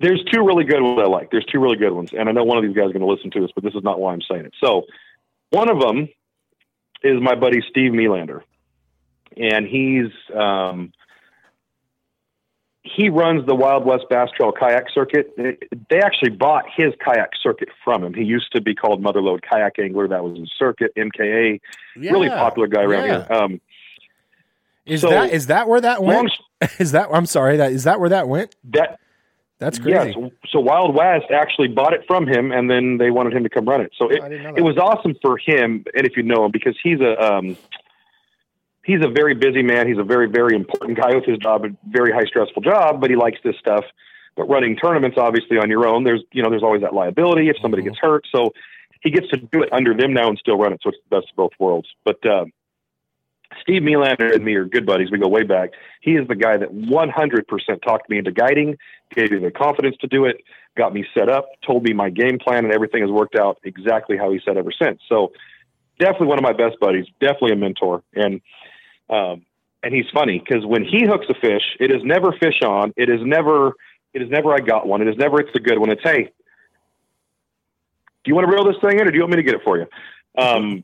there's 0.00 0.22
two 0.30 0.44
really 0.44 0.64
good 0.64 0.82
ones 0.82 1.00
I 1.02 1.06
like. 1.06 1.30
There's 1.30 1.46
two 1.46 1.58
really 1.58 1.76
good 1.76 1.92
ones, 1.92 2.10
and 2.12 2.28
I 2.28 2.32
know 2.32 2.44
one 2.44 2.58
of 2.58 2.64
these 2.64 2.76
guys 2.76 2.88
is 2.88 2.92
going 2.92 3.00
to 3.00 3.10
listen 3.10 3.30
to 3.30 3.40
this, 3.40 3.50
but 3.54 3.64
this 3.64 3.74
is 3.74 3.82
not 3.82 3.98
why 3.98 4.12
I'm 4.12 4.20
saying 4.20 4.44
it. 4.44 4.54
So 4.62 4.84
one 5.54 5.70
of 5.70 5.80
them 5.80 6.08
is 7.02 7.20
my 7.20 7.34
buddy 7.34 7.60
Steve 7.70 7.92
Melander, 7.92 8.40
and 9.36 9.66
he's 9.66 10.10
um, 10.34 10.92
he 12.82 13.08
runs 13.08 13.46
the 13.46 13.54
Wild 13.54 13.86
West 13.86 14.04
Bass 14.10 14.28
Trail 14.36 14.52
kayak 14.52 14.84
circuit. 14.92 15.34
They 15.36 16.00
actually 16.00 16.30
bought 16.30 16.64
his 16.76 16.92
kayak 17.02 17.30
circuit 17.42 17.68
from 17.82 18.04
him. 18.04 18.14
He 18.14 18.24
used 18.24 18.52
to 18.52 18.60
be 18.60 18.74
called 18.74 19.00
Mother 19.00 19.22
Lode 19.22 19.42
Kayak 19.42 19.78
Angler. 19.78 20.08
That 20.08 20.22
was 20.22 20.38
his 20.38 20.50
circuit. 20.58 20.92
MKA, 20.96 21.60
really 21.96 22.28
popular 22.28 22.68
guy 22.68 22.82
around 22.82 23.06
yeah. 23.06 23.26
here. 23.26 23.36
Um, 23.36 23.60
Is 24.86 25.00
So, 25.00 25.08
that 25.10 25.32
is 25.32 25.46
that 25.46 25.66
where 25.66 25.80
that 25.80 26.02
long, 26.02 26.28
went? 26.60 26.70
Is 26.80 26.92
that 26.92 27.08
I'm 27.12 27.26
sorry 27.26 27.58
that 27.58 27.72
is 27.72 27.84
that 27.84 28.00
where 28.00 28.10
that 28.10 28.28
went? 28.28 28.54
that 28.64 28.98
That's 29.58 29.78
crazy. 29.78 30.14
Yes. 30.16 30.30
So 30.50 30.60
Wild 30.60 30.94
West 30.94 31.26
actually 31.32 31.68
bought 31.68 31.92
it 31.92 32.02
from 32.06 32.26
him, 32.26 32.50
and 32.52 32.68
then 32.68 32.98
they 32.98 33.10
wanted 33.10 33.34
him 33.34 33.44
to 33.44 33.48
come 33.48 33.66
run 33.66 33.80
it. 33.80 33.92
So 33.96 34.08
it, 34.08 34.22
I 34.22 34.54
it 34.56 34.62
was 34.62 34.76
awesome 34.76 35.14
for 35.22 35.38
him, 35.38 35.84
and 35.94 36.06
if 36.06 36.16
you 36.16 36.22
know 36.22 36.44
him, 36.44 36.50
because 36.50 36.76
he's 36.82 37.00
a 37.00 37.18
um, 37.22 37.56
he's 38.84 39.04
a 39.04 39.08
very 39.08 39.34
busy 39.34 39.62
man. 39.62 39.88
He's 39.88 39.98
a 39.98 40.04
very, 40.04 40.28
very 40.28 40.54
important 40.54 40.98
guy 40.98 41.14
with 41.14 41.24
his 41.24 41.38
job, 41.38 41.64
a 41.64 41.68
very 41.88 42.12
high 42.12 42.24
stressful 42.24 42.62
job, 42.62 43.00
but 43.00 43.10
he 43.10 43.16
likes 43.16 43.38
this 43.42 43.56
stuff. 43.58 43.84
But 44.36 44.48
running 44.48 44.76
tournaments, 44.76 45.16
obviously, 45.18 45.58
on 45.58 45.70
your 45.70 45.86
own, 45.86 46.04
there's 46.04 46.22
you 46.32 46.42
know 46.42 46.50
there's 46.50 46.62
always 46.62 46.82
that 46.82 46.92
liability 46.92 47.48
if 47.48 47.56
somebody 47.62 47.82
gets 47.82 47.98
hurt. 47.98 48.26
So 48.34 48.52
he 49.00 49.10
gets 49.10 49.28
to 49.28 49.36
do 49.36 49.62
it 49.62 49.72
under 49.72 49.94
them 49.94 50.12
now 50.12 50.28
and 50.28 50.38
still 50.38 50.56
run 50.56 50.72
it. 50.72 50.80
So 50.82 50.90
it's 50.90 50.98
the 51.08 51.16
best 51.16 51.30
of 51.30 51.36
both 51.36 51.52
worlds. 51.58 51.88
But 52.04 52.24
uh, 52.26 52.46
Steve 53.60 53.82
Melander 53.82 54.34
and 54.34 54.44
me 54.44 54.54
are 54.54 54.64
good 54.64 54.86
buddies. 54.86 55.10
We 55.10 55.18
go 55.18 55.28
way 55.28 55.42
back. 55.42 55.70
He 56.00 56.12
is 56.12 56.26
the 56.28 56.34
guy 56.34 56.56
that 56.56 56.74
100% 56.74 57.82
talked 57.82 58.10
me 58.10 58.18
into 58.18 58.32
guiding, 58.32 58.76
gave 59.14 59.30
me 59.32 59.38
the 59.38 59.50
confidence 59.50 59.96
to 60.00 60.06
do 60.06 60.24
it, 60.24 60.42
got 60.76 60.92
me 60.92 61.04
set 61.14 61.28
up, 61.28 61.48
told 61.66 61.84
me 61.84 61.92
my 61.92 62.10
game 62.10 62.38
plan, 62.38 62.64
and 62.64 62.72
everything 62.72 63.02
has 63.02 63.10
worked 63.10 63.36
out 63.36 63.58
exactly 63.64 64.16
how 64.16 64.30
he 64.30 64.40
said 64.44 64.56
ever 64.56 64.72
since. 64.72 65.00
So 65.08 65.32
definitely 65.98 66.28
one 66.28 66.38
of 66.38 66.42
my 66.42 66.52
best 66.52 66.78
buddies, 66.80 67.06
definitely 67.20 67.52
a 67.52 67.56
mentor. 67.56 68.02
And 68.14 68.40
um, 69.10 69.44
and 69.82 69.94
he's 69.94 70.06
funny 70.14 70.38
because 70.38 70.64
when 70.64 70.82
he 70.82 71.04
hooks 71.04 71.26
a 71.28 71.34
fish, 71.34 71.76
it 71.78 71.90
is 71.90 72.02
never 72.02 72.32
fish 72.32 72.62
on. 72.62 72.92
It 72.96 73.10
is 73.10 73.20
never. 73.22 73.72
It 74.14 74.22
is 74.22 74.30
never 74.30 74.54
I 74.54 74.60
got 74.60 74.86
one. 74.86 75.02
It 75.02 75.08
is 75.08 75.16
never 75.16 75.40
it's 75.40 75.54
a 75.54 75.60
good 75.60 75.78
one. 75.78 75.90
It's 75.90 76.02
hey, 76.02 76.32
do 78.24 78.30
you 78.30 78.34
want 78.34 78.48
to 78.48 78.52
reel 78.54 78.64
this 78.64 78.80
thing 78.80 78.98
in, 78.98 79.06
or 79.06 79.10
do 79.10 79.16
you 79.16 79.22
want 79.22 79.32
me 79.32 79.36
to 79.36 79.42
get 79.42 79.54
it 79.54 79.60
for 79.62 79.76
you? 79.76 79.86
Um, 80.36 80.82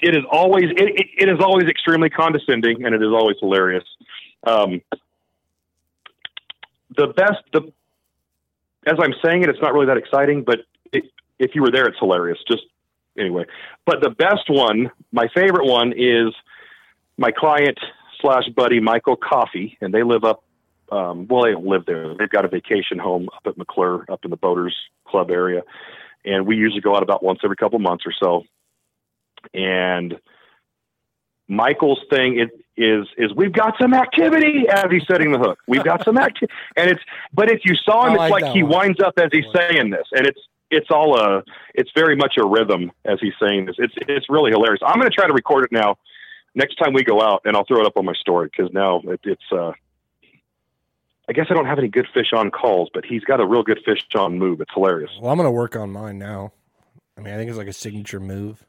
it 0.00 0.16
is 0.16 0.24
always 0.30 0.64
it, 0.64 1.00
it, 1.00 1.06
it 1.18 1.28
is 1.28 1.40
always 1.40 1.68
extremely 1.68 2.10
condescending, 2.10 2.84
and 2.84 2.94
it 2.94 3.02
is 3.02 3.12
always 3.12 3.36
hilarious. 3.40 3.84
Um, 4.44 4.82
the 6.96 7.08
best 7.08 7.42
the 7.52 7.72
as 8.86 8.96
I'm 9.00 9.14
saying 9.24 9.42
it, 9.42 9.50
it's 9.50 9.60
not 9.60 9.74
really 9.74 9.86
that 9.86 9.96
exciting, 9.96 10.44
but 10.44 10.60
it, 10.92 11.04
if 11.38 11.54
you 11.54 11.62
were 11.62 11.70
there, 11.70 11.86
it's 11.86 11.98
hilarious. 11.98 12.38
Just 12.48 12.64
anyway, 13.18 13.44
but 13.84 14.00
the 14.02 14.10
best 14.10 14.48
one, 14.48 14.90
my 15.12 15.28
favorite 15.34 15.66
one 15.66 15.92
is 15.96 16.32
my 17.16 17.30
client 17.30 17.78
slash 18.20 18.48
buddy 18.56 18.80
Michael 18.80 19.16
Coffee, 19.16 19.76
and 19.80 19.92
they 19.92 20.02
live 20.02 20.24
up. 20.24 20.42
Um, 20.90 21.26
well, 21.28 21.42
they 21.42 21.52
don't 21.52 21.66
live 21.66 21.84
there. 21.84 22.14
They've 22.14 22.30
got 22.30 22.46
a 22.46 22.48
vacation 22.48 22.98
home 22.98 23.28
up 23.36 23.46
at 23.46 23.58
McClure, 23.58 24.06
up 24.10 24.24
in 24.24 24.30
the 24.30 24.38
Boaters 24.38 24.74
Club 25.06 25.30
area, 25.30 25.62
and 26.24 26.46
we 26.46 26.56
usually 26.56 26.80
go 26.80 26.96
out 26.96 27.02
about 27.02 27.22
once 27.22 27.40
every 27.44 27.56
couple 27.56 27.78
months 27.78 28.04
or 28.06 28.12
so. 28.18 28.44
And 29.54 30.18
Michael's 31.48 32.00
thing 32.10 32.38
is 32.38 32.48
is 32.76 33.06
is 33.16 33.34
we've 33.34 33.52
got 33.52 33.74
some 33.80 33.92
activity 33.92 34.66
as 34.70 34.86
he's 34.90 35.02
setting 35.10 35.32
the 35.32 35.38
hook. 35.38 35.58
We've 35.66 35.84
got 35.84 36.04
some 36.04 36.16
activity, 36.26 36.52
and 36.76 36.90
it's 36.90 37.02
but 37.32 37.50
if 37.50 37.60
you 37.64 37.74
saw 37.74 38.06
him, 38.06 38.18
I 38.18 38.26
it's 38.26 38.30
like 38.32 38.42
like, 38.44 38.52
he 38.52 38.62
one. 38.62 38.78
winds 38.78 39.00
up 39.00 39.14
as 39.18 39.30
he's 39.32 39.46
saying 39.54 39.90
this, 39.90 40.06
and 40.12 40.26
it's 40.26 40.40
it's 40.70 40.88
all 40.90 41.18
a 41.18 41.42
it's 41.74 41.90
very 41.94 42.14
much 42.14 42.34
a 42.38 42.46
rhythm 42.46 42.92
as 43.04 43.18
he's 43.20 43.32
saying 43.40 43.66
this. 43.66 43.76
It's 43.78 43.94
it's 44.06 44.26
really 44.28 44.50
hilarious. 44.50 44.80
I'm 44.84 44.98
going 44.98 45.10
to 45.10 45.14
try 45.14 45.26
to 45.26 45.32
record 45.32 45.64
it 45.64 45.72
now 45.72 45.96
next 46.54 46.76
time 46.76 46.92
we 46.92 47.02
go 47.04 47.20
out, 47.22 47.42
and 47.44 47.56
I'll 47.56 47.64
throw 47.64 47.80
it 47.80 47.86
up 47.86 47.96
on 47.96 48.04
my 48.04 48.14
story 48.14 48.48
because 48.54 48.72
now 48.72 49.00
it, 49.04 49.20
it's. 49.24 49.52
uh 49.52 49.72
I 51.30 51.34
guess 51.34 51.48
I 51.50 51.54
don't 51.54 51.66
have 51.66 51.78
any 51.78 51.88
good 51.88 52.06
fish 52.14 52.32
on 52.34 52.50
calls, 52.50 52.88
but 52.94 53.04
he's 53.04 53.22
got 53.22 53.38
a 53.38 53.46
real 53.46 53.62
good 53.62 53.80
fish 53.84 54.00
on 54.14 54.38
move. 54.38 54.62
It's 54.62 54.72
hilarious. 54.72 55.10
Well, 55.20 55.30
I'm 55.30 55.36
gonna 55.36 55.50
work 55.50 55.76
on 55.76 55.90
mine 55.90 56.18
now. 56.18 56.52
I 57.18 57.20
mean, 57.20 57.34
I 57.34 57.36
think 57.36 57.50
it's 57.50 57.58
like 57.58 57.68
a 57.68 57.72
signature 57.72 58.18
move. 58.18 58.64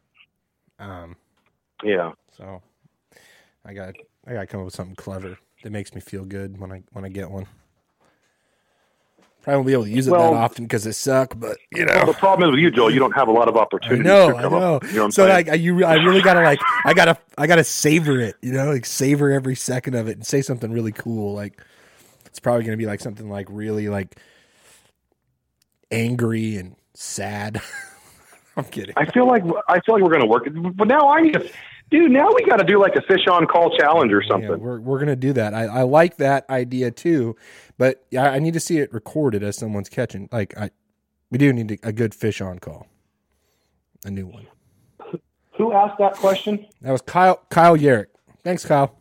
Um, 0.79 1.15
Yeah. 1.83 2.11
so 2.37 2.61
I 3.65 3.73
got 3.73 3.95
I 4.27 4.33
got 4.33 4.41
to 4.41 4.47
come 4.47 4.61
up 4.61 4.65
with 4.65 4.75
something 4.75 4.95
clever 4.95 5.37
that 5.63 5.71
makes 5.71 5.93
me 5.93 6.01
feel 6.01 6.23
good 6.25 6.57
when 6.59 6.71
I 6.71 6.83
when 6.93 7.03
I 7.05 7.09
get 7.09 7.29
one. 7.29 7.47
Probably 9.41 9.55
won't 9.57 9.67
be 9.67 9.73
able 9.73 9.83
to 9.85 9.89
use 9.89 10.07
it 10.07 10.11
Well- 10.11 10.33
that 10.33 10.37
often 10.39 10.65
because 10.65 10.85
it 10.85 10.93
suck, 10.93 11.33
but 11.37 11.57
you 11.71 11.85
Well, 11.85 12.05
know. 12.05 12.11
the 12.11 12.17
problem 12.17 12.49
is 12.49 12.51
with 12.55 12.59
you, 12.61 12.71
Joel. 12.71 12.91
You 12.91 12.99
don't 12.99 13.13
have 13.13 13.27
a 13.29 13.31
lot 13.31 13.47
of 13.47 13.55
I 13.55 13.59
opportunities. 13.61 14.03
know, 14.05 14.31
to 14.31 14.37
I 14.37 14.41
know. 14.49 14.75
Up, 14.75 14.83
you 14.83 14.93
know 14.95 15.09
so 15.09 15.25
like, 15.25 15.47
I, 15.49 15.53
you, 15.53 15.83
I 15.85 15.95
really 15.95 16.21
gotta 16.21 16.41
like, 16.41 16.59
I 16.85 16.93
gotta, 16.93 17.17
I 17.37 17.47
gotta 17.47 17.63
savor 17.63 18.19
it. 18.19 18.35
You 18.41 18.51
know, 18.51 18.65
like 18.71 18.85
savor 18.85 19.31
every 19.31 19.55
second 19.55 19.95
of 19.95 20.07
it 20.09 20.17
and 20.17 20.25
say 20.27 20.41
something 20.41 20.71
really 20.71 20.91
cool. 20.91 21.33
Like, 21.33 21.61
it's 22.25 22.39
probably 22.39 22.65
gonna 22.65 22.75
be 22.77 22.85
like 22.85 22.99
something 22.99 23.29
like 23.29 23.47
really 23.49 23.87
like 23.89 24.17
angry 25.91 26.57
and 26.57 26.75
sad. 26.93 27.61
I'm 28.59 28.71
kidding. 28.71 28.93
I 28.97 29.05
feel 29.05 29.27
like 29.27 29.43
I 29.67 29.79
feel 29.81 29.95
like 29.95 30.03
we're 30.03 30.09
going 30.09 30.21
to 30.21 30.27
work, 30.27 30.47
it. 30.47 30.77
but 30.77 30.87
now 30.87 31.09
I 31.09 31.21
need 31.21 31.33
to, 31.33 31.49
dude. 31.89 32.11
Now 32.11 32.29
we 32.33 32.43
got 32.45 32.57
to 32.57 32.63
do 32.63 32.79
like 32.79 32.95
a 32.95 33.01
fish 33.01 33.27
on 33.27 33.47
call 33.47 33.75
challenge 33.77 34.11
or 34.13 34.21
Yeah, 34.21 34.27
something. 34.29 34.59
we're 34.59 34.79
we're 34.79 34.99
gonna 34.99 35.15
do 35.15 35.33
that. 35.33 35.53
I, 35.53 35.65
I 35.65 35.81
like 35.83 36.17
that 36.17 36.49
idea 36.49 36.91
too, 36.91 37.35
but 37.77 38.05
I, 38.13 38.17
I 38.35 38.39
need 38.39 38.53
to 38.53 38.59
see 38.59 38.77
it 38.79 38.93
recorded 38.93 39.43
as 39.43 39.57
someone's 39.57 39.89
catching. 39.89 40.29
Like 40.31 40.57
I, 40.57 40.69
we 41.31 41.37
do 41.37 41.51
need 41.53 41.79
a, 41.83 41.91
good 41.93 42.13
fish 42.15 42.41
on 42.41 42.59
call, 42.59 42.87
a 44.05 44.11
new 44.11 44.27
one. 44.27 44.47
Who 45.57 45.73
asked 45.73 45.97
that 45.99 46.13
question? 46.15 46.65
That 46.81 46.91
was 46.91 47.01
Kyle 47.01 47.41
Kyle 47.49 47.77
Yarrick. 47.77 48.07
Thanks, 48.43 48.65
Kyle. 48.65 48.95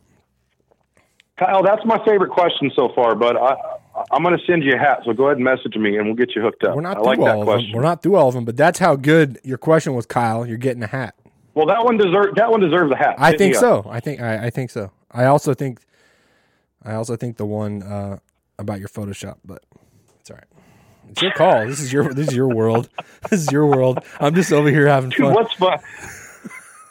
Kyle, 1.37 1.63
that's 1.63 1.85
my 1.85 1.97
favorite 2.05 2.31
question 2.31 2.69
so 2.75 2.89
far. 2.93 3.15
But 3.15 3.37
I, 3.37 3.55
I'm 4.11 4.23
going 4.23 4.37
to 4.37 4.43
send 4.45 4.63
you 4.63 4.73
a 4.75 4.77
hat, 4.77 5.01
so 5.05 5.13
go 5.13 5.25
ahead 5.25 5.37
and 5.37 5.43
message 5.43 5.75
me, 5.75 5.97
and 5.97 6.05
we'll 6.05 6.15
get 6.15 6.35
you 6.35 6.41
hooked 6.41 6.63
up. 6.63 6.75
We're 6.75 6.81
not 6.81 6.97
I 6.97 6.99
through 6.99 7.05
like 7.05 7.19
all 7.19 7.25
that 7.25 7.37
of 7.39 7.45
question. 7.45 7.71
them. 7.71 7.77
We're 7.77 7.83
not 7.83 8.03
through 8.03 8.15
all 8.15 8.27
of 8.29 8.33
them, 8.33 8.45
but 8.45 8.57
that's 8.57 8.79
how 8.79 8.95
good 8.95 9.39
your 9.43 9.57
question 9.57 9.93
was, 9.93 10.05
Kyle. 10.05 10.45
You're 10.45 10.57
getting 10.57 10.83
a 10.83 10.87
hat. 10.87 11.15
Well, 11.55 11.65
that 11.67 11.83
one 11.83 11.97
deserves 11.97 12.35
that 12.35 12.49
one 12.51 12.61
deserves 12.61 12.91
a 12.91 12.95
hat. 12.95 13.15
I 13.17 13.31
Hit 13.31 13.37
think 13.39 13.51
me 13.53 13.57
up. 13.57 13.61
so. 13.61 13.85
I 13.89 13.99
think 13.99 14.21
I, 14.21 14.45
I 14.45 14.49
think 14.49 14.69
so. 14.69 14.91
I 15.11 15.25
also 15.25 15.53
think 15.53 15.79
I 16.83 16.93
also 16.93 17.15
think 17.15 17.37
the 17.37 17.45
one 17.45 17.83
uh, 17.83 18.19
about 18.57 18.79
your 18.79 18.87
Photoshop, 18.87 19.37
but 19.43 19.63
it's 20.19 20.29
all 20.31 20.37
right. 20.37 20.45
It's 21.09 21.21
your 21.21 21.31
call. 21.31 21.65
This 21.67 21.79
is 21.81 21.91
your 21.91 22.13
this 22.13 22.27
is 22.29 22.35
your 22.35 22.47
world. 22.47 22.89
This 23.29 23.41
is 23.41 23.51
your 23.51 23.65
world. 23.65 23.99
I'm 24.21 24.33
just 24.35 24.53
over 24.53 24.69
here 24.69 24.87
having 24.87 25.09
Dude, 25.09 25.19
fun. 25.25 25.33
what's 25.33 25.53
fun? 25.55 25.79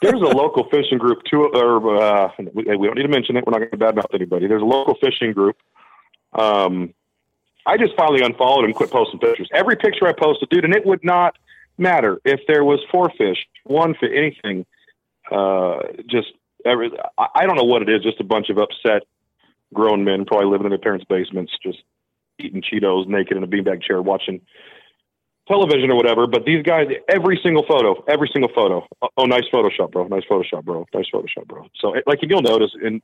There's 0.01 0.21
a 0.21 0.25
local 0.25 0.69
fishing 0.69 0.97
group 0.99 1.23
too. 1.29 1.45
Or 1.53 1.97
uh, 2.01 2.31
we, 2.53 2.63
we 2.77 2.87
don't 2.87 2.95
need 2.95 3.03
to 3.03 3.07
mention 3.09 3.35
it. 3.37 3.45
We're 3.47 3.57
not 3.57 3.59
going 3.59 3.71
to 3.71 3.77
badmouth 3.77 4.13
anybody. 4.13 4.45
There's 4.47 4.61
a 4.61 4.65
local 4.65 4.95
fishing 5.01 5.33
group. 5.33 5.57
Um, 6.33 6.93
I 7.69 7.77
just 7.77 7.95
finally 7.95 8.21
unfollowed 8.23 8.65
and 8.65 8.73
quit 8.73 8.89
posting 8.89 9.19
pictures. 9.19 9.47
Every 9.53 9.75
picture 9.75 10.07
I 10.07 10.13
posted, 10.13 10.49
dude, 10.49 10.65
and 10.65 10.73
it 10.73 10.87
would 10.87 11.03
not 11.03 11.37
matter 11.77 12.19
if 12.25 12.39
there 12.47 12.63
was 12.63 12.79
four 12.91 13.11
fish, 13.15 13.45
one 13.63 13.93
fish, 13.93 14.09
anything. 14.15 14.65
Uh, 15.31 15.79
just 16.07 16.29
every. 16.65 16.89
I, 17.17 17.45
don't 17.45 17.55
know 17.55 17.63
what 17.63 17.83
it 17.83 17.89
is. 17.89 18.01
Just 18.01 18.19
a 18.19 18.23
bunch 18.23 18.49
of 18.49 18.57
upset 18.57 19.03
grown 19.71 20.03
men, 20.03 20.25
probably 20.25 20.47
living 20.47 20.65
in 20.65 20.71
their 20.71 20.79
parents' 20.79 21.05
basements, 21.07 21.53
just 21.61 21.77
eating 22.39 22.63
Cheetos 22.63 23.07
naked 23.07 23.37
in 23.37 23.43
a 23.43 23.47
beanbag 23.47 23.83
chair, 23.83 24.01
watching 24.01 24.41
television 25.47 25.91
or 25.91 25.95
whatever. 25.95 26.25
But 26.25 26.45
these 26.45 26.63
guys, 26.63 26.87
every 27.07 27.39
single 27.43 27.65
photo, 27.67 28.03
every 28.07 28.31
single 28.33 28.49
photo. 28.53 28.87
Oh, 29.03 29.09
oh, 29.15 29.25
nice 29.25 29.45
Photoshop, 29.53 29.91
bro. 29.91 30.07
Nice 30.07 30.23
Photoshop, 30.27 30.65
bro. 30.65 30.87
Nice 30.91 31.05
Photoshop, 31.13 31.45
bro. 31.45 31.67
So, 31.79 31.93
like, 32.07 32.19
you'll 32.23 32.41
notice 32.41 32.71
in 32.81 33.01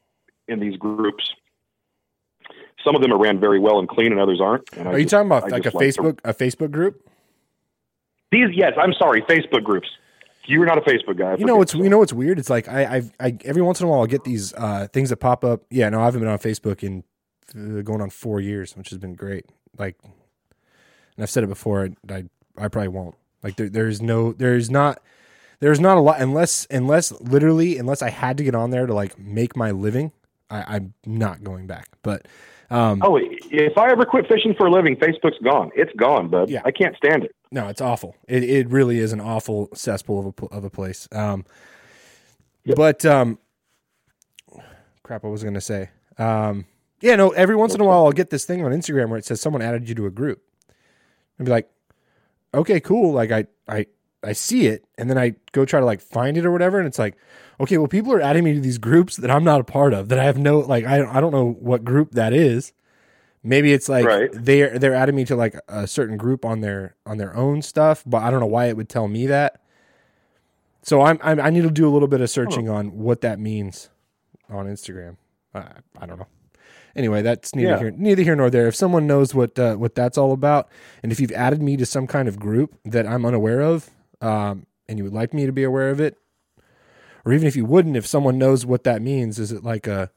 in 0.47 0.59
these 0.59 0.77
groups, 0.77 1.31
some 2.83 2.95
of 2.95 3.01
them 3.01 3.11
are 3.13 3.17
ran 3.17 3.39
very 3.39 3.59
well 3.59 3.79
and 3.79 3.87
clean, 3.87 4.11
and 4.11 4.19
others 4.21 4.39
aren't. 4.41 4.71
And 4.73 4.87
I 4.87 4.91
Are 4.93 4.97
you 4.97 5.05
just- 5.05 5.11
talking 5.11 5.27
about 5.27 5.43
I 5.45 5.47
like 5.47 5.65
a 5.65 5.75
like 5.77 5.93
to- 5.93 6.01
Facebook 6.01 6.19
a 6.23 6.33
Facebook 6.33 6.71
group? 6.71 7.07
These, 8.31 8.49
yes, 8.53 8.73
I'm 8.77 8.93
sorry, 8.93 9.21
Facebook 9.23 9.63
groups. 9.63 9.87
You're 10.47 10.65
not 10.65 10.77
a 10.77 10.81
Facebook 10.81 11.17
guy. 11.17 11.31
I 11.31 11.35
You 11.37 11.45
know 11.45 11.61
it's 11.61 11.71
so. 11.71 11.81
you 11.81 11.89
know 11.89 11.97
what's 11.97 12.13
weird? 12.13 12.37
It's 12.37 12.49
like 12.49 12.67
I 12.67 12.97
I've, 12.97 13.11
I 13.19 13.37
every 13.45 13.61
once 13.63 13.79
in 13.81 13.87
a 13.87 13.89
while 13.89 14.01
I'll 14.01 14.05
get 14.07 14.23
these 14.23 14.53
uh, 14.53 14.87
things 14.93 15.09
that 15.09 15.17
pop 15.17 15.43
up. 15.43 15.61
Yeah, 15.71 15.89
no, 15.89 16.01
I 16.01 16.05
haven't 16.05 16.19
been 16.21 16.29
on 16.29 16.37
Facebook 16.37 16.83
in 16.83 17.03
uh, 17.55 17.81
going 17.81 18.01
on 18.01 18.09
four 18.11 18.39
years, 18.39 18.75
which 18.77 18.89
has 18.89 18.99
been 18.99 19.15
great. 19.15 19.45
Like, 19.77 19.95
and 20.03 21.23
I've 21.23 21.29
said 21.31 21.43
it 21.43 21.47
before. 21.47 21.89
I 22.09 22.13
I, 22.13 22.23
I 22.57 22.67
probably 22.67 22.89
won't. 22.89 23.15
Like 23.41 23.55
there, 23.55 23.69
there's 23.69 24.01
no 24.03 24.33
there's 24.33 24.69
not 24.69 25.01
there's 25.61 25.79
not 25.79 25.97
a 25.97 26.01
lot 26.01 26.21
unless 26.21 26.67
unless 26.69 27.11
literally 27.21 27.77
unless 27.79 28.03
I 28.03 28.09
had 28.11 28.37
to 28.37 28.43
get 28.43 28.53
on 28.53 28.69
there 28.69 28.85
to 28.85 28.93
like 28.93 29.17
make 29.17 29.55
my 29.55 29.71
living. 29.71 30.11
I, 30.51 30.75
I'm 30.75 30.93
not 31.07 31.43
going 31.43 31.65
back. 31.65 31.89
But 32.03 32.27
um, 32.69 33.01
Oh, 33.03 33.19
if 33.21 33.77
I 33.77 33.91
ever 33.91 34.05
quit 34.05 34.27
fishing 34.27 34.53
for 34.55 34.67
a 34.67 34.71
living, 34.71 34.95
Facebook's 34.95 35.39
gone. 35.43 35.71
It's 35.75 35.93
gone, 35.93 36.29
bud. 36.29 36.49
Yeah. 36.49 36.61
I 36.65 36.71
can't 36.71 36.95
stand 36.97 37.23
it. 37.23 37.35
No, 37.51 37.67
it's 37.67 37.81
awful. 37.81 38.15
It 38.27 38.43
it 38.43 38.69
really 38.69 38.99
is 38.99 39.13
an 39.13 39.21
awful 39.21 39.69
cesspool 39.73 40.19
of 40.19 40.25
a 40.51 40.55
of 40.55 40.63
a 40.63 40.69
place. 40.69 41.07
Um, 41.11 41.45
but 42.75 43.05
um, 43.05 43.37
crap, 45.03 45.23
I 45.23 45.27
was 45.27 45.43
gonna 45.43 45.61
say. 45.61 45.89
Um, 46.17 46.65
yeah, 47.01 47.15
no. 47.15 47.29
Every 47.29 47.55
once 47.55 47.75
in 47.75 47.81
a 47.81 47.85
while, 47.85 48.05
I'll 48.05 48.11
get 48.11 48.29
this 48.29 48.45
thing 48.45 48.65
on 48.65 48.71
Instagram 48.71 49.09
where 49.09 49.19
it 49.19 49.25
says 49.25 49.39
someone 49.41 49.61
added 49.61 49.87
you 49.87 49.95
to 49.95 50.05
a 50.05 50.11
group, 50.11 50.41
and 51.37 51.45
be 51.45 51.51
like, 51.51 51.69
okay, 52.53 52.79
cool. 52.79 53.13
Like 53.13 53.31
I 53.31 53.45
I 53.67 53.85
I 54.23 54.33
see 54.33 54.67
it, 54.67 54.85
and 54.97 55.09
then 55.09 55.17
I 55.17 55.35
go 55.51 55.65
try 55.65 55.79
to 55.79 55.85
like 55.85 56.01
find 56.01 56.37
it 56.37 56.45
or 56.45 56.51
whatever, 56.51 56.79
and 56.79 56.87
it's 56.87 56.99
like, 56.99 57.15
okay, 57.59 57.77
well, 57.77 57.87
people 57.87 58.11
are 58.13 58.21
adding 58.21 58.43
me 58.43 58.53
to 58.53 58.59
these 58.59 58.77
groups 58.77 59.15
that 59.17 59.31
I'm 59.31 59.43
not 59.43 59.61
a 59.61 59.63
part 59.63 59.93
of. 59.93 60.09
That 60.09 60.19
I 60.19 60.23
have 60.23 60.37
no 60.37 60.59
like 60.59 60.85
I 60.85 61.05
I 61.05 61.21
don't 61.21 61.31
know 61.31 61.51
what 61.59 61.83
group 61.83 62.11
that 62.11 62.33
is. 62.33 62.73
Maybe 63.43 63.73
it's 63.73 63.87
like 63.87 64.05
Right. 64.05 64.29
they're 64.33 64.79
they're 64.79 64.95
adding 64.95 65.15
me 65.15 65.23
to 65.25 65.35
like 65.35 65.55
a 65.67 65.85
certain 65.87 66.17
group 66.17 66.43
on 66.45 66.61
their 66.61 66.95
on 67.05 67.17
their 67.17 67.35
own 67.35 67.61
stuff, 67.61 68.03
but 68.05 68.23
I 68.23 68.31
don't 68.31 68.39
know 68.39 68.45
why 68.47 68.65
it 68.65 68.75
would 68.77 68.89
tell 68.89 69.07
me 69.07 69.27
that. 69.27 69.61
So 70.83 71.01
I'm, 71.01 71.19
I'm 71.23 71.39
I 71.39 71.49
need 71.49 71.63
to 71.63 71.71
do 71.71 71.87
a 71.87 71.91
little 71.91 72.07
bit 72.07 72.21
of 72.21 72.29
searching 72.29 72.69
on 72.69 72.97
what 72.97 73.21
that 73.21 73.39
means 73.39 73.89
on 74.49 74.67
Instagram. 74.67 75.17
I, 75.53 75.65
I 75.99 76.05
don't 76.05 76.19
know. 76.19 76.27
Anyway, 76.95 77.21
that's 77.21 77.53
neither 77.55 77.71
Yeah. 77.71 77.77
here 77.79 77.91
neither 77.91 78.23
here 78.23 78.35
nor 78.35 78.49
there. 78.49 78.67
If 78.67 78.75
someone 78.75 79.05
knows 79.07 79.33
what 79.33 79.57
uh, 79.59 79.75
what 79.75 79.95
that's 79.95 80.17
all 80.17 80.31
about, 80.31 80.69
and 81.03 81.11
if 81.11 81.19
you've 81.19 81.31
added 81.31 81.61
me 81.61 81.75
to 81.77 81.85
some 81.85 82.07
kind 82.07 82.27
of 82.27 82.39
group 82.39 82.75
that 82.85 83.05
I'm 83.05 83.25
unaware 83.25 83.61
of, 83.61 83.89
um, 84.21 84.65
and 84.87 84.97
you 84.97 85.03
would 85.03 85.13
like 85.13 85.33
me 85.33 85.45
to 85.45 85.51
be 85.51 85.63
aware 85.63 85.89
of 85.89 85.99
it, 85.99 86.17
or 87.25 87.33
even 87.33 87.47
if 87.47 87.55
you 87.55 87.65
wouldn't, 87.65 87.97
if 87.97 88.05
someone 88.05 88.37
knows 88.37 88.65
what 88.65 88.83
that 88.83 89.01
means, 89.01 89.39
is 89.39 89.51
it 89.51 89.63
like 89.63 89.87
a 89.87 90.09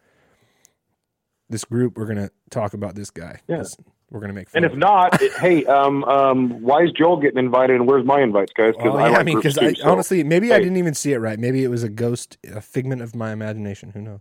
this 1.48 1.64
group 1.64 1.96
we're 1.96 2.06
gonna 2.06 2.30
talk 2.50 2.74
about 2.74 2.94
this 2.94 3.10
guy? 3.10 3.40
Yeah. 3.48 3.58
'Cause 3.58 3.76
we're 4.10 4.20
gonna 4.20 4.32
make 4.32 4.48
fun. 4.48 4.62
And 4.62 4.72
if 4.72 4.78
not, 4.78 5.20
it- 5.20 5.32
hey, 5.34 5.64
um, 5.66 6.02
um, 6.04 6.62
why 6.62 6.82
is 6.82 6.92
Joel 6.92 7.18
getting 7.20 7.38
invited, 7.38 7.76
and 7.76 7.86
where's 7.86 8.04
my 8.06 8.20
invites, 8.22 8.52
guys? 8.54 8.72
Because 8.76 8.92
Well, 8.94 8.98
I 8.98 9.06
yeah, 9.06 9.10
like 9.12 9.20
I 9.20 9.22
mean, 9.24 9.36
because 9.38 9.54
so- 9.54 9.90
honestly, 9.90 10.22
maybe 10.24 10.52
I 10.52 10.58
didn't 10.58 10.76
even 10.78 10.94
see 10.94 11.12
it 11.12 11.18
right. 11.18 11.38
Maybe 11.38 11.62
it 11.64 11.68
was 11.68 11.82
a 11.82 11.88
ghost, 11.88 12.38
a 12.52 12.60
figment 12.60 13.02
of 13.02 13.14
my 13.14 13.32
imagination. 13.32 13.90
Who 13.90 14.00
knows? 14.02 14.20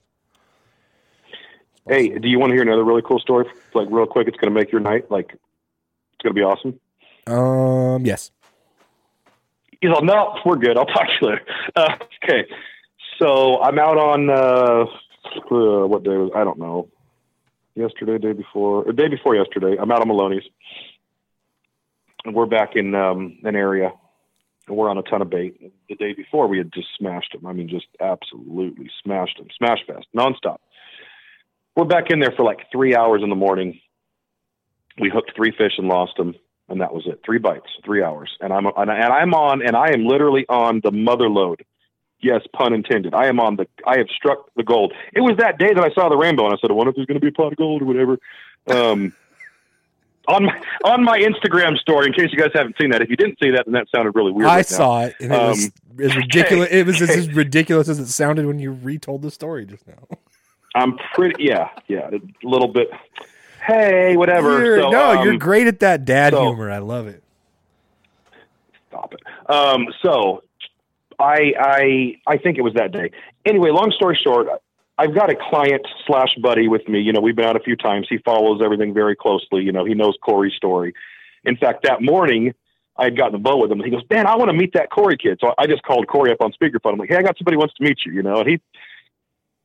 Hey, 1.88 2.10
do 2.10 2.28
you 2.28 2.38
want 2.38 2.50
to 2.50 2.54
hear 2.56 2.64
another 2.64 2.84
really 2.84 3.02
cool 3.02 3.20
story? 3.20 3.46
Like 3.74 3.88
real 3.90 4.06
quick, 4.06 4.28
it's 4.28 4.36
going 4.38 4.54
to 4.54 4.60
make 4.60 4.72
your 4.74 4.82
night. 4.82 5.10
Like 5.10 5.32
it's 5.34 6.22
going 6.24 6.34
to 6.36 6.40
be 6.40 6.42
awesome. 6.44 6.80
Um, 7.28 8.06
yes. 8.06 8.32
He's 9.80 9.92
all, 9.92 10.02
no, 10.04 10.38
we're 10.46 10.58
good. 10.58 10.78
I'll 10.78 10.86
talk 10.86 11.08
to 11.08 11.14
you 11.22 11.28
later. 11.30 11.46
Uh, 11.78 11.96
okay, 12.24 12.46
so 13.20 13.62
I'm 13.62 13.80
out 13.80 13.98
on 13.98 14.30
uh, 14.30 14.86
uh, 15.52 15.88
what 15.88 16.04
day 16.04 16.18
was 16.18 16.32
I 16.36 16.44
don't 16.44 16.60
know. 16.60 16.90
Yesterday, 17.76 18.18
day 18.18 18.34
before, 18.34 18.84
or 18.84 18.92
day 18.92 19.08
before 19.08 19.36
yesterday. 19.36 19.76
I'm 19.80 19.92
out 19.92 20.02
on 20.02 20.08
Melones, 20.08 20.42
and 22.26 22.34
we're 22.34 22.48
back 22.48 22.76
in 22.76 22.96
um, 22.96 23.38
an 23.44 23.56
area, 23.56 23.92
and 24.68 24.76
we're 24.76 24.90
on 24.90 24.98
a 24.98 25.04
ton 25.04 25.22
of 25.22 25.30
bait. 25.30 25.72
The 25.88 25.96
day 25.96 26.14
before, 26.14 26.48
we 26.48 26.58
had 26.58 26.74
just 26.74 26.88
smashed 26.98 27.34
them. 27.34 27.46
I 27.46 27.54
mean, 27.54 27.70
just 27.70 27.86
absolutely 28.00 28.90
smashed 29.04 29.38
them, 29.38 29.48
smash 29.56 29.80
fest, 29.86 30.08
nonstop. 30.16 30.58
We're 31.76 31.86
back 31.86 32.10
in 32.10 32.20
there 32.20 32.34
for 32.36 32.44
like 32.44 32.62
three 32.72 32.96
hours 32.96 33.22
in 33.22 33.30
the 33.30 33.36
morning. 33.36 33.80
We 35.00 35.12
hooked 35.14 35.34
three 35.36 35.54
fish 35.56 35.74
and 35.78 35.88
lost 35.88 36.18
them 36.18 36.34
and 36.70 36.82
that 36.82 36.94
was 36.94 37.04
it. 37.06 37.22
Three 37.26 37.40
bites, 37.40 37.70
three 37.86 38.04
hours, 38.04 38.30
and 38.42 38.52
I'm 38.52 38.66
and, 38.66 38.92
I, 38.92 38.96
and 38.96 39.14
I'm 39.14 39.34
on, 39.34 39.66
and 39.66 39.76
I 39.76 39.92
am 39.94 40.06
literally 40.06 40.46
on 40.50 40.82
the 40.84 40.92
Mother 40.92 41.30
Lode. 41.30 41.64
Yes, 42.20 42.42
pun 42.54 42.74
intended. 42.74 43.14
I 43.14 43.28
am 43.28 43.40
on 43.40 43.58
the. 43.58 43.68
I 43.86 43.98
have 44.00 44.08
struck 44.10 44.50
the 44.56 44.64
gold. 44.64 44.92
It 45.14 45.22
was 45.22 45.38
that 45.38 45.60
day 45.60 45.74
that 45.74 45.84
I 45.84 45.92
saw 45.94 46.10
the 46.10 46.18
rainbow, 46.18 46.46
and 46.46 46.54
I 46.54 46.58
said, 46.60 46.72
"I 46.72 46.74
wonder 46.74 46.90
if 46.90 46.96
there's 46.96 47.06
going 47.06 47.20
to 47.20 47.22
be 47.22 47.28
a 47.28 47.32
pot 47.32 47.52
of 47.52 47.58
gold 47.58 47.84
or 47.84 47.86
whatever." 47.86 48.18
Um, 48.68 49.14
on 50.28 50.46
my 50.46 50.62
on 50.84 51.04
my 51.04 51.20
Instagram 51.20 51.78
story, 51.78 52.08
in 52.08 52.14
case 52.14 52.30
you 52.32 52.40
guys 52.40 52.50
haven't 52.56 52.76
seen 52.82 52.90
that, 52.90 53.02
if 53.04 53.10
you 53.10 53.16
didn't 53.16 53.38
see 53.42 53.52
that, 53.52 53.66
then 53.66 53.74
that 53.74 53.88
sounded 53.96 54.12
really 54.16 54.32
weird. 54.32 54.50
I 54.50 54.58
right 54.58 54.72
now. 54.72 54.78
saw 54.78 55.04
it, 55.06 55.16
and 55.20 55.32
it 55.32 55.38
was 55.38 55.66
Um, 55.66 55.72
as 56.04 56.16
ridiculous. 56.16 56.70
it 56.72 56.86
was 56.88 57.02
as 57.02 57.32
ridiculous 57.34 57.88
as 57.88 58.00
it 58.00 58.08
sounded 58.08 58.46
when 58.48 58.58
you 58.58 58.72
retold 58.72 59.22
the 59.22 59.30
story 59.32 59.66
just 59.68 59.88
now. 59.88 60.18
I'm 60.74 60.98
pretty. 61.14 61.44
Yeah, 61.46 61.70
yeah, 61.88 62.10
a 62.12 62.20
little 62.48 62.68
bit. 62.68 62.90
Hey, 63.66 64.18
whatever. 64.18 64.64
You're- 64.64 64.82
So, 64.82 64.90
no, 64.90 65.20
um, 65.20 65.26
you're 65.26 65.38
great 65.38 65.68
at 65.68 65.82
that 65.82 66.04
dad 66.06 66.34
so- 66.34 66.46
humor. 66.46 66.72
I 66.72 66.78
love 66.80 67.06
it. 67.08 67.22
stop 68.90 69.14
it. 69.14 69.22
Um, 69.54 69.88
so 70.02 70.44
I, 71.20 71.54
I, 71.60 72.16
I 72.28 72.38
think 72.38 72.58
it 72.58 72.62
was 72.62 72.74
that 72.76 72.92
day. 72.92 73.12
Anyway, 73.46 73.70
long 73.72 73.92
story 73.96 74.20
short, 74.22 74.48
I've 74.98 75.14
got 75.14 75.32
a 75.32 75.36
client 75.50 75.86
slash 76.06 76.36
buddy 76.42 76.68
with 76.68 76.88
me. 76.88 77.00
You 77.00 77.14
know, 77.14 77.22
we've 77.22 77.36
been 77.36 77.46
out 77.46 77.56
a 77.56 77.64
few 77.64 77.76
times. 77.76 78.08
He 78.10 78.18
follows 78.20 78.62
everything 78.64 78.94
very 78.94 79.16
closely. 79.16 79.64
You 79.64 79.72
know, 79.72 79.86
he 79.86 79.94
knows 79.94 80.16
Corey's 80.24 80.54
story. 80.56 80.94
In 81.44 81.56
fact, 81.56 81.84
that 81.84 82.02
morning 82.02 82.54
I 82.98 83.06
had 83.06 83.18
gotten 83.18 83.34
the 83.34 83.40
boat 83.40 83.60
with 83.60 83.72
him. 83.72 83.80
And 83.80 83.86
he 83.86 83.92
goes, 83.92 84.04
"Man, 84.10 84.26
I 84.26 84.36
want 84.36 84.50
to 84.50 84.58
meet 84.58 84.74
that 84.74 84.90
Corey 84.90 85.18
kid." 85.18 85.38
So 85.40 85.54
I 85.58 85.68
just 85.68 85.84
called 85.84 86.08
Corey 86.08 86.32
up 86.32 86.42
on 86.42 86.52
speakerphone. 86.52 86.94
I'm 86.94 86.98
like, 86.98 87.10
"Hey, 87.10 87.18
I 87.18 87.22
got 87.22 87.38
somebody 87.38 87.58
wants 87.58 87.76
to 87.76 87.84
meet 87.84 88.00
you." 88.06 88.12
You 88.12 88.24
know, 88.24 88.40
and 88.40 88.50
he 88.50 88.62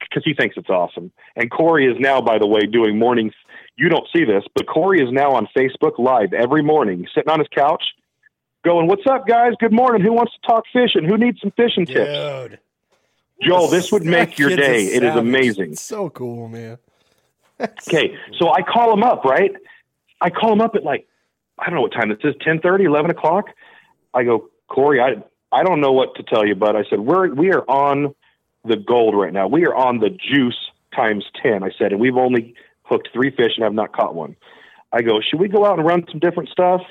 because 0.01 0.25
he 0.25 0.35
thinks 0.35 0.57
it's 0.57 0.69
awesome. 0.69 1.13
And 1.37 1.51
Corey 1.51 1.87
is 1.87 1.97
now, 1.99 2.21
by 2.21 2.39
the 2.39 2.47
way, 2.47 2.67
doing 2.67 2.99
mornings. 2.99 3.33
You 3.77 3.89
don't 3.89 4.07
see 4.15 4.25
this, 4.25 4.45
but 4.55 4.67
Corey 4.67 5.03
is 5.03 5.11
now 5.11 5.33
on 5.33 5.49
Facebook 5.57 5.99
Live 5.99 6.33
every 6.35 6.63
morning, 6.63 7.07
sitting 7.15 7.31
on 7.31 7.39
his 7.39 7.49
couch, 7.49 7.83
going, 8.65 8.87
"What's 8.87 9.07
up, 9.07 9.27
guys? 9.27 9.53
Good 9.59 9.73
morning. 9.73 10.03
Who 10.03 10.13
wants 10.13 10.33
to 10.35 10.47
talk 10.47 10.65
fishing? 10.73 11.05
Who 11.05 11.17
needs 11.17 11.41
some 11.41 11.53
fishing 11.53 11.87
tips?" 11.87 12.51
Dude. 12.51 12.59
Joel, 13.43 13.69
this 13.69 13.91
would 13.91 14.05
make 14.05 14.39
your 14.39 14.55
day. 14.55 14.85
It 14.87 15.03
is 15.03 15.17
amazing. 15.17 15.73
It's 15.73 15.83
so 15.83 16.11
cool, 16.11 16.49
man. 16.49 16.79
Okay, 17.61 18.17
so 18.39 18.53
I 18.53 18.63
call 18.63 18.93
him 18.93 19.03
up, 19.03 19.25
right? 19.25 19.53
I 20.21 20.31
call 20.31 20.53
him 20.53 20.61
up 20.61 20.75
at 20.75 20.85
like, 20.85 21.07
I 21.59 21.67
don't 21.67 21.75
know 21.75 21.83
what 21.83 21.93
time 21.93 22.11
it 22.11 22.19
is, 22.25 22.35
10 22.41 22.61
11 22.65 23.11
o'clock. 23.11 23.47
I 24.15 24.25
go, 24.25 24.49
Corey, 24.69 25.01
I, 25.01 25.23
I 25.53 25.63
don't 25.63 25.81
know 25.81 25.93
what 25.93 26.15
to 26.17 26.23
tell 26.23 26.47
you, 26.47 26.55
but 26.55 26.77
I 26.77 26.85
said, 26.89 27.01
we're, 27.01 27.33
we 27.33 27.53
are 27.53 27.69
on 27.69 28.15
the 28.65 28.77
gold 28.77 29.17
right 29.17 29.33
now. 29.33 29.49
We 29.49 29.67
are 29.67 29.75
on 29.75 29.99
the 29.99 30.11
juice 30.11 30.59
times 30.95 31.25
10. 31.43 31.63
I 31.63 31.71
said, 31.79 31.93
and 31.93 32.01
we've 32.01 32.17
only 32.17 32.55
hooked 32.85 33.11
three 33.13 33.31
fish 33.31 33.53
and 33.57 33.65
have 33.65 33.75
not 33.75 33.93
caught 33.93 34.15
one. 34.15 34.37
I 34.93 35.03
go, 35.03 35.21
should 35.21 35.41
we 35.41 35.49
go 35.49 35.65
out 35.65 35.79
and 35.79 35.87
run 35.87 36.05
some 36.11 36.21
different 36.21 36.49
stuff? 36.49 36.83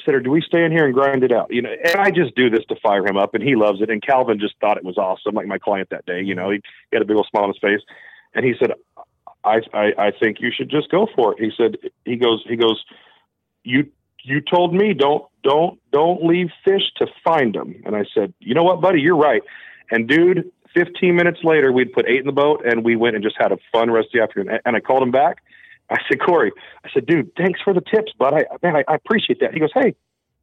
I 0.00 0.04
said, 0.04 0.14
or 0.14 0.20
do 0.20 0.30
we 0.30 0.42
stay 0.42 0.64
in 0.64 0.72
here 0.72 0.84
and 0.84 0.94
grind 0.94 1.24
it 1.24 1.32
out? 1.32 1.52
You 1.52 1.62
know, 1.62 1.70
and 1.70 1.96
I 1.96 2.10
just 2.10 2.34
do 2.34 2.50
this 2.50 2.64
to 2.68 2.76
fire 2.76 3.06
him 3.06 3.16
up, 3.16 3.34
and 3.34 3.42
he 3.42 3.56
loves 3.56 3.80
it. 3.80 3.90
And 3.90 4.02
Calvin 4.02 4.38
just 4.38 4.54
thought 4.60 4.76
it 4.76 4.84
was 4.84 4.98
awesome, 4.98 5.34
like 5.34 5.46
my 5.46 5.58
client 5.58 5.90
that 5.90 6.06
day. 6.06 6.22
You 6.22 6.34
know, 6.34 6.50
he, 6.50 6.60
he 6.90 6.96
had 6.96 7.02
a 7.02 7.04
big 7.04 7.16
old 7.16 7.26
smile 7.30 7.44
on 7.44 7.50
his 7.50 7.58
face, 7.58 7.80
and 8.34 8.44
he 8.44 8.54
said, 8.58 8.72
I, 9.44 9.60
I, 9.72 9.92
I 9.98 10.10
think 10.10 10.40
you 10.40 10.50
should 10.54 10.70
just 10.70 10.90
go 10.90 11.06
for 11.14 11.32
it. 11.32 11.40
He 11.40 11.50
said, 11.56 11.76
he 12.04 12.16
goes, 12.16 12.44
he 12.48 12.56
goes, 12.56 12.84
you, 13.64 13.90
you 14.22 14.40
told 14.40 14.74
me 14.74 14.94
don't, 14.94 15.24
don't, 15.42 15.78
don't 15.92 16.24
leave 16.24 16.48
fish 16.64 16.82
to 16.96 17.06
find 17.24 17.54
them. 17.54 17.80
And 17.84 17.96
I 17.96 18.04
said, 18.14 18.34
you 18.40 18.54
know 18.54 18.64
what, 18.64 18.80
buddy, 18.80 19.00
you're 19.00 19.16
right. 19.16 19.42
And 19.90 20.08
dude, 20.08 20.50
15 20.74 21.14
minutes 21.14 21.40
later, 21.42 21.72
we'd 21.72 21.92
put 21.92 22.06
eight 22.08 22.20
in 22.20 22.26
the 22.26 22.32
boat 22.32 22.64
and 22.64 22.84
we 22.84 22.96
went 22.96 23.14
and 23.14 23.24
just 23.24 23.36
had 23.38 23.52
a 23.52 23.58
fun 23.72 23.90
rest 23.90 24.08
of 24.08 24.12
the 24.14 24.22
afternoon. 24.22 24.58
And 24.64 24.76
I 24.76 24.80
called 24.80 25.02
him 25.02 25.10
back. 25.10 25.42
I 25.90 25.98
said, 26.08 26.20
Corey, 26.20 26.52
I 26.84 26.88
said, 26.92 27.06
dude, 27.06 27.30
thanks 27.36 27.60
for 27.62 27.72
the 27.72 27.80
tips, 27.80 28.12
bud. 28.18 28.34
I, 28.34 28.44
man, 28.62 28.76
I, 28.76 28.84
I 28.88 28.94
appreciate 28.96 29.40
that. 29.40 29.54
He 29.54 29.60
goes, 29.60 29.70
Hey, 29.74 29.94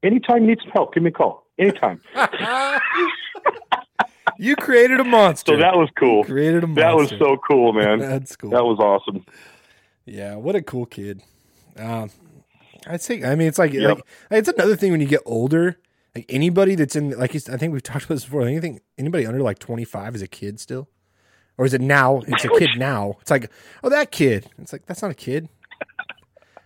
anytime 0.03 0.41
you 0.41 0.47
need 0.47 0.59
some 0.61 0.71
help, 0.71 0.93
give 0.93 1.03
me 1.03 1.09
a 1.09 1.13
call. 1.13 1.45
Anytime. 1.59 2.01
You 4.37 4.55
created 4.55 4.99
a 4.99 5.03
monster. 5.03 5.53
So 5.53 5.57
that 5.59 5.75
was 5.77 5.89
cool. 5.97 6.23
created 6.23 6.63
a 6.63 6.67
monster. 6.67 6.81
That 6.83 6.95
was 6.95 7.09
so 7.09 7.37
cool, 7.47 7.73
man. 7.73 7.99
That's 7.99 8.35
cool. 8.35 8.49
That 8.49 8.65
was 8.65 8.79
awesome. 8.79 9.25
Yeah, 10.05 10.35
what 10.35 10.55
a 10.55 10.61
cool 10.61 10.85
kid. 10.85 11.21
Um, 11.77 12.09
I'd 12.87 13.01
say. 13.01 13.23
I 13.23 13.35
mean, 13.35 13.47
it's 13.47 13.57
like, 13.57 13.73
Yep. 13.73 13.97
like 13.97 14.03
it's 14.31 14.49
another 14.49 14.75
thing 14.75 14.91
when 14.91 15.01
you 15.01 15.07
get 15.07 15.21
older. 15.25 15.79
Like 16.13 16.25
anybody 16.29 16.75
that's 16.75 16.95
in, 16.95 17.11
like 17.11 17.35
I 17.35 17.39
think 17.57 17.73
we've 17.73 17.83
talked 17.83 18.05
about 18.05 18.15
this 18.15 18.25
before. 18.25 18.41
Anything, 18.41 18.81
anybody 18.97 19.25
under 19.25 19.41
like 19.41 19.59
twenty 19.59 19.83
five 19.85 20.15
is 20.15 20.21
a 20.21 20.27
kid 20.27 20.59
still, 20.59 20.89
or 21.57 21.65
is 21.65 21.73
it 21.73 21.81
now? 21.81 22.21
It's 22.27 22.45
a 22.45 22.49
kid 22.49 22.69
now. 22.77 23.15
It's 23.21 23.31
like, 23.31 23.49
oh, 23.83 23.89
that 23.89 24.11
kid. 24.11 24.47
It's 24.57 24.73
like 24.73 24.85
that's 24.85 25.01
not 25.01 25.11
a 25.11 25.15
kid. 25.15 25.49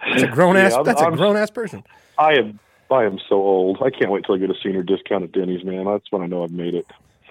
It's 0.07 0.23
a 0.23 0.27
grown 0.27 0.55
ass. 0.57 0.71
Yeah, 0.71 0.77
I'm- 0.77 0.85
that's 0.85 1.01
a 1.01 1.05
I'm- 1.05 1.15
grown 1.15 1.35
ass 1.37 1.49
person. 1.51 1.83
I 2.17 2.33
am 2.33 2.59
I 2.91 3.03
am 3.05 3.19
so 3.29 3.35
old. 3.35 3.77
I 3.83 3.89
can't 3.91 4.11
wait 4.11 4.25
till 4.25 4.35
I 4.35 4.39
get 4.39 4.49
a 4.49 4.55
senior 4.63 4.81
discount 4.83 5.23
at 5.23 5.31
Denny's, 5.31 5.63
man. 5.63 5.85
That's 5.85 6.11
when 6.11 6.21
I 6.23 6.25
know 6.25 6.43
I've 6.43 6.51
made 6.51 6.73
it. 6.73 6.85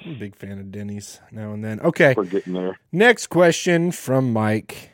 I'm 0.04 0.12
a 0.12 0.14
big 0.14 0.36
fan 0.36 0.58
of 0.60 0.70
Denny's 0.70 1.20
now 1.32 1.52
and 1.52 1.64
then. 1.64 1.80
Okay, 1.80 2.14
We're 2.16 2.24
getting 2.26 2.52
there. 2.52 2.78
next 2.92 3.26
question 3.26 3.90
from 3.90 4.32
Mike. 4.32 4.90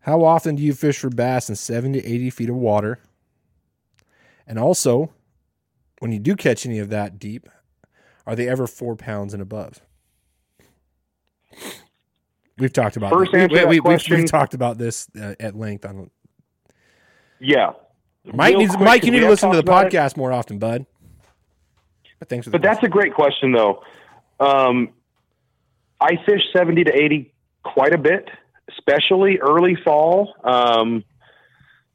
How 0.00 0.24
often 0.24 0.56
do 0.56 0.62
you 0.62 0.72
fish 0.72 0.98
for 0.98 1.10
bass 1.10 1.48
in 1.48 1.54
70 1.56 2.00
to 2.00 2.06
80 2.06 2.30
feet 2.30 2.48
of 2.50 2.56
water? 2.56 2.98
And 4.46 4.58
also, 4.58 5.12
when 6.00 6.10
you 6.10 6.18
do 6.18 6.34
catch 6.34 6.66
any 6.66 6.78
of 6.80 6.88
that 6.90 7.18
deep, 7.20 7.48
are 8.26 8.34
they 8.34 8.48
ever 8.48 8.66
four 8.66 8.96
pounds 8.96 9.32
and 9.32 9.42
above? 9.42 9.80
We've 12.58 12.72
talked 12.72 12.96
about 12.96 13.10
First 13.12 13.32
this. 13.32 13.42
answer 13.42 13.54
we, 13.56 13.64
we, 13.64 13.70
we've, 13.80 13.82
question- 13.82 14.16
we've 14.18 14.30
talked 14.30 14.54
about 14.54 14.78
this 14.78 15.08
uh, 15.20 15.34
at 15.40 15.56
length. 15.56 15.84
On 15.86 16.10
Yeah. 17.38 17.72
Mike 18.34 18.50
Real 18.50 18.58
needs 18.60 18.78
Mike. 18.78 19.04
You 19.04 19.12
we 19.12 19.18
need 19.18 19.24
to 19.24 19.30
listen 19.30 19.50
to 19.50 19.56
the 19.56 19.62
about 19.62 19.86
it. 19.86 19.92
podcast 19.96 20.16
more 20.16 20.30
often, 20.32 20.58
bud. 20.58 20.84
But 22.18 22.28
thanks 22.28 22.46
But 22.48 22.60
that's 22.60 22.82
a 22.82 22.88
great 22.88 23.14
question, 23.14 23.52
though. 23.52 23.82
Um, 24.38 24.90
I 26.00 26.16
fish 26.26 26.42
70 26.54 26.84
to 26.84 26.92
80 26.94 27.32
quite 27.62 27.94
a 27.94 27.98
bit, 27.98 28.28
especially 28.68 29.38
early 29.38 29.74
fall. 29.82 30.34
Um, 30.44 31.02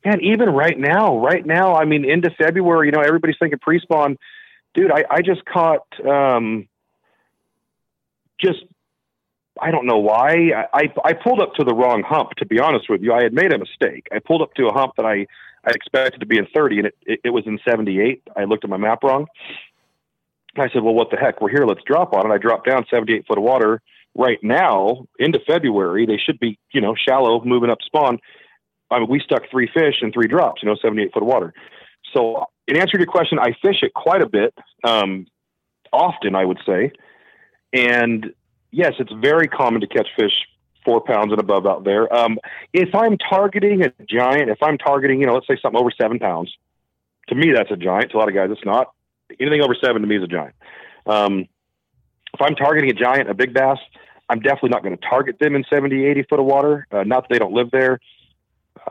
and 0.03 0.21
even 0.23 0.49
right 0.49 0.77
now, 0.77 1.17
right 1.19 1.45
now, 1.45 1.75
I 1.75 1.85
mean, 1.85 2.05
into 2.09 2.31
February, 2.39 2.87
you 2.87 2.91
know, 2.91 3.01
everybody's 3.01 3.37
thinking 3.39 3.59
pre 3.59 3.79
spawn. 3.79 4.17
Dude, 4.73 4.91
I, 4.91 5.03
I 5.09 5.21
just 5.21 5.45
caught 5.45 5.85
um, 6.07 6.67
just, 8.39 8.59
I 9.61 9.71
don't 9.71 9.85
know 9.85 9.97
why. 9.97 10.51
I, 10.55 10.65
I, 10.73 10.93
I 11.05 11.13
pulled 11.13 11.39
up 11.39 11.53
to 11.55 11.63
the 11.63 11.73
wrong 11.73 12.03
hump, 12.03 12.31
to 12.37 12.45
be 12.45 12.59
honest 12.59 12.89
with 12.89 13.01
you. 13.01 13.13
I 13.13 13.23
had 13.23 13.33
made 13.33 13.53
a 13.53 13.57
mistake. 13.57 14.07
I 14.11 14.19
pulled 14.19 14.41
up 14.41 14.53
to 14.55 14.67
a 14.67 14.73
hump 14.73 14.93
that 14.97 15.05
I, 15.05 15.27
I 15.65 15.71
expected 15.71 16.19
to 16.19 16.25
be 16.25 16.37
in 16.37 16.47
30, 16.53 16.77
and 16.79 16.87
it, 16.87 16.97
it, 17.05 17.19
it 17.25 17.29
was 17.29 17.45
in 17.47 17.59
78. 17.67 18.23
I 18.35 18.43
looked 18.43 18.63
at 18.63 18.69
my 18.69 18.77
map 18.77 19.03
wrong. 19.03 19.27
I 20.57 20.69
said, 20.69 20.83
well, 20.83 20.93
what 20.93 21.09
the 21.11 21.17
heck? 21.17 21.41
We're 21.41 21.49
here. 21.49 21.65
Let's 21.65 21.83
drop 21.85 22.13
on 22.13 22.29
it. 22.29 22.33
I 22.33 22.37
dropped 22.37 22.67
down 22.67 22.85
78 22.89 23.25
foot 23.27 23.37
of 23.37 23.43
water 23.43 23.81
right 24.15 24.39
now 24.41 25.05
into 25.19 25.39
February. 25.45 26.05
They 26.05 26.17
should 26.17 26.39
be, 26.39 26.57
you 26.71 26.81
know, 26.81 26.95
shallow, 26.95 27.43
moving 27.43 27.69
up 27.69 27.79
spawn. 27.85 28.19
I 28.89 28.99
mean, 28.99 29.09
we 29.09 29.19
stuck 29.19 29.49
three 29.49 29.69
fish 29.73 29.95
and 30.01 30.13
three 30.13 30.27
drops, 30.27 30.63
you 30.63 30.69
know, 30.69 30.75
78 30.81 31.13
foot 31.13 31.23
of 31.23 31.27
water. 31.27 31.53
So, 32.13 32.45
in 32.67 32.77
answer 32.77 32.93
to 32.93 32.99
your 32.99 33.07
question, 33.07 33.39
I 33.39 33.51
fish 33.61 33.77
it 33.81 33.93
quite 33.93 34.21
a 34.21 34.29
bit, 34.29 34.53
um, 34.83 35.27
often, 35.91 36.35
I 36.35 36.45
would 36.45 36.59
say. 36.65 36.91
And 37.73 38.33
yes, 38.76 38.93
it's 38.99 39.11
very 39.13 39.47
common 39.47 39.82
to 39.82 39.88
catch 39.88 40.07
fish 40.17 40.34
four 40.84 41.01
pounds 41.01 41.32
and 41.32 41.39
above 41.39 41.65
out 41.65 41.84
there. 41.84 42.13
Um, 42.13 42.38
if 42.73 42.93
I'm 42.93 43.17
targeting 43.17 43.84
a 43.84 43.91
giant, 44.07 44.49
if 44.49 44.61
I'm 44.61 44.78
targeting, 44.78 45.21
you 45.21 45.26
know, 45.26 45.34
let's 45.34 45.47
say 45.47 45.57
something 45.61 45.80
over 45.80 45.91
seven 45.91 46.19
pounds, 46.19 46.53
to 47.30 47.36
me, 47.36 47.51
that's 47.55 47.71
a 47.71 47.78
giant. 47.78 48.11
To 48.11 48.17
a 48.17 48.19
lot 48.19 48.28
of 48.28 48.36
guys, 48.36 48.49
it's 48.51 48.65
not 48.65 48.93
anything 49.39 49.61
over 49.61 49.76
seven 49.82 50.01
to 50.01 50.07
me 50.07 50.17
is 50.17 50.23
a 50.23 50.28
giant. 50.28 50.55
Um, 51.07 51.47
if 52.34 52.41
I'm 52.41 52.55
targeting 52.55 52.91
a 52.91 52.93
giant, 52.93 53.30
a 53.30 53.34
big 53.34 53.53
bass, 53.53 53.80
I'm 54.30 54.41
definitely 54.41 54.69
not 54.69 54.84
going 54.84 54.95
to 54.95 55.03
target 55.07 55.39
them 55.39 55.55
in 55.55 55.63
70, 55.69 56.05
80 56.05 56.23
foot 56.23 56.39
of 56.39 56.45
water. 56.45 56.86
Uh, 56.91 57.03
not 57.03 57.23
that 57.23 57.34
they 57.34 57.39
don't 57.39 57.53
live 57.53 57.71
there. 57.71 57.99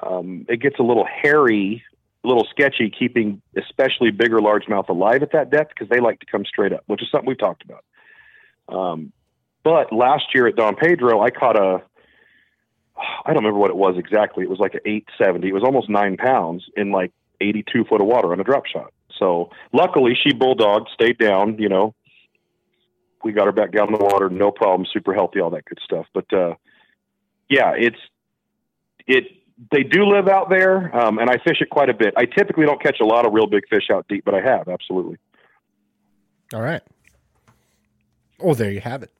Um, 0.03 0.47
it 0.49 0.61
gets 0.61 0.79
a 0.79 0.83
little 0.83 1.07
hairy, 1.07 1.85
a 2.25 2.29
little 2.29 2.47
sketchy 2.51 2.91
keeping 2.91 3.43
especially 3.57 4.11
bigger 4.11 4.39
largemouth 4.39 4.89
alive 4.89 5.23
at 5.23 5.33
that 5.33 5.51
depth 5.51 5.75
because 5.75 5.89
they 5.91 6.01
like 6.01 6.21
to 6.21 6.27
come 6.27 6.45
straight 6.45 6.73
up, 6.73 6.83
which 6.87 7.03
is 7.03 7.09
something 7.11 7.29
we've 7.29 7.39
talked 7.39 7.65
about. 7.65 7.85
Um, 8.69 9.13
but 9.65 9.93
last 9.93 10.27
year 10.35 10.47
at 10.47 10.57
Don 10.57 10.77
Pedro, 10.77 11.23
I 11.23 11.31
caught 11.31 11.57
a, 11.57 11.83
I 12.97 13.33
don't 13.33 13.43
remember 13.43 13.59
what 13.59 13.71
it 13.71 13.77
was 13.77 13.97
exactly. 13.99 14.45
It 14.45 14.51
was 14.51 14.61
like 14.61 14.75
an 14.75 14.81
870. 14.85 15.49
It 15.49 15.55
was 15.55 15.65
almost 15.65 15.89
nine 15.89 16.17
pounds 16.17 16.65
in 16.77 16.93
like 16.93 17.13
82 17.41 17.85
foot 17.85 18.01
of 18.01 18.07
water 18.07 18.33
on 18.33 18.39
a 18.39 18.45
drop 18.45 18.67
shot. 18.67 18.93
So 19.19 19.51
luckily 19.73 20.17
she 20.23 20.35
bulldogged, 20.35 20.89
stayed 20.93 21.19
down, 21.19 21.59
you 21.59 21.69
know, 21.69 21.95
we 23.25 23.33
got 23.33 23.47
her 23.47 23.53
back 23.53 23.73
down 23.73 23.89
in 23.89 23.95
the 23.99 24.05
water, 24.05 24.29
no 24.29 24.51
problem, 24.51 24.87
super 24.93 25.15
healthy, 25.15 25.41
all 25.41 25.51
that 25.51 25.65
good 25.65 25.79
stuff. 25.83 26.07
But, 26.13 26.31
uh, 26.31 26.55
yeah, 27.49 27.73
it's, 27.75 27.97
it, 29.07 29.25
they 29.73 29.83
do 29.83 30.05
live 30.05 30.29
out 30.29 30.51
there. 30.51 30.95
Um, 30.95 31.19
and 31.19 31.31
I 31.31 31.39
fish 31.39 31.63
it 31.63 31.71
quite 31.71 31.89
a 31.89 31.95
bit. 31.95 32.13
I 32.19 32.27
typically 32.27 32.67
don't 32.67 32.83
catch 32.83 32.99
a 33.01 33.07
lot 33.07 33.25
of 33.25 33.33
real 33.33 33.47
big 33.47 33.67
fish 33.71 33.89
out 33.91 34.07
deep, 34.09 34.27
but 34.27 34.35
I 34.35 34.43
have 34.43 34.69
absolutely. 34.69 35.17
All 36.53 36.61
right. 36.61 36.83
Oh, 38.41 38.53
there 38.53 38.71
you 38.71 38.81
have 38.81 39.03
it. 39.03 39.11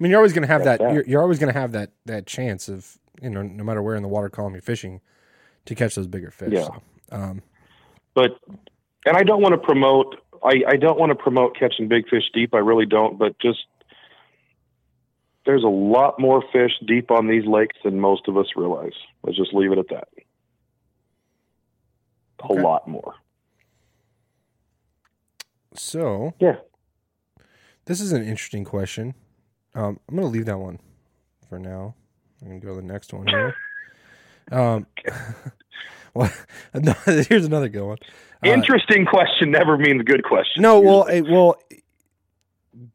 I 0.00 0.02
mean, 0.02 0.10
you're 0.10 0.18
always 0.18 0.32
going 0.32 0.46
to 0.46 0.52
have 0.52 0.64
that. 0.64 0.78
that. 0.80 0.94
You're, 0.94 1.04
you're 1.04 1.20
always 1.22 1.38
going 1.38 1.52
to 1.52 1.58
have 1.60 1.72
that 1.72 1.90
that 2.06 2.26
chance 2.26 2.68
of 2.68 2.98
you 3.20 3.28
know, 3.28 3.42
no 3.42 3.62
matter 3.62 3.82
where 3.82 3.96
in 3.96 4.02
the 4.02 4.08
water 4.08 4.30
column 4.30 4.54
you're 4.54 4.62
fishing, 4.62 5.02
to 5.66 5.74
catch 5.74 5.94
those 5.94 6.06
bigger 6.06 6.30
fish. 6.30 6.52
Yeah. 6.54 6.64
So, 6.64 6.82
um, 7.12 7.42
but 8.14 8.38
and 9.04 9.16
I 9.16 9.22
don't 9.22 9.42
want 9.42 9.52
to 9.52 9.58
promote 9.58 10.16
I, 10.42 10.62
I 10.66 10.76
don't 10.76 10.98
want 10.98 11.10
to 11.10 11.16
promote 11.16 11.54
catching 11.58 11.86
big 11.86 12.08
fish 12.08 12.24
deep. 12.32 12.54
I 12.54 12.58
really 12.58 12.86
don't, 12.86 13.18
but 13.18 13.38
just 13.38 13.66
there's 15.44 15.64
a 15.64 15.68
lot 15.68 16.18
more 16.18 16.42
fish 16.52 16.72
deep 16.86 17.10
on 17.10 17.26
these 17.26 17.44
lakes 17.44 17.76
than 17.84 18.00
most 18.00 18.26
of 18.26 18.38
us 18.38 18.46
realize. 18.56 18.92
Let's 19.22 19.36
just 19.36 19.52
leave 19.52 19.70
it 19.72 19.78
at 19.78 19.88
that. 19.90 20.08
A 22.42 22.44
Okay. 22.52 22.62
lot 22.62 22.88
more. 22.88 23.14
so 25.74 26.32
Yeah. 26.40 26.56
this 27.84 28.00
is 28.00 28.12
an 28.12 28.22
interesting 28.22 28.64
question. 28.64 29.14
Um, 29.74 30.00
I'm 30.08 30.16
going 30.16 30.26
to 30.30 30.32
leave 30.36 30.46
that 30.46 30.58
one 30.58 30.78
for 31.48 31.58
now. 31.58 31.94
I'm 32.42 32.48
going 32.48 32.60
to 32.60 32.66
go 32.66 32.74
to 32.74 32.80
the 32.80 32.86
next 32.86 33.12
one 33.12 33.26
here. 33.26 33.54
Um, 34.52 34.84
well, 36.14 36.32
no, 36.74 36.92
here's 37.04 37.44
another 37.44 37.68
good 37.68 37.86
one. 37.86 37.98
Uh, 38.44 38.48
Interesting 38.48 39.06
question 39.06 39.52
never 39.52 39.78
means 39.78 40.02
good 40.02 40.24
question. 40.24 40.60
No, 40.60 40.80
well, 40.80 41.04
it, 41.04 41.22
well, 41.22 41.54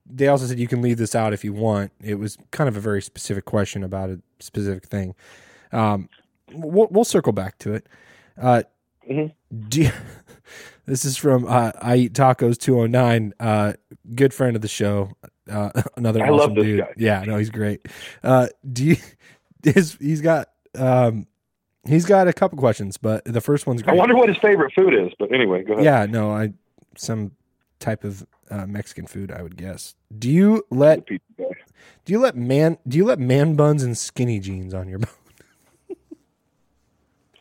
they 0.06 0.28
also 0.28 0.48
said 0.48 0.60
you 0.60 0.68
can 0.68 0.82
leave 0.82 0.98
this 0.98 1.16
out 1.16 1.32
if 1.32 1.46
you 1.46 1.54
want. 1.54 1.94
It 2.04 2.16
was 2.16 2.38
kind 2.52 2.68
of 2.68 2.76
a 2.76 2.82
very 2.82 3.02
specific 3.02 3.46
question 3.46 3.86
about 3.86 4.10
a 4.10 4.20
specific 4.42 4.88
thing. 4.88 5.16
Um, 5.72 6.10
we'll, 6.52 6.88
we'll 6.92 7.06
circle 7.06 7.32
back 7.32 7.58
to 7.60 7.74
it. 7.76 7.88
Uh, 8.38 8.64
Mhm. 9.10 9.32
do 9.70 9.84
you- 9.84 9.92
this 10.86 11.06
is 11.06 11.16
from 11.16 11.46
uh, 11.48 11.72
I 11.82 11.96
Eat 11.96 12.14
Tacos 12.14 12.58
two 12.58 12.76
hundred 12.76 12.92
nine. 12.92 13.34
Uh, 13.40 13.74
good 14.14 14.34
friend 14.34 14.58
of 14.58 14.62
the 14.62 14.68
show. 14.68 15.12
Uh, 15.50 15.70
another 15.98 16.24
I 16.24 16.30
awesome 16.30 16.38
love 16.38 16.56
this 16.56 16.66
dude. 16.66 16.80
guy. 16.80 16.94
Yeah, 16.98 17.24
no, 17.26 17.38
he's 17.38 17.50
great. 17.50 17.88
Uh, 18.24 18.48
do 18.72 18.86
you? 18.86 18.98
His, 19.64 19.96
he's 20.00 20.22
got 20.22 20.50
um, 20.76 21.26
he's 21.88 22.06
got 22.06 22.28
a 22.28 22.34
couple 22.34 22.58
questions, 22.60 22.98
but 22.98 23.26
the 23.26 23.42
first 23.42 23.66
one's 23.66 23.82
I 23.88 23.94
wonder 23.94 24.16
what 24.16 24.30
his 24.30 24.38
favorite 24.38 24.72
food 24.76 24.94
is, 24.94 25.12
but 25.18 25.32
anyway, 25.34 25.64
go 25.64 25.74
ahead. 25.74 25.86
Yeah, 25.86 26.06
no, 26.06 26.32
I 26.32 26.54
some 26.96 27.32
type 27.80 28.04
of 28.04 28.28
uh, 28.52 28.68
Mexican 28.68 29.08
food, 29.08 29.32
I 29.32 29.42
would 29.42 29.58
guess. 29.58 29.96
Do 30.16 30.30
you 30.30 30.64
let 30.70 31.08
do 31.08 31.18
you 32.06 32.20
let 32.20 32.36
man 32.36 32.78
do 32.88 32.96
you 32.98 33.06
let 33.06 33.18
man 33.18 33.56
buns 33.56 33.82
and 33.82 33.98
skinny 33.98 34.40
jeans 34.40 34.72
on 34.76 34.88
your 34.88 35.00
bone? 35.00 35.10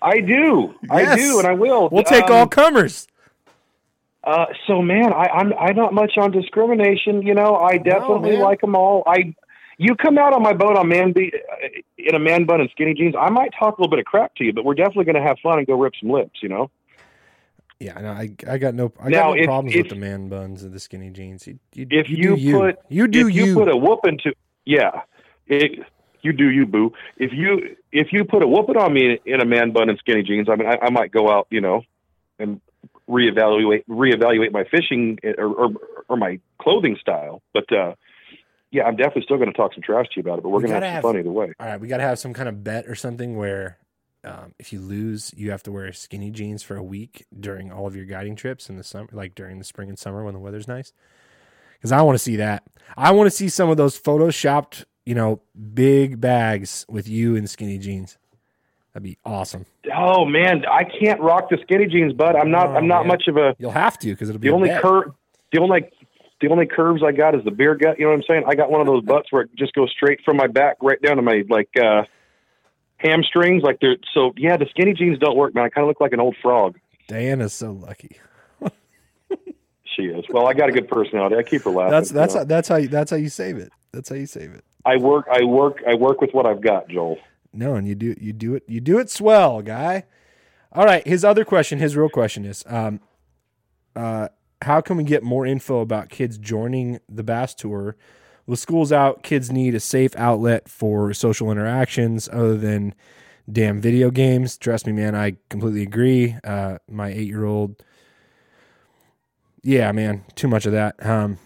I 0.01 0.21
do. 0.21 0.75
I 0.91 1.17
do, 1.17 1.39
and 1.39 1.47
I 1.49 1.53
will. 1.53 1.89
We'll 1.91 2.05
take 2.05 2.25
Um, 2.25 2.33
all 2.33 2.47
comers. 2.47 3.07
Uh, 4.27 4.47
so 4.67 4.81
man, 4.81 5.13
I, 5.13 5.27
I'm 5.35 5.53
I'm 5.55 5.77
not 5.77 5.93
much 5.93 6.13
on 6.17 6.31
discrimination. 6.31 7.23
You 7.23 7.35
know, 7.35 7.57
I 7.57 7.77
definitely 7.79 8.33
man. 8.33 8.41
like 8.41 8.61
them 8.63 8.75
all. 8.75 9.03
I, 9.07 9.35
you 9.77 9.95
come 9.97 10.17
out 10.19 10.33
on 10.33 10.43
my 10.43 10.53
boat 10.55 10.77
on 10.77 10.89
man 10.89 11.13
be 11.13 11.33
in 11.99 12.15
a 12.15 12.19
man 12.19 12.45
bun 12.47 12.61
and 12.61 12.71
skinny 12.71 12.95
jeans. 12.95 13.15
I 13.19 13.29
might 13.31 13.51
talk 13.59 13.77
a 13.79 13.83
little 13.83 13.91
bit 13.91 13.99
of 13.99 14.07
crap 14.07 14.35
to 14.37 14.45
you, 14.45 14.53
but 14.53 14.65
we're 14.65 14.75
definitely 14.75 15.05
going 15.05 15.17
to 15.17 15.23
have 15.23 15.37
fun 15.43 15.59
and 15.59 15.67
go 15.67 15.75
rip 15.75 15.93
some 16.01 16.11
lips. 16.11 16.41
You 16.43 16.49
know. 16.49 16.71
Yeah, 17.81 18.01
no, 18.01 18.13
I 18.13 18.31
I 18.49 18.57
got 18.57 18.75
no 18.75 18.93
I 19.01 19.09
Now, 19.11 19.19
got 19.19 19.27
no 19.27 19.35
if- 19.35 19.45
problems 19.47 19.75
if- 19.75 19.83
with 19.83 19.91
the 19.91 19.97
man 19.97 20.29
buns 20.29 20.63
and 20.63 20.73
the 20.73 20.81
skinny 20.81 21.11
jeans. 21.11 21.47
You, 21.47 21.59
you, 21.75 21.87
If 21.91 22.09
you, 22.09 22.37
you, 22.37 22.59
put 22.59 22.79
you 22.89 23.09
do 23.09 23.29
if 23.29 23.35
you, 23.35 23.45
you, 23.47 23.55
put 23.55 23.69
a 23.69 23.77
whoop 23.77 24.01
into 24.05 24.33
yeah, 24.65 25.03
it, 25.49 25.81
you 26.23 26.33
do 26.33 26.51
you 26.51 26.65
boo. 26.67 26.93
If 27.19 27.33
you 27.35 27.77
if 27.93 28.13
you 28.13 28.25
put 28.25 28.43
a 28.43 28.47
whooping 28.47 28.77
on 28.79 28.95
me 28.95 29.19
in 29.27 29.41
a 29.41 29.45
man 29.45 29.73
bun 29.73 29.91
and 29.91 29.99
skinny 29.99 30.23
jeans, 30.23 30.49
I 30.49 30.55
mean, 30.57 30.69
I, 30.69 30.79
I 30.87 30.91
might 30.91 31.11
go 31.11 31.31
out, 31.31 31.47
you 31.51 31.61
know, 31.61 31.83
and 32.39 32.61
reevaluate 33.09 33.85
reevaluate 33.89 34.53
my 34.53 34.65
fishing 34.65 35.19
or 35.39 35.47
or, 35.47 35.71
or 36.09 36.17
my 36.17 36.41
clothing 36.61 36.97
style. 37.01 37.43
But 37.53 37.71
uh, 37.73 37.95
yeah, 38.71 38.85
I'm 38.85 38.97
definitely 38.97 39.23
still 39.23 39.37
going 39.37 39.51
to 39.51 39.57
talk 39.57 39.75
some 39.75 39.83
trash 39.83 40.07
to 40.07 40.13
you 40.17 40.23
about 40.23 40.39
it. 40.39 40.43
But 40.43 40.51
we're 40.51 40.61
We 40.61 40.69
going 40.69 40.81
to 40.81 40.89
have 40.89 41.03
some 41.03 41.13
fun 41.13 41.21
either 41.21 41.31
way. 41.31 41.53
all 41.61 41.67
right, 41.67 41.81
we 41.81 41.89
got 41.89 41.99
to 41.99 42.03
have 42.03 42.19
some 42.19 42.35
kind 42.35 42.49
of 42.49 42.65
bet 42.65 42.87
or 42.87 42.95
something 42.95 43.37
where 43.37 43.79
um, 44.25 44.55
if 44.59 44.73
you 44.73 44.81
lose, 44.81 45.33
you 45.37 45.51
have 45.51 45.63
to 45.65 45.73
wear 45.73 45.93
skinny 45.93 46.31
jeans 46.31 46.63
for 46.63 46.77
a 46.77 46.83
week 46.83 47.27
during 47.39 47.71
all 47.71 47.87
of 47.87 47.95
your 47.95 48.07
guiding 48.07 48.37
trips 48.37 48.69
in 48.69 48.77
the 48.77 48.85
summer, 48.85 49.09
like 49.13 49.35
during 49.35 49.59
the 49.59 49.65
spring 49.65 49.89
and 49.89 49.99
summer 49.99 50.25
when 50.25 50.35
the 50.35 50.41
weather's 50.41 50.67
nice. 50.67 50.93
Because 51.75 51.93
I 51.93 52.01
want 52.03 52.17
to 52.17 52.23
see 52.23 52.37
that. 52.37 52.65
I 52.97 53.11
want 53.11 53.27
to 53.27 53.31
see 53.31 53.49
some 53.49 53.69
of 53.69 53.77
those 53.77 54.01
photoshopped, 54.01 54.85
you 55.05 55.15
know, 55.15 55.43
big 55.75 56.21
bags 56.21 56.87
with 56.89 57.07
you 57.07 57.37
in 57.37 57.47
skinny 57.47 57.79
jeans. 57.79 58.17
That'd 58.95 59.03
be 59.03 59.19
awesome. 59.25 59.67
Oh 59.95 60.25
man, 60.25 60.65
I 60.67 60.85
can't 60.85 61.21
rock 61.21 61.51
the 61.51 61.59
skinny 61.63 61.87
jeans, 61.87 62.13
bud. 62.13 62.37
I'm 62.37 62.51
not. 62.51 62.69
Oh, 62.69 62.77
I'm 62.77 62.87
not 62.87 63.01
man. 63.01 63.09
much 63.09 63.25
of 63.27 63.37
a. 63.37 63.57
You'll 63.59 63.73
have 63.73 63.99
to 63.99 64.09
because 64.11 64.29
it'll 64.29 64.41
be 64.41 64.49
The 64.49 64.55
only 64.55 64.71
curve, 64.71 65.13
the 65.53 65.59
only, 65.61 65.91
the 66.41 66.49
only 66.49 66.67
curves 66.67 67.03
I 67.05 67.11
got 67.11 67.35
is 67.35 67.43
the 67.45 67.51
beer 67.51 67.75
gut. 67.75 67.99
You 67.99 68.05
know 68.05 68.13
what 68.13 68.19
I'm 68.19 68.23
saying? 68.29 68.45
I 68.47 68.55
got 68.55 68.71
one 68.71 68.81
of 68.81 68.87
those 68.87 69.03
butts 69.03 69.33
where 69.33 69.43
it 69.43 69.51
just 69.57 69.75
goes 69.75 69.91
straight 69.91 70.21
from 70.25 70.37
my 70.37 70.47
back 70.47 70.77
right 70.81 71.01
down 71.03 71.17
to 71.17 71.23
my 71.23 71.43
like 71.49 71.71
uh 71.77 72.05
hamstrings. 72.99 73.65
Like 73.65 73.81
they're 73.81 73.97
so 74.15 74.33
yeah. 74.37 74.57
The 74.57 74.67
skinny 74.71 74.95
jeans 74.95 75.19
don't 75.19 75.37
work, 75.37 75.55
man. 75.55 75.65
I 75.65 75.69
kind 75.71 75.85
of 75.85 75.89
look 75.89 76.01
like 76.01 76.13
an 76.13 76.21
old 76.21 76.37
frog. 76.41 76.79
Diana's 77.09 77.53
so 77.53 77.73
lucky. 77.73 78.17
She 79.97 80.03
is. 80.03 80.25
Well, 80.29 80.47
I 80.47 80.55
got 80.55 80.69
a 80.69 80.73
good 80.73 80.89
personality. 80.89 81.37
I 81.37 81.43
keep 81.43 81.63
her 81.63 81.71
laughing. 81.71 81.93
That's 81.93 82.11
you 82.11 82.15
that's 82.15 82.35
know. 82.35 82.41
how, 82.41 82.45
that's 82.45 82.69
how 82.69 82.77
you, 82.77 82.89
that's 82.89 83.11
how 83.11 83.17
you 83.17 83.29
save 83.29 83.59
it. 83.59 83.71
That's 83.93 84.09
how 84.09 84.17
you 84.17 84.27
save 84.27 84.53
it. 84.53 84.65
I 84.85 84.97
work. 84.97 85.27
I 85.31 85.45
work. 85.45 85.83
I 85.89 85.95
work 85.95 86.21
with 86.21 86.31
what 86.33 86.47
I've 86.47 86.61
got, 86.61 86.89
Joel. 86.89 87.19
No, 87.55 87.75
and 87.75 87.87
you 87.87 87.95
do 87.95 88.15
you 88.21 88.33
do 88.33 88.55
it 88.55 88.65
you 88.67 88.81
do 88.81 88.99
it 88.99 89.11
swell, 89.11 89.63
guy. 89.63 90.05
All 90.73 90.85
right, 90.85 91.07
his 91.07 91.25
other 91.25 91.45
question, 91.45 91.79
his 91.79 91.97
real 91.97 92.09
question 92.09 92.45
is, 92.45 92.65
um, 92.67 93.01
uh, 93.95 94.29
how 94.63 94.81
can 94.81 94.97
we 94.97 95.05
get 95.05 95.23
more 95.23 95.47
info 95.47 95.81
about 95.81 96.09
kids 96.09 96.37
joining 96.37 96.99
the 97.09 97.23
Bass 97.23 97.55
Tour? 97.55 97.97
With 98.47 98.59
schools 98.59 98.91
out, 98.93 99.23
kids 99.23 99.53
need 99.53 99.75
a 99.75 99.81
safe 99.81 100.15
outlet 100.17 100.69
for 100.69 101.15
social 101.15 101.51
interactions 101.51 102.29
other 102.33 102.57
than 102.57 102.95
damn 103.51 103.81
video 103.81 104.11
games. 104.11 104.59
Trust 104.59 104.87
me, 104.87 104.93
man, 104.93 105.15
I 105.15 105.37
completely 105.49 105.83
agree. 105.83 106.37
Uh, 106.43 106.79
my 106.91 107.09
eight 107.09 107.29
year 107.29 107.45
old, 107.45 107.83
yeah, 109.63 109.93
man, 109.93 110.25
too 110.35 110.49
much 110.49 110.67
of 110.67 110.73
that. 110.73 110.95
Um, 111.05 111.39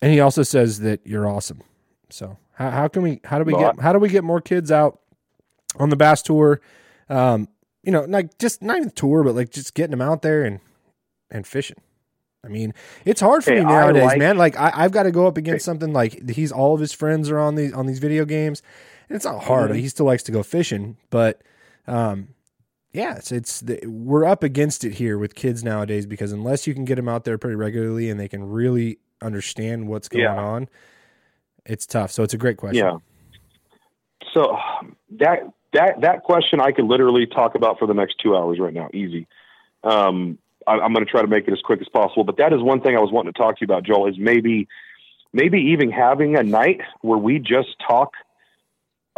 and 0.00 0.12
he 0.12 0.20
also 0.20 0.42
says 0.42 0.80
that 0.80 1.00
you're 1.04 1.28
awesome. 1.28 1.62
So 2.10 2.38
how, 2.54 2.70
how 2.70 2.88
can 2.88 3.02
we 3.02 3.20
how 3.24 3.38
do 3.38 3.44
we 3.44 3.52
Well, 3.52 3.72
get 3.74 3.82
how 3.82 3.92
do 3.92 3.98
we 3.98 4.08
get 4.08 4.24
more 4.24 4.40
kids 4.40 4.72
out 4.72 5.00
on 5.78 5.90
the 5.90 5.96
bass 5.96 6.22
tour? 6.22 6.60
Um, 7.08 7.48
you 7.82 7.92
know, 7.92 8.02
like 8.02 8.38
just 8.38 8.62
not 8.62 8.76
even 8.78 8.90
tour, 8.90 9.22
but 9.24 9.34
like 9.34 9.50
just 9.50 9.74
getting 9.74 9.92
them 9.92 10.02
out 10.02 10.22
there 10.22 10.44
and 10.44 10.60
and 11.30 11.46
fishing. 11.46 11.76
I 12.44 12.48
mean, 12.48 12.74
it's 13.04 13.20
hard 13.20 13.42
for 13.42 13.50
Hey, 13.52 13.58
me 13.60 13.64
nowadays, 13.66 14.04
like- 14.04 14.18
man. 14.18 14.36
Like 14.38 14.56
I, 14.58 14.70
I've 14.74 14.92
got 14.92 15.02
to 15.04 15.10
go 15.10 15.26
up 15.26 15.36
against 15.36 15.64
something 15.64 15.92
like 15.92 16.28
he's 16.30 16.52
all 16.52 16.74
of 16.74 16.80
his 16.80 16.92
friends 16.92 17.28
are 17.30 17.38
on 17.38 17.54
these 17.56 17.72
on 17.72 17.86
these 17.86 17.98
video 17.98 18.24
games, 18.24 18.62
and 19.08 19.16
it's 19.16 19.24
not 19.24 19.44
hard. 19.44 19.70
Mhm. 19.70 19.76
He 19.80 19.88
still 19.88 20.06
likes 20.06 20.22
to 20.24 20.32
go 20.32 20.42
fishing, 20.42 20.96
but 21.10 21.42
um, 21.88 22.28
yeah, 22.92 23.16
it's 23.16 23.32
it's 23.32 23.60
the, 23.60 23.80
we're 23.86 24.24
up 24.24 24.42
against 24.44 24.84
it 24.84 24.94
here 24.94 25.18
with 25.18 25.34
kids 25.34 25.62
nowadays 25.64 26.06
because 26.06 26.30
unless 26.32 26.66
you 26.66 26.74
can 26.74 26.84
get 26.84 26.94
them 26.96 27.08
out 27.08 27.24
there 27.24 27.36
pretty 27.38 27.56
regularly 27.56 28.10
and 28.10 28.18
they 28.18 28.28
can 28.28 28.44
really 28.48 28.98
understand 29.22 29.88
what's 29.88 30.08
going 30.08 30.22
Yeah. 30.24 30.34
on, 30.36 30.68
it's 31.64 31.86
tough. 31.86 32.10
So 32.12 32.22
it's 32.22 32.34
a 32.34 32.38
great 32.38 32.56
question. 32.58 32.84
Yeah. 32.84 32.96
So 34.32 34.56
that 35.18 35.40
that 35.72 36.00
that 36.00 36.22
question 36.22 36.60
I 36.60 36.72
could 36.72 36.84
literally 36.84 37.26
talk 37.26 37.54
about 37.54 37.78
for 37.78 37.86
the 37.86 37.94
next 37.94 38.16
two 38.22 38.36
hours 38.36 38.58
right 38.58 38.74
now, 38.74 38.88
easy. 38.92 39.26
Um, 39.82 40.38
I, 40.66 40.72
I'm 40.74 40.92
going 40.92 41.04
to 41.04 41.10
try 41.10 41.22
to 41.22 41.28
make 41.28 41.46
it 41.46 41.52
as 41.52 41.60
quick 41.60 41.80
as 41.80 41.88
possible, 41.88 42.24
but 42.24 42.38
that 42.38 42.52
is 42.52 42.62
one 42.62 42.80
thing 42.80 42.96
I 42.96 43.00
was 43.00 43.12
wanting 43.12 43.32
to 43.32 43.38
talk 43.38 43.58
to 43.58 43.60
you 43.60 43.66
about, 43.66 43.84
Joel. 43.84 44.08
Is 44.08 44.18
maybe 44.18 44.68
maybe 45.32 45.58
even 45.72 45.90
having 45.90 46.36
a 46.36 46.42
night 46.42 46.80
where 47.02 47.18
we 47.18 47.38
just 47.38 47.76
talk 47.86 48.12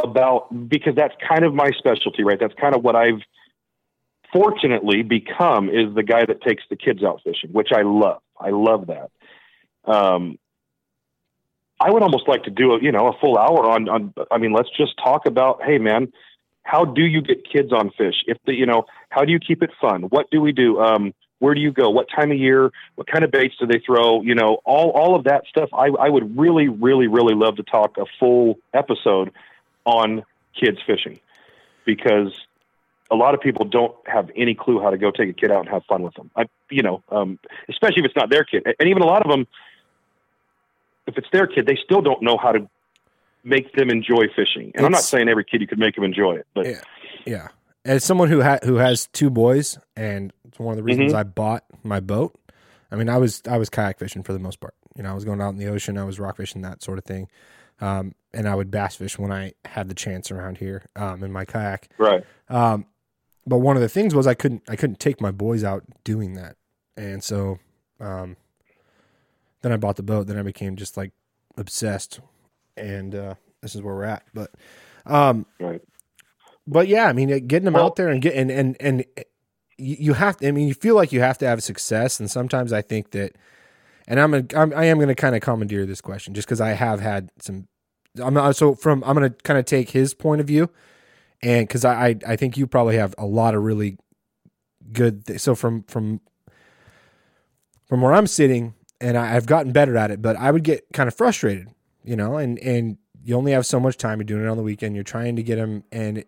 about 0.03 0.69
because 0.69 0.95
that's 0.95 1.15
kind 1.27 1.45
of 1.45 1.55
my 1.55 1.71
specialty, 1.79 2.23
right? 2.23 2.39
That's 2.39 2.55
kind 2.55 2.75
of 2.75 2.83
what 2.83 2.97
I've 2.97 3.21
fortunately 4.33 5.03
become 5.03 5.71
is 5.71 5.95
the 5.95 6.03
guy 6.03 6.25
that 6.25 6.43
takes 6.43 6.63
the 6.69 6.77
kids 6.77 7.03
out 7.03 7.21
fishing, 7.25 7.51
which 7.53 7.71
I 7.73 7.83
love. 7.83 8.21
I 8.39 8.51
love 8.51 8.89
that. 8.89 9.11
Um, 9.85 10.39
I 11.81 11.91
would 11.91 12.03
almost 12.03 12.29
like 12.29 12.45
to 12.45 12.51
do 12.51 12.73
a 12.73 12.83
you 12.83 12.93
know 12.93 13.09
a 13.09 13.19
full 13.19 13.39
hour 13.39 13.69
on 13.71 13.89
on. 13.89 14.15
I 14.31 14.39
mean, 14.39 14.53
let's 14.53 14.71
just 14.77 14.97
talk 15.03 15.27
about 15.27 15.63
hey 15.63 15.79
man, 15.79 16.13
how 16.69 16.85
do 16.85 17.03
you 17.03 17.23
get 17.23 17.49
kids 17.51 17.73
on 17.73 17.91
fish? 17.97 18.17
If 18.27 18.37
the 18.45 18.53
you 18.55 18.67
know 18.67 18.85
how 19.09 19.25
do 19.25 19.33
you 19.33 19.41
keep 19.41 19.63
it 19.63 19.71
fun? 19.81 20.03
What 20.03 20.31
do 20.31 20.43
we 20.43 20.53
do? 20.53 20.79
Um, 20.79 21.15
where 21.39 21.55
do 21.55 21.63
you 21.63 21.73
go? 21.73 21.89
What 21.89 22.09
time 22.15 22.31
of 22.31 22.37
year? 22.37 22.71
What 22.97 23.07
kind 23.07 23.25
of 23.25 23.31
baits 23.31 23.55
do 23.59 23.67
they 23.67 23.79
throw? 23.79 24.21
You 24.21 24.35
know, 24.35 24.59
all 24.67 24.91
all 24.91 25.17
of 25.17 25.25
that 25.25 25.45
stuff. 25.49 25.71
I 25.73 25.87
I 25.87 26.11
would 26.11 26.39
really 26.39 26.69
really 26.69 27.07
really 27.07 27.35
love 27.35 27.57
to 27.57 27.63
talk 27.63 27.97
a 27.97 28.05
full 28.21 28.59
episode 28.75 29.33
on 29.87 30.25
kids 30.61 30.77
fishing 30.87 31.19
because 31.87 32.39
a 33.11 33.17
lot 33.17 33.33
of 33.33 33.41
people 33.41 33.65
don't 33.65 33.95
have 34.07 34.31
any 34.37 34.55
clue 34.55 34.79
how 34.79 34.91
to 34.91 34.99
go 34.99 35.11
take 35.11 35.31
a 35.31 35.33
kid 35.33 35.51
out 35.51 35.61
and 35.61 35.71
have 35.71 35.85
fun 35.87 36.03
with 36.03 36.13
them. 36.17 36.31
I, 36.37 36.51
you 36.71 36.83
know, 36.83 37.03
um, 37.09 37.39
especially 37.71 38.01
if 38.01 38.05
it's 38.05 38.17
not 38.17 38.29
their 38.29 38.45
kid, 38.45 38.67
and 38.67 38.89
even 38.91 39.01
a 39.01 39.07
lot 39.07 39.25
of 39.25 39.31
them, 39.31 39.47
if 41.07 41.17
it's 41.17 41.29
their 41.33 41.47
kid, 41.47 41.65
they 41.65 41.79
still 41.83 42.03
don't 42.03 42.23
know 42.23 42.37
how 42.37 42.53
to 42.53 42.69
make 43.45 43.73
them 43.75 43.91
enjoy 43.91 44.27
fishing. 44.35 44.73
And 44.75 44.85
I'm 44.85 44.93
not 44.93 45.03
saying 45.03 45.29
every 45.29 45.45
kid 45.45 45.61
you 45.61 45.67
could 45.67 45.79
make 45.79 45.95
them 45.95 46.05
enjoy 46.05 46.37
it, 46.37 46.47
but 46.55 46.67
Yeah. 46.67 46.81
Yeah. 47.27 47.49
As 47.85 48.05
someone 48.05 48.29
who 48.29 48.43
ha- 48.43 48.59
who 48.65 48.77
has 48.77 49.07
two 49.13 49.31
boys, 49.31 49.79
and 49.97 50.33
it's 50.45 50.59
one 50.59 50.73
of 50.73 50.77
the 50.77 50.83
reasons 50.83 51.15
I 51.15 51.23
bought 51.23 51.65
my 51.83 52.01
boat. 52.01 52.35
I 52.91 52.97
mean, 52.97 53.09
I 53.09 53.17
was 53.19 53.43
I 53.49 53.57
was 53.57 53.71
kayak 53.71 53.99
fishing 53.99 54.23
for 54.23 54.33
the 54.33 54.39
most 54.39 54.61
part. 54.61 54.75
You 54.97 55.03
know, 55.03 55.11
I 55.11 55.15
was 55.15 55.25
going 55.25 55.41
out 55.41 55.51
in 55.51 55.57
the 55.59 55.69
ocean, 55.69 55.97
I 55.97 56.05
was 56.05 56.19
rock 56.19 56.37
fishing, 56.37 56.63
that 56.63 56.83
sort 56.83 56.99
of 56.99 57.05
thing, 57.05 57.29
um, 57.81 58.15
and 58.35 58.49
I 58.49 58.55
would 58.55 58.71
bass 58.71 58.97
fish 58.97 59.19
when 59.19 59.31
I 59.31 59.53
had 59.65 59.89
the 59.89 59.95
chance 59.95 60.31
around 60.31 60.59
here 60.59 60.83
um, 60.97 61.23
in 61.23 61.31
my 61.33 61.45
kayak. 61.45 61.89
right, 61.99 62.25
Um, 62.49 62.87
but 63.47 63.59
one 63.59 63.77
of 63.77 63.83
the 63.83 63.89
things 63.89 64.15
was 64.15 64.27
I 64.27 64.35
couldn't 64.35 64.63
I 64.69 64.77
couldn't 64.77 64.99
take 64.99 65.21
my 65.21 65.31
boys 65.31 65.63
out 65.65 65.85
doing 66.05 66.35
that, 66.35 66.57
and 66.97 67.23
so 67.23 67.59
um, 68.01 68.37
then 69.63 69.73
I 69.73 69.77
bought 69.77 69.97
the 69.97 70.03
boat. 70.03 70.27
Then 70.27 70.39
I 70.39 70.43
became 70.43 70.77
just 70.77 70.97
like 70.97 71.13
obsessed, 71.57 72.21
and 72.79 73.15
uh, 73.15 73.35
this 73.63 73.75
is 73.75 73.83
where 73.83 73.95
we're 73.95 74.05
at. 74.05 74.25
But 74.35 74.51
um, 75.07 75.47
right. 75.61 75.81
but 76.67 76.89
yeah, 76.89 77.07
I 77.07 77.13
mean, 77.13 77.29
getting 77.47 77.65
them 77.65 77.75
Well- 77.75 77.87
out 77.87 77.97
there 77.97 78.09
and 78.09 78.21
get 78.23 78.35
and 78.35 78.51
and 78.51 78.77
and 78.81 79.05
you 79.79 80.15
have 80.15 80.37
to. 80.39 80.49
I 80.49 80.53
mean, 80.53 80.69
you 80.69 80.75
feel 80.75 80.95
like 80.95 81.13
you 81.13 81.21
have 81.21 81.39
to 81.39 81.47
have 81.47 81.63
success, 81.63 82.19
and 82.19 82.31
sometimes 82.31 82.73
I 82.73 82.83
think 82.83 83.13
that, 83.13 83.37
and 84.09 84.19
I'm, 84.19 84.35
a, 84.35 84.43
I'm 84.57 84.73
I 84.75 84.87
am 84.87 84.99
going 84.99 85.09
to 85.09 85.15
kind 85.15 85.37
of 85.37 85.41
commandeer 85.41 85.87
this 85.87 86.01
question 86.01 86.35
just 86.35 86.49
because 86.49 86.61
I 86.61 86.71
have 86.71 87.01
had 87.01 87.31
some. 87.41 87.69
I'm 88.21 88.35
not 88.35 88.57
so 88.57 88.75
from. 88.75 89.05
I'm 89.05 89.15
going 89.17 89.31
to 89.31 89.37
kind 89.45 89.59
of 89.59 89.65
take 89.65 89.91
his 89.91 90.15
point 90.15 90.41
of 90.41 90.47
view, 90.49 90.69
and 91.43 91.67
because 91.69 91.85
I, 91.85 92.09
I 92.09 92.17
I 92.27 92.37
think 92.37 92.57
you 92.57 92.67
probably 92.67 92.97
have 92.97 93.15
a 93.19 93.27
lot 93.27 93.55
of 93.55 93.63
really 93.63 93.99
good. 94.93 95.27
Th- 95.27 95.41
so 95.41 95.55
from 95.55 95.85
from 95.85 96.21
from 97.87 98.01
where 98.03 98.13
I'm 98.13 98.27
sitting, 98.27 98.75
and 99.01 99.17
I, 99.17 99.37
I've 99.37 99.47
gotten 99.47 99.71
better 99.73 99.97
at 99.97 100.11
it, 100.11 100.21
but 100.21 100.35
I 100.37 100.51
would 100.51 100.65
get 100.65 100.87
kind 100.93 101.07
of 101.07 101.15
frustrated, 101.15 101.69
you 102.09 102.17
know, 102.17 102.37
and 102.39 102.59
and 102.61 102.97
you 103.23 103.37
only 103.37 103.53
have 103.53 103.67
so 103.67 103.79
much 103.79 103.97
time. 103.99 104.19
You're 104.19 104.25
doing 104.25 104.45
it 104.45 104.49
on 104.49 104.57
the 104.57 104.63
weekend. 104.63 104.95
You're 104.95 105.05
trying 105.05 105.37
to 105.37 105.43
get 105.43 105.57
them, 105.57 105.85
and 105.93 106.25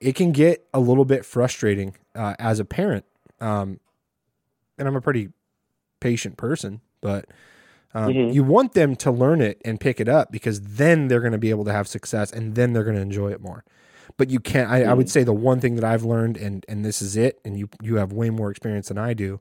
it, 0.00 0.14
can 0.14 0.32
get 0.32 0.66
a 0.72 0.80
little 0.80 1.04
bit 1.04 1.24
frustrating 1.24 1.94
uh, 2.14 2.34
as 2.38 2.58
a 2.60 2.64
parent. 2.64 3.04
Um, 3.40 3.80
and 4.78 4.88
I'm 4.88 4.96
a 4.96 5.00
pretty 5.00 5.28
patient 6.00 6.36
person, 6.36 6.80
but 7.00 7.26
um, 7.94 8.12
Mhm. 8.12 8.34
you 8.34 8.44
want 8.44 8.72
them 8.72 8.94
to 8.96 9.10
learn 9.10 9.40
it 9.40 9.60
and 9.64 9.80
pick 9.80 10.00
it 10.00 10.08
up 10.08 10.30
because 10.30 10.60
then 10.60 11.08
they're 11.08 11.20
going 11.20 11.32
to 11.32 11.38
be 11.38 11.50
able 11.50 11.64
to 11.64 11.72
have 11.72 11.88
success 11.88 12.30
and 12.32 12.54
then 12.54 12.72
they're 12.72 12.84
going 12.84 12.96
to 12.96 13.02
enjoy 13.02 13.30
it 13.32 13.40
more. 13.40 13.64
But 14.16 14.30
you 14.30 14.38
can't. 14.40 14.70
I, 14.70 14.84
I 14.84 14.94
would 14.94 15.10
say 15.10 15.24
the 15.24 15.32
one 15.34 15.60
thing 15.60 15.74
that 15.74 15.84
I've 15.84 16.04
learned, 16.04 16.36
and 16.38 16.64
and 16.68 16.84
this 16.84 17.02
is 17.02 17.16
it, 17.16 17.40
and 17.44 17.58
you 17.58 17.68
you 17.82 17.96
have 17.96 18.12
way 18.12 18.30
more 18.30 18.50
experience 18.50 18.88
than 18.88 18.96
I 18.98 19.12
do. 19.12 19.40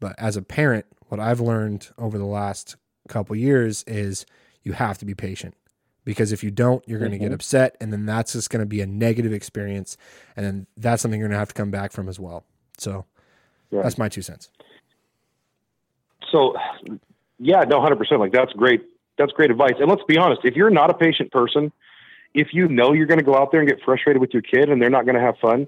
But 0.00 0.16
as 0.18 0.36
a 0.36 0.42
parent, 0.42 0.86
what 1.08 1.20
I've 1.20 1.40
learned 1.40 1.90
over 1.98 2.18
the 2.18 2.24
last 2.24 2.76
couple 3.08 3.36
years 3.36 3.84
is 3.86 4.26
you 4.62 4.72
have 4.72 4.98
to 4.98 5.04
be 5.04 5.14
patient 5.14 5.54
because 6.04 6.32
if 6.32 6.42
you 6.42 6.50
don't, 6.50 6.86
you're 6.88 6.98
going 6.98 7.12
to 7.12 7.18
get 7.18 7.26
mm-hmm. 7.26 7.34
upset, 7.34 7.76
and 7.80 7.92
then 7.92 8.06
that's 8.06 8.32
just 8.32 8.50
going 8.50 8.60
to 8.60 8.66
be 8.66 8.80
a 8.80 8.86
negative 8.86 9.32
experience, 9.32 9.96
and 10.36 10.44
then 10.44 10.66
that's 10.76 11.00
something 11.02 11.20
you're 11.20 11.28
going 11.28 11.36
to 11.36 11.38
have 11.38 11.48
to 11.48 11.54
come 11.54 11.70
back 11.70 11.92
from 11.92 12.08
as 12.08 12.18
well. 12.18 12.44
So 12.78 13.04
Right. 13.72 13.82
that's 13.82 13.98
my 13.98 14.08
two 14.08 14.22
cents. 14.22 14.50
So, 16.30 16.54
yeah, 17.38 17.62
no, 17.62 17.80
hundred 17.80 17.96
percent. 17.96 18.20
Like 18.20 18.32
that's 18.32 18.52
great. 18.52 18.82
That's 19.18 19.32
great 19.32 19.50
advice. 19.50 19.74
And 19.78 19.88
let's 19.88 20.02
be 20.06 20.18
honest, 20.18 20.42
if 20.44 20.54
you're 20.54 20.70
not 20.70 20.90
a 20.90 20.94
patient 20.94 21.32
person, 21.32 21.72
if 22.34 22.48
you 22.52 22.68
know 22.68 22.92
you're 22.92 23.06
going 23.06 23.18
to 23.18 23.24
go 23.24 23.34
out 23.34 23.50
there 23.50 23.60
and 23.60 23.68
get 23.68 23.78
frustrated 23.84 24.20
with 24.20 24.32
your 24.32 24.42
kid 24.42 24.68
and 24.68 24.80
they're 24.80 24.90
not 24.90 25.04
going 25.04 25.16
to 25.16 25.20
have 25.20 25.36
fun, 25.38 25.66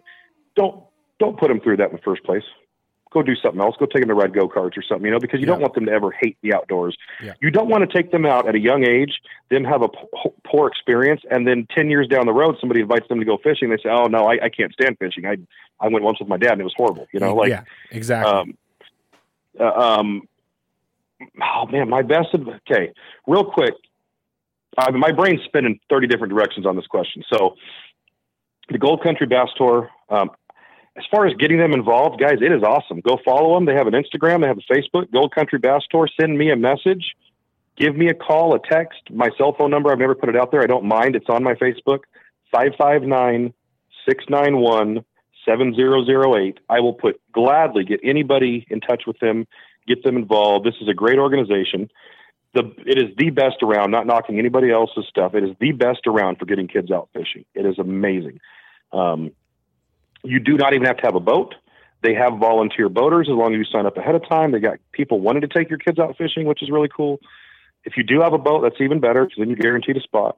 don't 0.55 0.83
don't 1.19 1.39
put 1.39 1.49
them 1.49 1.61
through 1.61 1.79
that 1.79 1.91
in 1.91 1.97
the 1.97 2.03
first 2.03 2.23
place. 2.25 2.43
Go 3.15 3.23
do 3.23 3.37
something 3.37 3.61
else. 3.61 3.77
Go 3.79 3.87
take 3.87 4.03
them 4.03 4.09
to 4.09 4.15
ride 4.15 4.35
go 4.35 4.49
karts 4.49 4.77
or 4.77 4.83
something, 4.83 5.07
you 5.07 5.13
know, 5.13 5.21
because 5.21 5.39
you 5.39 5.47
don't 5.47 5.61
want 5.61 5.75
them 5.75 5.87
to 5.87 5.93
ever 5.93 6.11
hate 6.11 6.37
the 6.43 6.53
outdoors. 6.53 6.99
Yeah. 7.23 7.35
You 7.41 7.53
don't 7.53 7.69
want 7.69 7.89
to 7.89 7.97
take 7.97 8.11
them 8.11 8.27
out 8.27 8.49
at 8.49 8.57
a 8.57 8.59
young 8.59 8.85
age, 8.85 9.21
them 9.51 9.63
have 9.63 9.83
a 9.83 9.89
p- 9.89 10.31
poor 10.45 10.67
experience, 10.67 11.23
and 11.31 11.47
then 11.47 11.69
ten 11.73 11.91
years 11.91 12.09
down 12.09 12.27
the 12.27 12.33
road, 12.33 12.57
somebody 12.61 12.81
invites 12.81 13.07
them 13.09 13.21
to 13.21 13.25
go 13.25 13.39
fishing. 13.39 13.71
They 13.71 13.77
say, 13.77 13.89
"Oh 13.89 14.07
no, 14.07 14.27
I, 14.27 14.47
I 14.47 14.49
can't 14.49 14.73
stand 14.73 14.99
fishing. 14.99 15.27
I 15.27 15.37
I 15.79 15.87
went 15.87 16.05
once 16.05 16.19
with 16.19 16.29
my 16.29 16.37
dad 16.37 16.53
and 16.53 16.61
it 16.61 16.65
was 16.65 16.75
horrible." 16.77 17.07
You 17.13 17.21
know, 17.21 17.37
like 17.37 17.51
yeah, 17.51 17.63
exactly. 17.93 18.33
um, 18.33 18.59
uh, 19.61 19.65
um, 19.65 20.29
oh 21.41 21.67
man, 21.71 21.89
my 21.89 22.03
best. 22.03 22.35
Okay, 22.35 22.93
real 23.29 23.45
quick. 23.45 23.75
Uh, 24.77 24.91
my 24.91 25.13
brain's 25.13 25.41
spinning 25.45 25.79
thirty 25.89 26.09
different 26.09 26.33
directions 26.33 26.67
on 26.67 26.75
this 26.75 26.89
question. 26.89 27.23
So, 27.33 27.55
the 28.71 28.79
Gold 28.79 29.05
Country 29.05 29.29
Bass 29.29 29.51
Tour. 29.57 29.89
Um, 30.11 30.31
as 30.97 31.05
far 31.11 31.27
as 31.27 31.35
getting 31.35 31.59
them 31.59 31.73
involved, 31.73 32.21
guys, 32.21 32.39
it 32.41 32.53
is 32.53 32.63
awesome. 32.63 33.01
Go 33.01 33.19
follow 33.25 33.55
them. 33.55 33.65
They 33.65 33.75
have 33.75 33.89
an 33.89 33.95
Instagram. 33.95 34.43
They 34.43 34.47
have 34.47 34.59
a 34.59 34.73
Facebook. 34.73 35.11
Gold 35.13 35.35
Country 35.35 35.59
Bass 35.59 35.83
Tour. 35.91 36.09
Send 36.21 36.39
me 36.39 36.51
a 36.51 36.57
message. 36.57 37.15
Give 37.77 37.97
me 37.97 38.09
a 38.09 38.15
call, 38.15 38.55
a 38.55 38.61
text. 38.61 39.01
My 39.11 39.31
cell 39.37 39.55
phone 39.59 39.71
number. 39.71 39.91
I've 39.91 39.99
never 39.99 40.15
put 40.15 40.29
it 40.29 40.37
out 40.37 40.53
there. 40.53 40.63
I 40.63 40.67
don't 40.67 40.85
mind. 40.85 41.17
It's 41.17 41.29
on 41.29 41.43
my 41.43 41.55
Facebook. 41.55 42.01
559 42.53 43.53
691 44.07 45.05
7008. 45.45 46.59
I 46.69 46.81
will 46.81 46.95
put 46.95 47.21
gladly 47.33 47.85
get 47.85 48.01
anybody 48.05 48.67
in 48.71 48.81
touch 48.81 49.03
with 49.07 49.19
them, 49.19 49.47
get 49.87 50.03
them 50.05 50.17
involved. 50.17 50.65
This 50.65 50.77
is 50.81 50.89
a 50.89 50.95
great 50.95 51.19
organization. 51.19 51.91
The 52.55 52.73
it 52.87 52.99
is 52.99 53.17
the 53.19 53.31
best 53.31 53.57
around, 53.63 53.91
not 53.91 54.07
knocking 54.07 54.39
anybody 54.39 54.71
else's 54.71 55.07
stuff. 55.09 55.35
It 55.35 55.43
is 55.43 55.57
the 55.61 55.73
best 55.73 56.07
around 56.07 56.39
for 56.39 56.45
getting 56.45 56.69
kids 56.69 56.93
out 56.93 57.09
fishing. 57.13 57.45
It 57.55 57.67
is 57.67 57.79
amazing. 57.81 58.39
Um, 58.93 59.33
you 60.25 60.41
do 60.41 60.57
not 60.57 60.75
even 60.75 60.87
have 60.87 60.97
to 60.99 61.03
have 61.05 61.15
a 61.15 61.21
boat. 61.21 61.55
They 62.03 62.15
have 62.15 62.39
volunteer 62.39 62.89
boaters 62.89 63.29
as 63.31 63.35
long 63.35 63.55
as 63.55 63.59
you 63.59 63.65
sign 63.65 63.87
up 63.87 63.97
ahead 63.97 64.15
of 64.15 64.29
time. 64.29 64.53
They 64.53 64.61
got 64.61 64.79
people 64.93 65.21
wanting 65.21 65.43
to 65.43 65.49
take 65.49 65.71
your 65.71 65.79
kids 65.79 65.99
out 65.99 66.17
fishing, 66.19 66.47
which 66.47 66.63
is 66.63 66.71
really 66.71 66.91
cool. 66.95 67.19
If 67.85 67.97
you 67.97 68.03
do 68.03 68.21
have 68.21 68.33
a 68.33 68.39
boat, 68.39 68.63
that's 68.63 68.81
even 68.81 69.01
better 69.01 69.25
because 69.25 69.39
then 69.39 69.49
you're 69.49 69.57
guaranteed 69.57 69.97
a 69.97 70.01
spot. 70.01 70.37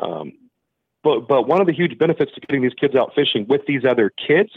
Um, 0.00 0.32
but 1.02 1.28
but 1.28 1.46
one 1.46 1.60
of 1.60 1.66
the 1.66 1.72
huge 1.72 1.98
benefits 1.98 2.32
to 2.34 2.40
getting 2.40 2.62
these 2.62 2.74
kids 2.74 2.94
out 2.94 3.12
fishing 3.14 3.46
with 3.48 3.62
these 3.66 3.82
other 3.88 4.10
kids 4.10 4.50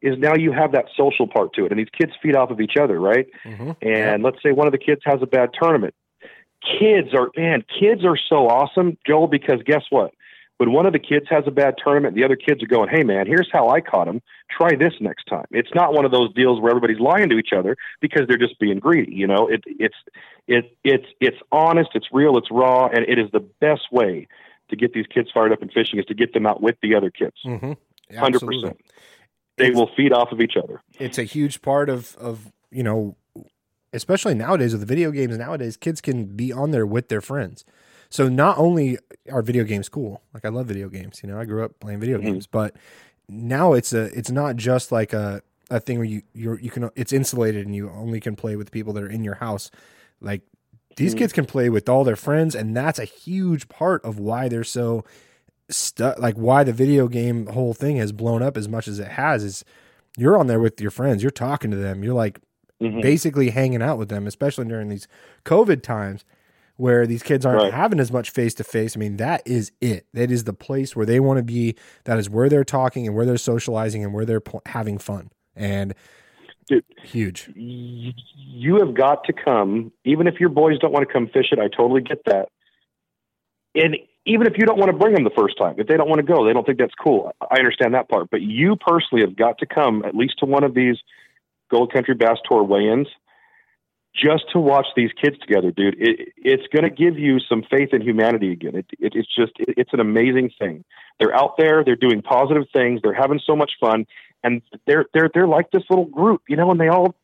is 0.00 0.16
now 0.18 0.34
you 0.34 0.52
have 0.52 0.72
that 0.72 0.86
social 0.96 1.26
part 1.26 1.54
to 1.54 1.64
it, 1.64 1.72
and 1.72 1.78
these 1.78 1.88
kids 1.98 2.12
feed 2.22 2.36
off 2.36 2.50
of 2.50 2.60
each 2.60 2.76
other, 2.76 3.00
right? 3.00 3.26
Mhm. 3.44 3.76
And 3.82 4.22
let's 4.22 4.40
say 4.42 4.52
one 4.52 4.68
of 4.68 4.72
the 4.72 4.78
kids 4.78 5.00
has 5.04 5.20
a 5.22 5.26
bad 5.26 5.50
tournament. 5.58 5.94
Kids 6.78 7.14
are 7.14 7.30
man, 7.36 7.64
kids 7.80 8.04
are 8.04 8.16
so 8.16 8.48
awesome, 8.48 8.96
Joel, 9.06 9.26
because 9.26 9.62
guess 9.64 9.84
what? 9.90 10.12
When 10.58 10.72
one 10.72 10.86
of 10.86 10.92
the 10.92 10.98
kids 10.98 11.26
has 11.30 11.44
a 11.46 11.50
bad 11.52 11.76
tournament, 11.82 12.14
the 12.16 12.24
other 12.24 12.34
kids 12.36 12.62
are 12.62 12.66
going, 12.66 12.88
"Hey, 12.88 13.04
man, 13.04 13.26
here's 13.26 13.48
how 13.52 13.68
I 13.70 13.80
caught 13.80 14.08
him. 14.08 14.20
Try 14.50 14.74
this 14.74 14.92
next 15.00 15.24
time." 15.26 15.46
It's 15.52 15.72
not 15.74 15.94
one 15.94 16.04
of 16.04 16.10
those 16.10 16.32
deals 16.34 16.60
where 16.60 16.70
everybody's 16.70 16.98
lying 17.00 17.28
to 17.30 17.36
each 17.38 17.52
other 17.56 17.76
because 18.00 18.22
they're 18.28 18.36
just 18.38 18.58
being 18.58 18.80
greedy. 18.80 19.14
You 19.14 19.28
know, 19.28 19.46
it, 19.48 19.62
it's 19.66 19.94
it, 20.48 20.76
it's 20.84 21.06
it's 21.20 21.36
honest, 21.52 21.90
it's 21.94 22.08
real, 22.12 22.36
it's 22.36 22.50
raw, 22.50 22.86
and 22.88 23.04
it 23.08 23.18
is 23.18 23.30
the 23.32 23.40
best 23.60 23.92
way 23.92 24.26
to 24.68 24.76
get 24.76 24.92
these 24.92 25.06
kids 25.06 25.30
fired 25.32 25.52
up 25.52 25.62
in 25.62 25.68
fishing 25.70 25.98
is 25.98 26.04
to 26.06 26.14
get 26.14 26.34
them 26.34 26.44
out 26.44 26.60
with 26.60 26.74
the 26.82 26.94
other 26.94 27.10
kids. 27.10 27.36
Mhm. 27.46 27.76
Hundred 28.16 28.36
Absolutely. 28.42 28.60
percent. 28.62 28.80
They 29.58 29.70
will 29.70 29.90
feed 29.96 30.12
off 30.12 30.32
of 30.32 30.40
each 30.40 30.56
other. 30.56 30.80
it's 30.98 31.18
a 31.18 31.24
huge 31.24 31.62
part 31.62 31.88
of 31.88 32.16
of 32.16 32.52
you 32.70 32.82
know 32.82 33.16
especially 33.92 34.34
nowadays 34.34 34.72
with 34.72 34.80
the 34.80 34.86
video 34.86 35.10
games 35.10 35.38
nowadays 35.38 35.76
kids 35.76 36.00
can 36.00 36.26
be 36.26 36.52
on 36.52 36.70
there 36.72 36.86
with 36.86 37.08
their 37.08 37.20
friends 37.20 37.64
so 38.10 38.28
not 38.28 38.56
only 38.58 38.98
are 39.30 39.42
video 39.42 39.64
games 39.64 39.88
cool 39.88 40.22
like 40.34 40.44
i 40.44 40.48
love 40.48 40.66
video 40.66 40.88
games 40.88 41.20
you 41.22 41.28
know 41.28 41.38
i 41.38 41.44
grew 41.44 41.64
up 41.64 41.78
playing 41.80 42.00
video 42.00 42.18
games 42.18 42.46
but 42.46 42.74
now 43.28 43.72
it's 43.74 43.92
a 43.92 44.04
it's 44.18 44.30
not 44.30 44.56
just 44.56 44.90
like 44.92 45.12
a 45.12 45.42
a 45.70 45.78
thing 45.80 45.98
where 45.98 46.06
you 46.06 46.22
you're 46.34 46.58
you 46.60 46.70
can 46.70 46.88
it's 46.96 47.12
insulated 47.12 47.66
and 47.66 47.74
you 47.76 47.90
only 47.90 48.20
can 48.20 48.34
play 48.34 48.56
with 48.56 48.70
people 48.70 48.92
that 48.94 49.02
are 49.02 49.10
in 49.10 49.22
your 49.22 49.34
house. 49.34 49.70
Like 50.20 50.40
these 50.96 51.12
kids 51.14 51.32
can 51.34 51.44
play 51.44 51.68
with 51.68 51.90
all 51.90 52.04
their 52.04 52.16
friends 52.16 52.54
and 52.54 52.74
that's 52.74 52.98
a 52.98 53.04
huge 53.04 53.68
part 53.68 54.02
of 54.02 54.18
why 54.18 54.48
they're 54.48 54.64
so 54.64 55.04
stuck 55.68 56.18
like 56.18 56.36
why 56.36 56.64
the 56.64 56.72
video 56.72 57.06
game 57.06 57.46
whole 57.48 57.74
thing 57.74 57.98
has 57.98 58.12
blown 58.12 58.42
up 58.42 58.56
as 58.56 58.66
much 58.66 58.88
as 58.88 58.98
it 58.98 59.08
has 59.08 59.44
is 59.44 59.64
you're 60.16 60.38
on 60.38 60.46
there 60.46 60.58
with 60.58 60.80
your 60.80 60.90
friends 60.90 61.22
you're 61.22 61.30
talking 61.30 61.70
to 61.70 61.76
them 61.76 62.02
you're 62.02 62.14
like 62.14 62.40
Mhm. 62.80 63.02
basically 63.02 63.50
hanging 63.50 63.82
out 63.82 63.98
with 63.98 64.08
them 64.08 64.26
especially 64.26 64.64
during 64.64 64.88
these 64.88 65.06
covid 65.44 65.82
times 65.82 66.24
where 66.78 67.06
these 67.06 67.22
kids 67.22 67.44
aren't 67.44 67.60
Right. 67.62 67.74
having 67.74 68.00
as 68.00 68.10
much 68.10 68.30
face 68.30 68.54
to 68.54 68.64
face 68.64 68.96
i 68.96 68.98
mean 68.98 69.18
that 69.18 69.42
is 69.46 69.70
it 69.80 70.06
that 70.14 70.30
is 70.30 70.44
the 70.44 70.52
place 70.54 70.96
where 70.96 71.04
they 71.04 71.20
want 71.20 71.36
to 71.36 71.42
be 71.42 71.74
that 72.04 72.18
is 72.18 72.30
where 72.30 72.48
they're 72.48 72.64
talking 72.64 73.06
and 73.06 73.14
where 73.14 73.26
they're 73.26 73.36
socializing 73.36 74.02
and 74.02 74.14
where 74.14 74.24
they're 74.24 74.40
pl- 74.40 74.62
having 74.66 74.96
fun 74.96 75.30
and 75.54 75.94
Dude, 76.68 76.84
Huge. 77.02 77.50
you 77.56 78.76
have 78.84 78.92
got 78.94 79.24
to 79.24 79.32
come, 79.32 79.90
even 80.04 80.26
if 80.26 80.38
your 80.38 80.50
boys 80.50 80.78
don't 80.78 80.92
want 80.92 81.08
to 81.08 81.10
come 81.10 81.26
fish 81.26 81.46
it. 81.50 81.58
I 81.58 81.68
totally 81.68 82.02
get 82.02 82.22
that. 82.26 82.50
And 83.74 83.96
even 84.26 84.46
if 84.46 84.52
you 84.58 84.66
don't 84.66 84.78
want 84.78 84.90
to 84.92 84.96
bring 84.98 85.14
them 85.14 85.24
the 85.24 85.30
first 85.30 85.56
time, 85.56 85.76
if 85.78 85.86
they 85.86 85.96
don't 85.96 86.10
want 86.10 86.18
to 86.18 86.30
go, 86.30 86.44
they 86.44 86.52
don't 86.52 86.66
think 86.66 86.78
that's 86.78 86.92
cool. 87.02 87.32
I 87.40 87.56
understand 87.56 87.94
that 87.94 88.10
part. 88.10 88.28
But 88.30 88.42
you 88.42 88.76
personally 88.76 89.22
have 89.24 89.34
got 89.34 89.56
to 89.60 89.66
come 89.66 90.04
at 90.04 90.14
least 90.14 90.40
to 90.40 90.44
one 90.44 90.62
of 90.62 90.74
these 90.74 90.96
Gold 91.70 91.90
Country 91.90 92.12
Bass 92.14 92.36
Tour 92.46 92.62
weigh-ins 92.62 93.08
just 94.20 94.44
to 94.52 94.58
watch 94.58 94.86
these 94.96 95.10
kids 95.22 95.38
together, 95.38 95.70
dude. 95.70 95.94
It, 95.98 96.32
it's 96.36 96.66
going 96.72 96.82
to 96.84 96.90
give 96.90 97.18
you 97.18 97.38
some 97.40 97.62
faith 97.70 97.90
in 97.92 98.02
humanity 98.02 98.52
again. 98.52 98.74
It, 98.76 98.86
it, 98.98 99.12
it's 99.14 99.34
just, 99.34 99.52
it, 99.58 99.74
it's 99.76 99.92
an 99.92 100.00
amazing 100.00 100.50
thing. 100.58 100.84
They're 101.20 101.34
out 101.34 101.56
there, 101.58 101.84
they're 101.84 101.96
doing 101.96 102.22
positive 102.22 102.64
things, 102.72 103.00
they're 103.02 103.14
having 103.14 103.40
so 103.44 103.54
much 103.56 103.72
fun, 103.80 104.06
and 104.44 104.62
they're 104.86 105.06
they're 105.12 105.28
they're 105.34 105.48
like 105.48 105.70
this 105.72 105.82
little 105.90 106.04
group, 106.04 106.42
you 106.48 106.56
know. 106.56 106.70
And 106.70 106.80
they 106.80 106.88
all, 106.88 107.14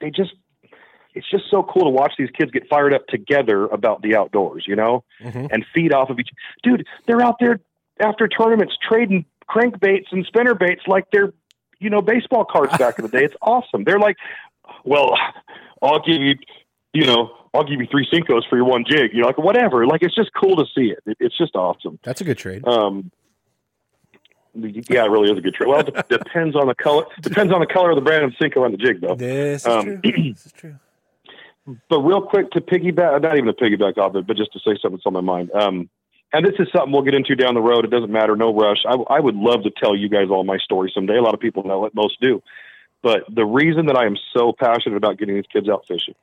they 0.00 0.10
just, 0.10 0.32
it's 1.14 1.28
just 1.30 1.44
so 1.50 1.62
cool 1.62 1.84
to 1.84 1.90
watch 1.90 2.14
these 2.18 2.30
kids 2.30 2.50
get 2.50 2.66
fired 2.68 2.94
up 2.94 3.06
together 3.08 3.64
about 3.66 4.00
the 4.02 4.16
outdoors, 4.16 4.64
you 4.66 4.76
know, 4.76 5.04
Mhm. 5.22 5.48
and 5.52 5.64
feed 5.74 5.92
off 5.92 6.08
of 6.10 6.18
each. 6.18 6.30
Dude, 6.62 6.86
they're 7.06 7.22
out 7.22 7.36
there 7.40 7.60
after 8.00 8.26
tournaments 8.28 8.74
trading 8.86 9.24
crankbaits 9.48 10.06
and 10.12 10.24
spinner 10.26 10.54
baits 10.54 10.82
like 10.86 11.04
they're, 11.12 11.32
you 11.78 11.88
know, 11.90 12.00
baseball 12.02 12.44
cards 12.44 12.76
back 12.78 12.98
in 12.98 13.04
the 13.04 13.10
day. 13.10 13.24
It's 13.24 13.36
awesome. 13.42 13.84
They're 13.84 13.98
like, 14.00 14.16
well, 14.84 15.14
I'll 15.82 16.00
give 16.00 16.20
you, 16.20 16.34
you 16.92 17.06
know, 17.06 17.30
I'll 17.54 17.64
give 17.64 17.80
you 17.80 17.86
three 17.90 18.06
Senko's 18.12 18.44
for 18.46 18.56
your 18.56 18.66
one 18.66 18.84
jig. 18.88 19.12
You 19.12 19.22
know, 19.22 19.28
like 19.28 19.38
whatever. 19.38 19.86
Like 19.86 20.02
it's 20.02 20.14
just 20.14 20.30
cool 20.34 20.56
to 20.56 20.64
see 20.74 20.90
it. 20.90 20.98
it 21.06 21.16
it's 21.20 21.36
just 21.36 21.54
awesome. 21.54 21.98
That's 22.02 22.20
a 22.20 22.24
good 22.24 22.38
trade. 22.38 22.66
Um, 22.66 23.10
yeah, 24.54 25.04
it 25.04 25.10
really 25.10 25.30
is 25.30 25.38
a 25.38 25.40
good 25.40 25.54
trade. 25.54 25.68
Well, 25.68 25.80
it 25.80 26.08
depends 26.08 26.56
on 26.56 26.66
the 26.66 26.74
color. 26.74 27.04
Depends 27.20 27.52
on 27.52 27.60
the 27.60 27.66
color 27.66 27.90
of 27.90 27.96
the 27.96 28.02
brand 28.02 28.24
of 28.24 28.32
Cinco 28.40 28.64
on 28.64 28.72
the 28.72 28.78
jig, 28.78 29.00
though. 29.00 29.14
This 29.14 29.62
is 29.62 29.66
um, 29.66 29.84
true. 29.84 30.00
this 30.32 30.46
is 30.46 30.52
true. 30.52 30.76
But 31.88 32.00
real 32.00 32.22
quick 32.22 32.50
to 32.52 32.60
piggyback, 32.60 33.22
not 33.22 33.36
even 33.36 33.48
a 33.48 33.54
piggyback 33.54 33.98
off 33.98 34.14
it, 34.14 34.26
but 34.26 34.36
just 34.36 34.52
to 34.52 34.60
say 34.60 34.78
something 34.80 34.92
that's 34.92 35.06
on 35.06 35.12
my 35.12 35.20
mind. 35.20 35.50
Um, 35.52 35.90
and 36.32 36.44
this 36.44 36.54
is 36.58 36.68
something 36.74 36.92
we'll 36.92 37.02
get 37.02 37.14
into 37.14 37.34
down 37.34 37.54
the 37.54 37.60
road. 37.60 37.84
It 37.84 37.90
doesn't 37.90 38.10
matter, 38.10 38.36
no 38.36 38.54
rush. 38.54 38.78
I, 38.86 38.94
I 39.10 39.20
would 39.20 39.34
love 39.34 39.62
to 39.64 39.70
tell 39.70 39.96
you 39.96 40.08
guys 40.08 40.28
all 40.30 40.44
my 40.44 40.58
story 40.58 40.90
someday. 40.94 41.16
A 41.16 41.22
lot 41.22 41.34
of 41.34 41.40
people 41.40 41.64
know 41.64 41.84
it, 41.84 41.94
most 41.94 42.20
do. 42.20 42.42
But 43.06 43.22
the 43.32 43.44
reason 43.44 43.86
that 43.86 43.94
I 43.96 44.04
am 44.04 44.16
so 44.36 44.52
passionate 44.52 44.96
about 44.96 45.16
getting 45.16 45.36
these 45.36 45.44
kids 45.52 45.68
out 45.68 45.84
fishing 45.86 46.14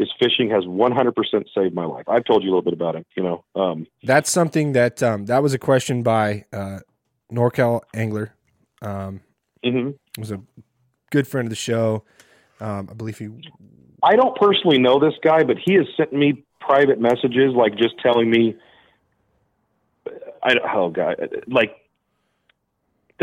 is 0.00 0.10
fishing 0.18 0.50
has 0.50 0.64
100% 0.64 1.14
saved 1.56 1.72
my 1.72 1.84
life. 1.84 2.02
I've 2.08 2.24
told 2.24 2.42
you 2.42 2.48
a 2.48 2.52
little 2.52 2.62
bit 2.64 2.72
about 2.72 2.96
it, 2.96 3.06
you 3.16 3.22
know. 3.22 3.44
Um, 3.54 3.86
That's 4.02 4.28
something 4.28 4.72
that 4.72 5.00
um, 5.04 5.26
that 5.26 5.40
was 5.40 5.54
a 5.54 5.58
question 5.60 6.02
by 6.02 6.46
uh, 6.52 6.80
NorCal 7.32 7.82
Angler. 7.94 8.34
Um, 8.80 9.20
mhm. 9.64 9.94
was 10.18 10.32
a 10.32 10.40
good 11.12 11.28
friend 11.28 11.46
of 11.46 11.50
the 11.50 11.54
show. 11.54 12.02
Um, 12.58 12.88
I 12.90 12.94
believe 12.94 13.18
he. 13.18 13.28
I 14.02 14.16
don't 14.16 14.34
personally 14.34 14.78
know 14.80 14.98
this 14.98 15.14
guy, 15.22 15.44
but 15.44 15.58
he 15.64 15.74
has 15.74 15.86
sent 15.96 16.12
me 16.12 16.42
private 16.58 17.00
messages, 17.00 17.54
like 17.54 17.76
just 17.76 17.94
telling 18.02 18.28
me, 18.28 18.56
I 20.42 20.54
don't- 20.54 20.66
oh 20.74 20.90
god, 20.90 21.44
like 21.46 21.76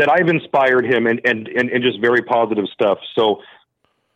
that 0.00 0.10
I've 0.10 0.28
inspired 0.28 0.86
him 0.86 1.06
and 1.06 1.20
and 1.24 1.46
and, 1.46 1.68
and 1.68 1.84
just 1.84 2.00
very 2.00 2.22
positive 2.22 2.64
stuff. 2.72 2.98
So, 3.14 3.42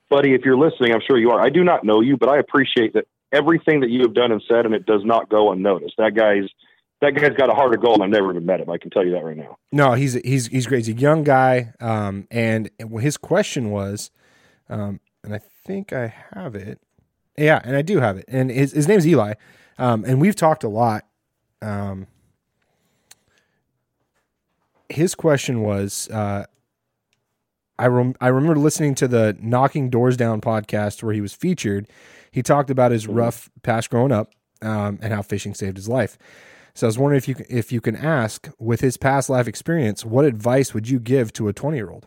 buddy, 0.08 0.32
if 0.32 0.40
you're 0.44 0.56
listening, 0.56 0.92
I'm 0.92 1.02
sure 1.06 1.18
you 1.18 1.30
are. 1.30 1.40
I 1.40 1.50
do 1.50 1.62
not 1.62 1.84
know 1.84 2.00
you, 2.00 2.16
but 2.16 2.30
I 2.30 2.38
appreciate 2.38 2.94
that 2.94 3.06
everything 3.32 3.80
that 3.80 3.90
you 3.90 4.00
have 4.00 4.14
done 4.14 4.32
and 4.32 4.42
said, 4.48 4.64
and 4.64 4.74
it 4.74 4.86
does 4.86 5.02
not 5.04 5.28
go 5.28 5.52
unnoticed. 5.52 5.94
That 5.98 6.14
guy's 6.14 6.48
that 7.02 7.14
guy's 7.14 7.36
got 7.36 7.50
a 7.50 7.54
heart 7.54 7.74
of 7.74 7.82
gold. 7.82 8.00
I've 8.00 8.08
never 8.08 8.30
even 8.30 8.46
met 8.46 8.60
him. 8.60 8.70
I 8.70 8.78
can 8.78 8.90
tell 8.90 9.04
you 9.04 9.12
that 9.12 9.24
right 9.24 9.36
now. 9.36 9.58
No, 9.72 9.92
he's 9.92 10.14
he's 10.14 10.46
he's 10.46 10.66
great. 10.66 10.86
He's 10.86 10.96
a 10.96 10.98
young 10.98 11.22
guy, 11.22 11.74
um, 11.80 12.26
and 12.30 12.70
his 12.98 13.18
question 13.18 13.70
was, 13.70 14.10
um, 14.70 15.00
and 15.22 15.34
I 15.34 15.38
think 15.66 15.92
I 15.92 16.14
have 16.34 16.54
it. 16.54 16.80
Yeah, 17.36 17.60
and 17.62 17.76
I 17.76 17.82
do 17.82 18.00
have 18.00 18.16
it. 18.16 18.24
And 18.28 18.50
his 18.50 18.72
his 18.72 18.88
name's 18.88 19.06
Eli, 19.06 19.34
um, 19.76 20.04
and 20.06 20.18
we've 20.18 20.36
talked 20.36 20.64
a 20.64 20.68
lot. 20.68 21.04
Um, 21.60 22.06
his 24.88 25.14
question 25.14 25.62
was, 25.62 26.08
uh, 26.10 26.44
I 27.78 27.86
rem- 27.86 28.14
I 28.20 28.28
remember 28.28 28.58
listening 28.58 28.94
to 28.96 29.08
the 29.08 29.36
Knocking 29.40 29.90
Doors 29.90 30.16
Down 30.16 30.40
podcast 30.40 31.02
where 31.02 31.12
he 31.12 31.20
was 31.20 31.32
featured. 31.32 31.88
He 32.30 32.42
talked 32.42 32.70
about 32.70 32.92
his 32.92 33.06
rough 33.06 33.50
past 33.62 33.90
growing 33.90 34.12
up 34.12 34.32
um, 34.62 34.98
and 35.02 35.12
how 35.12 35.22
fishing 35.22 35.54
saved 35.54 35.76
his 35.76 35.88
life. 35.88 36.16
So 36.74 36.86
I 36.86 36.88
was 36.88 36.98
wondering 36.98 37.18
if 37.18 37.28
you 37.28 37.36
if 37.48 37.72
you 37.72 37.80
can 37.80 37.96
ask 37.96 38.48
with 38.58 38.80
his 38.80 38.96
past 38.96 39.28
life 39.28 39.46
experience, 39.46 40.04
what 40.04 40.24
advice 40.24 40.74
would 40.74 40.88
you 40.88 40.98
give 40.98 41.32
to 41.34 41.48
a 41.48 41.52
twenty 41.52 41.76
year 41.78 41.90
old? 41.90 42.06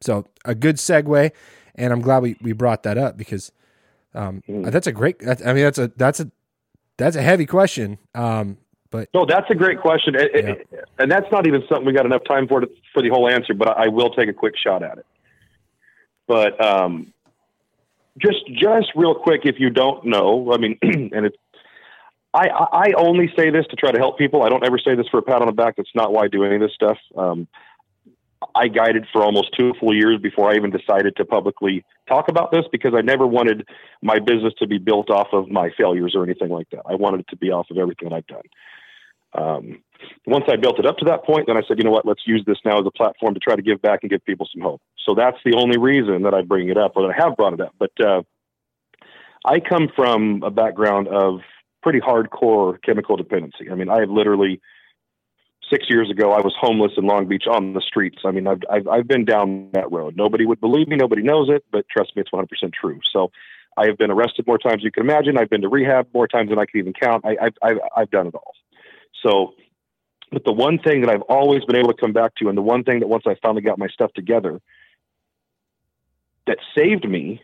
So 0.00 0.26
a 0.44 0.54
good 0.54 0.76
segue, 0.76 1.30
and 1.74 1.92
I'm 1.92 2.00
glad 2.00 2.22
we, 2.22 2.36
we 2.40 2.52
brought 2.52 2.82
that 2.84 2.96
up 2.96 3.16
because 3.16 3.52
um, 4.14 4.42
that's 4.48 4.86
a 4.86 4.92
great. 4.92 5.16
I 5.22 5.52
mean, 5.52 5.64
that's 5.64 5.78
a 5.78 5.88
that's 5.96 6.20
a 6.20 6.30
that's 6.96 7.16
a 7.16 7.22
heavy 7.22 7.46
question. 7.46 7.98
Um, 8.14 8.58
but 8.90 9.08
No, 9.14 9.24
that's 9.24 9.48
a 9.50 9.54
great 9.54 9.80
question, 9.80 10.14
It- 10.14 10.34
it- 10.34 10.68
and 10.98 11.10
that's 11.10 11.30
not 11.30 11.46
even 11.46 11.62
something 11.68 11.86
we 11.86 11.92
got 11.92 12.06
enough 12.06 12.24
time 12.24 12.48
for 12.48 12.60
to, 12.60 12.70
for 12.92 13.02
the 13.02 13.08
whole 13.08 13.28
answer. 13.28 13.54
But 13.54 13.68
I, 13.78 13.84
I 13.84 13.88
will 13.88 14.10
take 14.10 14.28
a 14.28 14.32
quick 14.32 14.54
shot 14.56 14.82
at 14.82 14.98
it. 14.98 15.06
But 16.26 16.64
um, 16.64 17.12
just 18.18 18.46
just 18.48 18.88
real 18.94 19.14
quick, 19.14 19.42
if 19.44 19.58
you 19.58 19.70
don't 19.70 20.04
know, 20.04 20.52
I 20.52 20.58
mean, 20.58 20.78
and 20.82 21.26
it's 21.26 21.36
I, 22.32 22.48
I 22.48 22.66
I 22.72 22.92
only 22.96 23.32
say 23.36 23.50
this 23.50 23.66
to 23.70 23.76
try 23.76 23.90
to 23.92 23.98
help 23.98 24.18
people. 24.18 24.42
I 24.42 24.48
don't 24.48 24.64
ever 24.64 24.78
say 24.78 24.94
this 24.94 25.08
for 25.08 25.18
a 25.18 25.22
pat 25.22 25.40
on 25.40 25.46
the 25.46 25.52
back. 25.52 25.76
That's 25.76 25.94
not 25.94 26.12
why 26.12 26.24
I 26.24 26.28
do 26.28 26.44
any 26.44 26.56
of 26.56 26.60
this 26.60 26.72
stuff. 26.74 26.98
Um, 27.16 27.48
I 28.54 28.68
guided 28.68 29.06
for 29.12 29.22
almost 29.22 29.54
two 29.58 29.74
full 29.78 29.94
years 29.94 30.18
before 30.20 30.50
I 30.50 30.56
even 30.56 30.70
decided 30.70 31.16
to 31.16 31.24
publicly 31.24 31.84
talk 32.08 32.28
about 32.28 32.50
this 32.50 32.64
because 32.72 32.94
I 32.96 33.02
never 33.02 33.26
wanted 33.26 33.68
my 34.02 34.18
business 34.18 34.54
to 34.60 34.66
be 34.66 34.78
built 34.78 35.10
off 35.10 35.28
of 35.32 35.50
my 35.50 35.70
failures 35.76 36.14
or 36.14 36.24
anything 36.24 36.48
like 36.48 36.70
that. 36.70 36.82
I 36.88 36.94
wanted 36.94 37.20
it 37.20 37.28
to 37.28 37.36
be 37.36 37.50
off 37.50 37.70
of 37.70 37.76
everything 37.76 38.08
that 38.08 38.14
I've 38.14 38.26
done. 38.26 38.42
Um, 39.34 39.82
once 40.26 40.44
I 40.48 40.56
built 40.56 40.78
it 40.78 40.86
up 40.86 40.96
to 40.98 41.04
that 41.06 41.24
point, 41.24 41.46
then 41.46 41.56
I 41.56 41.62
said, 41.66 41.78
you 41.78 41.84
know 41.84 41.90
what, 41.90 42.06
let's 42.06 42.22
use 42.26 42.42
this 42.46 42.58
now 42.64 42.80
as 42.80 42.86
a 42.86 42.90
platform 42.90 43.34
to 43.34 43.40
try 43.40 43.54
to 43.54 43.62
give 43.62 43.80
back 43.82 44.00
and 44.02 44.10
give 44.10 44.24
people 44.24 44.48
some 44.52 44.62
hope. 44.62 44.80
So 45.06 45.14
that's 45.14 45.38
the 45.44 45.54
only 45.56 45.78
reason 45.78 46.22
that 46.22 46.34
I 46.34 46.42
bring 46.42 46.68
it 46.68 46.76
up 46.76 46.92
or 46.96 47.06
that 47.06 47.14
I 47.16 47.22
have 47.22 47.36
brought 47.36 47.54
it 47.54 47.60
up. 47.60 47.74
But 47.78 47.92
uh, 48.00 48.22
I 49.44 49.60
come 49.60 49.88
from 49.94 50.42
a 50.42 50.50
background 50.50 51.08
of 51.08 51.40
pretty 51.82 52.00
hardcore 52.00 52.82
chemical 52.82 53.16
dependency. 53.16 53.70
I 53.70 53.74
mean, 53.74 53.88
I 53.88 54.00
have 54.00 54.10
literally 54.10 54.60
six 55.70 55.86
years 55.88 56.10
ago, 56.10 56.32
I 56.32 56.40
was 56.40 56.54
homeless 56.58 56.92
in 56.96 57.06
Long 57.06 57.26
Beach 57.26 57.44
on 57.50 57.72
the 57.72 57.80
streets. 57.80 58.18
I 58.24 58.32
mean, 58.32 58.46
I've, 58.46 58.60
I've, 58.70 58.88
I've 58.88 59.08
been 59.08 59.24
down 59.24 59.70
that 59.72 59.90
road. 59.90 60.16
Nobody 60.16 60.44
would 60.44 60.60
believe 60.60 60.88
me. 60.88 60.96
Nobody 60.96 61.22
knows 61.22 61.48
it, 61.48 61.64
but 61.70 61.86
trust 61.88 62.16
me, 62.16 62.22
it's 62.22 62.30
100% 62.30 62.46
true. 62.72 63.00
So 63.12 63.30
I 63.76 63.86
have 63.86 63.96
been 63.96 64.10
arrested 64.10 64.46
more 64.46 64.58
times 64.58 64.80
than 64.80 64.86
you 64.86 64.90
can 64.90 65.04
imagine. 65.04 65.38
I've 65.38 65.48
been 65.48 65.62
to 65.62 65.68
rehab 65.68 66.08
more 66.12 66.26
times 66.26 66.50
than 66.50 66.58
I 66.58 66.66
can 66.66 66.80
even 66.80 66.92
count. 66.92 67.24
I, 67.24 67.36
I've, 67.40 67.54
I've, 67.62 67.78
I've 67.96 68.10
done 68.10 68.26
it 68.26 68.34
all. 68.34 68.54
So, 69.22 69.54
but 70.32 70.44
the 70.44 70.52
one 70.52 70.78
thing 70.78 71.00
that 71.02 71.10
I've 71.10 71.22
always 71.22 71.64
been 71.64 71.76
able 71.76 71.92
to 71.92 72.00
come 72.00 72.12
back 72.12 72.34
to, 72.36 72.48
and 72.48 72.56
the 72.56 72.62
one 72.62 72.84
thing 72.84 73.00
that 73.00 73.08
once 73.08 73.24
I 73.26 73.36
finally 73.42 73.62
got 73.62 73.78
my 73.78 73.88
stuff 73.88 74.12
together 74.12 74.60
that 76.46 76.58
saved 76.76 77.08
me 77.08 77.42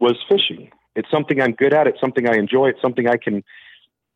was 0.00 0.16
fishing. 0.28 0.70
It's 0.96 1.10
something 1.10 1.40
I'm 1.40 1.52
good 1.52 1.72
at. 1.72 1.86
It's 1.86 2.00
something 2.00 2.28
I 2.28 2.36
enjoy. 2.36 2.68
It's 2.68 2.82
something 2.82 3.08
I 3.08 3.16
can, 3.16 3.44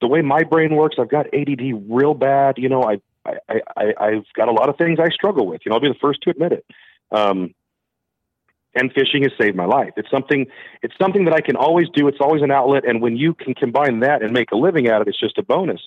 the 0.00 0.08
way 0.08 0.22
my 0.22 0.42
brain 0.42 0.74
works, 0.74 0.96
I've 0.98 1.10
got 1.10 1.26
ADD 1.32 1.60
real 1.88 2.14
bad. 2.14 2.58
You 2.58 2.68
know, 2.68 2.82
I, 2.82 3.00
I, 3.26 3.60
I, 3.76 3.94
I've 4.00 4.24
got 4.34 4.48
a 4.48 4.52
lot 4.52 4.68
of 4.68 4.76
things 4.76 4.98
I 5.00 5.08
struggle 5.10 5.46
with. 5.46 5.60
You 5.64 5.70
know, 5.70 5.76
I'll 5.76 5.82
be 5.82 5.88
the 5.88 5.94
first 6.00 6.22
to 6.22 6.30
admit 6.30 6.52
it. 6.52 6.66
Um, 7.12 7.54
and 8.74 8.92
fishing 8.92 9.22
has 9.22 9.32
saved 9.40 9.56
my 9.56 9.66
life. 9.66 9.92
It's 9.96 10.10
something, 10.10 10.46
it's 10.82 10.94
something 11.00 11.26
that 11.26 11.34
I 11.34 11.40
can 11.40 11.54
always 11.54 11.86
do. 11.94 12.08
It's 12.08 12.18
always 12.20 12.42
an 12.42 12.50
outlet. 12.50 12.84
And 12.84 13.00
when 13.00 13.16
you 13.16 13.34
can 13.34 13.54
combine 13.54 14.00
that 14.00 14.22
and 14.22 14.32
make 14.32 14.50
a 14.50 14.56
living 14.56 14.88
at 14.88 15.00
it, 15.00 15.08
it's 15.08 15.20
just 15.20 15.38
a 15.38 15.44
bonus. 15.44 15.80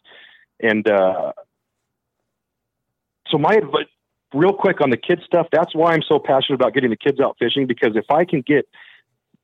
And, 0.60 0.88
uh, 0.88 1.34
so 3.30 3.38
my 3.38 3.54
advice, 3.54 3.86
real 4.34 4.54
quick 4.54 4.82
on 4.82 4.90
the 4.90 4.98
kids 4.98 5.22
stuff, 5.26 5.48
that's 5.52 5.76
why 5.76 5.94
I'm 5.94 6.02
so 6.02 6.20
passionate 6.20 6.56
about 6.56 6.74
getting 6.74 6.90
the 6.90 6.98
kids 6.98 7.20
out 7.20 7.38
fishing, 7.40 7.68
because 7.68 7.96
if 7.96 8.10
I 8.10 8.26
can 8.26 8.42
get 8.42 8.68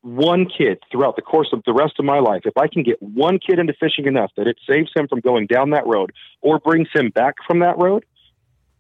one 0.02 0.46
kid 0.46 0.80
throughout 0.92 1.16
the 1.16 1.22
course 1.22 1.50
of 1.54 1.64
the 1.66 1.74
rest 1.74 1.94
of 1.98 2.06
my 2.06 2.20
life, 2.20 2.42
if 2.46 2.58
I 2.58 2.68
can 2.68 2.84
get 2.84 3.02
one 3.02 3.40
kid 3.40 3.58
into 3.58 3.74
fishing 3.74 4.06
enough 4.06 4.32
that 4.36 4.48
it 4.48 4.58
saves 4.70 4.92
him 4.96 5.08
from 5.08 5.22
going 5.22 5.48
down 5.48 5.70
that 5.72 5.88
road 5.88 6.12
or 6.42 6.60
brings 6.60 6.90
him 6.94 7.10
back 7.10 7.36
from 7.48 7.60
that 7.60 7.78
road, 7.78 8.06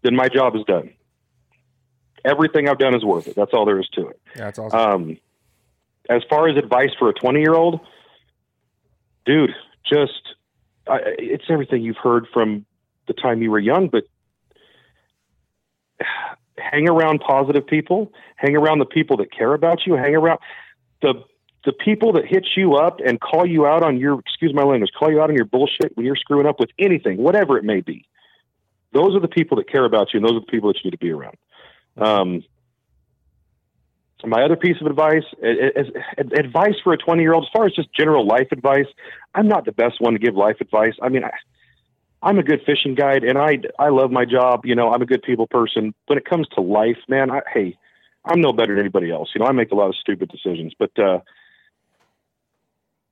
then 0.02 0.16
my 0.16 0.28
job 0.28 0.56
is 0.56 0.64
done. 0.68 0.92
Everything 2.26 2.68
I've 2.68 2.78
done 2.78 2.96
is 2.96 3.04
worth 3.04 3.28
it. 3.28 3.36
That's 3.36 3.54
all 3.54 3.66
there 3.66 3.80
is 3.80 3.88
to 3.94 4.08
it. 4.08 4.22
yeah, 4.36 4.46
that's 4.46 4.60
awesome. 4.60 4.80
Um, 4.80 5.18
as 6.10 6.22
far 6.30 6.50
as 6.50 6.58
advice 6.58 6.92
for 7.00 7.10
a 7.10 7.14
20 7.14 7.40
year 7.40 7.54
old, 7.54 7.80
dude, 9.26 9.52
just 9.86 10.36
I, 10.88 11.00
it's 11.18 11.46
everything 11.50 11.82
you've 11.82 11.98
heard 11.98 12.28
from 12.34 12.66
the 13.08 13.14
time 13.14 13.42
you 13.42 13.52
were 13.52 13.60
young, 13.60 13.90
but 13.90 14.04
hang 16.58 16.88
around 16.90 17.20
positive 17.20 17.66
people, 17.66 18.12
hang 18.36 18.56
around 18.56 18.80
the 18.80 18.86
people 18.86 19.18
that 19.18 19.32
care 19.32 19.54
about 19.54 19.86
you, 19.86 19.96
hang 19.96 20.16
around 20.16 20.40
the 21.02 21.24
the 21.66 21.72
people 21.72 22.12
that 22.14 22.26
hit 22.26 22.46
you 22.58 22.76
up 22.76 23.00
and 23.06 23.22
call 23.22 23.46
you 23.46 23.66
out 23.66 23.84
on 23.84 23.98
your 23.98 24.20
excuse 24.20 24.54
my 24.54 24.64
language, 24.64 24.92
call 24.98 25.10
you 25.10 25.22
out 25.22 25.30
on 25.30 25.36
your 25.36 25.46
bullshit 25.46 25.96
when 25.96 26.06
you're 26.06 26.18
screwing 26.18 26.46
up 26.46 26.60
with 26.60 26.70
anything, 26.78 27.18
whatever 27.18 27.58
it 27.58 27.64
may 27.64 27.80
be. 27.80 28.06
Those 28.92 29.16
are 29.16 29.22
the 29.22 29.30
people 29.30 29.58
that 29.58 29.70
care 29.70 29.86
about 29.86 30.14
you, 30.14 30.20
and 30.20 30.28
those 30.28 30.36
are 30.36 30.42
the 30.42 30.52
people 30.52 30.72
that 30.72 30.80
you 30.84 30.90
need 30.90 30.98
to 30.98 31.06
be 31.06 31.12
around. 31.12 31.38
Um, 31.98 32.44
my 34.26 34.44
other 34.44 34.56
piece 34.56 34.78
of 34.80 34.88
advice 34.88 35.24
is, 35.41 35.88
advice 36.18 36.76
for 36.84 36.94
a 36.94 36.98
20 36.98 37.22
year 37.22 37.34
old 37.34 37.45
as 37.45 37.50
far 37.52 37.66
as 37.66 37.74
just 37.74 37.94
general 37.94 38.26
life 38.26 38.48
advice 38.52 38.86
i'm 39.36 39.48
not 39.48 39.66
the 39.66 39.72
best 39.72 40.00
one 40.00 40.14
to 40.14 40.20
give 40.20 40.36
life 40.36 40.58
advice. 40.62 40.94
I 41.02 41.10
mean 41.10 41.24
I, 41.24 41.32
i'm 42.22 42.40
a 42.40 42.44
good 42.44 42.62
fishing 42.66 42.95
guide 42.95 43.24
and 43.24 43.38
i 43.38 43.60
i 43.80 43.90
love 43.90 44.12
my 44.12 44.26
job. 44.26 44.66
You 44.66 44.76
know 44.76 44.91
i'm 44.91 45.02
a 45.02 45.06
good 45.06 45.24
people 45.24 45.48
person. 45.48 45.94
When 46.08 46.18
it 46.18 46.26
comes 46.26 46.48
to 46.56 46.62
life 46.62 46.98
man 47.08 47.32
I, 47.32 47.41
hey 47.54 47.78
i'm 48.26 48.41
no 48.41 48.54
better 48.54 48.74
than 48.74 48.80
anybody 48.80 49.12
else. 49.12 49.30
You 49.34 49.40
know 49.40 49.48
i 49.48 49.52
make 49.52 49.72
a 49.72 49.76
lot 49.76 49.90
of 49.90 49.95
stupid 49.95 50.30
decisions. 50.30 50.74
But 50.78 50.98
uh 50.98 51.20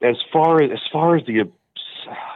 as 0.02 0.18
far 0.32 0.62
as 0.62 0.72
as 0.72 0.82
far 0.92 1.16
as 1.16 1.26
the 1.26 1.42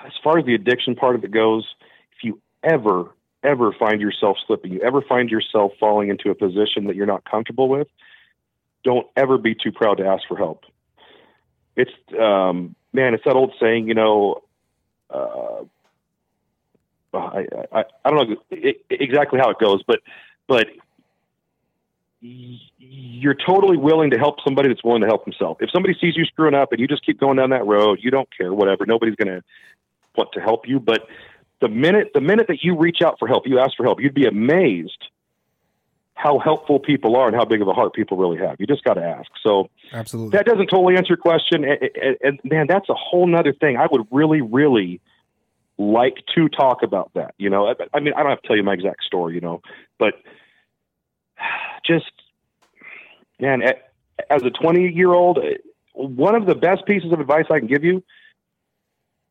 as 0.06 0.14
far 0.24 0.38
as 0.38 0.46
the 0.46 0.54
addiction 0.56 0.96
part 0.96 1.16
of 1.16 1.24
it 1.24 1.32
goes 1.32 1.66
if 2.12 2.24
you 2.24 2.40
ever 2.64 3.12
ever 3.44 3.72
find 3.78 4.02
yourself 4.02 4.38
slipping 4.46 4.72
you 4.74 4.82
ever 4.82 5.02
find 5.02 5.30
yourself 5.30 5.72
falling 5.80 6.10
into 6.10 6.30
a 6.30 6.36
position 6.36 6.86
that 6.88 6.96
you're 6.96 7.06
not 7.06 7.24
comfortable 7.26 7.70
with 7.70 7.88
don't 8.86 9.08
ever 9.18 9.38
be 9.38 9.54
too 9.54 9.74
proud 9.74 9.98
to 9.98 10.06
ask 10.06 10.24
for 10.30 10.38
help. 10.38 10.64
It's 11.76 11.92
um, 12.18 12.76
man, 12.94 13.14
it's 13.14 13.26
that 13.26 13.36
old 13.36 13.54
saying, 13.60 13.90
you 13.90 13.96
know. 13.96 14.42
Uh, 15.10 15.66
I, 17.14 17.46
I 17.72 17.84
I 18.04 18.10
don't 18.10 18.30
know 18.30 18.38
exactly 18.90 19.40
how 19.40 19.50
it 19.50 19.60
goes, 19.60 19.82
but 19.88 20.00
but 20.48 20.68
you're 22.22 23.36
totally 23.36 23.78
willing 23.78 24.12
to 24.12 24.18
help 24.18 24.38
somebody 24.44 24.70
that's 24.70 24.84
willing 24.84 25.02
to 25.02 25.08
help 25.08 25.26
himself. 25.26 25.58
If 25.62 25.70
somebody 25.72 25.96
sees 26.00 26.16
you 26.16 26.26
screwing 26.26 26.56
up 26.56 26.72
and 26.72 26.80
you 26.80 26.88
just 26.88 27.06
keep 27.06 27.20
going 27.20 27.38
down 27.38 27.52
that 27.52 27.66
road, 27.66 28.00
you 28.02 28.12
don't 28.12 28.28
care, 28.36 28.54
whatever. 28.54 28.86
Nobody's 28.86 29.16
going 29.16 29.28
to 29.28 29.44
want 30.18 30.32
to 30.34 30.42
help 30.42 30.68
you. 30.68 30.80
But 30.80 31.08
the 31.62 31.70
minute 31.70 32.12
the 32.14 32.22
minute 32.22 32.48
that 32.48 32.64
you 32.64 32.78
reach 32.78 33.02
out 33.02 33.18
for 33.20 33.28
help, 33.28 33.48
you 33.48 33.60
ask 33.60 33.76
for 33.78 33.84
help, 33.84 34.02
you'd 34.02 34.14
be 34.14 34.26
amazed 34.26 35.06
how 36.16 36.40
helpful 36.40 36.80
people 36.80 37.16
are 37.18 37.28
and 37.28 37.36
how 37.36 37.46
big 37.46 37.62
of 37.62 37.68
a 37.68 37.74
heart 37.74 37.94
people 37.94 38.18
really 38.18 38.38
have. 38.38 38.56
You 38.58 38.66
just 38.66 38.84
got 38.84 38.94
to 38.96 39.04
ask. 39.04 39.30
So 39.44 39.70
absolutely, 39.92 40.36
that 40.38 40.46
doesn't 40.46 40.68
totally 40.68 40.96
answer 40.96 41.10
your 41.10 41.18
question. 41.18 41.64
And, 41.66 41.78
and, 42.02 42.18
and, 42.22 42.40
man, 42.44 42.68
that's 42.68 42.90
a 42.90 42.96
whole 42.96 43.28
nother 43.28 43.54
thing. 43.54 43.78
I 43.78 43.88
would 43.92 44.08
really, 44.12 44.42
really 44.42 45.02
like 45.78 46.16
to 46.34 46.48
talk 46.48 46.84
about 46.84 47.12
that. 47.16 47.36
You 47.38 47.50
know, 47.50 47.68
I, 47.68 47.74
I 47.94 48.00
mean, 48.00 48.14
I 48.16 48.24
don't 48.24 48.30
have 48.30 48.42
to 48.42 48.48
tell 48.48 48.56
you 48.56 48.64
my 48.64 48.74
exact 48.74 49.04
story, 49.04 49.36
you 49.36 49.42
know, 49.42 49.62
but 50.00 50.14
just 51.86 52.12
man, 53.40 53.62
as 54.30 54.42
a 54.42 54.50
20 54.50 54.94
year 54.94 55.12
old, 55.12 55.40
one 55.94 56.34
of 56.34 56.46
the 56.46 56.56
best 56.56 56.86
pieces 56.86 57.12
of 57.12 57.20
advice 57.20 57.46
I 57.52 57.60
can 57.60 57.68
give 57.68 57.84
you: 57.84 58.02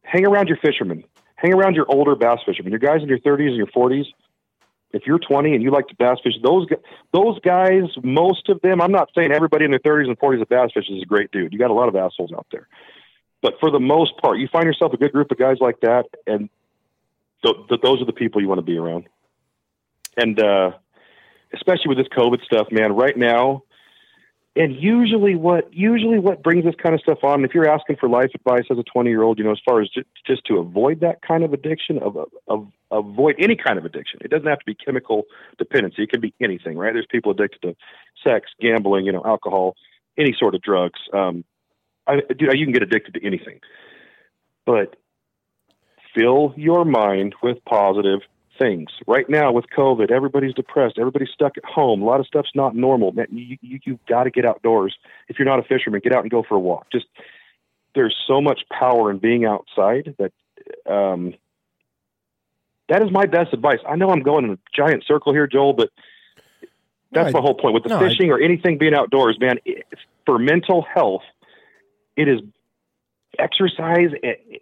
hang 0.03 0.27
around 0.27 0.49
your 0.49 0.59
fishermen, 0.59 1.03
hang 1.37 1.55
around 1.55 1.77
your 1.77 1.87
older 1.89 2.15
bass 2.15 2.41
fishermen, 2.45 2.73
your 2.73 2.79
guys 2.79 3.03
in 3.03 3.09
your 3.09 3.21
30s 3.21 3.49
and 3.49 3.57
your 3.57 3.69
40s 3.69 4.05
if 4.95 5.07
you're 5.07 5.19
20 5.19 5.55
and 5.55 5.63
you 5.63 5.71
like 5.71 5.89
to 5.89 5.97
bass 5.97 6.19
fish, 6.23 6.35
those 6.43 6.67
those 7.13 7.39
guys, 7.41 7.85
most 8.03 8.49
of 8.49 8.61
them, 8.63 8.81
I'm 8.81 8.93
not 8.93 9.11
saying 9.15 9.33
everybody 9.33 9.65
in 9.65 9.73
their 9.73 9.81
30s 9.81 10.07
and 10.07 10.19
40s 10.19 10.39
that 10.39 10.49
bass 10.49 10.71
fish 10.73 10.89
is 10.89 11.03
a 11.03 11.07
great 11.07 11.31
dude. 11.33 11.53
You 11.53 11.59
got 11.59 11.71
a 11.71 11.75
lot 11.75 11.89
of 11.89 11.97
assholes 11.97 12.33
out 12.33 12.47
there, 12.51 12.69
but 13.43 13.55
for 13.61 13.71
the 13.71 13.81
most 13.81 14.17
part, 14.19 14.39
you 14.39 14.49
find 14.49 14.65
yourself 14.65 14.93
a 14.93 14.97
good 14.97 15.13
group 15.13 15.31
of 15.31 15.39
guys 15.39 15.57
like 15.61 15.81
that, 15.81 16.05
and 16.27 16.49
th- 17.45 17.57
th- 17.69 17.81
those 17.83 18.01
are 18.01 18.07
the 18.07 18.13
people 18.13 18.41
you 18.41 18.49
want 18.49 18.59
to 18.59 18.63
be 18.63 18.79
around. 18.79 19.09
And 20.17 20.39
uh, 20.39 20.73
especially 21.53 21.89
with 21.89 21.99
this 21.99 22.09
COVID 22.17 22.45
stuff, 22.45 22.69
man, 22.71 22.95
right 22.95 23.17
now, 23.17 23.65
and 24.57 24.77
usually 24.77 25.35
what 25.35 25.73
usually 25.73 26.19
what 26.19 26.43
brings 26.43 26.65
this 26.65 26.75
kind 26.81 26.95
of 26.95 27.01
stuff 27.01 27.19
on 27.23 27.45
if 27.45 27.55
you're 27.55 27.69
asking 27.69 27.97
for 27.97 28.09
life 28.09 28.31
advice 28.35 28.65
as 28.71 28.79
a 28.79 28.83
20 28.83 29.11
year 29.11 29.23
old 29.23 29.39
you 29.39 29.45
know 29.45 29.53
as 29.53 29.61
far 29.65 29.81
as 29.81 29.89
just, 29.89 30.07
just 30.27 30.45
to 30.47 30.59
avoid 30.59 31.01
that 31.01 31.23
kind 31.23 31.43
of 31.43 31.53
addiction 31.53 31.99
of, 31.99 32.17
of 32.49 32.67
avoid 32.91 33.35
any 33.39 33.57
kind 33.57 33.79
of 33.79 33.85
addiction. 33.85 34.21
It 34.23 34.31
doesn't 34.31 34.47
have 34.47 34.61
to 34.61 34.65
be 34.65 34.75
chemical 34.75 35.25
dependency. 35.59 36.05
It 36.05 36.11
can 36.11 36.21
be 36.21 36.33
anything 36.41 36.79
right? 36.79 36.93
There's 36.93 37.07
people 37.11 37.33
addicted 37.33 37.63
to 37.63 37.77
sex 38.23 38.51
gambling 38.61 39.07
you 39.07 39.13
know 39.13 39.23
alcohol 39.25 39.77
any 40.17 40.35
sort 40.39 40.55
of 40.55 40.63
drugs. 40.63 41.01
Um 41.13 41.45
I, 42.07 42.21
dude, 42.21 42.53
you 42.53 42.67
can 42.67 42.73
get 42.73 42.83
addicted 42.83 43.15
to 43.15 43.27
anything. 43.27 43.61
But 44.67 44.97
fill 46.15 46.55
your 46.57 46.85
mind 46.85 47.35
with 47.43 47.65
positive 47.65 48.21
things. 48.59 48.91
Right 49.07 49.29
now 49.29 49.53
with 49.53 49.67
COVID, 49.77 50.11
everybody's 50.11 50.55
depressed. 50.55 50.99
Everybody's 50.99 51.31
stuck 51.33 51.57
at 51.57 51.65
home. 51.65 52.03
A 52.03 52.05
lot 52.05 52.21
of 52.21 52.27
stuff's 52.27 52.51
not 52.55 52.75
normal. 52.75 53.13
Man, 53.13 53.27
you, 53.31 53.57
you, 53.61 53.81
you've 53.85 54.07
got 54.07 54.25
to 54.25 54.31
get 54.31 54.45
outdoors. 54.45 54.97
If 55.29 55.39
you're 55.39 55.47
not 55.47 55.59
a 55.59 55.63
fisherman, 55.63 56.01
get 56.03 56.15
out 56.15 56.23
and 56.23 56.31
go 56.31 56.43
for 56.43 56.55
a 56.55 56.61
walk. 56.61 56.87
Just 56.91 57.07
there's 57.95 58.17
so 58.27 58.41
much 58.41 58.61
power 58.71 59.11
in 59.11 59.19
being 59.19 59.45
outside 59.45 60.17
that 60.19 60.93
um, 60.93 61.35
that 62.89 63.03
is 63.03 63.11
my 63.11 63.27
best 63.27 63.53
advice. 63.53 63.79
I 63.89 63.97
know 63.97 64.11
I'm 64.11 64.23
going 64.23 64.45
in 64.45 64.51
a 64.53 64.59
giant 64.75 65.05
circle 65.07 65.33
here, 65.33 65.47
Joel, 65.47 65.73
but 65.73 65.91
that's 67.13 67.33
no, 67.33 67.41
my 67.41 67.41
whole 67.41 67.55
point 67.55 67.75
with 67.75 67.85
the 67.85 67.91
no, 67.91 67.99
fishing 67.99 68.31
I, 68.31 68.35
or 68.35 68.41
anything 68.41 68.79
being 68.79 68.95
outdoors, 68.95 69.39
man. 69.41 69.59
for 70.27 70.39
mental 70.39 70.83
health, 70.83 71.23
it 72.17 72.29
is 72.29 72.41
exercise 73.39 74.11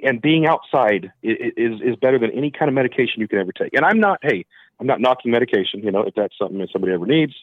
and 0.02 0.20
being 0.20 0.46
outside 0.46 1.12
is 1.22 1.80
is 1.80 1.96
better 1.96 2.18
than 2.18 2.30
any 2.30 2.50
kind 2.50 2.68
of 2.68 2.74
medication 2.74 3.20
you 3.20 3.28
can 3.28 3.38
ever 3.38 3.52
take. 3.52 3.74
And 3.74 3.84
I'm 3.84 4.00
not, 4.00 4.18
hey, 4.22 4.44
I'm 4.80 4.86
not 4.86 5.00
knocking 5.00 5.30
medication. 5.30 5.80
You 5.80 5.90
know, 5.90 6.02
if 6.02 6.14
that's 6.14 6.36
something 6.38 6.58
that 6.58 6.68
somebody 6.72 6.92
ever 6.92 7.06
needs, 7.06 7.34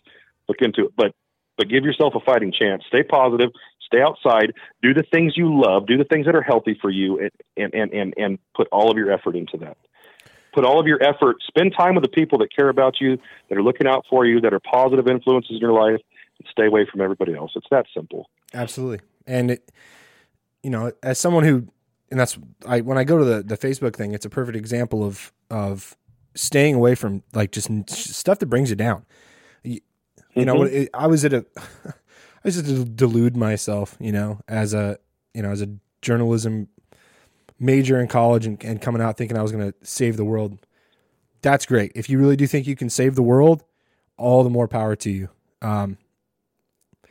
look 0.48 0.58
into 0.62 0.86
it. 0.86 0.94
But 0.96 1.14
but 1.58 1.70
give 1.70 1.84
yourself 1.84 2.14
a 2.16 2.20
fighting 2.20 2.52
chance. 2.52 2.84
Stay 2.88 3.04
positive. 3.04 3.50
Stay 3.86 4.02
outside. 4.02 4.54
Do 4.82 4.94
the 4.94 5.04
things 5.04 5.34
you 5.36 5.60
love. 5.62 5.88
Do 5.88 5.98
the 5.98 6.04
things 6.04 6.26
that 6.26 6.36
are 6.36 6.42
healthy 6.42 6.78
for 6.82 6.90
you, 6.90 7.30
and 7.58 7.74
and 7.74 7.94
and 7.94 8.14
and 8.18 8.40
put 8.56 8.68
all 8.72 8.92
of 8.92 8.98
your 8.98 9.12
effort 9.12 9.36
into 9.36 9.58
that. 9.58 9.78
Put 10.54 10.66
all 10.66 10.80
of 10.80 10.88
your 10.88 11.02
effort. 11.04 11.38
Spend 11.48 11.74
time 11.78 11.96
with 11.96 12.04
the 12.04 12.10
people 12.10 12.40
that 12.40 12.56
care 12.56 12.70
about 12.70 13.00
you, 13.00 13.18
that 13.50 13.58
are 13.58 13.64
looking 13.64 13.88
out 13.88 14.06
for 14.10 14.26
you, 14.26 14.42
that 14.42 14.54
are 14.54 14.60
positive 14.60 15.08
influences 15.08 15.52
in 15.52 15.60
your 15.60 15.74
life. 15.74 16.02
And 16.40 16.48
stay 16.50 16.66
away 16.66 16.88
from 16.90 17.02
everybody 17.02 17.36
else. 17.36 17.52
It's 17.56 17.68
that 17.72 17.86
simple. 17.94 18.30
Absolutely. 18.54 19.02
And 19.28 19.52
it, 19.52 19.72
you 20.64 20.70
know, 20.70 20.92
as 21.04 21.20
someone 21.20 21.44
who, 21.44 21.68
and 22.12 22.20
that's 22.20 22.38
I 22.66 22.82
when 22.82 22.98
I 22.98 23.04
go 23.04 23.18
to 23.18 23.26
the 23.26 23.44
the 23.44 23.58
Facebook 23.58 23.96
thing, 23.96 24.14
it's 24.14 24.26
a 24.26 24.30
perfect 24.30 24.58
example 24.58 25.04
of 25.04 25.32
of 25.50 25.96
staying 26.36 26.76
away 26.76 26.96
from 26.96 27.24
like 27.34 27.52
just 27.52 27.90
stuff 27.90 28.40
that 28.40 28.48
brings 28.48 28.70
you 28.70 28.76
down. 28.76 29.06
You, 29.64 29.74
you 29.74 29.82
mm-hmm. 30.36 30.44
know, 30.46 30.64
it, 30.64 30.90
I 30.94 31.08
was 31.08 31.26
at 31.26 31.34
a, 31.34 31.46
I 31.86 31.94
was 32.44 32.56
just 32.56 32.68
to 32.68 32.86
delude 32.86 33.36
myself, 33.36 33.98
you 34.00 34.12
know, 34.12 34.42
as 34.48 34.74
a 34.74 34.98
you 35.34 35.42
know 35.42 35.52
as 35.52 35.62
a 35.62 35.70
journalism 36.02 36.68
major 37.60 38.00
in 38.00 38.08
college 38.08 38.46
and, 38.46 38.64
and 38.64 38.82
coming 38.82 39.02
out 39.02 39.18
thinking 39.18 39.38
I 39.38 39.42
was 39.42 39.52
going 39.52 39.72
to 39.72 39.78
save 39.86 40.18
the 40.18 40.26
world. 40.26 40.58
That's 41.42 41.66
great. 41.66 41.92
If 41.94 42.10
you 42.10 42.20
really 42.20 42.36
do 42.36 42.48
think 42.48 42.68
you 42.68 42.76
can 42.76 42.90
save 42.90 43.16
the 43.16 43.22
world, 43.22 43.64
all 44.18 44.44
the 44.44 44.50
more 44.50 44.68
power 44.68 44.96
to 44.98 45.10
you. 45.10 45.30
Um, 45.62 45.98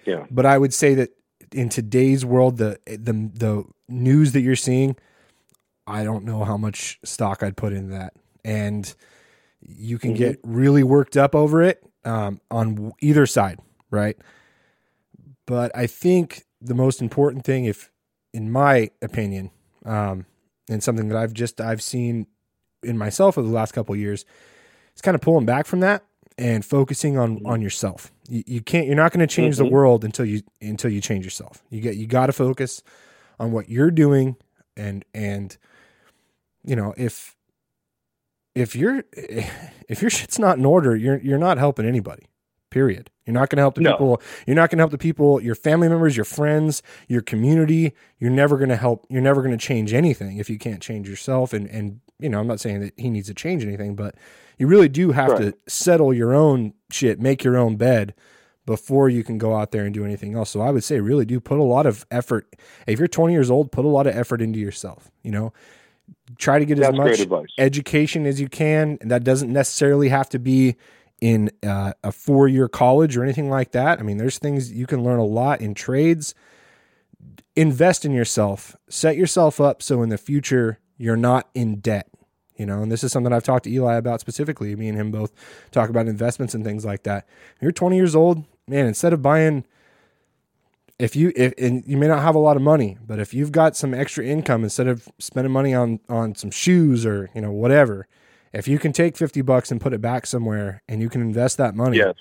yeah. 0.04 0.24
But 0.30 0.46
I 0.46 0.56
would 0.56 0.72
say 0.72 0.94
that 0.94 1.10
in 1.52 1.68
today's 1.68 2.24
world, 2.24 2.58
the 2.58 2.78
the 2.86 3.12
the 3.12 3.64
news 3.88 4.32
that 4.32 4.40
you're 4.40 4.56
seeing, 4.56 4.96
I 5.86 6.04
don't 6.04 6.24
know 6.24 6.44
how 6.44 6.56
much 6.56 6.98
stock 7.04 7.42
I'd 7.42 7.56
put 7.56 7.72
in 7.72 7.90
that, 7.90 8.14
and 8.44 8.92
you 9.60 9.98
can 9.98 10.10
mm-hmm. 10.10 10.18
get 10.18 10.40
really 10.42 10.82
worked 10.82 11.16
up 11.16 11.34
over 11.34 11.62
it 11.62 11.82
um, 12.04 12.40
on 12.50 12.92
either 13.00 13.26
side, 13.26 13.58
right? 13.90 14.16
But 15.46 15.74
I 15.74 15.86
think 15.86 16.44
the 16.60 16.74
most 16.74 17.00
important 17.00 17.44
thing, 17.44 17.64
if 17.64 17.90
in 18.32 18.50
my 18.50 18.90
opinion, 19.00 19.50
um, 19.84 20.26
and 20.68 20.82
something 20.82 21.08
that 21.08 21.16
I've 21.16 21.32
just 21.32 21.60
I've 21.60 21.82
seen 21.82 22.26
in 22.82 22.98
myself 22.98 23.38
over 23.38 23.48
the 23.48 23.54
last 23.54 23.72
couple 23.72 23.96
years, 23.96 24.24
is 24.94 25.02
kind 25.02 25.14
of 25.14 25.20
pulling 25.20 25.46
back 25.46 25.66
from 25.66 25.80
that 25.80 26.04
and 26.39 26.65
focusing 26.65 27.19
on 27.19 27.44
on 27.44 27.60
yourself. 27.60 28.12
You, 28.28 28.44
you 28.47 28.60
can't. 28.62 28.86
You're 28.86 28.97
not 28.97 29.12
going 29.12 29.27
to 29.27 29.32
change 29.32 29.56
mm-hmm. 29.56 29.65
the 29.65 29.70
world 29.70 30.05
until 30.05 30.24
you 30.24 30.43
until 30.62 30.90
you 30.90 31.01
change 31.01 31.24
yourself. 31.24 31.62
You 31.69 31.81
get. 31.81 31.97
You 31.97 32.06
got 32.06 32.27
to 32.27 32.32
focus 32.32 32.82
on 33.39 33.52
what 33.52 33.69
you're 33.69 33.90
doing, 33.90 34.36
and 34.77 35.05
and 35.12 35.56
you 36.65 36.77
know 36.77 36.94
if 36.97 37.36
if 38.55 38.77
you're 38.77 39.05
if 39.12 40.01
your 40.01 40.10
shit's 40.10 40.39
not 40.39 40.56
in 40.59 40.65
order, 40.65 40.97
you're 40.97 41.19
you're 41.19 41.39
not 41.39 41.59
helping 41.59 41.86
anybody. 41.86 42.27
Period. 42.70 43.10
You're 43.24 43.35
not 43.35 43.48
going 43.48 43.56
to 43.56 43.62
help 43.62 43.74
the 43.74 43.81
no. 43.81 43.93
people. 43.93 44.23
You're 44.47 44.56
not 44.56 44.70
going 44.70 44.77
to 44.77 44.82
help 44.82 44.90
the 44.90 44.98
people, 44.98 45.40
your 45.40 45.55
family 45.55 45.89
members, 45.89 46.16
your 46.16 46.24
friends, 46.24 46.82
your 47.09 47.23
community. 47.23 47.94
You're 48.19 48.31
never 48.31 48.59
going 48.59 48.69
to 48.69 48.77
help. 48.77 49.06
You're 49.09 49.23
never 49.23 49.43
going 49.43 49.56
to 49.56 49.66
change 49.66 49.94
anything 49.94 50.36
if 50.36 50.51
you 50.51 50.59
can't 50.59 50.82
change 50.82 51.09
yourself. 51.09 51.52
And 51.52 51.66
and 51.69 52.01
you 52.18 52.28
know, 52.28 52.40
I'm 52.40 52.46
not 52.46 52.60
saying 52.60 52.80
that 52.80 52.94
he 52.96 53.10
needs 53.10 53.28
to 53.28 53.34
change 53.34 53.64
anything, 53.64 53.94
but 53.94 54.14
you 54.58 54.66
really 54.66 54.88
do 54.88 55.12
have 55.12 55.30
right. 55.30 55.40
to 55.40 55.54
settle 55.68 56.12
your 56.12 56.34
own 56.34 56.74
shit, 56.90 57.20
make 57.20 57.44
your 57.44 57.56
own 57.56 57.76
bed 57.76 58.14
before 58.66 59.08
you 59.08 59.24
can 59.24 59.38
go 59.38 59.56
out 59.56 59.70
there 59.70 59.84
and 59.84 59.94
do 59.94 60.04
anything 60.04 60.34
else. 60.34 60.50
So 60.50 60.60
I 60.60 60.70
would 60.70 60.84
say 60.84 61.00
really 61.00 61.24
do 61.24 61.40
put 61.40 61.58
a 61.58 61.62
lot 61.62 61.86
of 61.86 62.04
effort. 62.10 62.54
If 62.86 62.98
you're 62.98 63.08
20 63.08 63.32
years 63.32 63.50
old, 63.50 63.72
put 63.72 63.84
a 63.84 63.88
lot 63.88 64.06
of 64.06 64.16
effort 64.16 64.42
into 64.42 64.58
yourself, 64.58 65.10
you 65.22 65.30
know. 65.30 65.52
Try 66.38 66.58
to 66.58 66.64
get 66.64 66.78
That's 66.78 66.98
as 66.98 67.28
much 67.28 67.50
education 67.58 68.26
as 68.26 68.40
you 68.40 68.48
can, 68.48 68.98
and 69.00 69.10
that 69.10 69.24
doesn't 69.24 69.52
necessarily 69.52 70.08
have 70.08 70.28
to 70.30 70.38
be 70.38 70.76
in 71.20 71.50
uh, 71.62 71.92
a 72.02 72.12
four-year 72.12 72.68
college 72.68 73.16
or 73.16 73.22
anything 73.22 73.50
like 73.50 73.72
that. 73.72 73.98
I 73.98 74.02
mean, 74.02 74.16
there's 74.16 74.38
things 74.38 74.72
you 74.72 74.86
can 74.86 75.04
learn 75.04 75.18
a 75.18 75.24
lot 75.24 75.60
in 75.60 75.74
trades. 75.74 76.34
Invest 77.56 78.04
in 78.04 78.12
yourself. 78.12 78.74
Set 78.88 79.16
yourself 79.16 79.60
up 79.60 79.82
so 79.82 80.02
in 80.02 80.08
the 80.08 80.18
future 80.18 80.78
you're 80.98 81.16
not 81.16 81.48
in 81.54 81.80
debt 81.80 82.08
you 82.58 82.66
know, 82.66 82.82
and 82.82 82.90
this 82.90 83.04
is 83.04 83.12
something 83.12 83.32
I've 83.32 83.44
talked 83.44 83.64
to 83.64 83.70
Eli 83.70 83.94
about 83.94 84.20
specifically. 84.20 84.74
Me 84.74 84.88
and 84.88 84.98
him 84.98 85.12
both 85.12 85.32
talk 85.70 85.88
about 85.90 86.08
investments 86.08 86.54
and 86.54 86.64
things 86.64 86.84
like 86.84 87.04
that. 87.04 87.24
You're 87.60 87.70
20 87.70 87.94
years 87.94 88.16
old, 88.16 88.44
man. 88.66 88.86
Instead 88.86 89.12
of 89.12 89.22
buying 89.22 89.64
if 90.98 91.14
you 91.14 91.32
if 91.36 91.54
and 91.56 91.84
you 91.86 91.96
may 91.96 92.08
not 92.08 92.20
have 92.22 92.34
a 92.34 92.40
lot 92.40 92.56
of 92.56 92.62
money, 92.62 92.98
but 93.06 93.20
if 93.20 93.32
you've 93.32 93.52
got 93.52 93.76
some 93.76 93.94
extra 93.94 94.24
income 94.24 94.64
instead 94.64 94.88
of 94.88 95.08
spending 95.20 95.52
money 95.52 95.72
on 95.72 96.00
on 96.08 96.34
some 96.34 96.50
shoes 96.50 97.06
or 97.06 97.30
you 97.32 97.40
know 97.40 97.52
whatever, 97.52 98.08
if 98.52 98.66
you 98.66 98.80
can 98.80 98.92
take 98.92 99.16
fifty 99.16 99.40
bucks 99.40 99.70
and 99.70 99.80
put 99.80 99.92
it 99.92 100.00
back 100.00 100.26
somewhere 100.26 100.82
and 100.88 101.00
you 101.00 101.08
can 101.08 101.20
invest 101.20 101.56
that 101.58 101.76
money, 101.76 101.98
Yes. 101.98 102.14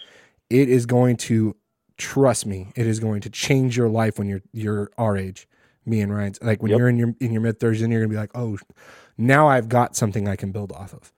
it 0.51 0.69
is 0.69 0.85
going 0.85 1.17
to 1.17 1.55
trust 1.97 2.45
me, 2.45 2.71
it 2.75 2.85
is 2.85 2.99
going 2.99 3.21
to 3.21 3.29
change 3.31 3.75
your 3.75 3.89
life 3.89 4.19
when 4.19 4.27
you're 4.27 4.43
you're 4.53 4.91
our 4.99 5.17
age. 5.17 5.47
Me 5.87 6.01
and 6.01 6.13
Ryan's 6.13 6.39
like 6.41 6.61
when 6.61 6.71
Yep. 6.71 6.77
you're 6.79 6.89
in 6.89 6.97
your 6.97 7.15
in 7.19 7.31
your 7.31 7.41
mid 7.41 7.59
thirties, 7.59 7.81
and 7.81 7.91
you're 7.91 8.01
gonna 8.01 8.09
be 8.11 8.17
like, 8.17 8.31
oh, 8.35 8.57
now 9.17 9.47
I've 9.47 9.69
got 9.69 9.95
something 9.95 10.27
I 10.27 10.35
can 10.35 10.51
build 10.51 10.71
off 10.73 10.93
of. 10.93 11.13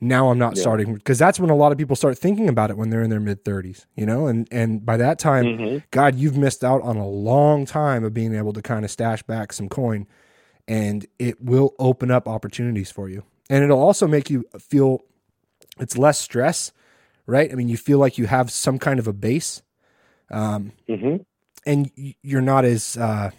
Now 0.00 0.28
I'm 0.30 0.38
not 0.38 0.56
Yeah. 0.56 0.62
starting 0.62 0.94
because 0.94 1.18
that's 1.18 1.38
when 1.40 1.50
a 1.50 1.54
lot 1.56 1.72
of 1.72 1.78
people 1.78 1.96
start 1.96 2.18
thinking 2.18 2.48
about 2.48 2.70
it 2.70 2.76
when 2.76 2.90
they're 2.90 3.02
in 3.02 3.10
their 3.10 3.20
mid 3.20 3.44
thirties, 3.44 3.86
you 3.94 4.06
know, 4.06 4.26
and 4.26 4.48
and 4.50 4.84
by 4.84 4.96
that 4.96 5.18
time, 5.18 5.46
Mhm. 5.46 5.82
God, 5.90 6.14
you've 6.16 6.36
missed 6.36 6.64
out 6.64 6.82
on 6.82 6.96
a 6.96 7.06
long 7.06 7.66
time 7.66 8.04
of 8.04 8.12
being 8.14 8.34
able 8.34 8.52
to 8.54 8.62
kind 8.62 8.84
of 8.84 8.90
stash 8.90 9.22
back 9.22 9.52
some 9.52 9.68
coin, 9.68 10.06
and 10.66 11.06
it 11.18 11.40
will 11.42 11.74
open 11.78 12.10
up 12.10 12.26
opportunities 12.28 12.90
for 12.90 13.08
you, 13.08 13.22
and 13.50 13.62
it'll 13.64 13.80
also 13.82 14.06
make 14.06 14.30
you 14.30 14.44
feel 14.58 15.02
it's 15.78 15.96
less 15.98 16.18
stress, 16.18 16.72
right? 17.26 17.50
I 17.52 17.54
mean, 17.54 17.68
you 17.68 17.76
feel 17.76 17.98
like 17.98 18.16
you 18.18 18.26
have 18.26 18.50
some 18.50 18.78
kind 18.78 18.98
of 18.98 19.06
a 19.06 19.12
base, 19.12 19.62
um, 20.30 20.72
Mhm. 20.88 21.24
and 21.66 21.90
you're 22.22 22.40
not 22.42 22.64
as 22.64 22.96
uh, 22.96 23.30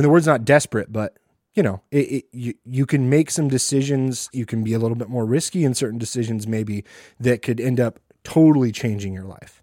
mean, 0.00 0.04
the 0.04 0.10
word's 0.10 0.26
not 0.26 0.44
desperate, 0.44 0.92
but 0.92 1.18
you 1.54 1.62
know, 1.62 1.80
it, 1.90 1.98
it, 2.12 2.24
you 2.32 2.54
you 2.64 2.86
can 2.86 3.10
make 3.10 3.30
some 3.30 3.48
decisions. 3.48 4.28
You 4.32 4.46
can 4.46 4.62
be 4.64 4.72
a 4.72 4.78
little 4.78 4.96
bit 4.96 5.08
more 5.08 5.26
risky 5.26 5.64
in 5.64 5.74
certain 5.74 5.98
decisions, 5.98 6.46
maybe 6.46 6.84
that 7.18 7.42
could 7.42 7.60
end 7.60 7.80
up 7.80 7.98
totally 8.24 8.70
changing 8.72 9.12
your 9.12 9.24
life. 9.24 9.62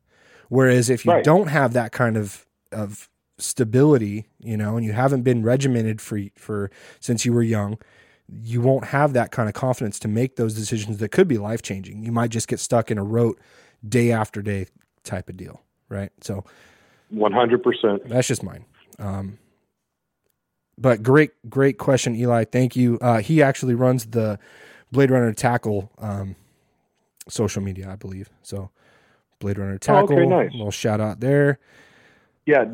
Whereas 0.50 0.90
if 0.90 1.06
you 1.06 1.12
Right. 1.12 1.24
don't 1.24 1.48
have 1.48 1.74
that 1.74 1.92
kind 1.92 2.18
of 2.18 2.46
of 2.72 3.10
stability, 3.38 4.28
you 4.40 4.58
know, 4.58 4.76
and 4.78 4.86
you 4.86 4.92
haven't 4.94 5.22
been 5.24 5.44
regimented 5.44 6.02
for 6.02 6.20
for 6.36 6.70
since 7.00 7.26
you 7.26 7.32
were 7.34 7.44
young, 7.44 7.78
you 8.30 8.60
won't 8.62 8.86
have 8.86 9.14
that 9.14 9.32
kind 9.32 9.48
of 9.48 9.56
confidence 9.56 9.98
to 10.00 10.08
make 10.10 10.36
those 10.36 10.54
decisions 10.56 10.98
that 10.98 11.10
could 11.10 11.28
be 11.28 11.38
life 11.38 11.62
changing. 11.62 12.04
You 12.04 12.12
might 12.12 12.32
just 12.32 12.48
get 12.50 12.60
stuck 12.60 12.92
in 12.92 12.98
a 12.98 13.04
rote 13.04 13.40
day 13.88 14.12
after 14.12 14.42
day 14.42 14.66
type 15.04 15.30
of 15.30 15.38
deal, 15.38 15.62
right? 15.88 16.12
So 16.22 16.44
One 17.10 17.32
hundred 17.32 17.64
percent. 17.64 18.10
that's 18.10 18.28
just 18.28 18.44
mine. 18.44 18.66
Um, 19.00 19.38
but 20.78 21.04
great, 21.04 21.32
great 21.50 21.78
question, 21.78 22.16
Eli. 22.16 22.44
Thank 22.46 22.76
you. 22.76 22.98
Uh, 23.02 23.20
he 23.20 23.42
actually 23.42 23.76
runs 23.76 24.06
the 24.08 24.40
Blade 24.92 25.12
Runner 25.12 25.34
Tackle 25.34 25.92
um, 26.00 26.36
social 27.28 27.62
media, 27.62 27.90
I 27.92 27.96
believe. 27.96 28.30
So 28.42 28.70
Blade 29.40 29.58
Runner 29.58 29.78
Tackle. 29.78 30.14
Oh, 30.18 30.22
okay, 30.22 30.26
nice. 30.26 30.52
little 30.52 30.72
shout 30.72 31.02
out 31.02 31.20
there. 31.20 31.60
Yeah, 32.46 32.66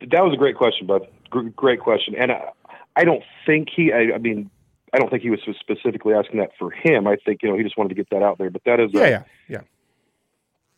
that 0.00 0.22
was 0.24 0.34
a 0.34 0.36
great 0.36 0.56
question, 0.56 0.86
bud. 0.86 1.06
Gr- 1.30 1.48
great 1.50 1.80
question, 1.80 2.14
and 2.18 2.32
I, 2.32 2.50
I 2.96 3.04
don't 3.04 3.22
think 3.46 3.68
he. 3.74 3.92
I, 3.92 4.14
I 4.14 4.18
mean, 4.18 4.50
I 4.92 4.98
don't 4.98 5.08
think 5.10 5.22
he 5.22 5.30
was 5.30 5.40
specifically 5.58 6.12
asking 6.12 6.40
that 6.40 6.50
for 6.58 6.70
him. 6.70 7.06
I 7.06 7.16
think 7.16 7.42
you 7.42 7.48
know 7.48 7.56
he 7.56 7.62
just 7.62 7.78
wanted 7.78 7.90
to 7.90 7.94
get 7.94 8.10
that 8.10 8.22
out 8.22 8.38
there. 8.38 8.50
But 8.50 8.62
that 8.64 8.80
is, 8.80 8.90
a- 8.94 8.98
Yeah, 8.98 9.08
yeah, 9.08 9.22
yeah. 9.48 9.60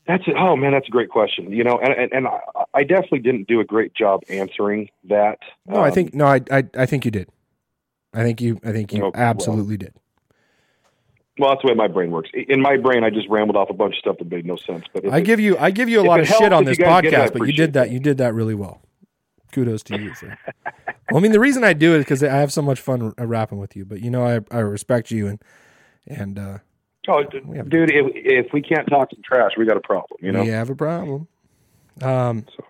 That's 0.07 0.25
it. 0.27 0.35
Oh 0.37 0.57
man, 0.57 0.73
that's 0.73 0.89
a 0.89 0.91
great 0.91 1.11
question. 1.11 1.53
You 1.53 1.63
know, 1.65 1.79
and 1.79 1.93
and, 1.93 2.13
and 2.13 2.27
I, 2.27 2.41
I 2.75 2.83
definitely 2.85 3.21
didn't 3.21 3.47
do 3.49 3.61
a 3.61 3.65
great 3.65 3.95
job 3.95 4.23
answering 4.29 4.91
that. 5.09 5.39
No, 5.67 5.77
I 5.81 5.89
Um, 5.89 5.95
think 5.95 6.15
no, 6.15 6.27
I, 6.27 6.41
I, 6.51 6.65
I 6.77 6.87
think 6.87 7.05
you 7.05 7.11
did. 7.11 7.29
I 8.15 8.23
think 8.23 8.41
you, 8.41 8.59
I 8.65 8.73
think 8.73 8.93
you 8.93 9.05
Okay, 9.05 9.19
well. 9.19 9.29
absolutely 9.29 9.77
did. 9.79 9.95
Well, 11.39 11.51
that's 11.51 11.63
the 11.63 11.69
way 11.69 11.75
my 11.75 11.89
brain 11.89 12.11
works. 12.11 12.29
In 12.35 12.61
my 12.61 12.77
brain, 12.77 13.05
I 13.05 13.11
just 13.11 13.27
rambled 13.29 13.57
off 13.57 13.71
a 13.71 13.73
bunch 13.75 13.95
of 13.95 13.99
stuff 13.99 14.19
that 14.19 14.31
made 14.31 14.45
no 14.45 14.57
sense. 14.57 14.85
But 14.93 15.09
I 15.11 15.19
it- 15.19 15.23
give 15.23 15.41
you, 15.41 15.57
I 15.57 15.71
give 15.71 15.89
you 15.89 16.01
a 16.01 16.05
lot 16.05 16.21
of 16.21 16.27
shit 16.29 16.53
on 16.53 16.65
this 16.67 16.77
get 16.77 17.05
it, 17.07 17.13
podcast, 17.13 17.33
but 17.39 17.47
you 17.47 17.55
did 17.55 17.73
that. 17.73 17.91
You 17.91 18.01
did 18.01 18.19
that 18.19 18.35
really 18.35 18.55
well. 18.55 18.83
Kudos 19.51 19.83
to 19.85 19.99
you. 20.01 20.13
For, 20.15 20.27
well, 21.11 21.17
I 21.17 21.21
mean, 21.21 21.33
the 21.33 21.41
reason 21.41 21.65
I 21.65 21.73
do 21.73 21.95
it 21.95 21.99
is 21.99 22.05
because 22.05 22.23
I 22.23 22.29
have 22.29 22.53
so 22.53 22.61
much 22.61 22.81
fun 22.81 23.15
rapping 23.19 23.59
with 23.59 23.77
you. 23.77 23.85
But 23.87 24.01
you 24.03 24.11
know, 24.11 24.27
I, 24.27 24.41
I 24.55 24.61
respect 24.61 25.11
you 25.11 25.27
and 25.27 25.43
and 26.07 26.39
uh, 26.39 26.59
oh, 27.09 27.23
dude, 27.25 27.91
if, 27.91 28.07
if 28.15 28.53
we 28.53 28.63
can't 28.63 28.87
talk 28.89 29.11
some 29.11 29.23
trash, 29.23 29.53
we 29.57 29.67
got 29.67 29.77
a 29.77 29.81
problem. 29.81 30.19
You 30.21 30.33
know. 30.33 30.43
we 30.43 30.49
have 30.49 30.71
a 30.71 30.75
problem. 30.75 31.29
Um, 32.01 32.47
So 32.57 32.65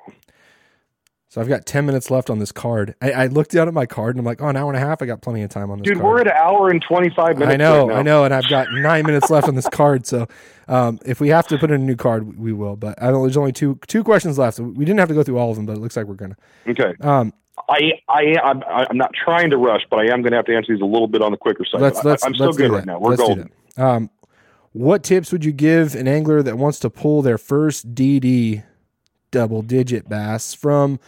so 1.33 1.41
I've 1.41 1.49
got 1.49 1.65
ten 1.65 1.87
minutes 1.87 2.11
left 2.11 2.29
on 2.29 2.41
this 2.41 2.53
card. 2.53 2.95
I, 3.01 3.13
I 3.13 3.27
looked 3.29 3.53
down 3.53 3.67
at 3.67 3.73
my 3.73 3.87
card 3.87 4.17
and 4.17 4.21
I'm 4.21 4.27
like, 4.27 4.43
oh, 4.43 4.49
an 4.49 4.57
hour 4.57 4.69
and 4.69 4.77
a 4.77 4.87
half. 4.87 5.01
I 5.01 5.07
got 5.07 5.23
plenty 5.23 5.41
of 5.41 5.49
time 5.49 5.71
on 5.71 5.79
this. 5.79 5.87
Dude, 5.87 5.95
card. 5.95 6.05
we're 6.05 6.21
at 6.21 6.27
an 6.27 6.35
hour 6.37 6.69
and 6.69 6.83
twenty 6.83 7.09
five 7.09 7.39
minutes. 7.39 7.55
I 7.55 7.57
know, 7.57 7.89
right. 7.89 8.01
I 8.01 8.03
know, 8.03 8.25
and 8.25 8.35
I've 8.35 8.47
got 8.51 8.67
nine 8.71 9.07
minutes 9.07 9.31
left 9.31 9.49
on 9.49 9.55
this 9.55 9.67
card. 9.67 10.07
So, 10.07 10.29
um, 10.69 10.99
if 11.07 11.23
we 11.23 11.31
have 11.31 11.47
to 11.47 11.57
put 11.57 11.71
in 11.71 11.81
a 11.81 11.85
new 11.85 11.97
card, 11.97 12.39
we 12.39 12.53
will. 12.53 12.77
But 12.77 13.03
I 13.03 13.11
don't, 13.11 13.23
there's 13.23 13.39
only 13.39 13.53
two 13.53 13.81
two 13.87 14.05
questions 14.05 14.37
left. 14.37 14.59
So 14.59 14.65
we 14.65 14.85
didn't 14.85 14.99
have 14.99 15.09
to 15.09 15.15
go 15.15 15.23
through 15.23 15.39
all 15.39 15.49
of 15.49 15.57
them, 15.57 15.65
but 15.65 15.73
it 15.73 15.79
looks 15.79 15.97
like 15.97 16.05
we're 16.05 16.17
gonna. 16.17 16.37
Okay. 16.69 16.93
Um, 17.01 17.33
I 17.67 17.93
I 18.11 18.37
I'm, 18.45 18.63
I'm 18.67 18.99
not 18.99 19.13
trying 19.15 19.49
to 19.51 19.57
rush, 19.57 19.87
but 19.89 20.01
I 20.01 20.13
am 20.13 20.21
going 20.21 20.33
to 20.33 20.37
have 20.37 20.45
to 20.45 20.55
answer 20.55 20.75
these 20.75 20.83
a 20.83 20.85
little 20.85 21.09
bit 21.09 21.23
on 21.23 21.31
the 21.31 21.39
quicker 21.39 21.65
side. 21.65 21.81
let's 21.81 22.01
I- 22.01 22.09
let's 22.11 22.27
I'm 22.27 22.35
so 22.35 22.45
let's 22.45 22.59
good 22.59 22.71
right 22.73 22.85
now. 22.85 22.99
We're 22.99 23.11
let's 23.11 23.23
golden. 23.23 23.51
Um, 23.79 24.11
what 24.73 25.03
tips 25.03 25.33
would 25.33 25.45
you 25.45 25.53
give 25.53 25.95
an 25.95 26.09
angler 26.09 26.43
that 26.43 26.57
wants 26.57 26.79
to 26.81 26.91
pull 26.91 27.23
their 27.23 27.39
first 27.39 27.95
DD 27.95 28.63
double 29.31 29.63
digit 29.63 30.09
bass 30.09 30.55
from 30.55 30.99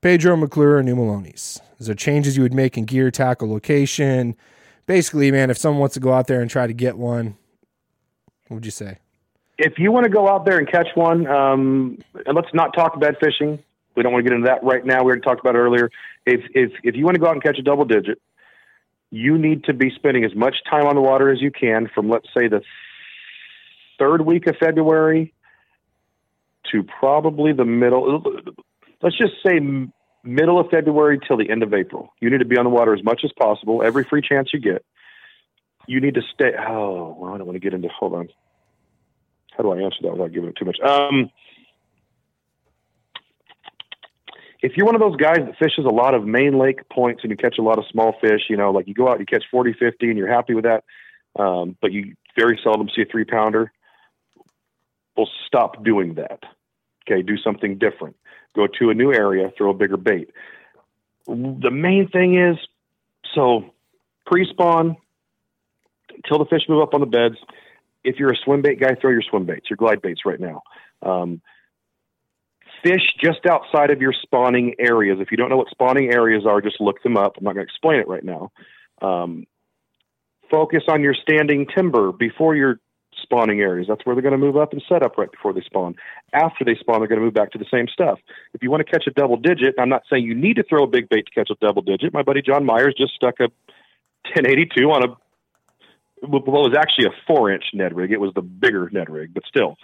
Pedro 0.00 0.36
McClure 0.36 0.76
or 0.76 0.82
New 0.82 0.96
Melones? 0.96 1.60
Is 1.78 1.86
there 1.86 1.94
changes 1.94 2.36
you 2.36 2.42
would 2.42 2.54
make 2.54 2.76
in 2.76 2.84
gear, 2.84 3.10
tackle, 3.10 3.50
location? 3.50 4.36
Basically, 4.86 5.30
man, 5.30 5.50
if 5.50 5.58
someone 5.58 5.80
wants 5.80 5.94
to 5.94 6.00
go 6.00 6.12
out 6.12 6.26
there 6.26 6.40
and 6.40 6.50
try 6.50 6.66
to 6.66 6.72
get 6.72 6.96
one, 6.96 7.36
what 8.48 8.56
would 8.56 8.64
you 8.64 8.70
say? 8.70 8.98
If 9.58 9.78
you 9.78 9.92
want 9.92 10.04
to 10.04 10.10
go 10.10 10.26
out 10.26 10.46
there 10.46 10.58
and 10.58 10.66
catch 10.66 10.88
one, 10.94 11.26
um, 11.26 11.98
and 12.26 12.34
let's 12.34 12.52
not 12.54 12.74
talk 12.74 12.98
bed 12.98 13.16
fishing. 13.22 13.58
We 13.94 14.02
don't 14.02 14.12
want 14.12 14.24
to 14.24 14.30
get 14.30 14.34
into 14.34 14.46
that 14.46 14.64
right 14.64 14.84
now. 14.84 15.00
We 15.00 15.10
already 15.10 15.20
talked 15.20 15.40
about 15.40 15.54
it 15.54 15.58
earlier. 15.58 15.90
If 16.24 16.40
if 16.54 16.72
if 16.82 16.96
you 16.96 17.04
want 17.04 17.16
to 17.16 17.20
go 17.20 17.26
out 17.26 17.34
and 17.34 17.42
catch 17.42 17.58
a 17.58 17.62
double 17.62 17.84
digit, 17.84 18.20
you 19.10 19.36
need 19.36 19.64
to 19.64 19.74
be 19.74 19.90
spending 19.94 20.24
as 20.24 20.34
much 20.34 20.56
time 20.68 20.86
on 20.86 20.94
the 20.94 21.02
water 21.02 21.30
as 21.30 21.42
you 21.42 21.50
can 21.50 21.88
from 21.94 22.08
let's 22.08 22.28
say 22.36 22.48
the 22.48 22.62
third 24.00 24.22
week 24.22 24.46
of 24.46 24.56
February 24.56 25.34
to 26.72 26.82
probably 26.82 27.52
the 27.52 27.64
middle. 27.64 28.22
Let's 29.02 29.16
just 29.16 29.34
say 29.46 29.60
middle 30.24 30.58
of 30.58 30.68
February 30.70 31.18
till 31.26 31.36
the 31.36 31.50
end 31.50 31.62
of 31.62 31.72
April. 31.72 32.12
You 32.20 32.30
need 32.30 32.38
to 32.38 32.44
be 32.44 32.58
on 32.58 32.64
the 32.64 32.70
water 32.70 32.94
as 32.94 33.04
much 33.04 33.20
as 33.24 33.30
possible, 33.38 33.82
every 33.84 34.04
free 34.04 34.22
chance 34.22 34.50
you 34.52 34.60
get. 34.60 34.84
You 35.86 36.00
need 36.00 36.14
to 36.14 36.22
stay. 36.34 36.52
Oh, 36.58 37.16
well, 37.18 37.34
I 37.34 37.38
don't 37.38 37.46
want 37.46 37.56
to 37.56 37.60
get 37.60 37.74
into. 37.74 37.88
Hold 37.88 38.14
on. 38.14 38.28
How 39.56 39.62
do 39.62 39.72
I 39.72 39.78
answer 39.78 39.98
that 40.02 40.12
without 40.12 40.32
giving 40.32 40.48
it 40.50 40.56
too 40.56 40.64
much? 40.64 40.78
Um, 40.80 41.30
if 44.62 44.76
you're 44.76 44.86
one 44.86 44.94
of 44.94 45.00
those 45.00 45.16
guys 45.16 45.38
that 45.38 45.56
fishes 45.58 45.84
a 45.86 45.92
lot 45.92 46.14
of 46.14 46.26
main 46.26 46.58
lake 46.58 46.88
points 46.90 47.22
and 47.22 47.30
you 47.30 47.36
catch 47.36 47.56
a 47.58 47.62
lot 47.62 47.78
of 47.78 47.84
small 47.90 48.14
fish, 48.20 48.42
you 48.48 48.56
know, 48.56 48.70
like 48.70 48.86
you 48.86 48.94
go 48.94 49.08
out, 49.08 49.18
you 49.18 49.26
catch 49.26 49.44
40, 49.50 49.72
50, 49.72 50.08
and 50.08 50.18
you're 50.18 50.32
happy 50.32 50.54
with 50.54 50.64
that, 50.64 50.84
um, 51.38 51.76
but 51.80 51.92
you 51.92 52.14
very 52.38 52.60
seldom 52.62 52.88
see 52.94 53.02
a 53.02 53.04
three 53.06 53.24
pounder, 53.24 53.72
well, 55.20 55.30
stop 55.46 55.84
doing 55.84 56.14
that. 56.14 56.40
Okay, 57.06 57.22
do 57.22 57.36
something 57.36 57.78
different. 57.78 58.16
Go 58.54 58.66
to 58.78 58.90
a 58.90 58.94
new 58.94 59.12
area, 59.12 59.52
throw 59.56 59.70
a 59.70 59.74
bigger 59.74 59.96
bait. 59.96 60.30
The 61.26 61.70
main 61.70 62.08
thing 62.08 62.38
is 62.38 62.56
so 63.34 63.72
pre 64.26 64.48
spawn, 64.50 64.96
until 66.14 66.38
the 66.38 66.46
fish 66.46 66.62
move 66.68 66.82
up 66.82 66.94
on 66.94 67.00
the 67.00 67.06
beds. 67.06 67.36
If 68.02 68.16
you're 68.16 68.32
a 68.32 68.36
swim 68.44 68.62
bait 68.62 68.80
guy, 68.80 68.94
throw 69.00 69.10
your 69.10 69.22
swim 69.22 69.44
baits, 69.44 69.68
your 69.68 69.76
glide 69.76 70.00
baits 70.00 70.22
right 70.24 70.40
now. 70.40 70.62
Um, 71.02 71.42
fish 72.82 73.02
just 73.22 73.44
outside 73.46 73.90
of 73.90 74.00
your 74.00 74.14
spawning 74.22 74.74
areas. 74.78 75.18
If 75.20 75.30
you 75.30 75.36
don't 75.36 75.50
know 75.50 75.58
what 75.58 75.68
spawning 75.68 76.10
areas 76.10 76.46
are, 76.46 76.62
just 76.62 76.80
look 76.80 77.02
them 77.02 77.18
up. 77.18 77.36
I'm 77.36 77.44
not 77.44 77.54
going 77.54 77.66
to 77.66 77.70
explain 77.70 78.00
it 78.00 78.08
right 78.08 78.24
now. 78.24 78.52
Um, 79.02 79.46
focus 80.50 80.84
on 80.88 81.02
your 81.02 81.14
standing 81.14 81.66
timber 81.74 82.10
before 82.10 82.56
your 82.56 82.80
spawning 83.22 83.60
areas. 83.60 83.86
That's 83.88 84.04
where 84.04 84.14
they're 84.14 84.22
going 84.22 84.32
to 84.32 84.38
move 84.38 84.56
up 84.56 84.72
and 84.72 84.82
set 84.88 85.02
up 85.02 85.18
right 85.18 85.30
before 85.30 85.52
they 85.52 85.60
spawn. 85.62 85.96
After 86.32 86.64
they 86.64 86.74
spawn, 86.74 87.00
they're 87.00 87.08
going 87.08 87.20
to 87.20 87.24
move 87.24 87.34
back 87.34 87.50
to 87.52 87.58
the 87.58 87.66
same 87.70 87.86
stuff. 87.88 88.18
If 88.54 88.62
you 88.62 88.70
want 88.70 88.86
to 88.86 88.90
catch 88.90 89.06
a 89.06 89.10
double 89.10 89.36
digit, 89.36 89.74
I'm 89.78 89.88
not 89.88 90.02
saying 90.10 90.24
you 90.24 90.34
need 90.34 90.56
to 90.56 90.62
throw 90.62 90.84
a 90.84 90.86
big 90.86 91.08
bait 91.08 91.26
to 91.26 91.32
catch 91.32 91.50
a 91.50 91.54
double 91.64 91.82
digit. 91.82 92.12
My 92.12 92.22
buddy 92.22 92.42
John 92.42 92.64
Myers 92.64 92.94
just 92.96 93.14
stuck 93.14 93.40
a 93.40 93.48
1082 94.34 94.84
on 94.90 95.04
a 95.04 95.16
well, 96.22 96.42
it 96.42 96.46
was 96.46 96.76
actually 96.78 97.06
a 97.06 97.16
four 97.26 97.50
inch 97.50 97.64
Ned 97.72 97.96
rig. 97.96 98.12
It 98.12 98.20
was 98.20 98.34
the 98.34 98.42
bigger 98.42 98.90
Ned 98.92 99.08
rig, 99.08 99.32
but 99.32 99.42
still 99.48 99.76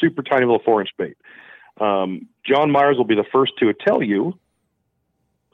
super 0.00 0.22
tiny 0.22 0.44
little 0.44 0.62
four 0.64 0.80
inch 0.80 0.90
bait. 0.98 1.16
Um, 1.80 2.28
John 2.44 2.70
Myers 2.70 2.96
will 2.96 3.04
be 3.04 3.14
the 3.14 3.24
first 3.32 3.52
to 3.60 3.72
tell 3.72 4.02
you. 4.02 4.38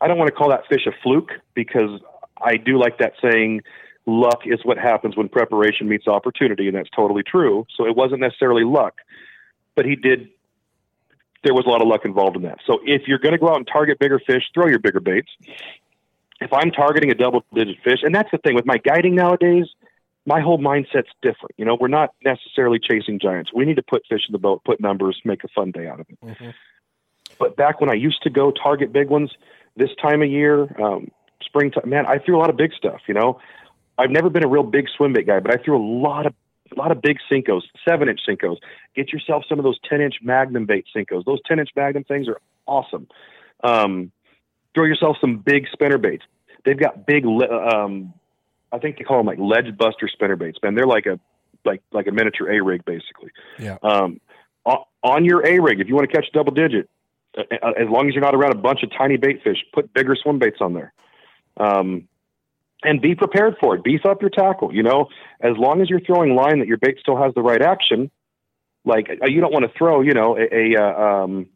I 0.00 0.09
don't 0.09 0.18
want 0.18 0.28
to 0.28 0.34
call 0.34 0.50
that 0.50 0.66
fish 0.68 0.86
a 0.86 0.92
fluke 1.02 1.30
because 1.54 2.00
I 2.40 2.56
do 2.56 2.78
like 2.78 2.98
that 2.98 3.12
saying, 3.22 3.62
luck 4.06 4.42
is 4.46 4.60
what 4.64 4.78
happens 4.78 5.16
when 5.16 5.28
preparation 5.28 5.88
meets 5.88 6.06
opportunity, 6.08 6.68
and 6.68 6.76
that's 6.76 6.90
totally 6.90 7.22
true. 7.22 7.66
So 7.76 7.86
it 7.86 7.96
wasn't 7.96 8.20
necessarily 8.20 8.64
luck, 8.64 8.94
but 9.74 9.84
he 9.84 9.96
did. 9.96 10.28
There 11.44 11.54
was 11.54 11.66
a 11.66 11.68
lot 11.68 11.82
of 11.82 11.88
luck 11.88 12.04
involved 12.04 12.36
in 12.36 12.42
that. 12.42 12.58
So 12.66 12.80
if 12.84 13.02
you're 13.06 13.18
going 13.18 13.32
to 13.32 13.38
go 13.38 13.48
out 13.48 13.56
and 13.56 13.66
target 13.66 13.98
bigger 13.98 14.20
fish, 14.24 14.44
throw 14.54 14.68
your 14.68 14.78
bigger 14.78 15.00
baits. 15.00 15.28
If 16.40 16.52
I'm 16.52 16.70
targeting 16.70 17.10
a 17.10 17.14
double 17.14 17.44
digit 17.54 17.78
fish, 17.84 18.00
and 18.02 18.14
that's 18.14 18.30
the 18.30 18.38
thing 18.38 18.54
with 18.54 18.66
my 18.66 18.78
guiding 18.78 19.14
nowadays, 19.14 19.66
my 20.26 20.40
whole 20.40 20.58
mindset's 20.58 21.10
different. 21.20 21.54
You 21.56 21.64
know, 21.64 21.76
we're 21.80 21.88
not 21.88 22.14
necessarily 22.24 22.78
chasing 22.78 23.18
giants. 23.18 23.50
We 23.52 23.64
need 23.64 23.76
to 23.76 23.82
put 23.82 24.02
fish 24.08 24.22
in 24.28 24.32
the 24.32 24.38
boat, 24.38 24.62
put 24.64 24.80
numbers, 24.80 25.20
make 25.24 25.42
a 25.44 25.48
fun 25.48 25.72
day 25.72 25.88
out 25.88 26.00
of 26.00 26.06
it. 26.10 26.18
But 27.38 27.56
back 27.56 27.80
when 27.80 27.90
I 27.90 27.94
used 27.94 28.22
to 28.22 28.30
go 28.30 28.52
target 28.52 28.92
big 28.92 29.08
ones 29.08 29.30
this 29.76 29.90
time 30.00 30.22
of 30.22 30.30
year, 30.30 30.62
um, 30.80 31.10
springtime, 31.42 31.88
man, 31.88 32.06
I 32.06 32.18
threw 32.18 32.36
a 32.36 32.40
lot 32.40 32.50
of 32.50 32.56
big 32.56 32.72
stuff. 32.72 33.00
You 33.08 33.14
know, 33.14 33.40
I've 33.98 34.10
never 34.10 34.31
been 34.31 34.44
a 34.44 34.48
real 34.48 34.62
big 34.62 34.86
swim 34.97 35.12
bait 35.12 35.27
guy, 35.27 35.40
but 35.40 35.52
I 35.52 35.62
threw 35.62 35.77
a 35.77 35.85
lot 35.85 36.27
of 36.27 36.35
a 36.74 36.78
lot 36.78 36.90
of 36.90 37.02
big 37.02 37.19
Senkos, 37.31 37.62
seven 37.86 38.09
inch 38.09 38.20
Senkos. 38.27 38.56
Get 38.97 39.12
yourself 39.12 39.44
some 39.48 39.59
of 39.59 39.64
those 39.64 39.78
ten 39.89 40.01
inch 40.01 40.16
Magnum 40.23 40.66
bait 40.66 40.86
Senkos. 40.94 41.24
Those 41.24 41.40
ten 41.47 41.59
inch 41.59 41.70
Magnum 41.77 42.05
things 42.05 42.28
are 42.28 42.40
awesome. 42.66 43.09
Um, 43.62 44.10
throw 44.74 44.85
yourself 44.85 45.16
some 45.20 45.39
big 45.39 45.66
spinner 45.73 45.98
baits. 45.98 46.24
They've 46.64 46.78
got 46.78 47.06
big, 47.06 47.27
um, 47.27 48.14
I 48.70 48.78
think 48.78 48.97
they 48.97 49.05
call 49.05 49.19
them 49.19 49.27
like 49.27 49.39
ledge 49.39 49.77
buster 49.77 50.09
spinner 50.09 50.36
baits, 50.36 50.59
man. 50.62 50.74
They're 50.74 50.86
like 50.86 51.06
a 51.06 51.19
like 51.64 51.82
like 51.93 52.06
a 52.06 52.12
miniature 52.12 52.51
A 52.51 52.62
rig 52.62 52.85
basically. 52.85 53.31
Yeah. 53.59 53.77
Um, 53.82 54.20
on, 55.02 55.24
your 55.24 55.44
A 55.44 55.59
rig, 55.59 55.81
if 55.81 55.89
you 55.89 55.94
want 55.97 56.09
to 56.09 56.16
catch 56.16 56.31
double 56.32 56.52
digit, 56.52 56.89
as 57.36 57.89
long 57.89 58.09
as 58.09 58.14
you're 58.14 58.23
not 58.23 58.35
around 58.35 58.52
a 58.52 58.59
bunch 58.59 58.85
of 58.85 58.90
tiny 58.97 59.16
bait 59.16 59.43
fish, 59.43 59.59
put 59.73 59.93
bigger 59.93 60.14
swim 60.14 60.39
baits 60.39 60.59
on 60.60 60.74
there. 60.74 60.93
Um, 61.56 62.06
and 62.84 63.00
be 63.00 63.14
prepared 63.14 63.56
for 63.60 63.74
it. 63.76 63.84
Beef 63.84 64.04
up 64.04 64.20
your 64.20 64.30
tackle. 64.30 64.74
You 64.74 64.82
know, 64.82 65.09
as 65.40 65.56
long 65.56 65.80
as 65.80 65.90
you're 65.90 66.00
throwing 66.00 66.34
line 66.34 66.59
that 66.59 66.68
your 66.68 66.78
bait 66.78 66.98
still 67.00 67.16
has 67.16 67.34
the 67.34 67.42
right 67.42 67.62
action. 67.62 68.10
Like 68.84 69.09
uh, 69.10 69.26
you 69.26 69.40
don't 69.40 69.52
want 69.52 69.64
to 69.64 69.78
throw, 69.78 70.00
you 70.00 70.12
know, 70.12 70.36
a, 70.36 70.74
a 70.74 70.82
uh, 70.82 71.22
um, 71.22 71.46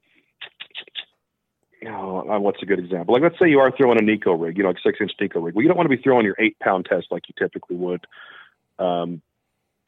oh, 1.85 2.41
what's 2.41 2.63
a 2.63 2.67
good 2.67 2.79
example? 2.79 3.15
Like 3.15 3.23
let's 3.23 3.39
say 3.39 3.49
you 3.49 3.59
are 3.59 3.73
throwing 3.77 3.99
a 3.99 4.03
Neko 4.03 4.41
rig, 4.41 4.57
you 4.57 4.63
know, 4.63 4.71
like 4.71 4.79
six 4.85 4.99
inch 5.01 5.13
Neko 5.21 5.45
rig. 5.45 5.55
Well, 5.55 5.63
you 5.63 5.69
don't 5.69 5.77
want 5.77 5.91
to 5.91 5.97
be 5.97 6.01
throwing 6.01 6.25
your 6.25 6.37
eight 6.39 6.57
pound 6.61 6.87
test 6.89 7.07
like 7.11 7.25
you 7.29 7.35
typically 7.39 7.77
would. 7.77 8.07
Um, 8.79 9.23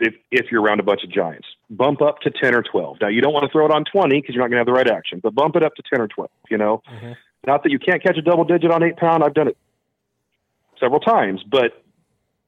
if 0.00 0.14
if 0.30 0.46
you're 0.50 0.62
around 0.62 0.80
a 0.80 0.84
bunch 0.84 1.02
of 1.04 1.10
giants, 1.10 1.48
bump 1.70 2.02
up 2.02 2.20
to 2.20 2.30
ten 2.30 2.54
or 2.54 2.62
twelve. 2.62 2.98
Now 3.00 3.08
you 3.08 3.20
don't 3.20 3.32
want 3.32 3.44
to 3.44 3.52
throw 3.52 3.66
it 3.66 3.72
on 3.72 3.84
twenty 3.84 4.20
because 4.20 4.34
you're 4.34 4.42
not 4.42 4.50
going 4.50 4.56
to 4.56 4.60
have 4.60 4.66
the 4.66 4.72
right 4.72 4.88
action, 4.88 5.20
but 5.22 5.34
bump 5.34 5.56
it 5.56 5.62
up 5.62 5.74
to 5.76 5.82
ten 5.90 6.00
or 6.00 6.08
twelve. 6.08 6.30
You 6.50 6.58
know, 6.58 6.82
mm-hmm. 6.90 7.12
not 7.46 7.62
that 7.64 7.70
you 7.70 7.78
can't 7.78 8.02
catch 8.02 8.16
a 8.16 8.22
double 8.22 8.44
digit 8.44 8.70
on 8.70 8.82
eight 8.82 8.96
pound. 8.96 9.24
I've 9.24 9.34
done 9.34 9.48
it 9.48 9.56
several 10.80 11.00
times, 11.00 11.42
but 11.48 11.82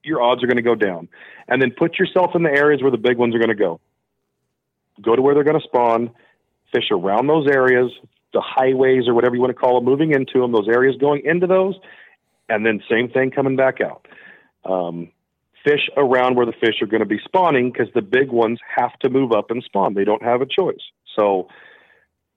your 0.02 0.23
odds 0.23 0.43
are 0.43 0.47
going 0.47 0.57
to 0.57 0.62
go 0.62 0.74
down. 0.74 1.09
And 1.48 1.61
then 1.61 1.73
put 1.77 1.98
yourself 1.98 2.31
in 2.35 2.43
the 2.43 2.51
areas 2.51 2.82
where 2.82 2.90
the 2.90 2.98
big 2.98 3.19
ones 3.19 3.35
are 3.35 3.39
going 3.39 3.48
to 3.48 3.55
go. 3.55 3.81
Go 5.02 5.16
to 5.16 5.23
where 5.23 5.35
they're 5.35 5.44
going 5.44 5.61
to 5.61 5.66
spawn, 5.66 6.11
fish 6.73 6.90
around 6.90 7.27
those 7.27 7.47
areas, 7.47 7.90
the 8.32 8.40
highways 8.40 9.09
or 9.09 9.15
whatever 9.15 9.35
you 9.35 9.40
want 9.40 9.51
to 9.51 9.59
call 9.59 9.77
them, 9.77 9.85
moving 9.85 10.12
into 10.12 10.40
them, 10.40 10.52
those 10.52 10.69
areas 10.69 10.97
going 11.01 11.23
into 11.24 11.47
those, 11.47 11.74
and 12.48 12.65
then 12.65 12.81
same 12.89 13.09
thing 13.09 13.31
coming 13.31 13.57
back 13.57 13.81
out. 13.81 14.07
Um, 14.65 15.11
fish 15.65 15.89
around 15.97 16.36
where 16.36 16.47
the 16.47 16.52
fish 16.52 16.81
are 16.81 16.86
going 16.86 17.01
to 17.01 17.07
be 17.07 17.20
spawning 17.24 17.70
because 17.70 17.89
the 17.94 18.02
big 18.02 18.31
ones 18.31 18.59
have 18.77 18.98
to 19.01 19.11
move 19.11 19.32
up 19.32 19.51
and 19.51 19.62
spawn. 19.62 19.94
They 19.94 20.05
don't 20.05 20.23
have 20.23 20.40
a 20.40 20.47
choice. 20.47 20.81
So 21.16 21.48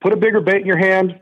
put 0.00 0.12
a 0.12 0.16
bigger 0.16 0.40
bait 0.40 0.60
in 0.60 0.66
your 0.66 0.78
hand, 0.78 1.20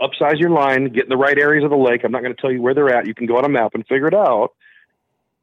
upsize 0.00 0.38
your 0.38 0.50
line, 0.50 0.92
get 0.92 1.04
in 1.04 1.08
the 1.08 1.16
right 1.16 1.38
areas 1.38 1.64
of 1.64 1.70
the 1.70 1.76
lake. 1.76 2.02
I'm 2.04 2.12
not 2.12 2.22
going 2.22 2.34
to 2.34 2.40
tell 2.40 2.52
you 2.52 2.60
where 2.60 2.74
they're 2.74 2.96
at. 2.96 3.06
You 3.06 3.14
can 3.14 3.26
go 3.26 3.36
on 3.36 3.44
a 3.44 3.48
map 3.48 3.72
and 3.74 3.86
figure 3.86 4.08
it 4.08 4.14
out 4.14 4.52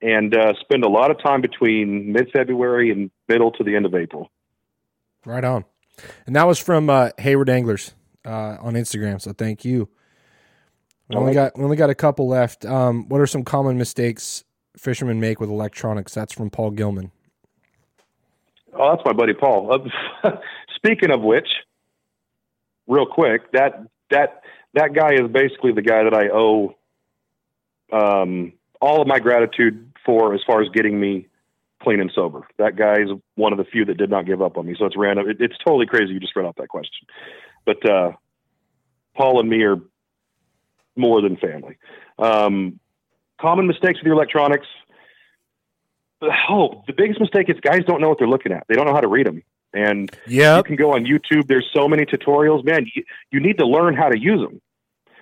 and 0.02 0.36
uh, 0.36 0.54
spend 0.60 0.84
a 0.84 0.90
lot 0.90 1.12
of 1.12 1.22
time 1.24 1.42
between 1.42 2.12
mid 2.12 2.30
February 2.32 2.92
and 2.92 3.10
middle 3.28 3.52
to 3.52 3.64
the 3.64 3.76
end 3.76 3.86
of 3.86 3.96
April. 3.96 4.30
Right 5.26 5.44
on. 5.44 5.66
And 6.28 6.36
that 6.36 6.46
was 6.46 6.60
from 6.60 6.90
uh, 6.90 7.12
Hayward 7.20 7.50
Anglers 7.50 7.94
uh, 8.26 8.58
on 8.60 8.74
Instagram. 8.74 9.22
So 9.22 9.32
thank 9.32 9.64
you. 9.64 9.90
We 11.10 11.16
only 11.16 11.34
got 11.34 11.58
we 11.58 11.64
only 11.64 11.78
got 11.78 11.90
a 11.90 11.96
couple 11.96 12.28
left. 12.28 12.66
Um, 12.66 13.08
what 13.10 13.22
are 13.22 13.28
some 13.28 13.44
common 13.44 13.78
mistakes 13.78 14.44
fishermen 14.78 15.20
make 15.20 15.40
with 15.40 15.50
electronics? 15.50 16.14
That's 16.14 16.34
from 16.34 16.50
Paul 16.50 16.72
Gilman. 16.72 17.12
Oh, 18.74 18.96
that's 18.96 19.06
my 19.06 19.14
buddy 19.14 19.34
Paul. 19.34 19.90
Uh, 20.24 20.32
speaking 20.76 21.12
of 21.12 21.22
which, 21.22 21.48
real 22.88 23.06
quick, 23.06 23.52
that 23.52 23.86
that 24.14 24.44
that 24.74 24.94
guy 24.94 25.14
is 25.14 25.30
basically 25.32 25.72
the 25.72 25.82
guy 25.82 26.04
that 26.04 26.14
I 26.14 26.30
owe 26.34 26.76
um, 27.92 28.54
all 28.82 29.02
of 29.02 29.08
my 29.08 29.20
gratitude 29.20 29.92
for 30.06 30.34
as 30.34 30.42
far 30.46 30.62
as 30.62 30.70
getting 30.70 31.00
me 31.00 31.28
clean 31.82 32.00
and 32.00 32.12
sober. 32.14 32.48
That 32.58 32.76
guy 32.76 33.02
is 33.02 33.10
one 33.36 33.52
of 33.52 33.58
the 33.58 33.66
few 33.66 33.86
that 33.86 33.98
did 33.98 34.10
not 34.10 34.26
give 34.26 34.42
up 34.42 34.58
on 34.58 34.66
me. 34.66 34.76
So 34.78 34.86
it's 34.86 34.98
random. 34.98 35.30
It, 35.30 35.38
it's 35.40 35.58
totally 35.66 35.86
crazy. 35.86 36.14
You 36.14 36.20
just 36.20 36.36
read 36.36 36.46
off 36.46 36.56
that 36.56 36.70
question, 36.70 37.08
but 37.66 37.90
uh, 37.90 38.12
Paul 39.16 39.40
and 39.40 39.50
me 39.50 39.64
are 39.64 39.78
more 40.96 41.22
than 41.22 41.38
family. 41.38 41.78
Um, 42.18 42.80
common 43.42 43.68
mistakes 43.68 44.00
with 44.00 44.06
your 44.06 44.16
electronics. 44.16 44.68
Oh, 46.50 46.84
the 46.88 46.94
biggest 46.94 47.20
mistake 47.20 47.50
is 47.50 47.60
guys 47.60 47.82
don't 47.86 48.00
know 48.00 48.08
what 48.08 48.18
they're 48.18 48.30
looking 48.30 48.54
at. 48.54 48.64
They 48.70 48.76
don't 48.76 48.86
know 48.86 48.94
how 48.94 49.02
to 49.02 49.10
read 49.10 49.28
them. 49.28 49.44
And 49.74 50.16
yep. 50.28 50.58
you 50.58 50.64
can 50.64 50.76
go 50.76 50.94
on 50.94 51.06
YouTube. 51.06 51.48
There's 51.48 51.70
so 51.74 51.88
many 51.88 52.06
tutorials, 52.06 52.64
man. 52.64 52.86
You, 52.94 53.04
you 53.32 53.40
need 53.40 53.58
to 53.58 53.66
learn 53.66 53.96
how 53.96 54.10
to 54.10 54.20
use 54.20 54.40
them. 54.40 54.62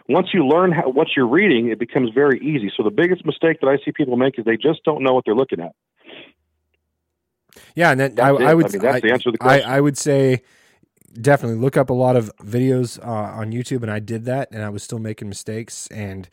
Once 0.09 0.29
you 0.33 0.45
learn 0.45 0.71
how, 0.71 0.89
what 0.89 1.07
you're 1.15 1.27
reading, 1.27 1.69
it 1.69 1.79
becomes 1.79 2.09
very 2.13 2.39
easy. 2.39 2.71
So 2.75 2.83
the 2.83 2.91
biggest 2.91 3.25
mistake 3.25 3.61
that 3.61 3.67
I 3.67 3.77
see 3.85 3.91
people 3.91 4.17
make 4.17 4.37
is 4.37 4.45
they 4.45 4.57
just 4.57 4.83
don't 4.83 5.03
know 5.03 5.13
what 5.13 5.23
they're 5.25 5.35
looking 5.35 5.61
at. 5.61 5.71
Yeah, 7.75 7.91
and 7.91 7.99
then 7.99 8.19
I, 8.19 8.29
I, 8.29 8.53
would 8.53 8.65
I 8.65 8.69
mean, 8.69 8.81
that's 8.81 9.01
the 9.01 9.11
answer 9.11 9.23
to 9.25 9.31
the 9.31 9.37
question. 9.37 9.69
I, 9.69 9.77
I 9.77 9.81
would 9.81 9.97
say 9.97 10.41
definitely 11.19 11.57
look 11.57 11.77
up 11.77 11.89
a 11.89 11.93
lot 11.93 12.15
of 12.15 12.31
videos 12.37 12.99
uh, 13.05 13.09
on 13.09 13.51
YouTube, 13.51 13.81
and 13.83 13.91
I 13.91 13.99
did 13.99 14.25
that, 14.25 14.49
and 14.51 14.63
I 14.63 14.69
was 14.69 14.83
still 14.83 14.99
making 14.99 15.29
mistakes. 15.29 15.87
And 15.87 16.29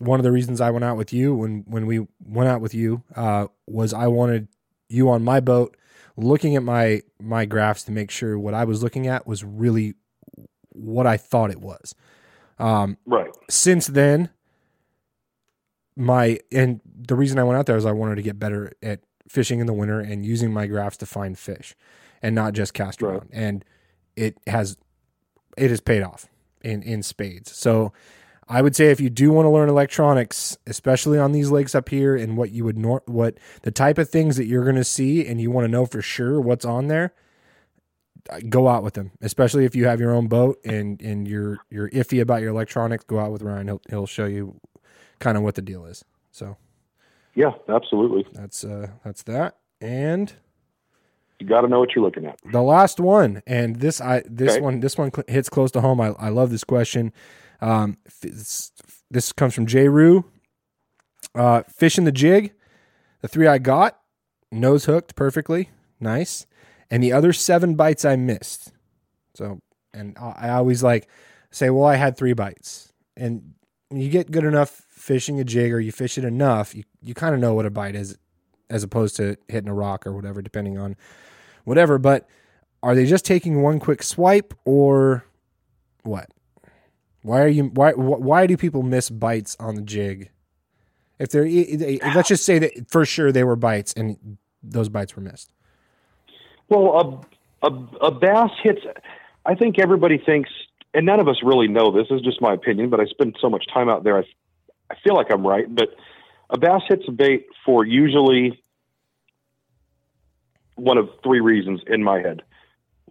one 0.00 0.20
of 0.20 0.24
the 0.24 0.32
reasons 0.32 0.60
I 0.60 0.70
went 0.70 0.84
out 0.84 0.96
with 0.96 1.12
you 1.12 1.34
when 1.34 1.64
when 1.66 1.86
we 1.86 2.06
went 2.24 2.48
out 2.48 2.60
with 2.60 2.74
you 2.74 3.02
uh, 3.16 3.46
was 3.66 3.92
I 3.92 4.06
wanted 4.06 4.48
you 4.88 5.10
on 5.10 5.24
my 5.24 5.40
boat, 5.40 5.76
looking 6.16 6.56
at 6.56 6.62
my 6.62 7.02
my 7.20 7.44
graphs 7.44 7.84
to 7.84 7.92
make 7.92 8.10
sure 8.10 8.38
what 8.38 8.54
I 8.54 8.64
was 8.64 8.82
looking 8.82 9.06
at 9.06 9.26
was 9.26 9.44
really 9.44 9.94
what 10.70 11.06
I 11.06 11.16
thought 11.16 11.50
it 11.50 11.60
was. 11.60 11.94
Um, 12.58 12.98
right. 13.06 13.30
Since 13.50 13.88
then, 13.88 14.30
my 15.96 16.38
and 16.52 16.80
the 16.84 17.14
reason 17.14 17.38
I 17.38 17.44
went 17.44 17.58
out 17.58 17.66
there 17.66 17.76
is 17.76 17.86
I 17.86 17.92
wanted 17.92 18.16
to 18.16 18.22
get 18.22 18.38
better 18.38 18.72
at 18.82 19.00
fishing 19.28 19.60
in 19.60 19.66
the 19.66 19.72
winter 19.72 20.00
and 20.00 20.24
using 20.24 20.52
my 20.52 20.66
graphs 20.66 20.96
to 20.98 21.06
find 21.06 21.38
fish 21.38 21.74
and 22.22 22.34
not 22.34 22.52
just 22.52 22.74
cast 22.74 23.02
right. 23.02 23.14
around. 23.14 23.30
And 23.32 23.64
it 24.16 24.38
has 24.46 24.76
it 25.56 25.70
has 25.70 25.80
paid 25.80 26.02
off 26.02 26.28
in 26.62 26.82
in 26.82 27.02
spades. 27.02 27.56
So 27.56 27.92
I 28.48 28.62
would 28.62 28.76
say 28.76 28.90
if 28.90 29.00
you 29.00 29.10
do 29.10 29.32
want 29.32 29.46
to 29.46 29.50
learn 29.50 29.68
electronics, 29.68 30.58
especially 30.66 31.18
on 31.18 31.32
these 31.32 31.50
lakes 31.50 31.74
up 31.74 31.88
here, 31.88 32.14
and 32.14 32.36
what 32.36 32.50
you 32.50 32.64
would 32.64 32.78
nor- 32.78 33.02
what 33.06 33.38
the 33.62 33.70
type 33.70 33.98
of 33.98 34.10
things 34.10 34.36
that 34.36 34.46
you're 34.46 34.64
going 34.64 34.76
to 34.76 34.84
see, 34.84 35.26
and 35.26 35.40
you 35.40 35.50
want 35.50 35.64
to 35.64 35.70
know 35.70 35.86
for 35.86 36.02
sure 36.02 36.40
what's 36.40 36.64
on 36.64 36.88
there, 36.88 37.14
go 38.48 38.68
out 38.68 38.82
with 38.82 38.94
them. 38.94 39.12
Especially 39.20 39.64
if 39.64 39.74
you 39.74 39.86
have 39.86 40.00
your 40.00 40.12
own 40.12 40.28
boat 40.28 40.60
and 40.64 41.00
and 41.00 41.26
you're 41.26 41.58
you're 41.70 41.90
iffy 41.90 42.20
about 42.20 42.42
your 42.42 42.50
electronics, 42.50 43.04
go 43.04 43.18
out 43.18 43.32
with 43.32 43.42
Ryan. 43.42 43.68
He'll 43.68 43.80
he'll 43.88 44.06
show 44.06 44.26
you 44.26 44.60
kind 45.20 45.36
of 45.36 45.42
what 45.42 45.54
the 45.54 45.62
deal 45.62 45.86
is. 45.86 46.04
So 46.30 46.56
yeah, 47.34 47.52
absolutely. 47.68 48.26
That's 48.32 48.64
uh, 48.64 48.88
that's 49.04 49.22
that, 49.24 49.56
and 49.80 50.32
you 51.40 51.46
got 51.46 51.62
to 51.62 51.68
know 51.68 51.80
what 51.80 51.94
you're 51.94 52.04
looking 52.04 52.26
at. 52.26 52.38
The 52.52 52.62
last 52.62 53.00
one, 53.00 53.42
and 53.46 53.76
this 53.76 54.00
I 54.00 54.22
this 54.26 54.52
okay. 54.52 54.60
one 54.60 54.80
this 54.80 54.96
one 54.96 55.10
hits 55.28 55.48
close 55.48 55.70
to 55.72 55.80
home. 55.80 56.00
I 56.00 56.08
I 56.18 56.28
love 56.28 56.50
this 56.50 56.64
question. 56.64 57.12
Um, 57.60 57.98
this 59.10 59.32
comes 59.32 59.54
from 59.54 59.66
J. 59.66 59.88
Rue. 59.88 60.24
Uh, 61.34 61.62
fishing 61.68 62.04
the 62.04 62.12
jig, 62.12 62.52
the 63.20 63.28
three 63.28 63.48
I 63.48 63.58
got, 63.58 63.98
nose 64.52 64.84
hooked 64.84 65.16
perfectly, 65.16 65.70
nice, 65.98 66.46
and 66.90 67.02
the 67.02 67.12
other 67.12 67.32
seven 67.32 67.74
bites 67.74 68.04
I 68.04 68.14
missed. 68.14 68.72
So, 69.34 69.60
and 69.92 70.16
I 70.18 70.50
always 70.50 70.82
like 70.82 71.08
say, 71.50 71.70
well, 71.70 71.86
I 71.86 71.96
had 71.96 72.16
three 72.16 72.34
bites, 72.34 72.92
and 73.16 73.54
when 73.88 74.00
you 74.00 74.10
get 74.10 74.30
good 74.30 74.44
enough 74.44 74.82
fishing 74.90 75.40
a 75.40 75.44
jig 75.44 75.72
or 75.72 75.80
you 75.80 75.92
fish 75.92 76.18
it 76.18 76.24
enough, 76.24 76.74
you, 76.74 76.84
you 77.02 77.14
kind 77.14 77.34
of 77.34 77.40
know 77.40 77.54
what 77.54 77.66
a 77.66 77.70
bite 77.70 77.94
is 77.94 78.16
as 78.70 78.82
opposed 78.82 79.16
to 79.16 79.36
hitting 79.48 79.68
a 79.68 79.74
rock 79.74 80.06
or 80.06 80.12
whatever, 80.12 80.40
depending 80.40 80.78
on 80.78 80.96
whatever. 81.64 81.98
But 81.98 82.28
are 82.82 82.94
they 82.94 83.06
just 83.06 83.24
taking 83.24 83.62
one 83.62 83.80
quick 83.80 84.02
swipe 84.02 84.54
or 84.64 85.24
what? 86.02 86.30
Why 87.24 87.40
are 87.40 87.48
you 87.48 87.64
why 87.64 87.92
why 87.92 88.46
do 88.46 88.54
people 88.54 88.82
miss 88.82 89.08
bites 89.08 89.56
on 89.58 89.76
the 89.76 89.80
jig? 89.80 90.30
If 91.18 91.30
they're 91.30 91.48
let's 92.14 92.28
just 92.28 92.44
say 92.44 92.58
that 92.58 92.90
for 92.90 93.06
sure 93.06 93.32
they 93.32 93.44
were 93.44 93.56
bites 93.56 93.94
and 93.94 94.36
those 94.62 94.90
bites 94.90 95.16
were 95.16 95.22
missed. 95.22 95.50
Well, 96.68 97.24
a 97.62 97.66
a, 97.66 98.06
a 98.08 98.10
bass 98.10 98.50
hits. 98.62 98.82
I 99.46 99.54
think 99.54 99.78
everybody 99.78 100.18
thinks, 100.18 100.50
and 100.92 101.06
none 101.06 101.18
of 101.18 101.26
us 101.26 101.36
really 101.42 101.66
know 101.66 101.90
this. 101.90 102.08
Is 102.10 102.20
just 102.20 102.42
my 102.42 102.52
opinion, 102.52 102.90
but 102.90 103.00
I 103.00 103.06
spend 103.06 103.38
so 103.40 103.48
much 103.48 103.64
time 103.72 103.88
out 103.88 104.04
there. 104.04 104.18
I 104.18 104.24
I 104.90 104.96
feel 105.02 105.14
like 105.14 105.32
I'm 105.32 105.46
right, 105.46 105.74
but 105.74 105.96
a 106.50 106.58
bass 106.58 106.82
hits 106.86 107.04
a 107.08 107.10
bait 107.10 107.46
for 107.64 107.86
usually 107.86 108.62
one 110.74 110.98
of 110.98 111.08
three 111.22 111.40
reasons 111.40 111.80
in 111.86 112.04
my 112.04 112.20
head. 112.20 112.42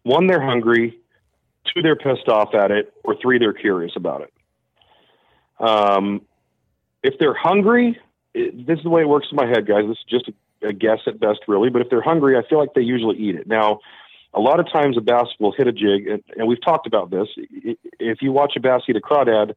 One, 0.03 0.27
they're 0.27 0.39
hungry. 0.39 0.99
Two, 1.65 1.81
they're 1.81 1.95
pissed 1.95 2.27
off 2.27 2.53
at 2.53 2.71
it. 2.71 2.93
Or 3.03 3.15
three, 3.21 3.39
they're 3.39 3.53
curious 3.53 3.93
about 3.95 4.21
it. 4.21 4.33
Um, 5.59 6.21
if 7.03 7.15
they're 7.19 7.33
hungry, 7.33 7.99
it, 8.33 8.65
this 8.65 8.77
is 8.77 8.83
the 8.83 8.89
way 8.89 9.01
it 9.01 9.07
works 9.07 9.27
in 9.31 9.35
my 9.35 9.47
head, 9.47 9.67
guys. 9.67 9.85
This 9.87 9.97
is 9.97 10.05
just 10.09 10.29
a, 10.29 10.69
a 10.69 10.73
guess 10.73 10.99
at 11.07 11.19
best, 11.19 11.41
really. 11.47 11.69
But 11.69 11.81
if 11.81 11.89
they're 11.89 12.01
hungry, 12.01 12.37
I 12.37 12.47
feel 12.47 12.59
like 12.59 12.73
they 12.73 12.81
usually 12.81 13.17
eat 13.17 13.35
it. 13.35 13.47
Now, 13.47 13.79
a 14.33 14.39
lot 14.39 14.59
of 14.59 14.71
times 14.71 14.97
a 14.97 15.01
bass 15.01 15.27
will 15.39 15.51
hit 15.51 15.67
a 15.67 15.71
jig, 15.71 16.07
and, 16.07 16.23
and 16.35 16.47
we've 16.47 16.61
talked 16.63 16.87
about 16.87 17.11
this. 17.11 17.27
If 17.99 18.21
you 18.21 18.31
watch 18.31 18.53
a 18.55 18.59
bass 18.59 18.81
eat 18.89 18.95
a 18.95 19.01
crawdad, 19.01 19.53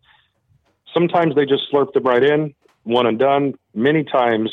sometimes 0.92 1.34
they 1.34 1.46
just 1.46 1.64
slurp 1.72 1.92
them 1.92 2.04
right 2.04 2.22
in, 2.22 2.54
one 2.84 3.06
and 3.06 3.18
done. 3.18 3.54
Many 3.74 4.04
times 4.04 4.50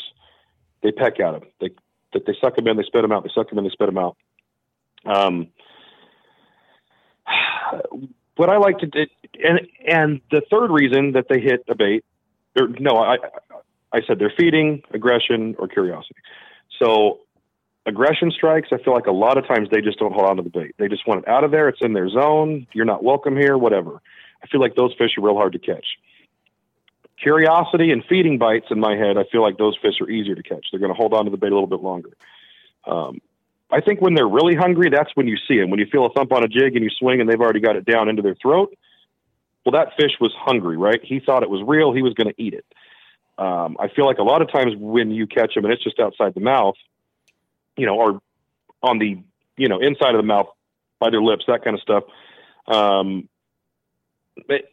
they 0.81 0.91
peck 0.91 1.19
at 1.19 1.31
them. 1.31 1.43
They 1.59 1.69
they 2.13 2.35
suck 2.39 2.55
them 2.55 2.67
in, 2.67 2.77
they 2.77 2.83
spit 2.83 3.01
them 3.01 3.11
out. 3.11 3.23
They 3.23 3.31
suck 3.33 3.49
them 3.49 3.57
in, 3.57 3.63
they 3.63 3.71
spit 3.71 3.87
them 3.87 3.97
out. 3.97 4.15
Um, 5.05 5.47
what 8.35 8.49
I 8.49 8.57
like 8.57 8.79
to 8.79 8.87
do, 8.87 9.05
and 9.43 9.61
and 9.87 10.21
the 10.31 10.41
third 10.49 10.71
reason 10.71 11.13
that 11.13 11.27
they 11.29 11.39
hit 11.39 11.63
a 11.67 11.75
bait, 11.75 12.03
or 12.59 12.67
no, 12.79 12.97
I 12.97 13.17
I 13.91 14.01
said 14.07 14.19
they're 14.19 14.33
feeding, 14.35 14.83
aggression, 14.91 15.55
or 15.59 15.67
curiosity. 15.67 16.15
So 16.79 17.19
aggression 17.85 18.31
strikes, 18.31 18.69
I 18.71 18.77
feel 18.77 18.93
like 18.93 19.07
a 19.07 19.11
lot 19.11 19.37
of 19.37 19.47
times 19.47 19.69
they 19.71 19.81
just 19.81 19.99
don't 19.99 20.13
hold 20.13 20.29
on 20.29 20.37
to 20.37 20.43
the 20.43 20.49
bait. 20.49 20.75
They 20.77 20.87
just 20.87 21.07
want 21.07 21.23
it 21.23 21.27
out 21.27 21.43
of 21.43 21.51
there. 21.51 21.69
It's 21.69 21.81
in 21.81 21.93
their 21.93 22.09
zone. 22.09 22.67
You're 22.73 22.85
not 22.85 23.03
welcome 23.03 23.37
here. 23.37 23.57
Whatever. 23.57 24.01
I 24.43 24.47
feel 24.47 24.59
like 24.59 24.75
those 24.75 24.93
fish 24.97 25.11
are 25.17 25.21
real 25.21 25.35
hard 25.35 25.53
to 25.53 25.59
catch. 25.59 25.85
Curiosity 27.21 27.91
and 27.91 28.03
feeding 28.09 28.37
bites 28.37 28.65
in 28.69 28.79
my 28.79 28.97
head, 28.97 29.17
I 29.17 29.23
feel 29.31 29.41
like 29.41 29.57
those 29.57 29.77
fish 29.81 30.01
are 30.01 30.09
easier 30.09 30.35
to 30.35 30.43
catch. 30.43 30.65
They're 30.71 30.79
going 30.79 30.91
to 30.91 30.97
hold 30.97 31.13
on 31.13 31.25
to 31.25 31.31
the 31.31 31.37
bait 31.37 31.51
a 31.51 31.55
little 31.55 31.67
bit 31.67 31.81
longer. 31.81 32.09
Um, 32.85 33.21
I 33.73 33.81
think 33.81 34.01
when 34.01 34.13
they're 34.13 34.27
really 34.27 34.55
hungry, 34.55 34.89
that's 34.89 35.09
when 35.15 35.27
you 35.27 35.35
see 35.47 35.59
them. 35.59 35.71
When 35.71 35.79
you 35.79 35.87
feel 35.91 36.05
a 36.05 36.13
thump 36.13 36.31
on 36.31 36.43
a 36.43 36.47
jig 36.47 36.75
and 36.75 36.83
you 36.83 36.91
swing 36.99 37.19
and 37.19 37.29
they've 37.29 37.39
already 37.41 37.59
got 37.59 37.75
it 37.75 37.85
down 37.85 38.07
into 38.07 38.21
their 38.21 38.35
throat, 38.35 38.73
well, 39.65 39.73
that 39.73 39.93
fish 39.97 40.11
was 40.21 40.31
hungry, 40.37 40.77
right? 40.77 40.99
He 41.03 41.19
thought 41.19 41.41
it 41.41 41.49
was 41.49 41.61
real. 41.65 41.91
He 41.93 42.03
was 42.03 42.13
going 42.13 42.27
to 42.27 42.41
eat 42.41 42.53
it. 42.53 42.65
Um, 43.37 43.77
I 43.79 43.87
feel 43.87 44.05
like 44.05 44.19
a 44.19 44.23
lot 44.23 44.43
of 44.43 44.51
times 44.51 44.73
when 44.77 45.09
you 45.09 45.25
catch 45.25 45.55
them 45.55 45.65
and 45.65 45.73
it's 45.73 45.83
just 45.83 45.99
outside 45.99 46.35
the 46.35 46.41
mouth, 46.41 46.75
you 47.75 47.87
know, 47.87 47.95
or 47.95 48.21
on 48.83 48.99
the, 48.99 49.17
you 49.57 49.67
know, 49.67 49.79
inside 49.79 50.13
of 50.13 50.17
the 50.17 50.27
mouth 50.27 50.47
by 50.99 51.09
their 51.09 51.21
lips, 51.21 51.45
that 51.47 51.63
kind 51.63 51.75
of 51.75 51.81
stuff. 51.81 52.03
Um, 52.67 53.27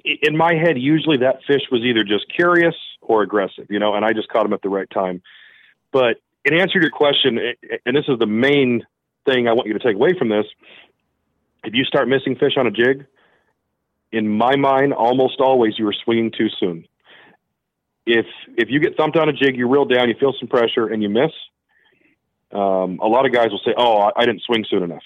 in 0.05 0.36
my 0.36 0.55
head, 0.55 0.78
usually 0.78 1.18
that 1.18 1.40
fish 1.47 1.62
was 1.70 1.82
either 1.82 2.05
just 2.05 2.27
curious 2.35 2.74
or 3.01 3.22
aggressive, 3.22 3.66
you 3.70 3.78
know, 3.78 3.94
and 3.94 4.05
I 4.05 4.12
just 4.12 4.28
caught 4.28 4.44
him 4.44 4.52
at 4.52 4.62
the 4.62 4.68
right 4.68 4.89
time. 4.90 5.22
But 5.93 6.18
in 6.45 6.55
answer 6.55 6.79
to 6.79 6.81
your 6.81 6.91
question, 6.91 7.39
and 7.85 7.97
this 7.97 8.05
is 8.09 8.19
the 8.19 8.27
main 8.27 8.87
thing 9.27 9.49
I 9.49 9.53
want 9.53 9.69
you 9.69 9.75
to 9.75 9.79
take 9.79 9.95
away 9.95 10.15
from 10.19 10.29
this, 10.29 10.47
if 11.65 11.75
you 11.75 11.85
start 11.85 12.09
missing 12.09 12.37
fish 12.37 12.55
on 12.57 12.67
a 12.67 12.71
jig, 12.71 13.07
in 14.12 14.29
my 14.29 14.57
mind, 14.57 14.93
almost 14.93 15.41
always 15.41 15.79
you 15.79 15.87
are 15.87 15.95
swinging 16.05 16.33
too 16.37 16.49
soon. 16.59 16.87
If 18.07 18.27
if 18.57 18.71
you 18.71 18.81
get 18.81 18.97
thumped 18.97 19.17
on 19.17 19.29
a 19.29 19.33
jig, 19.33 19.57
you 19.57 19.69
reel 19.69 19.85
down, 19.85 20.09
you 20.09 20.15
feel 20.19 20.35
some 20.39 20.49
pressure, 20.49 20.87
and 20.87 21.03
you 21.03 21.09
miss. 21.09 21.31
Um, 22.53 22.99
a 23.01 23.07
lot 23.07 23.27
of 23.27 23.33
guys 23.33 23.51
will 23.51 23.61
say, 23.65 23.75
"Oh, 23.77 23.99
I, 23.99 24.11
I 24.17 24.25
didn't 24.25 24.43
swing 24.43 24.65
soon 24.69 24.83
enough." 24.83 25.03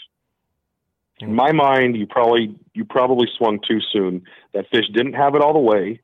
In 1.21 1.35
my 1.35 1.53
mind, 1.53 1.97
you 1.97 2.07
probably 2.07 2.55
you 2.73 2.85
probably 2.85 3.29
swung 3.37 3.59
too 3.69 3.81
soon. 3.93 4.23
That 4.55 4.67
fish 4.71 4.87
didn't 4.93 5.15
have 5.15 5.35
it 5.35 5.43
all 5.43 5.53
the 5.53 5.59
way. 5.59 6.01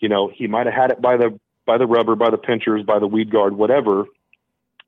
You 0.00 0.08
know, 0.08 0.30
he 0.34 0.46
might 0.46 0.66
have 0.66 0.74
had 0.74 0.90
it 0.90 1.00
by 1.00 1.16
the 1.16 1.38
by 1.64 1.78
the 1.78 1.86
rubber, 1.86 2.14
by 2.14 2.30
the 2.30 2.36
pinchers, 2.36 2.82
by 2.82 2.98
the 2.98 3.06
weed 3.06 3.30
guard, 3.30 3.56
whatever. 3.56 4.04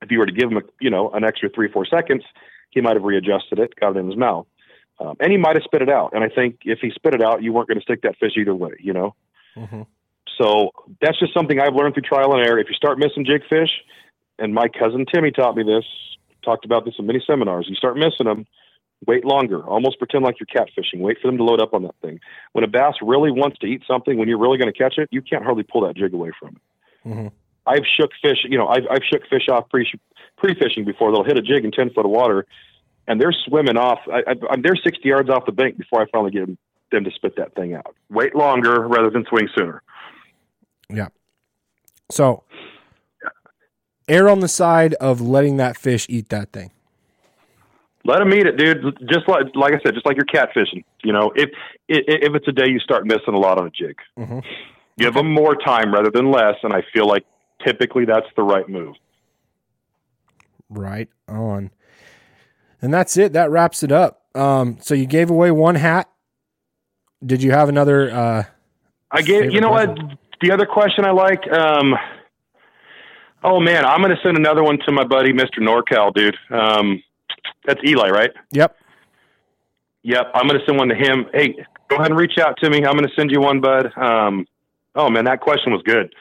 If 0.06 0.12
you 0.12 0.18
were 0.20 0.26
to 0.26 0.32
give 0.32 0.50
him, 0.50 0.58
a, 0.58 0.62
you 0.80 0.88
know, 0.88 1.10
an 1.10 1.24
extra 1.24 1.48
three 1.48 1.70
four 1.70 1.84
seconds, 1.84 2.22
he 2.70 2.80
might 2.80 2.94
have 2.94 3.02
readjusted 3.02 3.58
it, 3.58 3.74
got 3.78 3.96
it 3.96 3.98
in 3.98 4.06
his 4.06 4.16
mouth, 4.16 4.46
um, 5.00 5.16
and 5.20 5.32
he 5.32 5.36
might 5.36 5.56
have 5.56 5.64
spit 5.64 5.82
it 5.82 5.90
out. 5.90 6.12
And 6.14 6.22
I 6.22 6.28
think 6.28 6.60
if 6.64 6.78
he 6.80 6.90
spit 6.90 7.14
it 7.14 7.22
out, 7.22 7.42
you 7.42 7.52
weren't 7.52 7.68
going 7.68 7.78
to 7.78 7.82
stick 7.82 8.02
that 8.02 8.16
fish 8.18 8.32
either 8.36 8.54
way. 8.54 8.74
You 8.78 8.92
know. 8.92 9.14
So 10.38 10.70
that's 11.00 11.18
just 11.18 11.34
something 11.34 11.58
I've 11.58 11.74
learned 11.74 11.94
through 11.94 12.02
trial 12.02 12.34
and 12.34 12.46
error. 12.46 12.58
If 12.58 12.68
you 12.68 12.74
start 12.74 12.98
missing 12.98 13.24
jig 13.24 13.42
fish, 13.48 13.70
and 14.38 14.54
my 14.54 14.68
cousin 14.68 15.06
Timmy 15.12 15.30
taught 15.30 15.56
me 15.56 15.62
this, 15.62 15.84
talked 16.44 16.64
about 16.64 16.84
this 16.84 16.94
in 16.98 17.06
many 17.06 17.22
seminars. 17.26 17.66
You 17.68 17.74
start 17.74 17.96
missing 17.96 18.26
them, 18.26 18.46
wait 19.06 19.24
longer. 19.24 19.62
Almost 19.62 19.98
pretend 19.98 20.24
like 20.24 20.36
you're 20.38 20.46
catfishing. 20.46 21.00
Wait 21.00 21.18
for 21.20 21.28
them 21.28 21.38
to 21.38 21.44
load 21.44 21.60
up 21.60 21.74
on 21.74 21.82
that 21.84 21.94
thing. 22.02 22.20
When 22.52 22.64
a 22.64 22.68
bass 22.68 22.94
really 23.02 23.30
wants 23.30 23.58
to 23.60 23.66
eat 23.66 23.82
something, 23.86 24.18
when 24.18 24.28
you're 24.28 24.38
really 24.38 24.58
going 24.58 24.72
to 24.72 24.78
catch 24.78 24.98
it, 24.98 25.08
you 25.10 25.22
can't 25.22 25.42
hardly 25.44 25.62
pull 25.62 25.86
that 25.86 25.96
jig 25.96 26.12
away 26.12 26.32
from 26.38 26.56
it. 26.56 27.08
Mhm. 27.08 27.32
I've 27.66 27.84
shook 27.96 28.10
fish. 28.22 28.38
You 28.44 28.58
know, 28.58 28.68
I've, 28.68 28.84
I've 28.90 29.02
shook 29.10 29.22
fish 29.28 29.48
off 29.50 29.68
pre 29.68 29.90
pre 30.36 30.54
fishing 30.54 30.84
before. 30.84 31.12
They'll 31.12 31.24
hit 31.24 31.36
a 31.36 31.42
jig 31.42 31.64
in 31.64 31.72
ten 31.72 31.90
foot 31.90 32.04
of 32.04 32.10
water, 32.10 32.46
and 33.06 33.20
they're 33.20 33.34
swimming 33.46 33.76
off. 33.76 33.98
I, 34.12 34.22
I, 34.28 34.56
they're 34.62 34.76
sixty 34.76 35.08
yards 35.08 35.28
off 35.30 35.46
the 35.46 35.52
bank 35.52 35.76
before 35.78 36.02
I 36.02 36.06
finally 36.12 36.30
get 36.30 36.46
them, 36.90 37.04
to 37.04 37.10
spit 37.10 37.36
that 37.36 37.54
thing 37.54 37.74
out. 37.74 37.94
Wait 38.10 38.34
longer 38.34 38.86
rather 38.86 39.10
than 39.10 39.24
swing 39.26 39.48
sooner. 39.56 39.82
Yeah. 40.88 41.08
So 42.10 42.44
err 44.08 44.28
on 44.28 44.40
the 44.40 44.48
side 44.48 44.94
of 44.94 45.20
letting 45.20 45.56
that 45.56 45.76
fish 45.76 46.06
eat 46.08 46.28
that 46.28 46.52
thing. 46.52 46.70
Let 48.04 48.20
them 48.20 48.32
eat 48.32 48.46
it, 48.46 48.56
dude. 48.56 48.96
Just 49.10 49.28
like 49.28 49.46
like 49.56 49.72
I 49.74 49.80
said, 49.84 49.94
just 49.94 50.06
like 50.06 50.16
you're 50.16 50.24
catfishing. 50.26 50.84
You 51.02 51.12
know, 51.12 51.32
if 51.34 51.50
if, 51.88 52.34
it's 52.34 52.46
a 52.46 52.52
day 52.52 52.68
you 52.68 52.78
start 52.78 53.04
missing 53.04 53.34
a 53.34 53.38
lot 53.38 53.58
on 53.58 53.66
a 53.66 53.70
jig, 53.70 53.98
Mhm. 54.16 54.44
give 54.96 55.14
them 55.14 55.32
more 55.32 55.56
time 55.56 55.92
rather 55.92 56.10
than 56.10 56.30
less, 56.30 56.54
and 56.62 56.72
I 56.72 56.82
feel 56.92 57.08
like 57.08 57.24
typically 57.66 58.04
that's 58.04 58.26
the 58.36 58.42
right 58.42 58.68
move. 58.68 58.94
Right 60.68 61.08
on. 61.28 61.70
And 62.82 62.92
that's 62.92 63.16
it. 63.16 63.32
That 63.32 63.50
wraps 63.50 63.82
it 63.82 63.92
up. 63.92 64.22
Um, 64.34 64.78
so 64.80 64.94
you 64.94 65.06
gave 65.06 65.30
away 65.30 65.50
one 65.50 65.76
hat. 65.76 66.10
Did 67.24 67.42
you 67.42 67.50
have 67.50 67.68
another? 67.68 68.10
Uh, 68.10 68.44
I 69.10 69.22
gave 69.22 69.52
you 69.52 69.60
know 69.60 69.70
what 69.70 69.98
the 70.40 70.52
other 70.52 70.66
question 70.66 71.04
I 71.04 71.12
like. 71.12 71.50
Um, 71.50 71.94
oh 73.42 73.58
man, 73.60 73.84
I'm 73.84 74.02
going 74.02 74.14
to 74.14 74.22
send 74.22 74.36
another 74.36 74.62
one 74.62 74.78
to 74.86 74.92
my 74.92 75.04
buddy 75.04 75.32
Mr. 75.32 75.58
NorCal, 75.58 76.12
dude. 76.14 76.36
Um, 76.50 77.02
that's 77.64 77.80
Eli, 77.84 78.10
right? 78.10 78.30
yep. 78.52 78.76
Yep, 80.02 80.30
I'm 80.34 80.46
going 80.46 80.60
to 80.60 80.64
send 80.64 80.78
one 80.78 80.88
to 80.88 80.94
him. 80.94 81.26
Hey, 81.32 81.56
go 81.88 81.96
ahead 81.96 82.12
and 82.12 82.20
reach 82.20 82.38
out 82.38 82.56
to 82.62 82.70
me. 82.70 82.84
I'm 82.84 82.92
going 82.92 83.08
to 83.08 83.14
send 83.16 83.32
you 83.32 83.40
one, 83.40 83.60
bud. 83.60 83.86
Um, 83.96 84.46
oh 84.94 85.10
man, 85.10 85.24
that 85.24 85.40
question 85.40 85.72
was 85.72 85.82
good. 85.82 86.14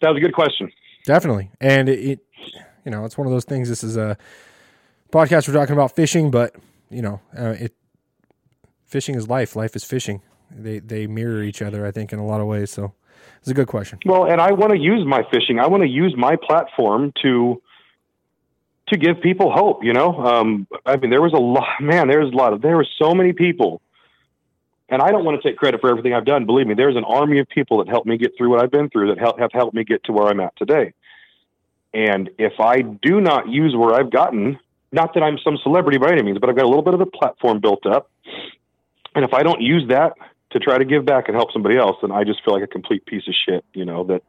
That 0.00 0.10
was 0.10 0.18
a 0.18 0.20
good 0.20 0.34
question. 0.34 0.70
Definitely. 1.04 1.50
And 1.60 1.88
it, 1.88 1.98
it, 1.98 2.26
you 2.84 2.90
know, 2.90 3.04
it's 3.04 3.16
one 3.16 3.26
of 3.26 3.32
those 3.32 3.44
things. 3.44 3.68
This 3.68 3.82
is 3.82 3.96
a 3.96 4.16
podcast. 5.12 5.48
We're 5.48 5.54
talking 5.54 5.74
about 5.74 5.94
fishing, 5.94 6.30
but 6.30 6.54
you 6.90 7.02
know, 7.02 7.20
uh, 7.36 7.54
it, 7.58 7.74
fishing 8.86 9.14
is 9.14 9.28
life. 9.28 9.56
Life 9.56 9.76
is 9.76 9.84
fishing. 9.84 10.22
They, 10.50 10.78
they 10.78 11.06
mirror 11.06 11.42
each 11.42 11.62
other, 11.62 11.86
I 11.86 11.90
think, 11.90 12.12
in 12.12 12.18
a 12.18 12.26
lot 12.26 12.40
of 12.40 12.46
ways. 12.46 12.70
So 12.70 12.92
it's 13.38 13.50
a 13.50 13.54
good 13.54 13.68
question. 13.68 13.98
Well, 14.04 14.24
and 14.26 14.40
I 14.40 14.52
want 14.52 14.72
to 14.72 14.78
use 14.78 15.04
my 15.06 15.22
fishing. 15.30 15.58
I 15.58 15.66
want 15.66 15.82
to 15.82 15.88
use 15.88 16.14
my 16.16 16.36
platform 16.36 17.12
to 17.22 17.62
to 18.88 18.96
give 18.96 19.20
people 19.20 19.50
hope. 19.52 19.82
You 19.82 19.92
know, 19.92 20.16
um, 20.24 20.66
I 20.84 20.96
mean, 20.96 21.10
there 21.10 21.22
was 21.22 21.32
a 21.32 21.38
lot. 21.40 21.80
Man, 21.80 22.08
there 22.08 22.20
was 22.20 22.32
a 22.32 22.36
lot 22.36 22.52
of. 22.52 22.62
There 22.62 22.76
were 22.76 22.86
so 23.00 23.14
many 23.14 23.32
people, 23.32 23.80
and 24.88 25.02
I 25.02 25.10
don't 25.10 25.24
want 25.24 25.40
to 25.40 25.48
take 25.48 25.58
credit 25.58 25.80
for 25.80 25.90
everything 25.90 26.14
I've 26.14 26.24
done. 26.24 26.46
Believe 26.46 26.66
me, 26.66 26.74
there's 26.74 26.96
an 26.96 27.04
army 27.04 27.38
of 27.40 27.48
people 27.48 27.78
that 27.78 27.88
helped 27.88 28.06
me 28.06 28.16
get 28.16 28.32
through 28.36 28.50
what 28.50 28.62
I've 28.62 28.70
been 28.70 28.88
through. 28.88 29.08
That 29.08 29.18
help, 29.18 29.38
have 29.38 29.50
helped 29.52 29.74
me 29.74 29.84
get 29.84 30.04
to 30.04 30.12
where 30.12 30.28
I'm 30.28 30.40
at 30.40 30.56
today. 30.56 30.92
And 31.92 32.30
if 32.38 32.60
I 32.60 32.82
do 32.82 33.20
not 33.20 33.48
use 33.48 33.74
where 33.74 33.94
I've 33.94 34.10
gotten, 34.10 34.58
not 34.92 35.14
that 35.14 35.22
I'm 35.22 35.38
some 35.38 35.58
celebrity 35.62 35.98
by 35.98 36.12
any 36.12 36.22
means, 36.22 36.38
but 36.38 36.50
I've 36.50 36.56
got 36.56 36.64
a 36.64 36.68
little 36.68 36.82
bit 36.82 36.94
of 36.94 37.00
a 37.00 37.06
platform 37.06 37.60
built 37.60 37.86
up. 37.86 38.10
And 39.14 39.24
if 39.24 39.32
I 39.32 39.42
don't 39.42 39.62
use 39.62 39.88
that 39.88 40.12
to 40.50 40.58
try 40.58 40.78
to 40.78 40.84
give 40.84 41.04
back 41.04 41.28
and 41.28 41.36
help 41.36 41.52
somebody 41.52 41.76
else, 41.76 41.96
then 42.02 42.12
I 42.12 42.24
just 42.24 42.44
feel 42.44 42.54
like 42.54 42.62
a 42.62 42.68
complete 42.68 43.06
piece 43.06 43.26
of 43.26 43.34
shit, 43.34 43.64
you 43.72 43.84
know, 43.84 44.04
that 44.04 44.22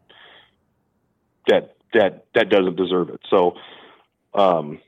that 1.48 1.76
that 1.94 2.26
that 2.34 2.50
doesn't 2.50 2.76
deserve 2.76 3.10
it. 3.10 3.22
So 3.30 3.56
um 4.34 4.80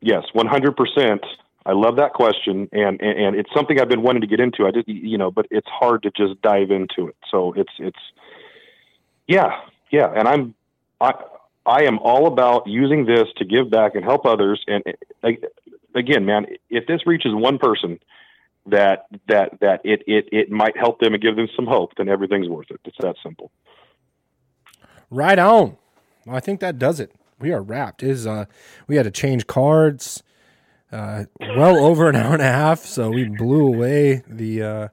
yes, 0.00 0.24
100%. 0.34 1.20
I 1.66 1.72
love 1.72 1.96
that 1.96 2.12
question 2.12 2.68
and, 2.72 3.00
and 3.02 3.18
and 3.18 3.36
it's 3.36 3.50
something 3.52 3.80
I've 3.80 3.88
been 3.88 4.02
wanting 4.02 4.22
to 4.22 4.28
get 4.28 4.38
into. 4.38 4.66
I 4.66 4.70
just 4.70 4.88
you 4.88 5.18
know, 5.18 5.30
but 5.30 5.46
it's 5.50 5.68
hard 5.68 6.04
to 6.04 6.10
just 6.10 6.40
dive 6.40 6.70
into 6.70 7.08
it. 7.08 7.16
So 7.30 7.52
it's 7.54 7.72
it's 7.78 7.98
yeah, 9.26 9.60
yeah, 9.90 10.12
and 10.14 10.28
I'm 10.28 10.54
I 11.00 11.12
I 11.66 11.82
am 11.82 11.98
all 11.98 12.28
about 12.28 12.68
using 12.68 13.06
this 13.06 13.26
to 13.38 13.44
give 13.44 13.68
back 13.68 13.96
and 13.96 14.04
help 14.04 14.24
others 14.24 14.62
and 14.68 14.84
like, 15.22 15.42
again, 15.94 16.24
man, 16.24 16.46
if 16.70 16.86
this 16.86 17.04
reaches 17.04 17.34
one 17.34 17.58
person 17.58 17.98
that 18.66 19.06
that 19.28 19.58
that 19.60 19.80
it 19.84 20.02
it 20.06 20.28
it 20.30 20.50
might 20.50 20.76
help 20.76 21.00
them 21.00 21.14
and 21.14 21.22
give 21.22 21.34
them 21.34 21.48
some 21.56 21.66
hope, 21.66 21.92
then 21.96 22.08
everything's 22.08 22.48
worth 22.48 22.70
it. 22.70 22.80
It's 22.84 22.96
that 23.00 23.16
simple. 23.22 23.50
Right 25.10 25.38
on. 25.38 25.76
Well, 26.24 26.36
I 26.36 26.40
think 26.40 26.60
that 26.60 26.78
does 26.78 27.00
it. 27.00 27.12
We 27.38 27.52
are 27.52 27.62
wrapped. 27.62 28.02
It 28.02 28.10
Is 28.10 28.26
uh, 28.26 28.46
we 28.86 28.96
had 28.96 29.04
to 29.04 29.10
change 29.10 29.46
cards, 29.46 30.22
uh, 30.92 31.24
well 31.56 31.76
over 31.84 32.08
an 32.08 32.16
hour 32.16 32.32
and 32.34 32.42
a 32.42 32.46
half, 32.52 32.80
so 32.80 33.10
we 33.10 33.24
blew 33.24 33.66
away 33.66 34.22
the 34.28 34.62
uh, 34.62 34.88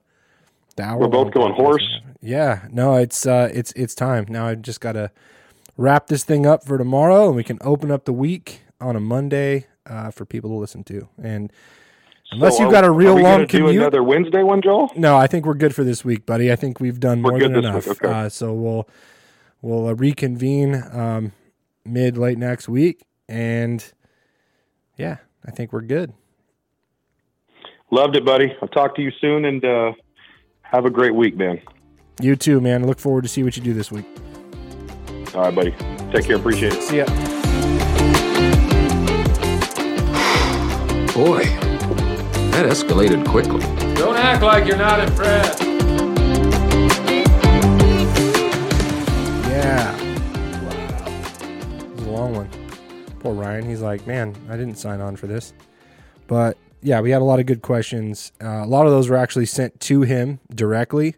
the 0.75 0.83
hour. 0.83 0.99
We're 0.99 1.07
both 1.07 1.33
going 1.33 1.53
hoarse. 1.53 1.87
Yeah, 2.21 2.67
no, 2.71 2.95
it's 2.95 3.25
uh, 3.25 3.49
it's 3.53 3.71
it's 3.73 3.93
time 3.95 4.25
now. 4.29 4.47
I 4.47 4.55
just 4.55 4.81
got 4.81 4.93
to 4.93 5.11
wrap 5.77 6.07
this 6.07 6.23
thing 6.23 6.45
up 6.45 6.63
for 6.65 6.77
tomorrow, 6.77 7.27
and 7.27 7.35
we 7.35 7.43
can 7.43 7.57
open 7.61 7.91
up 7.91 8.05
the 8.05 8.13
week 8.13 8.61
on 8.79 8.95
a 8.95 8.99
Monday 8.99 9.67
uh, 9.85 10.11
for 10.11 10.25
people 10.25 10.49
to 10.51 10.55
listen 10.55 10.83
to. 10.85 11.07
And 11.21 11.51
unless 12.31 12.57
So 12.57 12.63
you've 12.63 12.71
got 12.71 12.85
a 12.85 12.91
real 12.91 13.15
long 13.15 13.47
commute, 13.47 13.75
another 13.75 14.03
Wednesday 14.03 14.41
one, 14.43 14.61
Joel. 14.61 14.91
no, 14.95 15.17
I 15.17 15.27
think 15.27 15.45
we're 15.45 15.53
good 15.53 15.75
for 15.75 15.83
this 15.83 16.03
week, 16.05 16.25
buddy. 16.25 16.51
I 16.51 16.55
think 16.55 16.79
we've 16.79 16.99
done 16.99 17.21
more 17.21 17.39
than 17.39 17.55
enough. 17.55 17.87
okay. 17.87 18.07
Uh, 18.07 18.29
so 18.29 18.53
we'll 18.53 18.89
we'll 19.61 19.87
uh, 19.87 19.93
reconvene 19.93 20.81
um, 20.91 21.33
mid 21.85 22.17
late 22.17 22.37
next 22.37 22.67
week, 22.69 23.03
and 23.27 23.83
yeah, 24.97 25.17
I 25.45 25.51
think 25.51 25.73
we're 25.73 25.81
good. 25.81 26.13
Loved 27.91 28.15
it, 28.15 28.25
buddy. 28.25 28.55
I'll 28.61 28.67
talk 28.67 28.95
to 28.95 29.01
you 29.01 29.11
soon, 29.21 29.45
and 29.45 29.63
uh, 29.63 29.93
have 30.61 30.85
a 30.85 30.89
great 30.89 31.13
week, 31.13 31.35
man. 31.37 31.61
You 32.19 32.35
too, 32.35 32.61
man. 32.61 32.87
Look 32.87 32.99
forward 32.99 33.23
to 33.23 33.29
see 33.29 33.43
what 33.43 33.55
you 33.55 33.63
do 33.63 33.73
this 33.73 33.91
week. 33.91 34.05
All 35.35 35.41
right, 35.41 35.53
buddy. 35.53 35.71
Take 36.11 36.25
care. 36.25 36.37
Appreciate 36.37 36.73
it. 36.73 36.81
See 36.83 36.97
ya. 36.97 37.05
Boy, 41.13 41.43
that 42.51 42.65
escalated 42.65 43.27
quickly. 43.27 43.61
Don't 43.95 44.15
act 44.17 44.41
like 44.41 44.65
you're 44.65 44.77
not 44.77 44.99
impressed. 44.99 45.72
Ryan. 53.33 53.67
He's 53.67 53.81
like, 53.81 54.05
man, 54.07 54.35
I 54.49 54.57
didn't 54.57 54.75
sign 54.75 55.01
on 55.01 55.15
for 55.15 55.27
this. 55.27 55.53
But 56.27 56.57
yeah, 56.81 57.01
we 57.01 57.11
had 57.11 57.21
a 57.21 57.25
lot 57.25 57.39
of 57.39 57.45
good 57.45 57.61
questions. 57.61 58.31
Uh, 58.41 58.63
a 58.63 58.67
lot 58.67 58.85
of 58.85 58.91
those 58.91 59.09
were 59.09 59.17
actually 59.17 59.45
sent 59.45 59.79
to 59.81 60.01
him 60.01 60.39
directly 60.53 61.15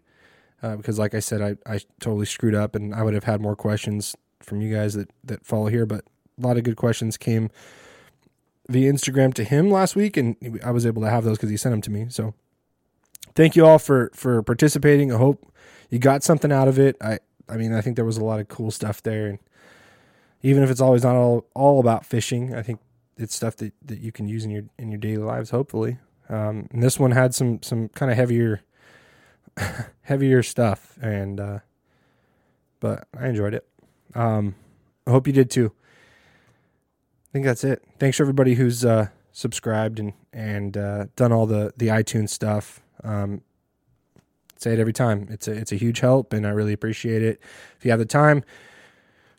uh, 0.61 0.75
because, 0.75 0.99
like 0.99 1.13
I 1.13 1.19
said, 1.19 1.41
I, 1.41 1.71
I 1.71 1.79
totally 1.99 2.25
screwed 2.25 2.55
up 2.55 2.75
and 2.75 2.93
I 2.93 3.03
would 3.03 3.13
have 3.13 3.23
had 3.23 3.41
more 3.41 3.55
questions 3.55 4.15
from 4.41 4.61
you 4.61 4.73
guys 4.73 4.93
that, 4.93 5.09
that 5.23 5.45
follow 5.45 5.67
here. 5.67 5.85
But 5.85 6.05
a 6.41 6.45
lot 6.45 6.57
of 6.57 6.63
good 6.63 6.75
questions 6.75 7.17
came 7.17 7.49
via 8.67 8.91
Instagram 8.91 9.33
to 9.35 9.43
him 9.43 9.69
last 9.69 9.95
week, 9.95 10.17
and 10.17 10.59
I 10.63 10.71
was 10.71 10.85
able 10.85 11.01
to 11.01 11.09
have 11.09 11.23
those 11.23 11.37
because 11.37 11.49
he 11.49 11.57
sent 11.57 11.73
them 11.73 11.81
to 11.81 11.91
me. 11.91 12.07
So 12.09 12.33
thank 13.35 13.55
you 13.55 13.65
all 13.65 13.79
for 13.79 14.11
for 14.13 14.41
participating. 14.41 15.11
I 15.11 15.17
hope 15.17 15.51
you 15.89 15.99
got 15.99 16.23
something 16.23 16.51
out 16.51 16.67
of 16.67 16.79
it. 16.79 16.95
I 17.01 17.19
I 17.47 17.57
mean, 17.57 17.73
I 17.73 17.81
think 17.81 17.95
there 17.95 18.05
was 18.05 18.17
a 18.17 18.23
lot 18.23 18.39
of 18.39 18.47
cool 18.47 18.71
stuff 18.71 19.03
there, 19.03 19.27
and 19.27 19.39
even 20.45 20.61
if 20.61 20.69
it's 20.69 20.80
always 20.80 21.03
not 21.03 21.15
all 21.15 21.47
all 21.55 21.80
about 21.80 22.05
fishing, 22.05 22.53
I 22.53 22.61
think 22.61 22.80
it's 23.17 23.35
stuff 23.35 23.55
that, 23.57 23.73
that 23.84 23.99
you 23.99 24.11
can 24.11 24.27
use 24.27 24.45
in 24.45 24.51
your 24.51 24.63
in 24.77 24.91
your 24.91 24.99
daily 24.99 25.23
lives. 25.23 25.49
Hopefully, 25.49 25.97
um, 26.30 26.67
and 26.72 26.84
this 26.84 26.99
one 26.99 27.11
had 27.11 27.34
some 27.34 27.63
some 27.63 27.89
kind 27.89 28.11
of 28.11 28.17
heavier 28.17 28.61
heavier 30.03 30.43
stuff, 30.43 30.99
and 31.01 31.39
uh, 31.39 31.59
but 32.80 33.07
I 33.19 33.27
enjoyed 33.27 33.55
it. 33.55 33.67
Um, 34.13 34.53
I 35.07 35.11
hope 35.11 35.26
you 35.26 35.34
did 35.34 35.49
too. 35.49 35.72
I 37.27 37.31
think 37.34 37.45
that's 37.45 37.63
it. 37.63 37.84
Thanks 37.97 38.17
for 38.17 38.23
everybody 38.23 38.53
who's 38.53 38.85
uh, 38.85 39.07
subscribed 39.31 39.99
and 39.99 40.13
and 40.31 40.77
uh, 40.77 41.05
done 41.15 41.31
all 41.31 41.47
the 41.47 41.73
the 41.76 41.88
iTunes 41.88 42.30
stuff. 42.30 42.81
Um, 43.03 43.41
say 44.57 44.73
it 44.73 44.80
every 44.80 44.93
time. 44.93 45.27
It's 45.31 45.47
a 45.47 45.53
it's 45.53 45.72
a 45.72 45.76
huge 45.76 46.01
help, 46.01 46.34
and 46.34 46.45
I 46.45 46.51
really 46.51 46.73
appreciate 46.73 47.23
it. 47.23 47.41
If 47.80 47.84
you 47.84 47.89
have 47.89 47.99
the 47.99 48.05
time, 48.05 48.43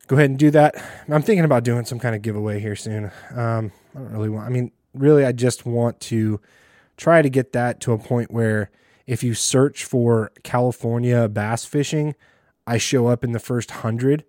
go 0.07 0.17
ahead 0.17 0.31
and 0.31 0.39
do 0.39 0.51
that. 0.53 0.77
I'm 1.09 1.23
thinking 1.23 1.45
about 1.45 1.65
doing 1.65 1.85
some 1.85 1.99
kind 1.99 2.15
of 2.15 2.23
giveaway 2.23 2.61
here 2.61 2.77
soon. 2.77 3.11
Um, 3.35 3.73
I 3.95 3.99
don't 3.99 4.13
really 4.13 4.29
want. 4.29 4.47
I 4.47 4.51
mean, 4.51 4.73
really, 4.95 5.25
I 5.25 5.33
just 5.33 5.67
want 5.67 6.01
to 6.01 6.41
try 6.97 7.23
to 7.23 7.29
get 7.29 7.53
that 7.53 7.81
to 7.83 7.93
a 7.93 7.99
point 7.99 8.31
where 8.31 8.71
if 9.07 9.23
you 9.23 9.35
search 9.35 9.85
for 9.85 10.33
California 10.43 11.29
bass 11.29 11.65
fishing, 11.65 12.15
I 12.67 12.79
show 12.79 13.07
up 13.07 13.23
in 13.23 13.33
the 13.33 13.39
first 13.39 13.71
hundred 13.71 14.25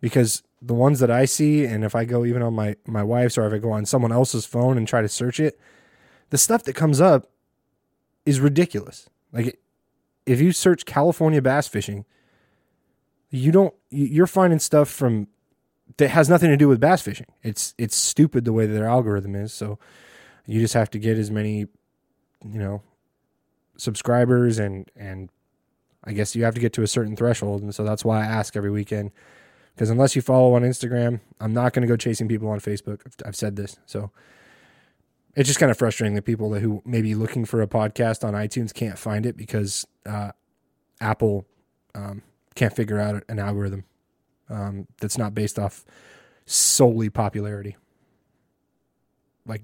because 0.00 0.42
the 0.60 0.74
ones 0.74 1.00
that 1.00 1.10
I 1.10 1.24
see, 1.24 1.64
and 1.64 1.84
if 1.84 1.94
I 1.94 2.04
go 2.04 2.24
even 2.24 2.42
on 2.42 2.54
my 2.54 2.76
my 2.86 3.02
wife's 3.02 3.38
or 3.38 3.46
if 3.46 3.52
I 3.52 3.58
go 3.58 3.70
on 3.70 3.86
someone 3.86 4.12
else's 4.12 4.44
phone 4.44 4.76
and 4.76 4.86
try 4.86 5.02
to 5.02 5.08
search 5.08 5.40
it, 5.40 5.58
the 6.30 6.38
stuff 6.38 6.64
that 6.64 6.74
comes 6.74 7.00
up 7.00 7.30
is 8.26 8.40
ridiculous. 8.40 9.08
Like 9.32 9.58
if 10.26 10.40
you 10.40 10.52
search 10.52 10.84
California 10.84 11.40
bass 11.40 11.68
fishing, 11.68 12.04
you 13.30 13.52
don't 13.52 13.74
you're 13.90 14.26
finding 14.26 14.58
stuff 14.58 14.88
from 14.88 15.28
that 15.96 16.08
has 16.08 16.28
nothing 16.28 16.50
to 16.50 16.56
do 16.56 16.68
with 16.68 16.80
bass 16.80 17.02
fishing. 17.02 17.26
It's 17.42 17.74
it's 17.78 17.96
stupid 17.96 18.44
the 18.44 18.52
way 18.52 18.66
that 18.66 18.72
their 18.72 18.88
algorithm 18.88 19.34
is. 19.34 19.52
So 19.52 19.78
you 20.46 20.60
just 20.60 20.74
have 20.74 20.90
to 20.90 20.98
get 20.98 21.18
as 21.18 21.30
many, 21.30 21.58
you 21.58 22.58
know, 22.58 22.82
subscribers 23.76 24.58
and 24.58 24.90
and 24.96 25.30
I 26.04 26.12
guess 26.12 26.34
you 26.36 26.44
have 26.44 26.54
to 26.54 26.60
get 26.60 26.72
to 26.74 26.82
a 26.82 26.86
certain 26.86 27.16
threshold. 27.16 27.62
And 27.62 27.74
so 27.74 27.84
that's 27.84 28.04
why 28.04 28.22
I 28.22 28.26
ask 28.26 28.56
every 28.56 28.70
weekend. 28.70 29.10
Because 29.74 29.90
unless 29.90 30.16
you 30.16 30.22
follow 30.22 30.54
on 30.54 30.62
Instagram, 30.62 31.20
I'm 31.40 31.52
not 31.52 31.72
going 31.72 31.82
to 31.82 31.88
go 31.88 31.96
chasing 31.96 32.28
people 32.28 32.48
on 32.48 32.60
Facebook. 32.60 33.00
I've, 33.06 33.14
I've 33.26 33.36
said 33.36 33.56
this. 33.56 33.78
So 33.86 34.10
it's 35.36 35.46
just 35.46 35.60
kind 35.60 35.70
of 35.70 35.78
frustrating 35.78 36.14
that 36.14 36.22
people 36.22 36.52
who 36.54 36.82
may 36.84 37.02
be 37.02 37.14
looking 37.14 37.44
for 37.44 37.62
a 37.62 37.68
podcast 37.68 38.26
on 38.26 38.34
iTunes 38.34 38.74
can't 38.74 38.98
find 38.98 39.24
it 39.24 39.36
because 39.36 39.86
uh, 40.04 40.32
Apple 41.00 41.46
um, 41.94 42.22
can't 42.58 42.74
figure 42.74 42.98
out 42.98 43.22
an 43.28 43.38
algorithm 43.38 43.84
um, 44.50 44.86
that's 45.00 45.16
not 45.16 45.34
based 45.34 45.58
off 45.58 45.84
solely 46.44 47.08
popularity. 47.08 47.76
Like 49.46 49.62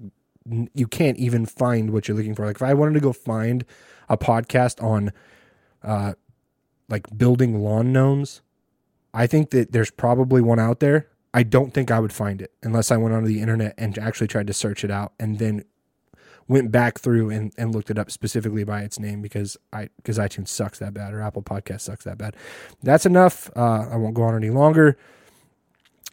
you 0.73 0.87
can't 0.87 1.17
even 1.17 1.45
find 1.45 1.91
what 1.91 2.07
you're 2.07 2.15
looking 2.15 2.35
for. 2.35 2.45
Like 2.45 2.57
if 2.57 2.61
I 2.61 2.73
wanted 2.73 2.93
to 2.93 2.99
go 2.99 3.13
find 3.13 3.65
a 4.07 4.17
podcast 4.17 4.81
on 4.83 5.11
uh, 5.83 6.13
like 6.87 7.05
building 7.17 7.59
lawn 7.59 7.91
gnomes, 7.91 8.41
I 9.13 9.27
think 9.27 9.49
that 9.51 9.71
there's 9.71 9.91
probably 9.91 10.41
one 10.41 10.59
out 10.59 10.79
there. 10.79 11.07
I 11.33 11.43
don't 11.43 11.73
think 11.73 11.91
I 11.91 11.99
would 11.99 12.13
find 12.13 12.41
it 12.41 12.53
unless 12.63 12.91
I 12.91 12.97
went 12.97 13.13
onto 13.13 13.27
the 13.27 13.41
internet 13.41 13.73
and 13.77 13.97
actually 13.97 14.27
tried 14.27 14.47
to 14.47 14.53
search 14.53 14.83
it 14.83 14.91
out 14.91 15.13
and 15.19 15.37
then 15.37 15.65
went 16.47 16.71
back 16.71 16.99
through 16.99 17.29
and, 17.29 17.51
and 17.57 17.73
looked 17.73 17.89
it 17.89 17.97
up 17.97 18.11
specifically 18.11 18.63
by 18.63 18.81
its 18.81 18.99
name 18.99 19.21
because 19.21 19.57
I 19.73 19.89
because 19.97 20.17
iTunes 20.17 20.49
sucks 20.49 20.79
that 20.79 20.93
bad 20.93 21.13
or 21.13 21.21
Apple 21.21 21.41
Podcast 21.41 21.81
sucks 21.81 22.03
that 22.03 22.17
bad. 22.17 22.35
That's 22.83 23.05
enough. 23.05 23.49
Uh, 23.55 23.87
I 23.91 23.95
won't 23.95 24.15
go 24.15 24.23
on 24.23 24.35
any 24.35 24.49
longer. 24.49 24.97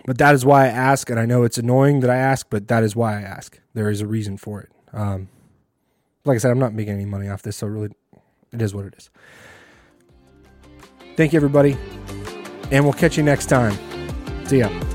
But 0.04 0.18
that 0.18 0.34
is 0.34 0.44
why 0.44 0.64
I 0.64 0.68
ask, 0.68 1.10
and 1.10 1.20
I 1.20 1.26
know 1.26 1.44
it's 1.44 1.58
annoying 1.58 2.00
that 2.00 2.10
I 2.10 2.16
ask, 2.16 2.48
but 2.50 2.66
that 2.68 2.82
is 2.82 2.96
why 2.96 3.18
I 3.18 3.22
ask. 3.22 3.60
There 3.72 3.88
is 3.88 4.00
a 4.00 4.06
reason 4.06 4.36
for 4.36 4.60
it. 4.60 4.70
Um, 4.92 5.28
like 6.24 6.34
I 6.34 6.38
said, 6.38 6.50
I'm 6.50 6.58
not 6.58 6.74
making 6.74 6.94
any 6.94 7.04
money 7.04 7.28
off 7.28 7.42
this, 7.42 7.56
so 7.56 7.68
really, 7.68 7.90
it 8.52 8.60
is 8.60 8.74
what 8.74 8.84
it 8.84 8.94
is. 8.96 9.10
Thank 11.16 11.32
you, 11.32 11.36
everybody, 11.36 11.76
and 12.72 12.84
we'll 12.84 12.94
catch 12.94 13.16
you 13.16 13.22
next 13.22 13.46
time. 13.46 13.76
See 14.46 14.58
ya. 14.58 14.91